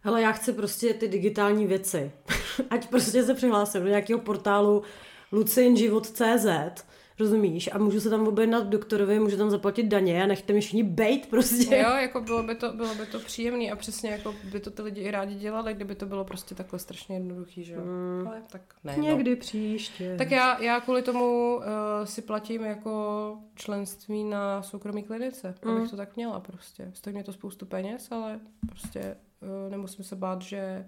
Hele, 0.01 0.21
já 0.21 0.31
chci 0.31 0.53
prostě 0.53 0.93
ty 0.93 1.07
digitální 1.07 1.67
věci. 1.67 2.11
Ať 2.69 2.89
prostě 2.89 3.23
se 3.23 3.33
přihlásím 3.33 3.81
do 3.81 3.87
nějakého 3.87 4.19
portálu 4.19 4.83
lucinživot.cz 5.31 6.85
rozumíš? 7.21 7.69
A 7.73 7.77
můžu 7.77 7.99
se 7.99 8.09
tam 8.09 8.27
objednat 8.27 8.67
doktorovi, 8.67 9.19
můžu 9.19 9.37
tam 9.37 9.49
zaplatit 9.49 9.83
daně 9.83 10.23
a 10.23 10.27
nechte 10.27 10.53
mi 10.53 10.61
všichni 10.61 10.83
bejt 10.83 11.29
prostě. 11.29 11.77
Jo, 11.77 11.89
jako 11.89 12.21
bylo 12.21 12.43
by 12.43 12.55
to, 12.55 12.73
bylo 12.73 12.95
by 12.95 13.05
to 13.05 13.19
příjemný 13.19 13.71
a 13.71 13.75
přesně 13.75 14.09
jako 14.09 14.35
by 14.51 14.59
to 14.59 14.71
ty 14.71 14.81
lidi 14.81 15.01
i 15.01 15.11
rádi 15.11 15.35
dělali, 15.35 15.73
kdyby 15.73 15.95
to 15.95 16.05
bylo 16.05 16.25
prostě 16.25 16.55
takhle 16.55 16.79
strašně 16.79 17.15
jednoduchý, 17.15 17.63
že 17.63 17.73
jo. 17.73 17.81
Mm. 17.81 18.27
Ale 18.27 18.43
tak 18.51 18.61
ne, 18.83 18.97
no. 18.97 19.03
Někdy 19.03 19.35
příště. 19.35 20.15
Tak 20.17 20.31
já, 20.31 20.61
já 20.61 20.79
kvůli 20.79 21.01
tomu 21.01 21.55
uh, 21.55 21.63
si 22.03 22.21
platím 22.21 22.63
jako 22.63 23.37
členství 23.55 24.23
na 24.23 24.61
soukromý 24.61 25.03
klinice, 25.03 25.55
mm. 25.65 25.71
abych 25.71 25.89
to 25.89 25.97
tak 25.97 26.15
měla 26.15 26.39
prostě. 26.39 26.91
Stojí 26.93 27.13
mě 27.13 27.23
to 27.23 27.33
spoustu 27.33 27.65
peněz, 27.65 28.11
ale 28.11 28.39
prostě 28.67 29.17
uh, 29.41 29.71
nemusím 29.71 30.05
se 30.05 30.15
bát, 30.15 30.41
že 30.41 30.85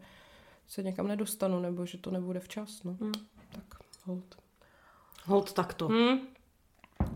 se 0.68 0.84
někam 0.84 1.08
nedostanu, 1.08 1.60
nebo 1.60 1.86
že 1.86 1.98
to 1.98 2.12
nebude 2.12 2.40
včas, 2.40 2.84
no. 2.84 2.98
Mm. 3.00 3.12
Tak, 3.52 3.64
hold. 4.04 4.43
Hold 5.26 5.54
takto. 5.54 5.88
Hmm. 5.88 6.20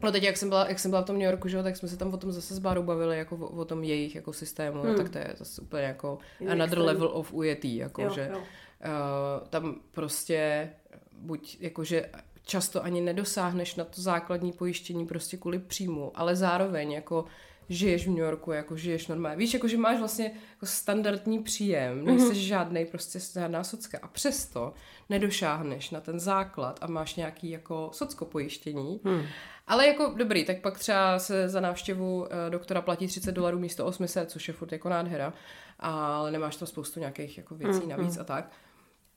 No 0.03 0.12
teď, 0.12 0.24
jak 0.24 0.38
jsem, 0.38 0.49
byla, 0.49 0.68
jak 0.70 0.80
jsem 0.80 0.91
byla 0.91 1.01
v 1.01 1.05
tom 1.05 1.16
New 1.18 1.26
Yorku, 1.26 1.47
že 1.47 1.64
tak 1.64 1.78
jsme 1.78 1.88
se 1.88 1.97
tam 1.97 2.14
o 2.14 2.18
tom 2.18 2.32
zase 2.32 2.55
s 2.55 2.60
Bárou 2.60 2.84
bavili, 2.84 3.18
jako 3.18 3.36
o, 3.36 3.47
o 3.47 3.66
tom 3.66 3.84
jejich 3.84 4.16
jako 4.16 4.34
systému, 4.34 4.82
Hmm. 4.82 4.91
no, 4.91 4.97
tak 4.97 5.10
to 5.10 5.18
je 5.18 5.34
zase 5.38 5.62
úplně 5.62 5.84
jako 5.84 6.18
Je 6.39 6.47
another 6.47 6.64
extrém. 6.66 6.86
level 6.86 7.10
of 7.14 7.34
ujetý, 7.34 7.76
jako 7.76 8.01
Jo, 8.01 8.10
že 8.14 8.30
jo. 8.34 8.38
Uh, 8.39 9.47
tam 9.49 9.76
prostě 9.91 10.70
buď 11.12 11.58
jakože 11.60 12.10
často 12.45 12.84
ani 12.84 13.01
nedosáhneš 13.01 13.76
na 13.76 13.84
to 13.84 14.01
základní 14.01 14.51
pojištění 14.51 15.05
prostě 15.05 15.38
kvůli 15.38 15.60
příjmu, 15.60 16.12
ale 16.16 16.36
zároveň 16.36 16.91
jako 16.91 17.26
žiješ 17.70 18.05
v 18.05 18.09
New 18.09 18.20
Yorku, 18.20 18.51
jako 18.51 18.76
žiješ 18.76 19.07
normálně. 19.07 19.38
Víš, 19.38 19.53
jako 19.53 19.68
že 19.68 19.78
máš 19.78 19.99
vlastně 19.99 20.32
jako 20.51 20.65
standardní 20.65 21.43
příjem, 21.43 22.05
nejsi 22.05 22.26
mm-hmm. 22.26 22.47
žádnej 22.47 22.86
prostě 22.86 23.20
žádná 23.20 23.63
socka 23.63 23.99
a 24.01 24.07
přesto 24.07 24.74
nedošáhneš 25.09 25.91
na 25.91 26.01
ten 26.01 26.20
základ 26.20 26.80
a 26.82 26.88
máš 26.88 27.15
nějaký 27.15 27.49
jako 27.49 27.89
socko 27.93 28.26
pojištění. 28.26 28.99
Hmm. 29.03 29.24
Ale 29.68 29.88
jako 29.88 30.13
dobrý, 30.18 30.45
tak 30.45 30.61
pak 30.61 30.80
třeba 30.80 31.20
se 31.20 31.49
za 31.49 31.61
návštěvu 31.61 32.20
uh, 32.20 32.28
doktora 32.49 32.82
platí 32.82 33.07
30 33.07 33.32
dolarů 33.32 33.59
místo 33.59 33.86
800, 33.86 34.32
což 34.32 34.47
je 34.47 34.53
furt 34.53 34.72
jako 34.72 34.89
nádhera, 34.89 35.34
ale 35.80 36.32
nemáš 36.32 36.55
tam 36.55 36.68
spoustu 36.68 36.99
nějakých 36.99 37.38
jako 37.38 37.55
věcí 37.55 37.80
Mm, 37.84 37.89
navíc 37.89 38.18
a 38.18 38.24
tak. 38.24 38.51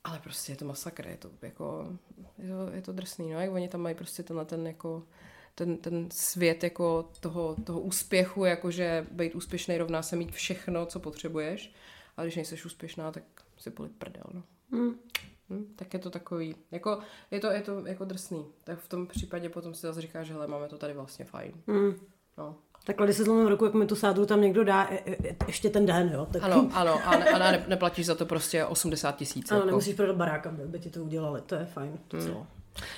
Ale 0.05 0.19
prostě 0.19 0.53
je 0.53 0.57
to 0.57 0.65
masakr, 0.65 1.07
je 1.07 1.17
to 1.17 1.31
jako, 1.43 1.89
je 2.39 2.49
to, 2.49 2.71
je 2.73 2.83
to 2.83 2.93
drsný, 2.93 3.33
no, 3.33 3.41
jak 3.41 3.53
oni 3.53 3.69
tam 3.69 3.81
mají 3.81 3.95
prostě 3.95 4.23
tenhle 4.23 4.45
ten 4.45 4.67
jako, 4.67 5.03
ten, 5.55 5.77
ten 5.77 6.09
svět 6.11 6.65
jako 6.65 7.11
toho, 7.21 7.57
toho 7.65 7.81
úspěchu, 7.81 8.45
jakože 8.45 9.07
být 9.11 9.35
úspěšný 9.35 9.79
rovná 9.79 10.03
se 10.03 10.17
mít 10.17 10.33
všechno, 10.33 10.87
co 10.87 11.01
potřebuješ, 11.01 11.75
a 12.17 12.23
když 12.23 12.37
nejseš 12.37 12.65
úspěšná, 12.65 13.13
tak 13.13 13.23
si 13.59 13.71
poli 13.71 13.89
prdel, 13.89 14.25
no. 14.35 14.43
Mm. 14.71 14.95
Hm, 15.51 15.73
tak 15.77 15.95
je 15.95 16.01
to 16.01 16.11
takový, 16.11 16.57
jako, 16.71 16.99
je 17.31 17.41
to, 17.41 17.51
je 17.51 17.61
to 17.61 17.87
jako 17.87 18.05
drsný. 18.05 18.47
Tak 18.65 18.79
v 18.79 18.89
tom 18.89 19.07
případě 19.07 19.49
potom 19.49 19.75
si 19.75 19.81
zase 19.81 20.01
říkáš, 20.01 20.27
že 20.27 20.33
hele, 20.33 20.47
máme 20.47 20.69
to 20.69 20.79
tady 20.79 20.95
vlastně 20.95 21.25
fajn. 21.25 21.53
Mm. 21.67 21.95
No. 22.39 22.57
Takhle, 22.85 23.07
když 23.07 23.17
se 23.17 23.25
zlomím 23.25 23.47
ruku, 23.47 23.65
jak 23.65 23.75
mi 23.75 23.87
tu 23.87 23.95
sádru 23.97 24.27
tam 24.27 24.41
někdo 24.41 24.65
dá, 24.65 24.89
e, 24.91 24.99
e, 25.07 25.37
ještě 25.47 25.71
ten 25.71 25.87
den, 25.87 26.11
jo? 26.15 26.27
Tak, 26.33 26.43
Ano, 26.43 26.71
ano, 26.73 27.01
a, 27.05 27.19
ne, 27.19 27.25
a 27.31 27.39
ne, 27.39 27.65
neplatíš 27.69 28.07
za 28.07 28.15
to 28.15 28.27
prostě 28.27 28.65
80 28.65 29.17
tisíc. 29.17 29.51
ano 29.51 29.59
jako. 29.59 29.67
nemusíš 29.67 29.95
prodat 29.95 30.17
barák, 30.17 30.47
aby 30.47 30.63
by 30.67 30.79
ti 30.79 30.91
to 30.91 31.05
udělali, 31.05 31.41
to 31.41 31.55
je 31.55 31.65
fajn. 31.65 31.99
No. 32.13 32.47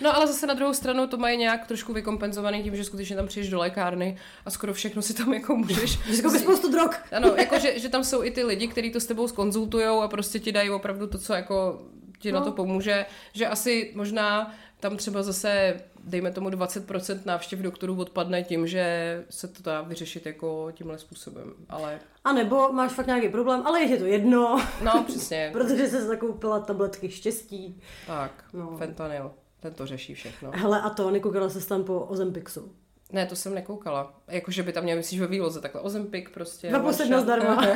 No 0.01 0.17
ale 0.17 0.27
zase 0.27 0.47
na 0.47 0.55
druhou 0.55 0.75
stranu 0.75 1.07
to 1.07 1.17
mají 1.17 1.39
nějak 1.39 1.67
trošku 1.67 1.93
vykompenzovaný 1.93 2.63
tím, 2.63 2.77
že 2.77 2.85
skutečně 2.85 3.17
tam 3.17 3.27
přijdeš 3.27 3.51
do 3.51 3.59
lékárny 3.59 4.19
a 4.47 4.51
skoro 4.51 4.75
všechno 4.75 5.03
si 5.03 5.15
tam 5.15 5.35
jako 5.35 5.57
můžeš. 5.57 5.99
Že 6.11 6.23
koupíš 6.23 6.41
spoustu 6.41 6.73
drog. 6.73 6.91
Ano, 7.13 7.35
jako 7.37 7.59
že, 7.59 7.79
že 7.79 7.89
tam 7.89 8.05
jsou 8.05 8.23
i 8.23 8.31
ty 8.31 8.45
lidi, 8.45 8.69
kteří 8.69 8.91
to 8.91 9.01
s 9.01 9.07
tebou 9.07 9.29
skonzultujou 9.29 10.01
a 10.01 10.09
prostě 10.09 10.39
ti 10.39 10.53
dají 10.53 10.71
opravdu 10.71 11.07
to, 11.07 11.19
co 11.19 11.33
jako 11.33 11.83
ti 12.19 12.33
no. 12.33 12.39
na 12.39 12.45
to 12.45 12.53
pomůže, 12.53 13.07
že 13.33 13.47
asi 13.47 13.93
možná 13.95 14.55
tam 14.81 14.97
třeba 14.97 15.23
zase, 15.23 15.81
dejme 16.05 16.33
tomu 16.33 16.49
20% 16.49 17.21
návštěv 17.25 17.59
doktorů 17.59 18.01
odpadne 18.01 18.43
tím, 18.43 18.67
že 18.67 19.25
se 19.31 19.49
to 19.49 19.63
dá 19.63 19.83
vyřešit 19.83 20.27
jako 20.27 20.69
tímhle 20.73 20.99
způsobem, 20.99 21.55
ale 21.69 22.01
A 22.25 22.33
nebo 22.33 22.73
máš 22.73 22.93
fakt 22.93 23.07
nějaký 23.07 23.29
problém, 23.29 23.63
ale 23.65 23.81
je 23.81 23.89
ti 23.89 23.99
to 23.99 24.07
jedno, 24.07 24.63
no 24.85 25.05
přesně, 25.07 25.51
protože 25.53 25.89
jsi 25.89 26.03
zakoupila 26.03 26.61
tabletky 26.61 27.11
štěstí. 27.11 27.81
tak, 28.07 28.45
no. 28.53 28.77
fentanyl, 28.79 29.31
ten 29.63 29.73
to 29.75 29.87
řeší 29.87 30.15
všechno. 30.15 30.51
Hele, 30.55 30.81
a 30.83 30.91
to, 30.91 31.11
nekoukala 31.11 31.49
se 31.49 31.69
tam 31.69 31.85
po 31.85 32.01
Ozempixu. 32.01 32.73
Ne, 33.13 33.27
to 33.27 33.37
jsem 33.37 33.55
nekoukala. 33.55 34.15
Jakože 34.29 34.63
by 34.63 34.73
tam 34.73 34.85
měl, 34.85 34.97
myslíš, 34.97 35.21
ve 35.21 35.27
výloze 35.27 35.61
takhle 35.61 35.81
Ozempik 35.81 36.31
prostě. 36.31 36.69
Dva 36.69 36.93
jedna 37.01 37.21
zdarma. 37.21 37.67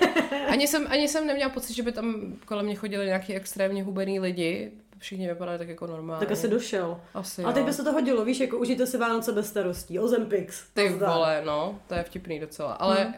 ani, 0.48 0.66
jsem, 0.68 0.86
ani 0.90 1.08
jsem 1.08 1.26
neměla 1.26 1.50
pocit, 1.50 1.74
že 1.74 1.82
by 1.82 1.92
tam 1.92 2.34
kolem 2.44 2.64
mě 2.66 2.74
chodili 2.74 3.06
nějaký 3.06 3.34
extrémně 3.34 3.82
hubený 3.84 4.20
lidi. 4.20 4.72
Všichni 4.98 5.28
vypadali 5.28 5.58
tak 5.58 5.68
jako 5.68 5.86
normálně. 5.86 6.20
Tak 6.26 6.32
asi 6.32 6.48
došel. 6.48 7.00
Asi 7.14 7.44
A 7.44 7.52
teď 7.52 7.64
by 7.64 7.72
se 7.72 7.84
to 7.84 7.92
hodilo, 7.92 8.24
víš, 8.24 8.40
jako 8.40 8.58
užijte 8.58 8.86
si 8.86 8.98
Vánoce 8.98 9.32
bez 9.32 9.48
starostí. 9.48 9.98
Ozempix. 9.98 10.64
Ty 10.74 10.90
nazdar. 10.90 11.10
vole, 11.14 11.42
no, 11.46 11.78
to 11.88 11.94
je 11.94 12.02
vtipný 12.02 12.40
docela. 12.40 12.72
Ale 12.72 13.04
Mhm. 13.04 13.14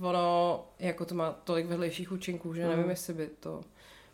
uh, 0.00 0.06
ono, 0.08 0.64
jako 0.78 1.04
to 1.04 1.14
má 1.14 1.32
tolik 1.44 1.66
vedlejších 1.66 2.12
účinků, 2.12 2.54
že 2.54 2.60
Mhm. 2.66 2.70
nevím, 2.70 2.90
jestli 2.90 3.14
by 3.14 3.26
to 3.40 3.60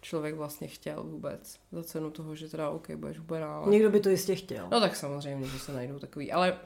člověk 0.01 0.35
vlastně 0.35 0.69
chtěl 0.69 1.03
vůbec. 1.03 1.59
Za 1.73 1.83
cenu 1.83 2.11
toho, 2.11 2.35
že 2.35 2.49
teda 2.49 2.71
OK, 2.71 2.91
budeš 2.91 3.19
hubená, 3.19 3.57
ale... 3.57 3.71
Někdo 3.71 3.91
by 3.91 4.01
to 4.01 4.09
jistě 4.09 4.35
chtěl. 4.35 4.69
No 4.71 4.81
tak 4.81 4.97
samozřejmě, 4.97 5.47
že 5.47 5.59
se 5.59 5.73
najdou 5.73 5.99
takový, 5.99 6.33
ale 6.33 6.57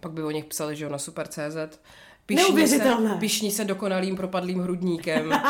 pak 0.00 0.12
by 0.12 0.22
o 0.22 0.30
nich 0.30 0.44
psali, 0.44 0.76
že 0.76 0.84
jo, 0.84 0.90
na 0.90 0.98
super.cz. 0.98 1.78
Pišní 2.26 2.68
se, 2.68 2.96
pišní 3.18 3.50
se 3.50 3.64
dokonalým 3.64 4.16
propadlým 4.16 4.60
hrudníkem. 4.60 5.32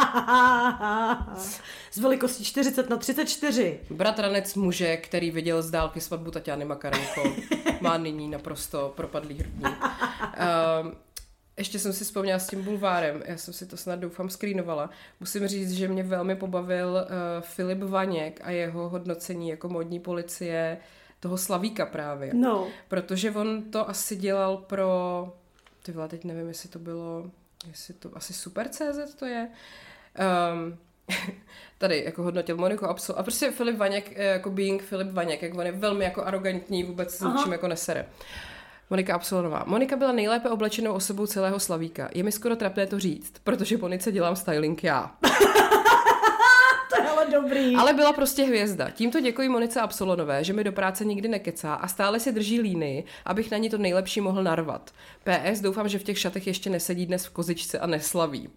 Z 1.90 1.98
velikostí 1.98 2.44
40 2.44 2.90
na 2.90 2.96
34. 2.96 3.80
Bratranec 3.90 4.54
muže, 4.54 4.96
který 4.96 5.30
viděl 5.30 5.62
z 5.62 5.70
dálky 5.70 6.00
svatbu 6.00 6.30
Tatiany 6.30 6.64
Makarenko, 6.64 7.34
má 7.80 7.96
nyní 7.96 8.28
naprosto 8.28 8.92
propadlý 8.96 9.38
hrudník. 9.38 9.84
Um, 10.82 10.92
ještě 11.60 11.78
jsem 11.78 11.92
si 11.92 12.04
vzpomněla 12.04 12.38
s 12.38 12.46
tím 12.46 12.64
bulvárem, 12.64 13.22
já 13.26 13.36
jsem 13.36 13.54
si 13.54 13.66
to 13.66 13.76
snad 13.76 13.98
doufám 13.98 14.30
screenovala. 14.30 14.90
Musím 15.20 15.46
říct, 15.46 15.72
že 15.72 15.88
mě 15.88 16.02
velmi 16.02 16.36
pobavil 16.36 16.88
uh, 16.88 17.06
Filip 17.40 17.78
Vaněk 17.78 18.40
a 18.44 18.50
jeho 18.50 18.88
hodnocení 18.88 19.48
jako 19.48 19.68
modní 19.68 20.00
policie 20.00 20.78
toho 21.20 21.38
Slavíka 21.38 21.86
právě. 21.86 22.34
No. 22.34 22.68
Protože 22.88 23.30
on 23.30 23.62
to 23.62 23.88
asi 23.88 24.16
dělal 24.16 24.56
pro, 24.56 25.32
ty 25.82 25.92
vole, 25.92 26.08
teď 26.08 26.24
nevím, 26.24 26.48
jestli 26.48 26.68
to 26.68 26.78
bylo, 26.78 27.30
jestli 27.66 27.94
to, 27.94 28.10
asi 28.14 28.32
Super 28.32 28.68
CZ 28.68 29.14
to 29.18 29.26
je. 29.26 29.48
Um, 30.52 30.78
tady 31.78 32.04
jako 32.04 32.22
hodnotil 32.22 32.56
Moniku 32.56 32.86
Absol 32.86 33.18
a 33.18 33.22
prostě 33.22 33.50
Filip 33.50 33.76
Vaněk, 33.76 34.12
eh, 34.16 34.24
jako 34.24 34.50
being 34.50 34.82
Filip 34.82 35.12
Vaněk, 35.12 35.42
jak 35.42 35.54
on 35.54 35.66
je 35.66 35.72
velmi 35.72 36.04
jako 36.04 36.22
arrogantní, 36.22 36.84
vůbec 36.84 37.14
s 37.14 37.20
ničím 37.20 37.52
jako 37.52 37.68
nesere. 37.68 38.06
Monika 38.90 39.14
Absolonová. 39.14 39.64
Monika 39.66 39.96
byla 39.96 40.12
nejlépe 40.12 40.48
oblečenou 40.48 40.92
osobou 40.92 41.26
celého 41.26 41.60
Slavíka. 41.60 42.08
Je 42.14 42.22
mi 42.22 42.32
skoro 42.32 42.56
trapné 42.56 42.86
to 42.86 42.98
říct, 42.98 43.32
protože 43.44 43.76
Monice 43.76 44.12
dělám 44.12 44.36
styling 44.36 44.84
já. 44.84 45.14
To 46.90 47.02
je 47.02 47.08
ale 47.08 47.26
dobrý. 47.30 47.76
Ale 47.76 47.92
byla 47.92 48.12
prostě 48.12 48.44
hvězda. 48.44 48.90
Tímto 48.90 49.20
děkuji 49.20 49.48
Monice 49.48 49.80
Absolonové, 49.80 50.44
že 50.44 50.52
mi 50.52 50.64
do 50.64 50.72
práce 50.72 51.04
nikdy 51.04 51.28
nekecá 51.28 51.74
a 51.74 51.88
stále 51.88 52.20
si 52.20 52.32
drží 52.32 52.60
líny, 52.60 53.04
abych 53.24 53.50
na 53.50 53.58
ní 53.58 53.70
to 53.70 53.78
nejlepší 53.78 54.20
mohl 54.20 54.42
narvat. 54.42 54.90
PS, 55.24 55.60
doufám, 55.60 55.88
že 55.88 55.98
v 55.98 56.02
těch 56.02 56.18
šatech 56.18 56.46
ještě 56.46 56.70
nesedí 56.70 57.06
dnes 57.06 57.26
v 57.26 57.30
kozičce 57.30 57.78
a 57.78 57.86
neslaví. 57.86 58.48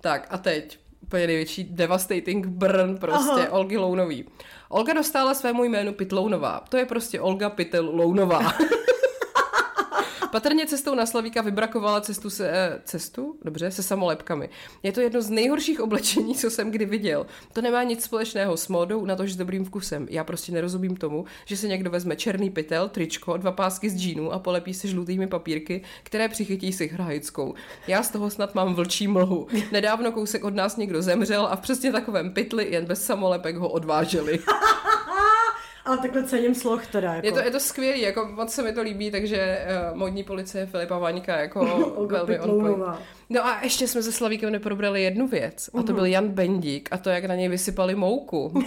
Tak 0.00 0.26
a 0.30 0.38
teď 0.38 0.78
úplně 1.02 1.26
největší 1.26 1.64
devastating 1.64 2.46
burn 2.46 2.98
prostě 2.98 3.40
Aha. 3.42 3.52
Olgy 3.52 3.76
Lounový. 3.76 4.24
Olga 4.68 4.92
dostala 4.92 5.34
svému 5.34 5.64
jménu 5.64 5.92
Pitlounová. 5.92 6.64
To 6.68 6.76
je 6.76 6.86
prostě 6.86 7.20
Olga 7.20 7.50
Pytel 7.50 7.90
Lounová. 7.90 8.52
Patrně 10.34 10.66
cestou 10.66 10.94
na 10.94 11.06
Slavíka 11.06 11.42
vybrakovala 11.42 12.00
cestu 12.00 12.30
se, 12.30 12.50
eh, 12.50 12.80
cestu? 12.84 13.36
Dobře, 13.44 13.70
se 13.70 13.82
samolepkami. 13.82 14.48
Je 14.82 14.92
to 14.92 15.00
jedno 15.00 15.22
z 15.22 15.30
nejhorších 15.30 15.80
oblečení, 15.80 16.34
co 16.34 16.50
jsem 16.50 16.70
kdy 16.70 16.84
viděl. 16.84 17.26
To 17.52 17.62
nemá 17.62 17.82
nic 17.82 18.04
společného 18.04 18.56
s 18.56 18.68
módou, 18.68 19.04
na 19.04 19.16
tož 19.16 19.32
s 19.32 19.36
dobrým 19.36 19.64
vkusem. 19.64 20.06
Já 20.10 20.24
prostě 20.24 20.52
nerozumím 20.52 20.96
tomu, 20.96 21.24
že 21.44 21.56
se 21.56 21.68
někdo 21.68 21.90
vezme 21.90 22.16
černý 22.16 22.50
pytel, 22.50 22.88
tričko, 22.88 23.36
dva 23.36 23.52
pásky 23.52 23.90
z 23.90 23.96
džínu 23.96 24.32
a 24.32 24.38
polepí 24.38 24.74
se 24.74 24.88
žlutými 24.88 25.26
papírky, 25.26 25.82
které 26.02 26.28
přichytí 26.28 26.72
si 26.72 26.86
hrajickou. 26.86 27.54
Já 27.86 28.02
z 28.02 28.10
toho 28.10 28.30
snad 28.30 28.54
mám 28.54 28.74
vlčí 28.74 29.08
mlhu. 29.08 29.46
Nedávno 29.72 30.12
kousek 30.12 30.44
od 30.44 30.54
nás 30.54 30.76
někdo 30.76 31.02
zemřel 31.02 31.46
a 31.46 31.56
v 31.56 31.60
přesně 31.60 31.92
takovém 31.92 32.32
pytli 32.32 32.72
jen 32.72 32.84
bez 32.84 33.06
samolepek 33.06 33.56
ho 33.56 33.68
odváželi. 33.68 34.38
Ale 35.84 35.98
takhle 35.98 36.24
cením 36.24 36.54
sloh 36.54 36.86
teda. 36.86 37.14
Jako. 37.14 37.26
Je 37.26 37.32
to, 37.32 37.38
je 37.38 37.50
to 37.50 37.60
skvělý, 37.60 38.00
jako 38.00 38.28
moc 38.32 38.52
se 38.52 38.62
mi 38.62 38.72
to 38.72 38.82
líbí, 38.82 39.10
takže 39.10 39.66
uh, 39.90 39.96
modní 39.98 40.24
policie 40.24 40.66
Filipa 40.66 40.98
Vaňka 40.98 41.36
jako 41.36 41.64
velmi 42.10 42.40
on. 42.40 42.84
No 43.30 43.46
a 43.46 43.60
ještě 43.62 43.88
jsme 43.88 44.02
se 44.02 44.12
Slavíkem 44.12 44.52
neprobrali 44.52 45.02
jednu 45.02 45.28
věc, 45.28 45.70
a 45.78 45.82
to 45.82 45.92
byl 45.92 46.06
Jan 46.06 46.28
Bendík 46.28 46.88
a 46.92 46.98
to, 46.98 47.10
jak 47.10 47.24
na 47.24 47.34
něj 47.34 47.48
vysypali 47.48 47.94
mouku. 47.94 48.52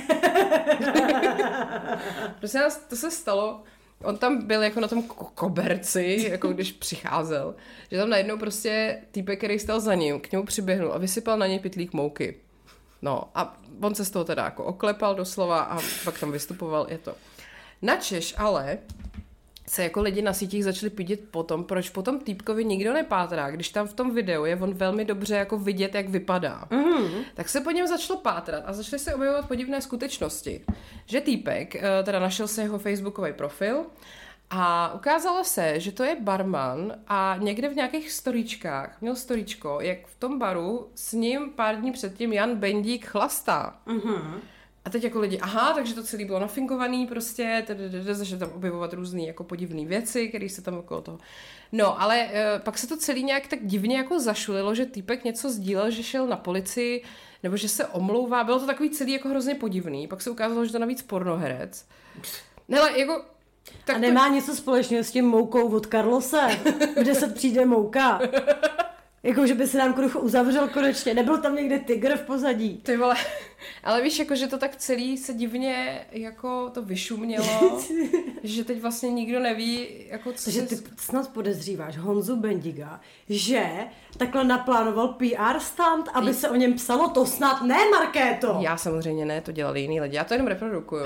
Prosím 2.40 2.60
nás, 2.60 2.78
to 2.90 2.96
se 2.96 3.12
stalo, 3.12 3.64
on 4.04 4.18
tam 4.18 4.48
byl 4.48 4.64
jako 4.64 4.80
na 4.80 4.88
tom 4.88 5.04
koberci, 5.36 6.28
jako 6.30 6.48
když 6.48 6.72
přicházel, 6.72 7.56
že 7.92 7.98
tam 7.98 8.10
najednou 8.10 8.38
prostě 8.38 9.02
týpek, 9.12 9.38
který 9.38 9.60
stal 9.60 9.80
za 9.80 9.96
ním, 9.96 10.20
k 10.20 10.32
němu 10.32 10.46
přiběhnul 10.46 10.94
a 10.94 10.98
vysypal 10.98 11.38
na 11.38 11.48
něj 11.48 11.60
pitlík 11.60 11.94
mouky. 11.94 12.36
No 13.02 13.24
a 13.36 13.58
on 13.82 13.96
se 13.96 14.06
z 14.06 14.10
toho 14.10 14.26
teda 14.26 14.44
jako 14.44 14.64
oklepal 14.64 15.16
doslova 15.16 15.60
a 15.60 15.80
pak 16.04 16.20
tam 16.20 16.32
vystupoval, 16.32 16.88
je 16.90 16.98
to. 16.98 17.16
Načeš 17.82 18.36
ale 18.38 18.78
se 19.70 19.84
jako 19.84 20.02
lidi 20.02 20.22
na 20.22 20.34
sítích 20.34 20.64
začali 20.64 20.90
pídit 20.90 21.28
potom, 21.32 21.64
proč 21.64 21.90
potom 21.90 22.20
týpkovi 22.20 22.66
nikdo 22.66 22.94
nepátrá, 22.94 23.52
když 23.52 23.70
tam 23.70 23.88
v 23.88 23.94
tom 23.94 24.16
videu 24.16 24.46
je 24.46 24.56
on 24.56 24.74
velmi 24.74 25.06
dobře 25.06 25.36
jako 25.36 25.58
vidět, 25.58 25.96
jak 25.96 26.10
vypadá. 26.10 26.68
Mm. 26.70 27.24
Tak 27.34 27.50
se 27.50 27.62
po 27.62 27.72
něm 27.72 27.88
začalo 27.88 28.20
pátrat 28.20 28.64
a 28.66 28.74
začaly 28.74 29.00
se 29.00 29.16
objevovat 29.16 29.48
podivné 29.48 29.82
skutečnosti. 29.82 30.66
Že 31.06 31.22
týpek, 31.22 31.76
eh, 31.76 32.04
teda 32.04 32.20
našel 32.20 32.48
se 32.48 32.62
jeho 32.62 32.80
facebookový 32.80 33.34
profil 33.34 33.86
a 34.50 34.94
ukázalo 34.94 35.44
se, 35.44 35.80
že 35.80 35.92
to 35.92 36.04
je 36.04 36.16
barman 36.20 36.94
a 37.08 37.36
někde 37.40 37.70
v 37.70 37.76
nějakých 37.76 38.12
storíčkách 38.12 39.02
měl 39.02 39.16
storíčko, 39.16 39.78
jak 39.82 40.08
v 40.08 40.20
tom 40.20 40.40
baru 40.40 40.90
s 40.96 41.14
ním 41.14 41.50
pár 41.56 41.76
dní 41.76 41.92
předtím 41.92 42.34
Jan 42.34 42.56
Bendík 42.56 43.06
chlastá. 43.06 43.80
Mm-hmm. 43.88 44.40
A 44.86 44.90
teď 44.90 45.04
jako 45.04 45.20
lidi, 45.20 45.40
aha, 45.40 45.74
takže 45.74 45.96
to 45.96 46.04
celé 46.04 46.26
bylo 46.26 46.40
nafinkovaný 46.40 47.08
prostě, 47.08 47.66
začali 48.12 48.40
tam 48.40 48.52
objevovat 48.52 48.94
různé 48.94 49.22
jako 49.22 49.44
podivné 49.44 49.86
věci, 49.86 50.28
které 50.28 50.50
se 50.50 50.62
tam 50.62 50.78
okolo 50.78 51.02
toho... 51.02 51.18
No, 51.72 52.02
ale 52.02 52.30
e, 52.34 52.60
pak 52.60 52.78
se 52.78 52.88
to 52.88 52.98
celý 52.98 53.24
nějak 53.24 53.48
tak 53.48 53.60
divně 53.66 53.98
jako 53.98 54.20
zašulilo, 54.20 54.76
že 54.76 54.86
týpek 54.86 55.24
něco 55.24 55.52
sdílel, 55.52 55.92
že 55.92 56.04
šel 56.04 56.28
na 56.28 56.38
policii, 56.38 57.04
nebo 57.44 57.58
že 57.58 57.70
se 57.70 57.86
omlouvá, 57.86 58.44
bylo 58.44 58.60
to 58.60 58.66
takový 58.66 58.90
celý 58.90 59.12
jako 59.12 59.30
hrozně 59.30 59.56
podivný, 59.56 60.08
pak 60.08 60.22
se 60.22 60.30
ukázalo, 60.30 60.66
že 60.66 60.72
to 60.72 60.80
navíc 60.80 61.02
pornoherec. 61.02 61.86
Hele, 62.70 63.00
jako 63.00 63.26
tak 63.86 63.96
a 63.96 64.00
nemá 64.00 64.28
to... 64.28 64.34
něco 64.34 64.56
společného 64.56 65.04
s 65.04 65.12
tím 65.12 65.26
moukou 65.26 65.70
od 65.70 65.86
Karlose, 65.86 66.60
kde 67.00 67.16
se 67.16 67.28
přijde 67.28 67.66
mouka. 67.66 68.20
Jako, 69.24 69.48
že 69.48 69.54
by 69.54 69.68
se 69.68 69.78
nám 69.78 69.94
kruh 69.94 70.16
uzavřel 70.16 70.68
konečně. 70.68 71.14
Nebyl 71.14 71.38
tam 71.38 71.56
někde 71.56 71.80
tygr 71.80 72.18
v 72.18 72.22
pozadí. 72.22 72.78
Ty 72.78 72.98
vole. 72.98 73.16
Ale 73.84 74.02
víš, 74.02 74.20
jako, 74.20 74.36
že 74.36 74.48
to 74.48 74.58
tak 74.58 74.76
celý 74.76 75.18
se 75.18 75.34
divně 75.34 76.06
jako 76.12 76.70
to 76.70 76.82
vyšumělo, 76.82 77.82
že 78.44 78.64
teď 78.64 78.82
vlastně 78.82 79.12
nikdo 79.12 79.40
neví, 79.40 79.88
jako 80.08 80.34
co 80.34 80.44
Takže 80.44 80.62
ty 80.62 80.76
snad 80.98 81.34
podezříváš 81.34 81.98
Honzu 81.98 82.36
Bendiga, 82.36 83.00
že 83.30 83.68
takhle 84.18 84.44
naplánoval 84.44 85.08
PR 85.08 85.60
stand, 85.60 86.10
aby 86.14 86.34
se 86.34 86.50
o 86.50 86.56
něm 86.56 86.74
psalo, 86.74 87.10
to 87.10 87.26
snad 87.26 87.62
ne, 87.62 87.90
Markéto. 87.92 88.58
Já 88.62 88.78
samozřejmě 88.78 89.26
ne, 89.26 89.42
to 89.42 89.52
dělali 89.52 89.82
jiný 89.82 90.02
lidi, 90.02 90.16
já 90.16 90.24
to 90.24 90.34
jenom 90.34 90.48
reprodukuju. 90.48 91.06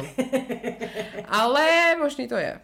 Ale 1.27 1.95
možný 1.99 2.27
to 2.27 2.35
je. 2.35 2.59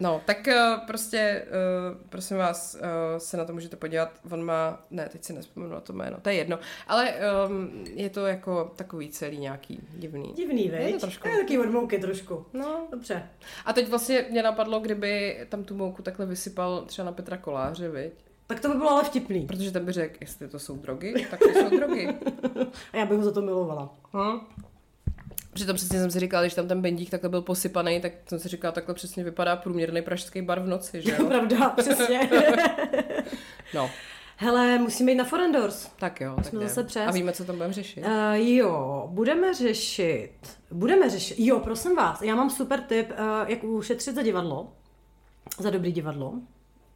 No, 0.00 0.20
tak 0.24 0.46
uh, 0.46 0.86
prostě, 0.86 1.46
uh, 1.46 1.98
prosím 2.08 2.36
vás, 2.36 2.74
uh, 2.74 3.18
se 3.18 3.36
na 3.36 3.44
to 3.44 3.52
můžete 3.52 3.76
podívat. 3.76 4.10
On 4.30 4.44
má, 4.44 4.84
ne, 4.90 5.08
teď 5.08 5.24
si 5.24 5.32
nespomenu 5.32 5.72
na 5.72 5.80
to 5.80 5.92
jméno, 5.92 6.16
to 6.22 6.28
je 6.28 6.34
jedno, 6.34 6.58
ale 6.86 7.14
um, 7.48 7.84
je 7.94 8.10
to 8.10 8.26
jako 8.26 8.72
takový 8.76 9.08
celý 9.08 9.38
nějaký 9.38 9.80
divný. 9.94 10.32
Divný, 10.36 10.68
veď? 10.68 10.86
Je 10.86 10.92
to 10.92 11.00
trošku. 11.00 11.28
Je 11.28 11.36
taky 11.36 11.58
od 11.58 11.70
mouky 11.70 11.98
trošku. 11.98 12.46
No. 12.52 12.86
Dobře. 12.90 13.28
A 13.64 13.72
teď 13.72 13.88
vlastně 13.88 14.26
mě 14.30 14.42
napadlo, 14.42 14.80
kdyby 14.80 15.40
tam 15.48 15.64
tu 15.64 15.74
mouku 15.74 16.02
takhle 16.02 16.26
vysypal 16.26 16.80
třeba 16.80 17.06
na 17.06 17.12
Petra 17.12 17.36
Koláře, 17.36 17.88
viď? 17.88 18.12
Tak 18.46 18.60
to 18.60 18.68
by 18.68 18.74
bylo 18.74 18.90
ale 18.90 19.04
vtipný. 19.04 19.46
Protože 19.46 19.70
ten 19.70 19.84
by 19.84 19.92
řekl, 19.92 20.16
jestli 20.20 20.48
to 20.48 20.58
jsou 20.58 20.76
drogy, 20.76 21.26
tak 21.30 21.40
to 21.40 21.48
jsou 21.48 21.76
drogy. 21.76 22.08
A 22.92 22.96
já 22.96 23.06
bych 23.06 23.18
ho 23.18 23.24
za 23.24 23.32
to 23.32 23.42
milovala. 23.42 23.94
Hm? 24.12 24.40
Přitom 25.56 25.76
přesně 25.76 25.98
jsem 25.98 26.10
si 26.10 26.20
říkala, 26.20 26.42
když 26.42 26.54
tam 26.54 26.68
ten 26.68 26.82
bendík 26.82 27.10
takhle 27.10 27.28
byl 27.28 27.42
posypaný, 27.42 28.00
tak 28.00 28.12
jsem 28.28 28.38
si 28.38 28.48
říkala, 28.48 28.72
takhle 28.72 28.94
přesně 28.94 29.24
vypadá 29.24 29.56
průměrný 29.56 30.02
pražský 30.02 30.42
bar 30.42 30.60
v 30.60 30.66
noci, 30.66 31.02
že 31.02 31.16
jo? 31.18 31.26
Pravda, 31.28 31.68
přesně. 31.68 32.30
no. 33.74 33.90
Hele, 34.36 34.78
musíme 34.78 35.12
jít 35.12 35.16
na 35.16 35.24
Forendors. 35.24 35.88
Tak 35.98 36.20
jo, 36.20 36.34
tak 36.36 36.44
Jsme 36.44 36.60
zase 36.60 36.84
přes. 36.84 37.08
A 37.08 37.10
víme, 37.10 37.32
co 37.32 37.44
tam 37.44 37.56
budeme 37.56 37.72
řešit. 37.72 38.04
Uh, 38.04 38.34
jo, 38.34 39.08
budeme 39.10 39.54
řešit, 39.54 40.32
budeme 40.70 41.10
řešit, 41.10 41.36
jo, 41.38 41.60
prosím 41.60 41.96
vás, 41.96 42.22
já 42.22 42.34
mám 42.34 42.50
super 42.50 42.80
tip, 42.80 43.10
uh, 43.10 43.16
jak 43.46 43.64
ušetřit 43.64 44.14
za 44.14 44.22
divadlo, 44.22 44.72
za 45.58 45.70
dobrý 45.70 45.92
divadlo. 45.92 46.34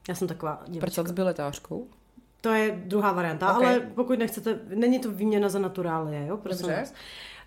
Já 0.09 0.15
jsem 0.15 0.29
taková 0.29 0.63
divačka. 0.67 0.87
Prcat 0.87 1.09
s 1.09 1.13
biletářkou? 1.13 1.87
To 2.41 2.53
je 2.53 2.83
druhá 2.85 3.13
varianta, 3.13 3.57
okay. 3.57 3.69
ale 3.69 3.81
pokud 3.81 4.19
nechcete, 4.19 4.61
není 4.69 4.99
to 4.99 5.11
výměna 5.11 5.49
za 5.49 5.59
naturálie, 5.59 6.27
jo, 6.27 6.37
prosím 6.37 6.67
Dobře. 6.67 6.81
vás. 6.81 6.95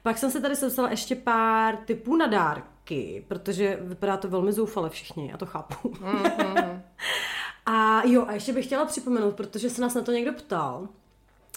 Pak 0.04 0.18
jsem 0.18 0.32
se 0.32 0.42
tady 0.42 0.56
sepsala 0.56 0.90
ještě 0.90 1.16
pár 1.16 1.78
typů 1.78 2.16
na 2.16 2.28
dárky, 2.28 3.26
protože 3.28 3.80
vypadá 3.82 4.18
to 4.18 4.28
velmi 4.28 4.54
zoufale 4.54 4.90
všichni, 4.90 5.30
já 5.32 5.38
to 5.38 5.46
chápu. 5.46 5.90
Mm-hmm. 5.90 6.82
a 7.66 8.04
jo, 8.06 8.26
a 8.28 8.34
ještě 8.34 8.54
bych 8.54 8.66
chtěla 8.66 8.86
připomenout, 8.86 9.36
protože 9.36 9.70
se 9.70 9.82
nás 9.82 9.94
na 9.94 10.02
to 10.02 10.12
někdo 10.12 10.34
ptal, 10.34 10.88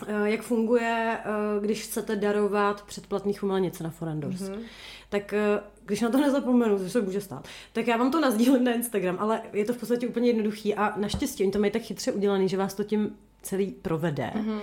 eh, 0.06 0.30
jak 0.30 0.42
funguje, 0.42 1.18
eh, 1.20 1.60
když 1.60 1.82
chcete 1.82 2.16
darovat 2.16 2.82
předplatný 2.82 3.32
chumelnice 3.32 3.84
na 3.84 3.90
Forendors. 3.90 4.40
Mm-hmm. 4.40 4.60
Tak 5.08 5.32
eh, 5.32 5.60
když 5.84 6.00
na 6.00 6.10
to 6.10 6.18
nezapomenu, 6.18 6.78
což 6.78 6.92
se 6.92 7.00
může 7.00 7.20
stát, 7.20 7.48
tak 7.72 7.86
já 7.86 7.96
vám 7.96 8.10
to 8.10 8.20
nazdílím 8.20 8.64
na 8.64 8.72
Instagram, 8.74 9.16
ale 9.20 9.42
je 9.52 9.64
to 9.64 9.72
v 9.72 9.76
podstatě 9.76 10.08
úplně 10.08 10.28
jednoduchý 10.28 10.74
a 10.74 10.98
naštěstí 10.98 11.42
oni 11.42 11.52
to 11.52 11.58
mají 11.58 11.72
tak 11.72 11.82
chytře 11.82 12.12
udělaný, 12.12 12.48
že 12.48 12.56
vás 12.56 12.74
to 12.74 12.84
tím 12.84 13.16
celý 13.46 13.70
provede. 13.72 14.32
Mm-hmm. 14.34 14.60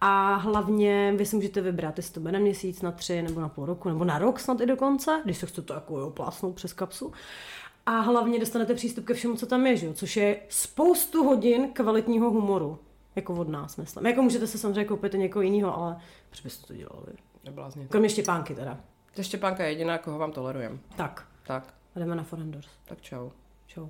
A 0.00 0.34
hlavně 0.34 1.14
vy 1.16 1.26
si 1.26 1.36
můžete 1.36 1.60
vybrat, 1.60 1.96
jestli 1.96 2.14
to 2.14 2.20
bude 2.20 2.32
na 2.32 2.38
měsíc, 2.38 2.82
na 2.82 2.92
tři, 2.92 3.22
nebo 3.22 3.40
na 3.40 3.48
půl 3.48 3.66
roku, 3.66 3.88
nebo 3.88 4.04
na 4.04 4.18
rok 4.18 4.40
snad 4.40 4.60
i 4.60 4.66
dokonce, 4.66 5.20
když 5.24 5.38
se 5.38 5.46
chcete 5.46 5.74
jako 5.74 5.98
jo, 5.98 6.10
plásnout 6.10 6.54
přes 6.54 6.72
kapsu. 6.72 7.12
A 7.86 8.00
hlavně 8.00 8.38
dostanete 8.40 8.74
přístup 8.74 9.04
ke 9.04 9.14
všemu, 9.14 9.36
co 9.36 9.46
tam 9.46 9.66
je, 9.66 9.76
že 9.76 9.86
jo? 9.86 9.92
což 9.92 10.16
je 10.16 10.40
spoustu 10.48 11.24
hodin 11.24 11.68
kvalitního 11.72 12.30
humoru. 12.30 12.78
Jako 13.16 13.34
od 13.34 13.48
nás, 13.48 13.76
myslím. 13.76 14.06
Jako 14.06 14.22
můžete 14.22 14.46
se 14.46 14.58
samozřejmě 14.58 14.84
koupit 14.84 15.12
někoho 15.12 15.42
jiného, 15.42 15.76
ale 15.76 15.96
proč 16.28 16.40
byste 16.40 16.66
to 16.66 16.74
dělali? 16.74 17.06
Neblázně. 17.44 17.86
Kromě 17.86 18.08
Štěpánky 18.08 18.54
teda. 18.54 18.78
To 19.14 19.22
Štěpánka 19.22 19.64
je 19.64 19.70
jediná, 19.70 19.98
koho 19.98 20.18
vám 20.18 20.32
tolerujeme. 20.32 20.78
Tak. 20.96 21.26
Tak. 21.46 21.74
Jdeme 21.96 22.16
na 22.16 22.22
Forendors. 22.22 22.66
Tak 22.84 23.00
čau. 23.00 23.30
Čau. 23.66 23.88